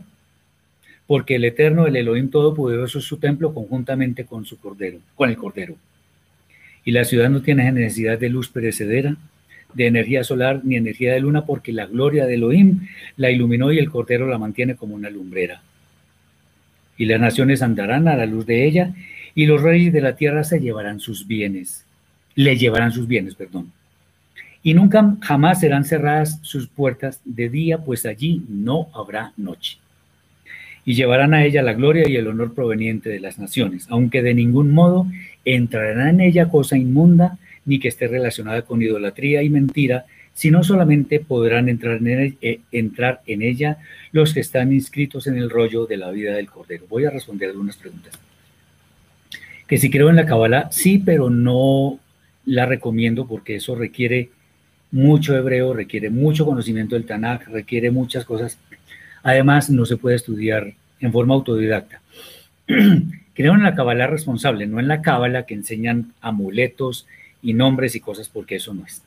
porque 1.08 1.36
el 1.36 1.46
Eterno, 1.46 1.88
el 1.88 1.96
Elohim 1.96 2.30
Todopoderoso, 2.30 3.00
es 3.00 3.06
su 3.06 3.18
templo 3.18 3.54
conjuntamente 3.54 4.26
con 4.26 4.46
su 4.46 4.60
cordero, 4.60 5.00
con 5.16 5.30
el 5.30 5.38
cordero. 5.38 5.76
Y 6.86 6.92
la 6.92 7.04
ciudad 7.04 7.30
no 7.30 7.42
tiene 7.42 7.72
necesidad 7.72 8.20
de 8.20 8.30
luz 8.30 8.50
perecedera, 8.50 9.18
de 9.74 9.88
energía 9.88 10.24
solar 10.24 10.62
ni 10.64 10.76
energía 10.76 11.14
de 11.14 11.20
luna, 11.20 11.46
porque 11.46 11.72
la 11.72 11.86
gloria 11.86 12.26
de 12.26 12.36
Elohim 12.36 12.88
la 13.16 13.32
iluminó 13.32 13.72
y 13.72 13.80
el 13.80 13.90
cordero 13.90 14.28
la 14.28 14.38
mantiene 14.38 14.76
como 14.76 14.96
una 14.96 15.10
lumbrera. 15.10 15.62
Y 16.98 17.06
las 17.06 17.20
naciones 17.20 17.62
andarán 17.62 18.08
a 18.08 18.16
la 18.16 18.26
luz 18.26 18.46
de 18.46 18.66
ella, 18.66 18.94
y 19.36 19.46
los 19.46 19.62
reyes 19.62 19.94
de 19.94 20.02
la 20.02 20.16
tierra 20.16 20.44
se 20.44 20.60
llevarán 20.60 21.00
sus 21.00 21.28
bienes, 21.28 21.86
le 22.36 22.58
llevarán 22.58 22.92
sus 22.92 23.08
bienes, 23.08 23.36
perdón. 23.36 23.72
Y 24.64 24.74
nunca 24.74 25.16
jamás 25.22 25.60
serán 25.60 25.86
cerradas 25.86 26.40
sus 26.42 26.68
puertas 26.68 27.22
de 27.24 27.50
día, 27.50 27.78
pues 27.78 28.06
allí 28.06 28.44
no 28.50 28.90
habrá 28.94 29.34
noche 29.38 29.78
y 30.88 30.94
llevarán 30.94 31.34
a 31.34 31.44
ella 31.44 31.62
la 31.64 31.74
gloria 31.74 32.08
y 32.08 32.16
el 32.16 32.28
honor 32.28 32.54
proveniente 32.54 33.10
de 33.10 33.20
las 33.20 33.38
naciones, 33.38 33.88
aunque 33.90 34.22
de 34.22 34.34
ningún 34.34 34.72
modo 34.72 35.06
entrará 35.44 36.10
en 36.10 36.22
ella 36.22 36.48
cosa 36.48 36.78
inmunda 36.78 37.38
ni 37.68 37.80
que 37.80 37.90
esté 37.90 38.08
relacionada 38.08 38.64
con 38.64 38.82
idolatría 38.82 39.44
y 39.44 39.50
mentira, 39.50 40.06
sino 40.34 40.64
solamente 40.64 41.20
podrán 41.20 41.68
entrar 41.68 41.98
en, 41.98 42.38
eh, 42.42 42.62
entrar 42.72 43.22
en 43.28 43.42
ella 43.42 43.78
los 44.12 44.34
que 44.34 44.40
están 44.40 44.72
inscritos 44.74 45.28
en 45.28 45.38
el 45.38 45.50
rollo 45.50 45.86
de 45.86 45.98
la 45.98 46.10
vida 46.10 46.34
del 46.34 46.50
Cordero. 46.50 46.86
Voy 46.90 47.06
a 47.06 47.10
responder 47.10 47.50
algunas 47.50 47.76
preguntas. 47.76 48.18
Que 49.68 49.78
si 49.78 49.92
creo 49.92 50.10
en 50.10 50.16
la 50.16 50.26
Kabbalah, 50.26 50.70
sí, 50.72 50.98
pero 50.98 51.30
no 51.30 52.00
la 52.46 52.66
recomiendo 52.66 53.28
porque 53.28 53.58
eso 53.58 53.76
requiere 53.76 54.30
mucho 54.92 55.36
hebreo, 55.36 55.74
requiere 55.74 56.10
mucho 56.10 56.46
conocimiento 56.46 56.96
del 56.96 57.06
Tanakh, 57.06 57.48
requiere 57.48 57.92
muchas 57.92 58.24
cosas. 58.24 58.58
Además, 59.24 59.70
no 59.70 59.86
se 59.86 59.98
puede 59.98 60.16
estudiar 60.16 60.74
en 61.02 61.12
forma 61.12 61.34
autodidacta. 61.34 62.02
Creo 63.34 63.54
en 63.54 63.64
la 63.64 63.76
Kabbalah 63.76 64.08
responsable, 64.08 64.66
no 64.68 64.80
en 64.80 64.88
la 64.88 65.02
Kabbalah 65.02 65.46
que 65.46 65.54
enseñan 65.54 66.14
amuletos 66.22 67.06
y 67.42 67.54
nombres 67.54 67.96
y 67.96 68.00
cosas, 68.00 68.30
porque 68.30 68.56
eso 68.56 68.74
no 68.74 68.86
es. 68.86 69.02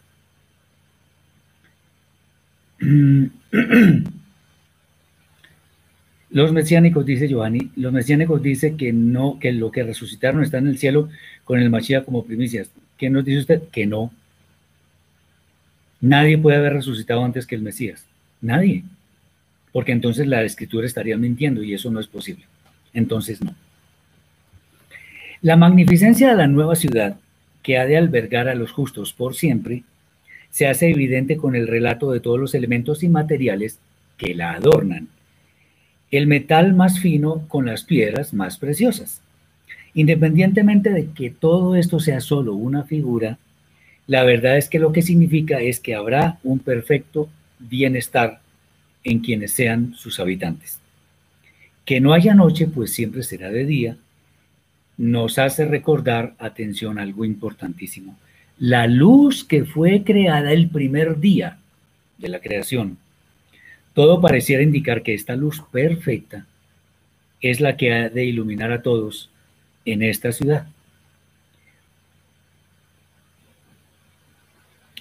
Los 6.31 6.52
mesiánicos, 6.52 7.05
dice 7.05 7.27
Giovanni, 7.27 7.73
los 7.74 7.93
mesiánicos 7.93 8.40
dicen 8.40 8.77
que 8.77 8.93
no, 8.93 9.39
que 9.40 9.52
lo 9.52 9.73
que 9.73 9.82
resucitaron 9.82 10.44
está 10.44 10.59
en 10.59 10.69
el 10.69 10.78
cielo 10.78 11.09
con 11.44 11.59
el 11.59 11.70
Mashiach 11.70 12.05
como 12.05 12.24
primicias. 12.24 12.70
¿Qué 12.97 13.11
nos 13.11 13.24
dice 13.24 13.40
usted? 13.40 13.62
Que 13.73 13.85
no. 13.86 14.12
Nadie 16.01 16.39
puede 16.39 16.59
haber 16.59 16.74
resucitado 16.74 17.24
antes 17.24 17.47
que 17.47 17.57
el 17.57 17.62
Mesías. 17.62 18.07
Nadie. 18.40 18.85
Porque 19.73 19.90
entonces 19.90 20.28
la 20.28 20.44
escritura 20.44 20.86
estaría 20.86 21.16
mintiendo 21.16 21.65
y 21.65 21.74
eso 21.74 21.90
no 21.90 21.98
es 21.98 22.07
posible. 22.07 22.44
Entonces 22.94 23.43
no. 23.43 23.55
La 25.43 25.57
magnificencia 25.57 26.31
de 26.31 26.36
la 26.36 26.47
nueva 26.47 26.77
ciudad, 26.77 27.16
que 27.62 27.78
ha 27.78 27.87
de 27.87 27.97
albergar 27.97 28.49
a 28.49 28.55
los 28.55 28.73
justos 28.73 29.12
por 29.12 29.35
siempre, 29.35 29.85
se 30.51 30.66
hace 30.66 30.91
evidente 30.91 31.37
con 31.37 31.55
el 31.55 31.69
relato 31.69 32.11
de 32.11 32.20
todos 32.20 32.39
los 32.39 32.55
elementos 32.55 33.03
inmateriales 33.03 33.78
que 34.16 34.35
la 34.35 34.53
adornan 34.53 35.09
el 36.11 36.27
metal 36.27 36.74
más 36.74 36.99
fino 36.99 37.47
con 37.49 37.66
las 37.66 37.85
piedras 37.85 38.35
más 38.35 38.59
preciosas. 38.59 39.23
Independientemente 39.95 40.91
de 40.91 41.07
que 41.11 41.31
todo 41.31 41.77
esto 41.77 42.01
sea 42.01 42.20
solo 42.20 42.55
una 42.55 42.85
figura, 42.85 43.39
la 44.07 44.24
verdad 44.24 44.57
es 44.57 44.69
que 44.69 44.78
lo 44.78 44.93
que 44.93 45.03
significa 45.03 45.61
es 45.61 45.78
que 45.78 45.95
habrá 45.95 46.39
un 46.43 46.59
perfecto 46.59 47.28
bienestar 47.59 48.41
en 49.05 49.20
quienes 49.20 49.53
sean 49.53 49.95
sus 49.95 50.19
habitantes. 50.19 50.81
Que 51.85 52.01
no 52.01 52.12
haya 52.12 52.35
noche, 52.35 52.66
pues 52.66 52.93
siempre 52.93 53.23
será 53.23 53.51
de 53.51 53.65
día, 53.65 53.97
nos 55.01 55.39
hace 55.39 55.64
recordar, 55.64 56.35
atención, 56.39 56.98
algo 56.98 57.24
importantísimo. 57.24 58.18
La 58.59 58.86
luz 58.86 59.44
que 59.44 59.64
fue 59.64 60.05
creada 60.05 60.52
el 60.52 60.68
primer 60.68 61.18
día 61.20 61.56
de 62.18 62.28
la 62.28 62.39
creación 62.40 62.98
todo 63.94 64.20
pareciera 64.20 64.62
indicar 64.62 65.02
que 65.02 65.14
esta 65.14 65.36
luz 65.36 65.62
perfecta 65.72 66.44
es 67.40 67.60
la 67.60 67.78
que 67.78 67.94
ha 67.94 68.09
de 68.10 68.24
iluminar 68.27 68.72
a 68.72 68.82
todos 68.82 69.31
en 69.86 70.02
esta 70.02 70.32
ciudad. 70.32 70.68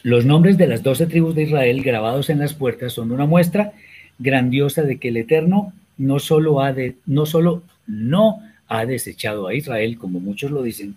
Los 0.01 0.23
nombres 0.23 0.57
de 0.57 0.67
las 0.67 0.81
doce 0.81 1.07
tribus 1.07 1.35
de 1.35 1.43
Israel 1.43 1.83
grabados 1.83 2.29
en 2.29 2.39
las 2.39 2.53
puertas 2.53 2.93
son 2.93 3.11
una 3.11 3.25
muestra 3.25 3.73
grandiosa 4.17 4.83
de 4.83 4.97
que 4.97 5.09
el 5.09 5.17
Eterno 5.17 5.73
no 5.97 6.19
solo, 6.19 6.61
ha 6.61 6.71
de, 6.71 6.95
no, 7.05 7.25
solo 7.25 7.63
no 7.85 8.41
ha 8.69 8.85
desechado 8.85 9.47
a 9.47 9.55
Israel, 9.55 9.97
como 9.97 10.19
muchos 10.19 10.51
lo 10.51 10.63
dicen, 10.63 10.95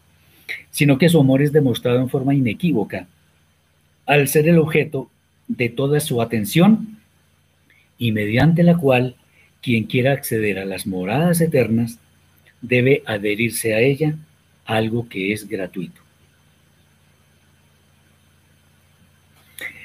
sino 0.70 0.98
que 0.98 1.08
su 1.08 1.18
amor 1.18 1.42
es 1.42 1.52
demostrado 1.52 1.98
en 1.98 2.08
forma 2.08 2.34
inequívoca 2.34 3.08
al 4.06 4.28
ser 4.28 4.48
el 4.48 4.58
objeto 4.58 5.10
de 5.48 5.68
toda 5.68 5.98
su 6.00 6.20
atención 6.22 6.98
y 7.98 8.12
mediante 8.12 8.62
la 8.62 8.76
cual 8.76 9.16
quien 9.62 9.84
quiera 9.84 10.12
acceder 10.12 10.58
a 10.58 10.64
las 10.64 10.86
moradas 10.86 11.40
eternas 11.40 11.98
debe 12.60 13.02
adherirse 13.06 13.74
a 13.74 13.80
ella, 13.80 14.16
algo 14.64 15.08
que 15.08 15.32
es 15.32 15.48
gratuito. 15.48 16.00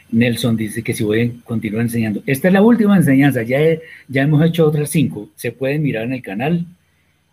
Nelson 0.09 0.55
dice 0.55 0.83
que 0.83 0.93
si 0.93 1.03
voy 1.03 1.21
a 1.21 1.45
continuar 1.45 1.83
enseñando. 1.83 2.23
Esta 2.25 2.47
es 2.47 2.53
la 2.53 2.61
última 2.61 2.95
enseñanza, 2.95 3.43
ya, 3.43 3.59
ya 4.07 4.21
hemos 4.21 4.45
hecho 4.45 4.65
otras 4.65 4.89
cinco. 4.89 5.29
Se 5.35 5.51
pueden 5.51 5.83
mirar 5.83 6.05
en 6.05 6.13
el 6.13 6.21
canal, 6.21 6.65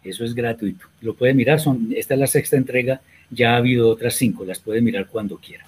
eso 0.05 0.25
es 0.25 0.35
gratuito. 0.35 0.87
Lo 1.01 1.15
pueden 1.15 1.37
mirar, 1.37 1.61
son, 1.61 1.89
esta 1.97 2.15
es 2.15 2.21
la 2.21 2.27
sexta 2.27 2.57
entrega, 2.57 3.01
ya 3.31 3.55
ha 3.55 3.57
habido 3.57 3.89
otras 3.89 4.15
cinco, 4.15 4.45
las 4.45 4.61
puede 4.61 4.81
mirar 4.81 5.07
cuando 5.07 5.39
quiera. 5.39 5.67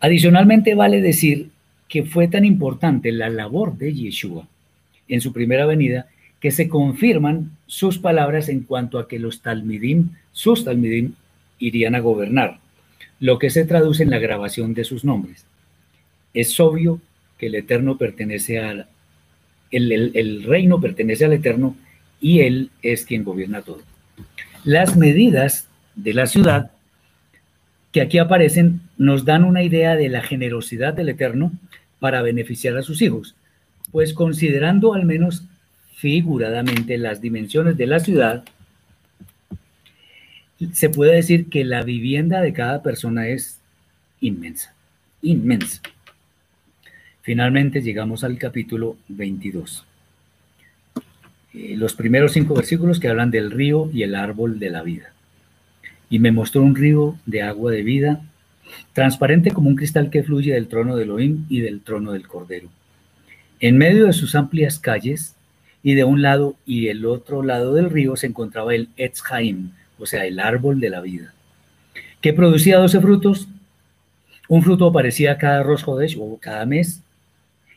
Adicionalmente 0.00 0.74
vale 0.74 1.00
decir 1.00 1.50
que 1.88 2.04
fue 2.04 2.28
tan 2.28 2.44
importante 2.44 3.10
la 3.10 3.28
labor 3.28 3.76
de 3.76 3.92
Yeshua 3.92 4.46
en 5.08 5.20
su 5.20 5.32
primera 5.32 5.66
venida 5.66 6.06
que 6.40 6.50
se 6.52 6.68
confirman 6.68 7.56
sus 7.66 7.98
palabras 7.98 8.48
en 8.48 8.60
cuanto 8.60 8.98
a 8.98 9.08
que 9.08 9.18
los 9.18 9.40
talmidim, 9.40 10.10
sus 10.32 10.64
talmidim, 10.64 11.14
irían 11.58 11.96
a 11.96 12.00
gobernar, 12.00 12.58
lo 13.18 13.40
que 13.40 13.50
se 13.50 13.64
traduce 13.64 14.04
en 14.04 14.10
la 14.10 14.20
grabación 14.20 14.74
de 14.74 14.84
sus 14.84 15.04
nombres. 15.04 15.44
Es 16.34 16.60
obvio 16.60 17.00
que 17.36 17.46
el 17.46 17.56
Eterno 17.56 17.98
pertenece 17.98 18.60
al, 18.60 18.86
el 19.72 20.44
reino 20.44 20.80
pertenece 20.80 21.24
al 21.24 21.32
Eterno 21.32 21.74
y 22.20 22.40
Él 22.40 22.70
es 22.82 23.04
quien 23.04 23.24
gobierna 23.24 23.62
todo. 23.62 23.82
Las 24.64 24.96
medidas 24.96 25.68
de 25.94 26.14
la 26.14 26.26
ciudad 26.26 26.70
que 27.92 28.00
aquí 28.00 28.18
aparecen 28.18 28.80
nos 28.96 29.24
dan 29.24 29.44
una 29.44 29.62
idea 29.62 29.96
de 29.96 30.08
la 30.08 30.22
generosidad 30.22 30.94
del 30.94 31.08
Eterno 31.08 31.52
para 32.00 32.22
beneficiar 32.22 32.76
a 32.76 32.82
sus 32.82 33.02
hijos, 33.02 33.34
pues 33.90 34.12
considerando 34.12 34.94
al 34.94 35.04
menos 35.04 35.44
figuradamente 35.96 36.98
las 36.98 37.20
dimensiones 37.20 37.76
de 37.76 37.86
la 37.86 37.98
ciudad, 37.98 38.44
se 40.72 40.90
puede 40.90 41.14
decir 41.14 41.48
que 41.48 41.64
la 41.64 41.82
vivienda 41.82 42.40
de 42.40 42.52
cada 42.52 42.82
persona 42.82 43.28
es 43.28 43.58
inmensa, 44.20 44.74
inmensa. 45.22 45.80
Finalmente 47.22 47.82
llegamos 47.82 48.24
al 48.24 48.38
capítulo 48.38 48.96
22. 49.08 49.87
Eh, 51.58 51.76
los 51.76 51.94
primeros 51.94 52.32
cinco 52.34 52.54
versículos 52.54 53.00
que 53.00 53.08
hablan 53.08 53.32
del 53.32 53.50
río 53.50 53.90
y 53.92 54.04
el 54.04 54.14
árbol 54.14 54.60
de 54.60 54.70
la 54.70 54.82
vida. 54.84 55.12
Y 56.08 56.20
me 56.20 56.30
mostró 56.30 56.62
un 56.62 56.76
río 56.76 57.16
de 57.26 57.42
agua 57.42 57.72
de 57.72 57.82
vida 57.82 58.22
transparente 58.92 59.50
como 59.50 59.68
un 59.68 59.74
cristal 59.74 60.08
que 60.08 60.22
fluye 60.22 60.54
del 60.54 60.68
trono 60.68 60.94
de 60.94 61.02
Elohim 61.02 61.46
y 61.48 61.60
del 61.60 61.80
trono 61.80 62.12
del 62.12 62.28
Cordero. 62.28 62.68
En 63.58 63.76
medio 63.76 64.06
de 64.06 64.12
sus 64.12 64.36
amplias 64.36 64.78
calles, 64.78 65.34
y 65.82 65.94
de 65.94 66.04
un 66.04 66.22
lado 66.22 66.56
y 66.64 66.88
el 66.88 67.06
otro 67.06 67.42
lado 67.42 67.74
del 67.74 67.90
río 67.90 68.16
se 68.16 68.26
encontraba 68.26 68.74
el 68.74 68.88
Etz 68.96 69.22
o 69.98 70.06
sea, 70.06 70.26
el 70.26 70.38
árbol 70.38 70.80
de 70.80 70.90
la 70.90 71.00
vida, 71.00 71.34
que 72.20 72.32
producía 72.32 72.78
doce 72.78 73.00
frutos. 73.00 73.48
Un 74.48 74.62
fruto 74.62 74.86
aparecía 74.86 75.38
cada 75.38 75.62
Rosh 75.62 75.84
o 75.86 76.38
cada 76.40 76.66
mes, 76.66 77.02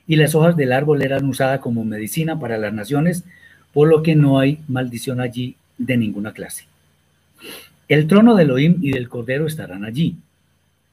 y 0.06 0.18
las 0.18 0.36
hojas 0.36 0.56
del 0.56 0.72
árbol 0.72 1.02
eran 1.02 1.26
usadas 1.26 1.62
como 1.62 1.84
medicina 1.84 2.40
para 2.40 2.58
las 2.58 2.74
naciones, 2.74 3.24
por 3.74 3.88
lo 3.88 4.04
que 4.04 4.16
no 4.16 4.40
hay 4.40 4.60
maldición 4.68 5.20
allí 5.20 5.56
de 5.78 5.98
ninguna 5.98 6.34
clase. 6.34 6.66
El 7.88 8.08
trono 8.08 8.36
de 8.36 8.44
Elohim 8.44 8.78
y 8.82 8.92
del 8.92 9.10
Cordero 9.10 9.48
estarán 9.48 9.84
allí, 9.84 10.16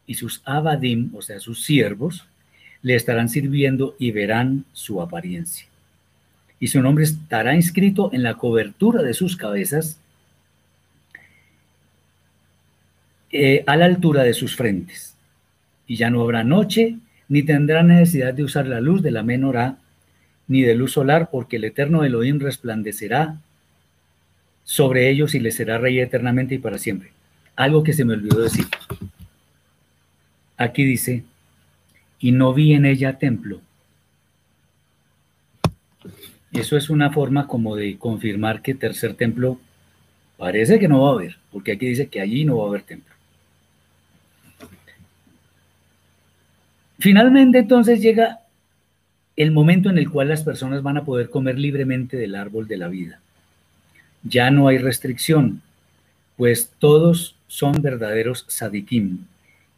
y 0.06 0.14
sus 0.14 0.42
abadim, 0.44 1.10
o 1.14 1.22
sea, 1.22 1.38
sus 1.38 1.62
siervos, 1.64 2.26
le 2.82 2.94
estarán 2.94 3.28
sirviendo 3.28 3.94
y 3.98 4.10
verán 4.10 4.64
su 4.72 5.02
apariencia. 5.02 5.66
Y 6.60 6.68
su 6.68 6.80
nombre 6.80 7.04
estará 7.04 7.54
inscrito 7.54 8.10
en 8.12 8.22
la 8.22 8.34
cobertura 8.34 9.02
de 9.02 9.14
sus 9.14 9.36
cabezas 9.36 9.98
eh, 13.30 13.62
a 13.66 13.76
la 13.76 13.84
altura 13.84 14.22
de 14.22 14.34
sus 14.34 14.56
frentes. 14.56 15.14
Y 15.86 15.96
ya 15.96 16.10
no 16.10 16.22
habrá 16.22 16.44
noche, 16.44 16.96
ni 17.28 17.42
tendrá 17.42 17.82
necesidad 17.82 18.34
de 18.34 18.42
usar 18.42 18.66
la 18.66 18.80
luz 18.80 19.02
de 19.02 19.10
la 19.10 19.22
menorá, 19.22 19.76
ni 20.48 20.62
de 20.62 20.74
luz 20.74 20.92
solar, 20.92 21.28
porque 21.30 21.56
el 21.56 21.64
eterno 21.64 22.04
Elohim 22.04 22.40
resplandecerá 22.40 23.38
sobre 24.64 25.08
ellos 25.10 25.34
y 25.34 25.40
les 25.40 25.54
será 25.54 25.78
rey 25.78 26.00
eternamente 26.00 26.56
y 26.56 26.58
para 26.58 26.78
siempre. 26.78 27.12
Algo 27.54 27.82
que 27.82 27.92
se 27.92 28.04
me 28.04 28.14
olvidó 28.14 28.40
decir. 28.40 28.66
Aquí 30.56 30.84
dice, 30.84 31.24
y 32.18 32.32
no 32.32 32.52
vi 32.52 32.72
en 32.72 32.84
ella 32.84 33.18
templo. 33.18 33.60
Eso 36.52 36.76
es 36.76 36.90
una 36.90 37.10
forma 37.10 37.46
como 37.46 37.76
de 37.76 37.98
confirmar 37.98 38.62
que 38.62 38.74
tercer 38.74 39.14
templo 39.14 39.60
parece 40.36 40.78
que 40.78 40.88
no 40.88 41.02
va 41.02 41.10
a 41.10 41.12
haber, 41.12 41.36
porque 41.52 41.72
aquí 41.72 41.86
dice 41.86 42.08
que 42.08 42.20
allí 42.20 42.44
no 42.44 42.58
va 42.58 42.64
a 42.64 42.68
haber 42.68 42.82
templo. 42.82 43.14
Finalmente 46.98 47.58
entonces 47.58 48.00
llega 48.00 48.40
el 49.38 49.52
momento 49.52 49.88
en 49.88 49.98
el 49.98 50.10
cual 50.10 50.28
las 50.28 50.42
personas 50.42 50.82
van 50.82 50.96
a 50.96 51.04
poder 51.04 51.30
comer 51.30 51.60
libremente 51.60 52.16
del 52.16 52.34
árbol 52.34 52.66
de 52.66 52.76
la 52.76 52.88
vida. 52.88 53.20
Ya 54.24 54.50
no 54.50 54.66
hay 54.66 54.78
restricción, 54.78 55.62
pues 56.36 56.72
todos 56.80 57.36
son 57.46 57.80
verdaderos 57.80 58.44
sadikim, 58.48 59.20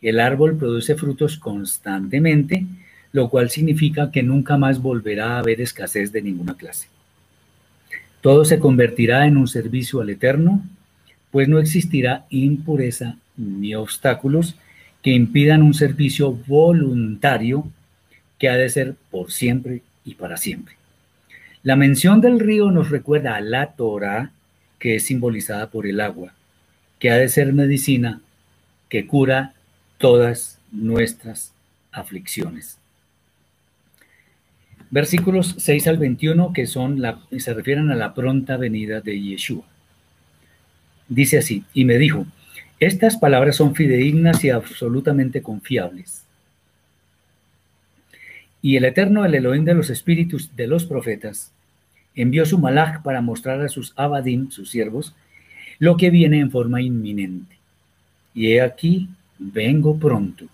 el 0.00 0.18
árbol 0.18 0.56
produce 0.56 0.94
frutos 0.94 1.36
constantemente, 1.36 2.64
lo 3.12 3.28
cual 3.28 3.50
significa 3.50 4.10
que 4.10 4.22
nunca 4.22 4.56
más 4.56 4.80
volverá 4.80 5.34
a 5.34 5.38
haber 5.40 5.60
escasez 5.60 6.10
de 6.10 6.22
ninguna 6.22 6.56
clase. 6.56 6.88
Todo 8.22 8.46
se 8.46 8.58
convertirá 8.58 9.26
en 9.26 9.36
un 9.36 9.46
servicio 9.46 10.00
al 10.00 10.08
Eterno, 10.08 10.64
pues 11.30 11.48
no 11.48 11.58
existirá 11.58 12.24
impureza 12.30 13.18
ni 13.36 13.74
obstáculos 13.74 14.56
que 15.02 15.10
impidan 15.10 15.62
un 15.62 15.74
servicio 15.74 16.32
voluntario 16.46 17.68
que 18.40 18.48
ha 18.48 18.56
de 18.56 18.68
ser 18.68 18.96
por 19.12 19.30
siempre 19.30 19.82
y 20.04 20.14
para 20.14 20.36
siempre. 20.36 20.74
La 21.62 21.76
mención 21.76 22.20
del 22.20 22.40
río 22.40 22.70
nos 22.72 22.90
recuerda 22.90 23.36
a 23.36 23.40
la 23.40 23.72
Torah, 23.72 24.32
que 24.78 24.96
es 24.96 25.04
simbolizada 25.04 25.70
por 25.70 25.86
el 25.86 26.00
agua, 26.00 26.32
que 26.98 27.10
ha 27.10 27.16
de 27.16 27.28
ser 27.28 27.52
medicina 27.52 28.20
que 28.88 29.06
cura 29.06 29.52
todas 29.98 30.58
nuestras 30.72 31.52
aflicciones. 31.92 32.78
Versículos 34.90 35.54
6 35.58 35.86
al 35.86 35.98
21 35.98 36.52
que 36.52 36.66
son 36.66 37.00
se 37.38 37.54
refieren 37.54 37.90
a 37.90 37.94
la 37.94 38.14
pronta 38.14 38.56
venida 38.56 39.00
de 39.02 39.20
Yeshua. 39.20 39.64
Dice 41.08 41.38
así, 41.38 41.64
y 41.74 41.84
me 41.84 41.98
dijo, 41.98 42.26
estas 42.80 43.18
palabras 43.18 43.56
son 43.56 43.74
fidedignas 43.74 44.42
y 44.44 44.50
absolutamente 44.50 45.42
confiables. 45.42 46.19
Y 48.62 48.76
el 48.76 48.84
Eterno, 48.84 49.24
el 49.24 49.34
Elohim 49.34 49.64
de 49.64 49.74
los 49.74 49.90
espíritus 49.90 50.54
de 50.54 50.66
los 50.66 50.84
profetas, 50.84 51.52
envió 52.14 52.44
su 52.44 52.58
malach 52.58 53.02
para 53.02 53.22
mostrar 53.22 53.60
a 53.62 53.68
sus 53.68 53.92
abadim, 53.96 54.50
sus 54.50 54.70
siervos, 54.70 55.14
lo 55.78 55.96
que 55.96 56.10
viene 56.10 56.40
en 56.40 56.50
forma 56.50 56.82
inminente. 56.82 57.56
Y 58.34 58.52
he 58.52 58.60
aquí, 58.60 59.08
vengo 59.38 59.98
pronto. 59.98 60.46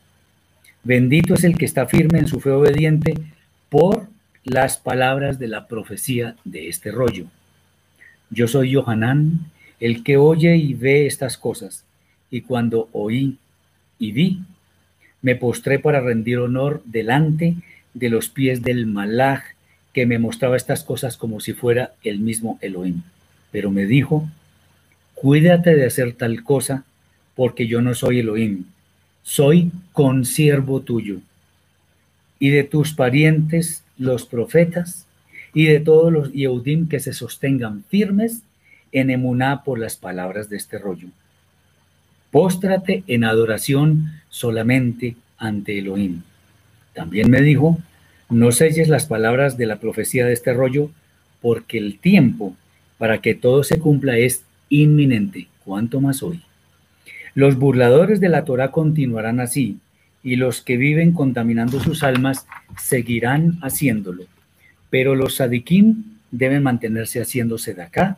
Bendito 0.84 1.34
es 1.34 1.44
el 1.44 1.58
que 1.58 1.64
está 1.64 1.86
firme 1.86 2.20
en 2.20 2.28
su 2.28 2.40
fe 2.40 2.50
obediente 2.50 3.14
por 3.68 4.08
las 4.44 4.78
palabras 4.78 5.40
de 5.40 5.48
la 5.48 5.66
profecía 5.66 6.36
de 6.44 6.68
este 6.68 6.92
rollo. 6.92 7.26
Yo 8.30 8.46
soy 8.46 8.74
Johanán, 8.74 9.50
el 9.80 10.04
que 10.04 10.16
oye 10.16 10.56
y 10.56 10.74
ve 10.74 11.06
estas 11.06 11.36
cosas, 11.36 11.84
y 12.30 12.42
cuando 12.42 12.88
oí 12.92 13.38
y 13.98 14.12
vi, 14.12 14.42
me 15.22 15.34
postré 15.34 15.80
para 15.80 16.00
rendir 16.00 16.38
honor 16.38 16.82
delante 16.84 17.56
de 17.96 18.10
los 18.10 18.28
pies 18.28 18.62
del 18.62 18.86
malaj 18.86 19.42
que 19.92 20.04
me 20.04 20.18
mostraba 20.18 20.56
estas 20.56 20.84
cosas 20.84 21.16
como 21.16 21.40
si 21.40 21.54
fuera 21.54 21.94
el 22.04 22.18
mismo 22.18 22.58
Elohim. 22.60 23.02
Pero 23.50 23.70
me 23.70 23.86
dijo, 23.86 24.28
cuídate 25.14 25.74
de 25.74 25.86
hacer 25.86 26.12
tal 26.12 26.44
cosa, 26.44 26.84
porque 27.34 27.66
yo 27.66 27.80
no 27.80 27.94
soy 27.94 28.18
Elohim, 28.18 28.64
soy 29.22 29.72
consiervo 29.92 30.80
tuyo, 30.80 31.20
y 32.38 32.50
de 32.50 32.64
tus 32.64 32.92
parientes 32.92 33.82
los 33.96 34.26
profetas, 34.26 35.06
y 35.54 35.64
de 35.64 35.80
todos 35.80 36.12
los 36.12 36.32
Yehudim 36.32 36.88
que 36.88 37.00
se 37.00 37.14
sostengan 37.14 37.82
firmes 37.84 38.42
en 38.92 39.08
emuná 39.08 39.64
por 39.64 39.78
las 39.78 39.96
palabras 39.96 40.50
de 40.50 40.58
este 40.58 40.78
rollo. 40.78 41.08
Póstrate 42.30 43.04
en 43.06 43.24
adoración 43.24 44.20
solamente 44.28 45.16
ante 45.38 45.78
Elohim. 45.78 46.20
También 46.96 47.30
me 47.30 47.42
dijo, 47.42 47.78
no 48.30 48.50
selles 48.52 48.88
las 48.88 49.04
palabras 49.04 49.58
de 49.58 49.66
la 49.66 49.76
profecía 49.76 50.24
de 50.24 50.32
este 50.32 50.54
rollo, 50.54 50.90
porque 51.42 51.76
el 51.76 51.98
tiempo 51.98 52.56
para 52.96 53.20
que 53.20 53.34
todo 53.34 53.62
se 53.64 53.78
cumpla 53.78 54.16
es 54.16 54.44
inminente, 54.70 55.48
cuanto 55.62 56.00
más 56.00 56.22
hoy. 56.22 56.40
Los 57.34 57.56
burladores 57.56 58.18
de 58.18 58.30
la 58.30 58.46
Torah 58.46 58.70
continuarán 58.70 59.40
así, 59.40 59.76
y 60.22 60.36
los 60.36 60.62
que 60.62 60.78
viven 60.78 61.12
contaminando 61.12 61.80
sus 61.80 62.02
almas 62.02 62.46
seguirán 62.82 63.58
haciéndolo. 63.60 64.24
Pero 64.88 65.14
los 65.14 65.36
sadikim 65.36 66.16
deben 66.30 66.62
mantenerse 66.62 67.20
haciéndose 67.20 67.74
de 67.74 67.82
acá, 67.82 68.16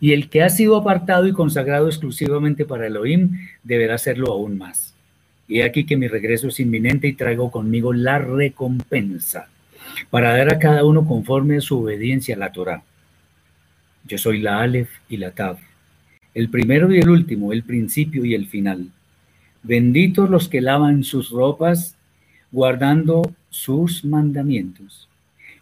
y 0.00 0.12
el 0.12 0.28
que 0.28 0.42
ha 0.42 0.50
sido 0.50 0.76
apartado 0.76 1.26
y 1.26 1.32
consagrado 1.32 1.88
exclusivamente 1.88 2.66
para 2.66 2.88
Elohim 2.88 3.38
deberá 3.64 3.94
hacerlo 3.94 4.30
aún 4.32 4.58
más. 4.58 4.87
Y 5.48 5.62
aquí 5.62 5.84
que 5.84 5.96
mi 5.96 6.08
regreso 6.08 6.48
es 6.48 6.60
inminente 6.60 7.08
y 7.08 7.14
traigo 7.14 7.50
conmigo 7.50 7.94
la 7.94 8.18
recompensa 8.18 9.48
para 10.10 10.36
dar 10.36 10.52
a 10.52 10.58
cada 10.58 10.84
uno 10.84 11.06
conforme 11.06 11.56
a 11.56 11.60
su 11.62 11.80
obediencia 11.80 12.36
a 12.36 12.38
la 12.38 12.52
Torah. 12.52 12.82
Yo 14.04 14.18
soy 14.18 14.40
la 14.40 14.60
Aleph 14.60 14.90
y 15.08 15.16
la 15.16 15.30
Tav, 15.30 15.56
el 16.34 16.50
primero 16.50 16.92
y 16.92 16.98
el 16.98 17.08
último, 17.08 17.52
el 17.52 17.62
principio 17.62 18.26
y 18.26 18.34
el 18.34 18.46
final. 18.46 18.88
Benditos 19.62 20.28
los 20.28 20.48
que 20.48 20.60
lavan 20.60 21.02
sus 21.02 21.30
ropas 21.30 21.96
guardando 22.52 23.34
sus 23.48 24.04
mandamientos. 24.04 25.08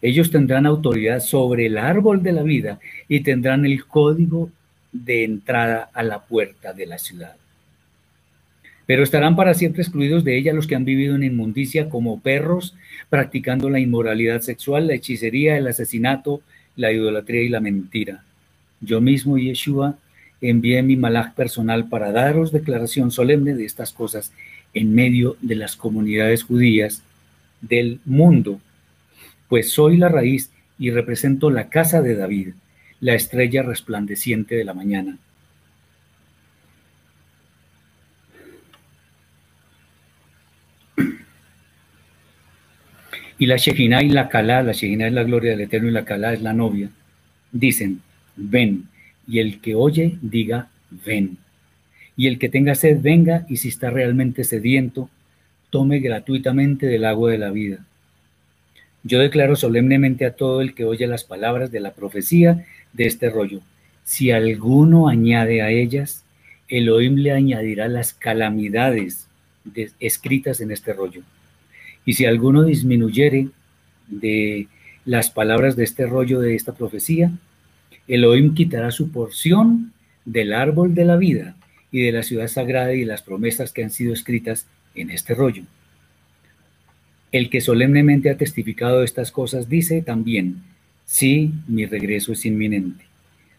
Ellos 0.02 0.32
tendrán 0.32 0.66
autoridad 0.66 1.20
sobre 1.20 1.66
el 1.66 1.78
árbol 1.78 2.22
de 2.24 2.32
la 2.32 2.42
vida 2.42 2.80
y 3.08 3.20
tendrán 3.20 3.64
el 3.64 3.86
código 3.86 4.50
de 4.92 5.24
entrada 5.24 5.90
a 5.94 6.02
la 6.02 6.24
puerta 6.24 6.72
de 6.72 6.86
la 6.86 6.98
ciudad 6.98 7.36
pero 8.86 9.02
estarán 9.02 9.36
para 9.36 9.54
siempre 9.54 9.82
excluidos 9.82 10.24
de 10.24 10.38
ella 10.38 10.52
los 10.52 10.66
que 10.66 10.76
han 10.76 10.84
vivido 10.84 11.16
en 11.16 11.24
inmundicia 11.24 11.88
como 11.88 12.20
perros, 12.20 12.74
practicando 13.10 13.68
la 13.68 13.80
inmoralidad 13.80 14.40
sexual, 14.40 14.86
la 14.86 14.94
hechicería, 14.94 15.56
el 15.56 15.66
asesinato, 15.66 16.40
la 16.76 16.92
idolatría 16.92 17.42
y 17.42 17.48
la 17.48 17.60
mentira. 17.60 18.22
Yo 18.80 19.00
mismo, 19.00 19.38
Yeshua, 19.38 19.98
envié 20.40 20.82
mi 20.82 20.96
malaj 20.96 21.34
personal 21.34 21.88
para 21.88 22.12
daros 22.12 22.52
declaración 22.52 23.10
solemne 23.10 23.54
de 23.54 23.64
estas 23.64 23.92
cosas 23.92 24.32
en 24.74 24.94
medio 24.94 25.36
de 25.40 25.56
las 25.56 25.74
comunidades 25.74 26.44
judías 26.44 27.02
del 27.60 28.00
mundo, 28.04 28.60
pues 29.48 29.70
soy 29.70 29.96
la 29.96 30.08
raíz 30.08 30.50
y 30.78 30.90
represento 30.90 31.50
la 31.50 31.68
casa 31.68 32.02
de 32.02 32.14
David, 32.14 32.50
la 33.00 33.14
estrella 33.14 33.62
resplandeciente 33.62 34.54
de 34.54 34.64
la 34.64 34.74
mañana. 34.74 35.18
Y 43.38 43.46
la 43.46 43.56
Shejina 43.56 44.02
y 44.02 44.08
la 44.08 44.28
Kalá, 44.28 44.62
la 44.62 44.72
Shejina 44.72 45.06
es 45.06 45.12
la 45.12 45.24
gloria 45.24 45.50
del 45.50 45.62
Eterno 45.62 45.88
y 45.88 45.92
la 45.92 46.04
Kalá 46.04 46.32
es 46.32 46.42
la 46.42 46.52
novia, 46.52 46.90
dicen, 47.52 48.00
ven, 48.36 48.84
y 49.28 49.40
el 49.40 49.60
que 49.60 49.74
oye 49.74 50.18
diga, 50.22 50.68
ven. 51.04 51.36
Y 52.16 52.28
el 52.28 52.38
que 52.38 52.48
tenga 52.48 52.74
sed, 52.74 53.00
venga, 53.02 53.44
y 53.48 53.58
si 53.58 53.68
está 53.68 53.90
realmente 53.90 54.44
sediento, 54.44 55.10
tome 55.68 55.98
gratuitamente 55.98 56.86
del 56.86 57.04
agua 57.04 57.30
de 57.30 57.38
la 57.38 57.50
vida. 57.50 57.84
Yo 59.02 59.20
declaro 59.20 59.54
solemnemente 59.54 60.24
a 60.24 60.34
todo 60.34 60.62
el 60.62 60.74
que 60.74 60.84
oye 60.84 61.06
las 61.06 61.24
palabras 61.24 61.70
de 61.70 61.80
la 61.80 61.92
profecía 61.92 62.64
de 62.92 63.06
este 63.06 63.28
rollo, 63.28 63.60
si 64.04 64.30
alguno 64.30 65.08
añade 65.08 65.62
a 65.62 65.70
ellas, 65.70 66.24
Elohim 66.68 67.16
le 67.16 67.32
añadirá 67.32 67.88
las 67.88 68.14
calamidades 68.14 69.26
escritas 70.00 70.60
en 70.60 70.70
este 70.70 70.92
rollo. 70.92 71.22
Y 72.06 72.14
si 72.14 72.24
alguno 72.24 72.62
disminuyere 72.62 73.48
de 74.08 74.68
las 75.04 75.30
palabras 75.30 75.76
de 75.76 75.84
este 75.84 76.06
rollo 76.06 76.40
de 76.40 76.54
esta 76.54 76.72
profecía, 76.74 77.32
Elohim 78.08 78.54
quitará 78.54 78.90
su 78.92 79.10
porción 79.10 79.92
del 80.24 80.52
árbol 80.52 80.94
de 80.94 81.04
la 81.04 81.16
vida 81.16 81.56
y 81.90 82.00
de 82.02 82.12
la 82.12 82.22
ciudad 82.22 82.48
sagrada 82.48 82.94
y 82.94 83.00
de 83.00 83.06
las 83.06 83.22
promesas 83.22 83.72
que 83.72 83.82
han 83.82 83.90
sido 83.90 84.14
escritas 84.14 84.66
en 84.94 85.10
este 85.10 85.34
rollo. 85.34 85.64
El 87.32 87.50
que 87.50 87.60
solemnemente 87.60 88.30
ha 88.30 88.36
testificado 88.36 89.02
estas 89.02 89.32
cosas 89.32 89.68
dice 89.68 90.00
también, 90.00 90.62
sí, 91.04 91.52
mi 91.66 91.86
regreso 91.86 92.32
es 92.32 92.46
inminente. 92.46 93.04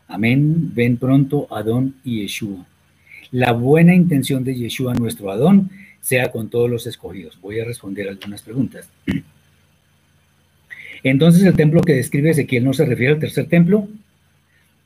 Amén, 0.08 0.74
ven 0.74 0.98
pronto 0.98 1.48
Adón 1.52 1.96
y 2.04 2.22
Yeshua. 2.22 2.66
La 3.32 3.52
buena 3.52 3.94
intención 3.94 4.46
de 4.46 4.56
Yeshua, 4.56 4.94
nuestro 4.94 5.32
Adón, 5.32 5.70
sea 6.02 6.32
con 6.32 6.50
todos 6.50 6.70
los 6.70 6.88
escogidos. 6.88 7.40
Voy 7.42 7.60
a 7.60 7.66
responder 7.66 8.10
algunas 8.10 8.42
preguntas. 8.42 8.90
Entonces, 11.04 11.44
el 11.44 11.56
templo 11.56 11.82
que 11.82 11.94
describe 11.94 12.32
Ezequiel 12.32 12.64
no 12.64 12.74
se 12.74 12.86
refiere 12.86 13.14
al 13.14 13.20
tercer 13.20 13.48
templo. 13.48 13.88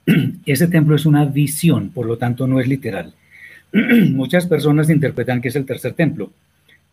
Ese 0.45 0.67
templo 0.67 0.95
es 0.95 1.05
una 1.05 1.25
visión, 1.25 1.89
por 1.89 2.05
lo 2.05 2.17
tanto 2.17 2.47
no 2.47 2.59
es 2.59 2.67
literal. 2.67 3.13
Muchas 4.11 4.45
personas 4.45 4.89
interpretan 4.89 5.41
que 5.41 5.47
es 5.47 5.55
el 5.55 5.65
tercer 5.65 5.93
templo, 5.93 6.31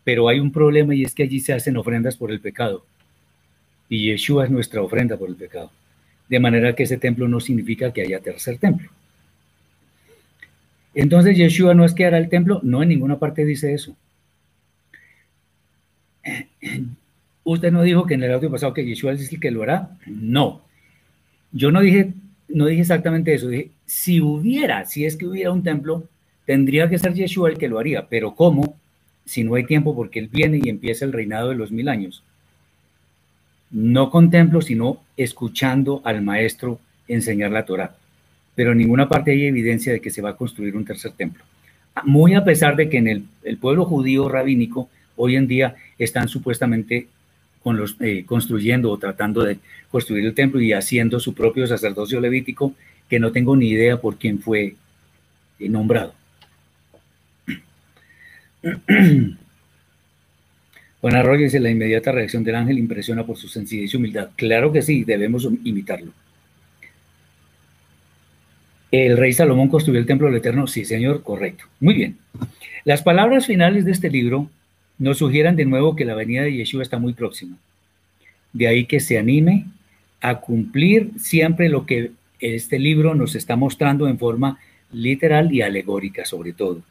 pero 0.03 0.29
hay 0.29 0.39
un 0.39 0.51
problema 0.51 0.95
y 0.95 1.03
es 1.03 1.13
que 1.13 1.23
allí 1.23 1.39
se 1.39 1.53
hacen 1.53 1.77
ofrendas 1.77 2.15
por 2.15 2.31
el 2.31 2.39
pecado. 2.39 2.85
Y 3.89 4.05
Yeshua 4.05 4.45
es 4.45 4.51
nuestra 4.51 4.81
ofrenda 4.81 5.17
por 5.17 5.29
el 5.29 5.35
pecado. 5.35 5.71
De 6.29 6.39
manera 6.39 6.75
que 6.75 6.83
ese 6.83 6.97
templo 6.97 7.27
no 7.27 7.39
significa 7.39 7.91
que 7.91 8.03
haya 8.03 8.19
tercer 8.19 8.59
templo. 8.59 8.89
Entonces 10.93 11.37
Yeshua 11.37 11.73
no 11.73 11.85
es 11.85 11.93
que 11.93 12.05
hará 12.05 12.17
el 12.17 12.29
templo, 12.29 12.59
no 12.63 12.83
en 12.83 12.89
ninguna 12.89 13.19
parte 13.19 13.45
dice 13.45 13.73
eso. 13.73 13.95
Usted 17.51 17.71
no 17.71 17.81
dijo 17.81 18.05
que 18.05 18.13
en 18.13 18.21
el 18.21 18.31
audio 18.31 18.51
pasado 18.51 18.75
que 18.75 18.85
Yeshua 18.85 19.13
es 19.13 19.33
el 19.33 19.39
que 19.39 19.49
lo 19.49 19.63
hará. 19.63 19.97
No. 20.05 20.61
Yo 21.51 21.71
no 21.71 21.81
dije, 21.81 22.13
no 22.47 22.67
dije 22.67 22.81
exactamente 22.81 23.33
eso. 23.33 23.47
Dije, 23.47 23.71
si 23.87 24.21
hubiera, 24.21 24.85
si 24.85 25.03
es 25.03 25.15
que 25.15 25.25
hubiera 25.25 25.51
un 25.51 25.63
templo, 25.63 26.03
tendría 26.45 26.87
que 26.87 26.99
ser 26.99 27.15
Yeshua 27.15 27.49
el 27.49 27.57
que 27.57 27.67
lo 27.67 27.79
haría. 27.79 28.07
Pero 28.07 28.35
¿cómo? 28.35 28.77
Si 29.25 29.43
no 29.43 29.55
hay 29.55 29.63
tiempo 29.63 29.95
porque 29.95 30.19
Él 30.19 30.29
viene 30.31 30.59
y 30.61 30.69
empieza 30.69 31.05
el 31.05 31.11
reinado 31.11 31.49
de 31.49 31.55
los 31.55 31.71
mil 31.71 31.89
años. 31.89 32.23
No 33.71 34.11
con 34.11 34.29
templo, 34.29 34.61
sino 34.61 35.01
escuchando 35.17 36.03
al 36.05 36.21
maestro 36.21 36.79
enseñar 37.07 37.49
la 37.49 37.65
Torah. 37.65 37.95
Pero 38.53 38.73
en 38.73 38.77
ninguna 38.77 39.09
parte 39.09 39.31
hay 39.31 39.47
evidencia 39.47 39.91
de 39.91 40.01
que 40.01 40.11
se 40.11 40.21
va 40.21 40.29
a 40.29 40.37
construir 40.37 40.75
un 40.75 40.85
tercer 40.85 41.13
templo. 41.13 41.43
muy 42.03 42.35
a 42.35 42.43
pesar 42.43 42.75
de 42.75 42.89
que 42.89 42.97
en 42.97 43.07
el, 43.07 43.57
pueblo 43.57 43.85
judío 43.85 44.29
rabínico 44.29 44.87
hoy 45.15 45.35
en 45.35 45.47
día 45.47 45.75
están 45.97 46.27
supuestamente 46.27 47.07
con 47.63 47.77
los, 47.77 47.95
eh, 47.99 48.23
construyendo 48.25 48.91
o 48.91 48.97
tratando 48.97 49.43
de 49.43 49.59
construir 49.91 50.25
el 50.25 50.33
templo 50.33 50.61
y 50.61 50.73
haciendo 50.73 51.19
su 51.19 51.33
propio 51.33 51.67
sacerdocio 51.67 52.19
levítico, 52.19 52.73
que 53.09 53.19
no 53.19 53.31
tengo 53.31 53.55
ni 53.55 53.69
idea 53.69 53.97
por 53.97 54.17
quién 54.17 54.39
fue 54.39 54.75
eh, 55.59 55.69
nombrado. 55.69 56.13
Juan 61.01 61.15
Arroyo 61.15 61.43
dice, 61.43 61.59
la 61.61 61.69
inmediata 61.69 62.11
reacción 62.11 62.43
del 62.43 62.55
ángel 62.55 62.77
impresiona 62.77 63.25
por 63.25 63.37
su 63.37 63.47
sencillez 63.47 63.93
y 63.93 63.97
humildad. 63.97 64.31
Claro 64.35 64.71
que 64.71 64.81
sí, 64.81 65.05
debemos 65.05 65.47
imitarlo. 65.63 66.11
¿El 68.91 69.17
rey 69.17 69.33
Salomón 69.33 69.69
construyó 69.69 69.99
el 69.99 70.05
templo 70.05 70.27
del 70.27 70.37
Eterno? 70.37 70.67
Sí, 70.67 70.83
señor, 70.83 71.23
correcto. 71.23 71.65
Muy 71.79 71.93
bien. 71.93 72.17
Las 72.85 73.03
palabras 73.03 73.45
finales 73.45 73.85
de 73.85 73.91
este 73.91 74.09
libro 74.09 74.49
nos 74.99 75.17
sugieren 75.17 75.55
de 75.55 75.65
nuevo 75.65 75.95
que 75.95 76.05
la 76.05 76.13
venida 76.13 76.43
de 76.43 76.53
Yeshua 76.53 76.83
está 76.83 76.99
muy 76.99 77.13
próxima. 77.13 77.57
De 78.53 78.67
ahí 78.67 78.85
que 78.85 78.99
se 78.99 79.17
anime 79.17 79.65
a 80.21 80.35
cumplir 80.35 81.11
siempre 81.17 81.69
lo 81.69 81.85
que 81.85 82.11
este 82.39 82.77
libro 82.79 83.15
nos 83.15 83.35
está 83.35 83.55
mostrando 83.55 84.07
en 84.07 84.19
forma 84.19 84.59
literal 84.91 85.53
y 85.53 85.61
alegórica 85.61 86.25
sobre 86.25 86.53
todo. 86.53 86.81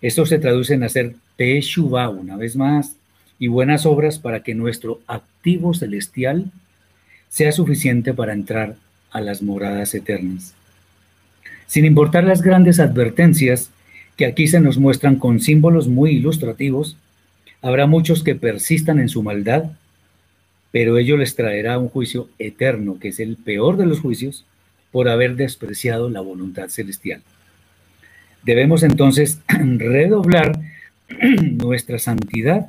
Esto 0.00 0.26
se 0.26 0.38
traduce 0.38 0.74
en 0.74 0.82
hacer 0.82 1.14
Teshuvah 1.36 2.08
una 2.08 2.36
vez 2.36 2.56
más 2.56 2.96
y 3.38 3.46
buenas 3.46 3.86
obras 3.86 4.18
para 4.18 4.42
que 4.42 4.54
nuestro 4.54 5.00
activo 5.06 5.74
celestial 5.74 6.50
sea 7.28 7.52
suficiente 7.52 8.12
para 8.12 8.32
entrar 8.32 8.76
a 9.10 9.20
las 9.20 9.42
moradas 9.42 9.94
eternas. 9.94 10.54
Sin 11.66 11.84
importar 11.84 12.24
las 12.24 12.42
grandes 12.42 12.80
advertencias 12.80 13.70
que 14.16 14.26
aquí 14.26 14.46
se 14.46 14.60
nos 14.60 14.78
muestran 14.78 15.16
con 15.16 15.40
símbolos 15.40 15.88
muy 15.88 16.10
ilustrativos, 16.10 16.96
habrá 17.62 17.86
muchos 17.86 18.22
que 18.22 18.34
persistan 18.34 18.98
en 18.98 19.08
su 19.08 19.22
maldad, 19.22 19.70
pero 20.72 20.98
ello 20.98 21.16
les 21.16 21.36
traerá 21.36 21.78
un 21.78 21.88
juicio 21.88 22.28
eterno, 22.38 22.98
que 22.98 23.08
es 23.08 23.20
el 23.20 23.36
peor 23.36 23.76
de 23.76 23.86
los 23.86 24.00
juicios, 24.00 24.44
por 24.90 25.08
haber 25.08 25.36
despreciado 25.36 26.10
la 26.10 26.20
voluntad 26.20 26.68
celestial. 26.68 27.22
Debemos 28.42 28.82
entonces 28.82 29.40
redoblar 29.48 30.58
nuestra 31.42 31.98
santidad 31.98 32.68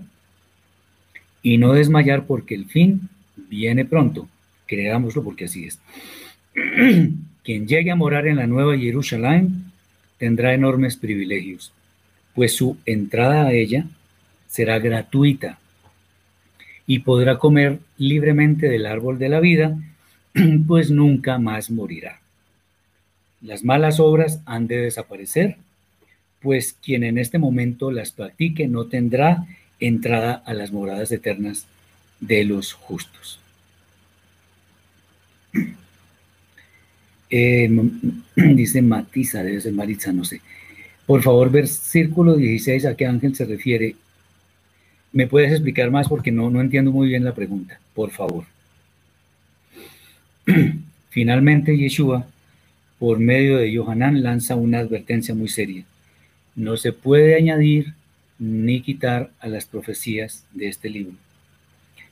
y 1.42 1.58
no 1.58 1.74
desmayar 1.74 2.26
porque 2.26 2.56
el 2.56 2.66
fin 2.66 3.10
viene 3.36 3.84
pronto. 3.84 4.30
Creámoslo 4.68 5.24
porque 5.24 5.46
así 5.46 5.66
es. 5.66 5.80
Quien 7.44 7.68
llegue 7.68 7.92
a 7.92 7.96
morar 7.96 8.28
en 8.28 8.38
la 8.38 8.48
nueva 8.48 8.78
Jerusalén 8.78 9.66
tendrá 10.18 10.54
enormes 10.54 10.96
privilegios, 10.96 11.74
pues 12.36 12.56
su 12.56 12.78
entrada 12.86 13.48
a 13.48 13.52
ella 13.52 13.86
será 14.54 14.78
gratuita 14.78 15.58
y 16.86 17.00
podrá 17.00 17.40
comer 17.40 17.80
libremente 17.98 18.70
del 18.70 18.86
árbol 18.86 19.18
de 19.18 19.28
la 19.28 19.40
vida, 19.40 19.76
pues 20.68 20.92
nunca 20.92 21.40
más 21.40 21.72
morirá. 21.72 22.20
Las 23.42 23.64
malas 23.64 24.00
obras 24.00 24.42
han 24.46 24.68
de 24.68 24.78
desaparecer, 24.78 25.58
pues 26.40 26.74
quien 26.74 27.04
en 27.04 27.18
este 27.18 27.40
momento 27.40 27.90
las 27.90 28.12
practique 28.12 28.68
no 28.68 28.86
tendrá 28.86 29.44
entrada 29.80 30.44
a 30.46 30.54
las 30.54 30.72
moradas 30.72 31.12
eternas 31.12 31.66
de 32.20 32.44
los 32.44 32.74
justos. 32.74 33.40
Eh, 37.36 37.68
dice 38.36 38.84
Matiza, 38.84 39.42
debe 39.42 39.60
ser 39.60 39.74
Maritza, 39.74 40.14
no 40.14 40.24
sé. 40.24 40.40
Por 41.08 41.24
favor, 41.24 41.50
versículo 41.50 42.36
16, 42.36 42.86
¿a 42.86 42.96
qué 42.96 43.08
ángel 43.08 43.36
se 43.36 43.46
refiere? 43.46 43.96
¿Me 45.14 45.28
puedes 45.28 45.52
explicar 45.52 45.92
más? 45.92 46.10
Porque 46.10 46.32
no, 46.32 46.50
no 46.50 46.60
entiendo 46.60 46.92
muy 46.92 47.08
bien 47.08 47.24
la 47.24 47.36
pregunta, 47.36 47.80
por 47.94 48.10
favor. 48.10 48.46
Finalmente, 51.10 51.78
Yeshua, 51.78 52.26
por 52.98 53.20
medio 53.20 53.58
de 53.58 53.72
Yohanan, 53.72 54.24
lanza 54.24 54.56
una 54.56 54.80
advertencia 54.80 55.36
muy 55.36 55.50
seria. 55.50 55.86
No 56.56 56.78
se 56.78 56.94
puede 56.94 57.36
añadir 57.36 57.94
ni 58.40 58.82
quitar 58.82 59.30
a 59.40 59.48
las 59.48 59.66
profecías 59.66 60.46
de 60.52 60.68
este 60.68 60.90
libro. 60.90 61.14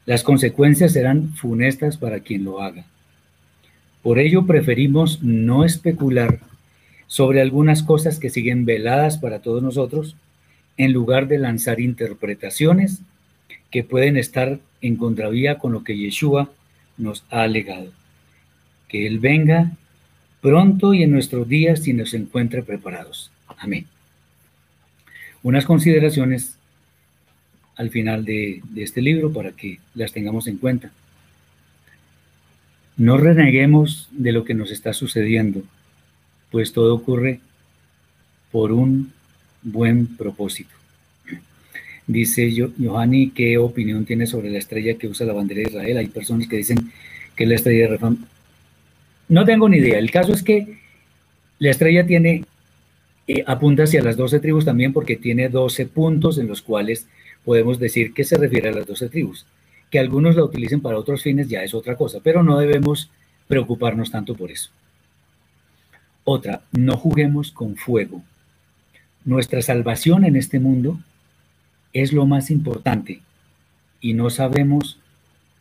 Las 0.06 0.24
consecuencias 0.24 0.94
serán 0.94 1.34
funestas 1.34 1.98
para 1.98 2.20
quien 2.20 2.44
lo 2.44 2.62
haga. 2.62 2.86
Por 4.04 4.20
ello 4.20 4.46
preferimos 4.46 5.24
no 5.24 5.66
especular 5.66 6.40
sobre 7.08 7.42
algunas 7.42 7.82
cosas 7.82 8.20
que 8.20 8.30
siguen 8.30 8.66
veladas 8.66 9.18
para 9.18 9.40
todos 9.40 9.62
nosotros, 9.62 10.16
en 10.84 10.94
lugar 10.94 11.28
de 11.28 11.38
lanzar 11.38 11.80
interpretaciones 11.80 13.02
que 13.70 13.84
pueden 13.84 14.18
estar 14.18 14.60
en 14.82 14.96
contravía 14.96 15.60
con 15.60 15.74
lo 15.74 15.84
que 15.84 15.96
Yeshua 15.96 16.50
nos 16.98 17.24
ha 17.30 17.44
alegado. 17.44 17.92
Que 18.88 19.06
Él 19.06 19.20
venga 19.20 19.74
pronto 20.42 20.96
y 20.96 21.04
en 21.04 21.12
nuestros 21.12 21.48
días 21.48 21.88
y 21.88 21.94
nos 21.94 22.16
encuentre 22.16 22.64
preparados. 22.64 23.32
Amén. 23.60 23.86
Unas 25.44 25.66
consideraciones 25.66 26.56
al 27.76 27.92
final 27.92 28.26
de, 28.26 28.62
de 28.72 28.82
este 28.82 29.04
libro 29.04 29.32
para 29.32 29.52
que 29.52 29.78
las 29.94 30.12
tengamos 30.12 30.48
en 30.48 30.58
cuenta. 30.58 30.92
No 32.98 33.18
reneguemos 33.18 34.10
de 34.10 34.32
lo 34.32 34.46
que 34.46 34.56
nos 34.56 34.72
está 34.72 34.94
sucediendo, 34.94 35.62
pues 36.50 36.74
todo 36.74 36.96
ocurre 36.96 37.40
por 38.52 38.72
un 38.72 39.14
buen 39.64 40.08
propósito. 40.18 40.72
Dice 42.08 42.52
Johanny, 42.80 43.30
¿qué 43.30 43.58
opinión 43.58 44.06
tiene 44.06 44.28
sobre 44.28 44.50
la 44.50 44.58
estrella 44.58 44.98
que 44.98 45.08
usa 45.08 45.26
la 45.26 45.34
bandera 45.34 45.62
de 45.62 45.70
Israel? 45.70 45.98
Hay 45.98 46.08
personas 46.08 46.48
que 46.48 46.58
dicen 46.58 46.92
que 47.36 47.46
la 47.46 47.56
estrella 47.56 47.84
de 47.84 47.88
Refam. 47.88 48.18
No 49.30 49.46
tengo 49.46 49.70
ni 49.70 49.78
idea. 49.78 49.98
El 49.98 50.12
caso 50.12 50.34
es 50.34 50.44
que 50.44 50.80
la 51.60 51.70
estrella 51.70 52.06
tiene, 52.06 52.44
eh, 53.28 53.44
apunta 53.48 53.84
hacia 53.84 54.04
las 54.04 54.18
12 54.18 54.40
tribus 54.40 54.66
también 54.66 54.94
porque 54.94 55.16
tiene 55.16 55.48
12 55.48 55.86
puntos 55.86 56.38
en 56.38 56.48
los 56.48 56.62
cuales 56.62 57.08
podemos 57.46 57.80
decir 57.80 58.14
que 58.14 58.24
se 58.24 58.38
refiere 58.38 58.70
a 58.70 58.74
las 58.74 58.88
12 58.88 59.10
tribus. 59.10 59.46
Que 59.90 60.00
algunos 60.00 60.36
la 60.36 60.44
utilicen 60.44 60.82
para 60.82 60.98
otros 60.98 61.22
fines 61.22 61.48
ya 61.48 61.64
es 61.64 61.74
otra 61.74 61.96
cosa, 61.96 62.20
pero 62.24 62.44
no 62.44 62.58
debemos 62.58 63.10
preocuparnos 63.48 64.12
tanto 64.12 64.36
por 64.36 64.52
eso. 64.52 64.70
Otra, 66.24 66.62
no 66.72 66.98
juguemos 66.98 67.52
con 67.52 67.76
fuego. 67.76 68.22
Nuestra 69.24 69.62
salvación 69.62 70.26
en 70.26 70.36
este 70.36 70.60
mundo 70.60 71.00
es 71.94 72.12
lo 72.12 72.26
más 72.26 72.50
importante 72.50 73.22
y 74.00 74.14
no 74.14 74.30
sabemos 74.30 74.98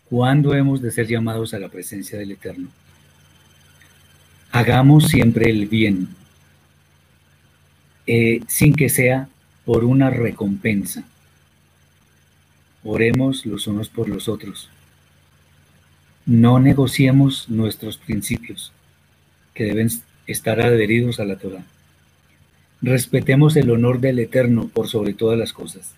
cuándo 0.09 0.55
hemos 0.55 0.81
de 0.81 0.91
ser 0.91 1.07
llamados 1.07 1.53
a 1.53 1.59
la 1.59 1.69
presencia 1.69 2.19
del 2.19 2.33
Eterno. 2.33 2.69
Hagamos 4.51 5.09
siempre 5.09 5.51
el 5.51 5.67
bien, 5.67 6.09
eh, 8.07 8.41
sin 8.49 8.75
que 8.75 8.89
sea 8.89 9.29
por 9.65 9.85
una 9.85 10.11
recompensa. 10.11 11.05
Oremos 12.83 13.45
los 13.45 13.67
unos 13.67 13.89
por 13.91 14.09
los 14.09 14.29
otros. 14.29 14.71
No 16.25 16.59
negociemos 16.59 17.49
nuestros 17.49 17.99
principios, 17.99 18.73
que 19.55 19.65
deben 19.65 19.91
estar 20.27 20.61
adheridos 20.61 21.21
a 21.21 21.25
la 21.25 21.37
Torah. 21.37 21.65
Respetemos 22.83 23.57
el 23.57 23.71
honor 23.71 24.01
del 24.01 24.19
Eterno 24.19 24.69
por 24.69 24.89
sobre 24.89 25.13
todas 25.13 25.39
las 25.39 25.53
cosas. 25.53 25.93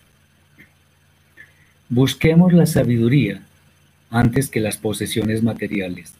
Busquemos 1.88 2.52
la 2.52 2.66
sabiduría 2.66 3.42
antes 4.10 4.48
que 4.48 4.60
las 4.60 4.78
posesiones 4.78 5.42
materiales. 5.42 6.12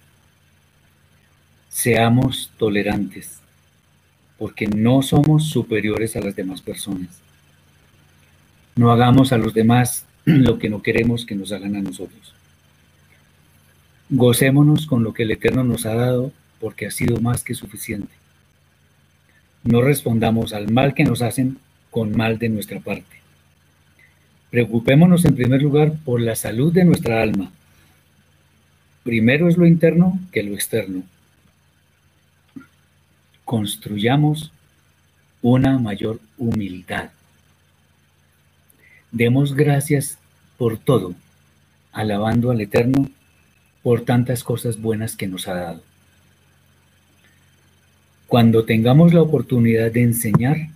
Seamos 1.68 2.51
tolerantes, 2.59 3.40
porque 4.39 4.68
no 4.68 5.02
somos 5.02 5.48
superiores 5.48 6.14
a 6.14 6.20
las 6.20 6.36
demás 6.36 6.60
personas. 6.60 7.09
No 8.76 8.93
hagamos 8.93 9.32
a 9.32 9.39
los 9.39 9.55
demás 9.55 10.05
lo 10.24 10.59
que 10.59 10.70
no 10.70 10.80
queremos 10.80 11.26
que 11.26 11.34
nos 11.34 11.51
hagan 11.51 11.74
a 11.74 11.82
nosotros. 11.82 12.34
Gocémonos 14.10 14.86
con 14.86 15.02
lo 15.02 15.12
que 15.12 15.24
el 15.24 15.32
Eterno 15.32 15.64
nos 15.64 15.86
ha 15.86 15.94
dado 15.94 16.32
porque 16.60 16.86
ha 16.86 16.90
sido 16.90 17.20
más 17.20 17.43
que 17.43 17.55
suficiente. 17.55 18.22
No 19.64 19.80
respondamos 19.82 20.52
al 20.52 20.70
mal 20.70 20.94
que 20.94 21.05
nos 21.05 21.22
hacen 21.22 21.59
con 21.90 22.16
mal 22.16 22.39
de 22.39 22.48
nuestra 22.48 22.80
parte. 22.80 23.16
Preocupémonos 24.51 25.24
en 25.24 25.34
primer 25.34 25.62
lugar 25.62 25.93
por 26.05 26.20
la 26.20 26.36
salud 26.36 26.72
de 26.72 26.84
nuestra 26.84 27.22
alma. 27.22 27.51
Primero 29.02 29.48
es 29.48 29.56
lo 29.56 29.66
interno 29.66 30.18
que 30.30 30.43
lo 30.43 30.55
externo. 30.55 31.02
Construyamos 33.44 34.52
una 35.43 35.78
mayor 35.78 36.20
humildad 36.39 37.10
Demos 39.12 39.55
gracias 39.55 40.16
por 40.56 40.78
todo, 40.78 41.14
alabando 41.93 42.51
al 42.51 42.62
Eterno 42.62 43.10
por 43.82 44.06
tantas 44.06 44.43
cosas 44.43 44.80
buenas 44.80 45.16
que 45.16 45.26
nos 45.26 45.48
ha 45.48 45.55
dado. 45.55 45.82
Cuando 48.32 48.64
tengamos 48.64 49.12
la 49.12 49.20
oportunidad 49.20 49.92
de 49.92 50.04
enseñar, 50.04 50.70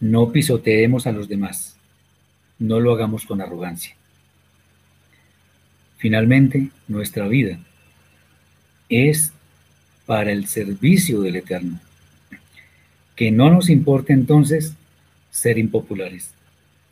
No 0.00 0.32
pisoteemos 0.32 1.06
a 1.06 1.12
los 1.12 1.28
demás. 1.28 1.76
No 2.58 2.80
lo 2.80 2.94
hagamos 2.94 3.26
con 3.26 3.42
arrogancia. 3.42 3.94
Finalmente, 5.98 6.70
nuestra 6.86 7.28
vida 7.28 7.58
es 8.88 9.34
para 10.06 10.32
el 10.32 10.46
servicio 10.46 11.20
del 11.20 11.36
Eterno. 11.36 11.80
Que 13.14 13.30
no 13.30 13.50
nos 13.50 13.68
importe 13.68 14.14
entonces 14.14 14.72
ser 15.30 15.58
impopulares, 15.58 16.30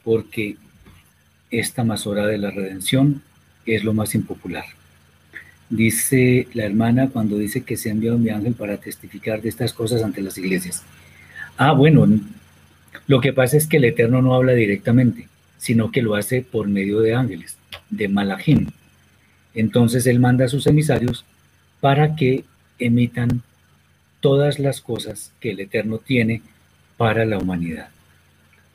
porque 0.05 0.59
esta 1.51 1.83
masora 1.83 2.27
de 2.27 2.37
la 2.37 2.51
redención 2.51 3.23
es 3.65 3.85
lo 3.85 3.95
más 3.95 4.15
impopular. 4.15 4.76
Dice 5.69 6.47
la 6.55 6.65
hermana 6.65 7.09
cuando 7.09 7.39
dice 7.39 7.63
que 7.63 7.77
se 7.77 7.89
ha 7.89 7.93
enviado 7.93 8.19
mi 8.19 8.31
ángel 8.31 8.55
para 8.55 8.77
testificar 8.77 9.43
de 9.43 9.49
estas 9.49 9.73
cosas 9.73 10.03
ante 10.03 10.23
las 10.23 10.39
iglesias. 10.39 10.83
Ah, 11.57 11.73
bueno, 11.73 12.07
lo 13.07 13.21
que 13.21 13.33
pasa 13.33 13.57
es 13.57 13.67
que 13.67 13.79
el 13.79 13.85
Eterno 13.85 14.23
no 14.23 14.35
habla 14.35 14.53
directamente, 14.53 15.29
sino 15.59 15.91
que 15.91 16.03
lo 16.03 16.15
hace 16.15 16.43
por 16.43 16.69
medio 16.69 17.01
de 17.01 17.15
ángeles, 17.15 17.57
de 17.91 18.09
Malachim. 18.09 18.69
Entonces 19.55 20.07
él 20.07 20.21
manda 20.21 20.45
a 20.45 20.49
sus 20.49 20.67
emisarios 20.67 21.25
para 21.81 22.15
que 22.15 22.45
emitan 22.79 23.43
todas 24.21 24.59
las 24.59 24.81
cosas 24.81 25.33
que 25.41 25.51
el 25.51 25.61
Eterno 25.61 25.99
tiene 25.99 26.43
para 26.97 27.25
la 27.25 27.39
humanidad. 27.39 27.89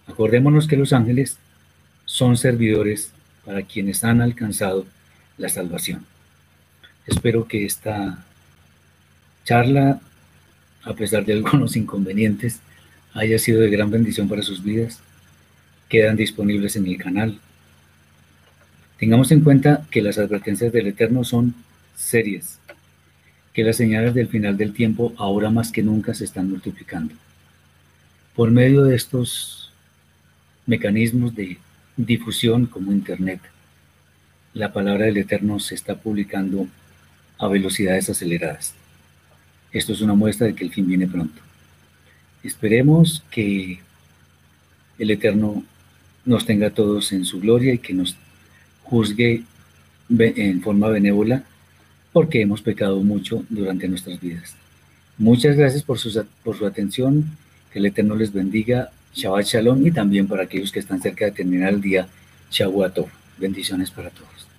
Acordémonos 0.07 0.67
que 0.67 0.77
los 0.77 0.91
ángeles 0.91 1.37
son 2.05 2.35
servidores 2.35 3.11
para 3.45 3.61
quienes 3.61 4.03
han 4.03 4.21
alcanzado 4.21 4.85
la 5.37 5.49
salvación. 5.49 6.05
Espero 7.07 7.47
que 7.47 7.65
esta 7.65 8.23
charla, 9.43 9.99
a 10.83 10.93
pesar 10.93 11.25
de 11.25 11.33
algunos 11.33 11.75
inconvenientes, 11.75 12.59
haya 13.13 13.39
sido 13.39 13.61
de 13.61 13.69
gran 13.69 13.89
bendición 13.89 14.29
para 14.29 14.43
sus 14.43 14.63
vidas. 14.63 14.99
Quedan 15.89 16.15
disponibles 16.15 16.75
en 16.75 16.87
el 16.87 16.97
canal. 16.97 17.39
Tengamos 18.97 19.31
en 19.31 19.41
cuenta 19.41 19.85
que 19.89 20.01
las 20.01 20.17
advertencias 20.17 20.71
del 20.71 20.87
Eterno 20.87 21.23
son 21.23 21.55
serias, 21.95 22.59
que 23.51 23.63
las 23.63 23.77
señales 23.77 24.13
del 24.13 24.27
final 24.27 24.57
del 24.57 24.73
tiempo 24.73 25.13
ahora 25.17 25.49
más 25.49 25.71
que 25.71 25.83
nunca 25.83 26.13
se 26.13 26.23
están 26.23 26.49
multiplicando. 26.49 27.15
Por 28.35 28.51
medio 28.51 28.83
de 28.83 28.95
estos 28.95 29.73
mecanismos 30.65 31.35
de 31.35 31.57
difusión 31.97 32.65
como 32.65 32.91
Internet. 32.91 33.41
La 34.53 34.71
palabra 34.71 35.05
del 35.05 35.17
Eterno 35.17 35.59
se 35.59 35.75
está 35.75 35.95
publicando 35.95 36.67
a 37.41 37.47
velocidades 37.47 38.07
aceleradas. 38.09 38.73
Esto 39.73 39.93
es 39.93 40.01
una 40.01 40.13
muestra 40.13 40.47
de 40.47 40.53
que 40.53 40.63
el 40.63 40.71
fin 40.71 40.87
viene 40.87 41.07
pronto. 41.07 41.41
Esperemos 42.43 43.23
que 43.31 43.79
el 44.99 45.09
Eterno 45.09 45.63
nos 46.23 46.45
tenga 46.45 46.67
a 46.67 46.73
todos 46.73 47.11
en 47.13 47.25
su 47.25 47.39
gloria 47.39 47.73
y 47.73 47.79
que 47.79 47.93
nos 47.93 48.15
juzgue 48.83 49.43
en 50.09 50.61
forma 50.61 50.89
benévola 50.89 51.43
porque 52.13 52.41
hemos 52.41 52.61
pecado 52.61 53.01
mucho 53.01 53.43
durante 53.49 53.87
nuestras 53.87 54.19
vidas. 54.19 54.55
Muchas 55.17 55.55
gracias 55.55 55.81
por 55.81 55.97
su, 55.97 56.23
por 56.43 56.57
su 56.57 56.65
atención. 56.67 57.25
Que 57.71 57.79
el 57.79 57.85
Eterno 57.87 58.15
les 58.15 58.33
bendiga 58.33 58.91
Shabbat 59.15 59.45
Shalom 59.45 59.87
y 59.87 59.91
también 59.91 60.27
para 60.27 60.43
aquellos 60.43 60.71
que 60.71 60.79
están 60.79 61.01
cerca 61.01 61.25
de 61.25 61.31
terminar 61.31 61.73
el 61.73 61.81
día, 61.81 62.07
Shavuot 62.51 63.07
Bendiciones 63.37 63.89
para 63.89 64.09
todos. 64.11 64.50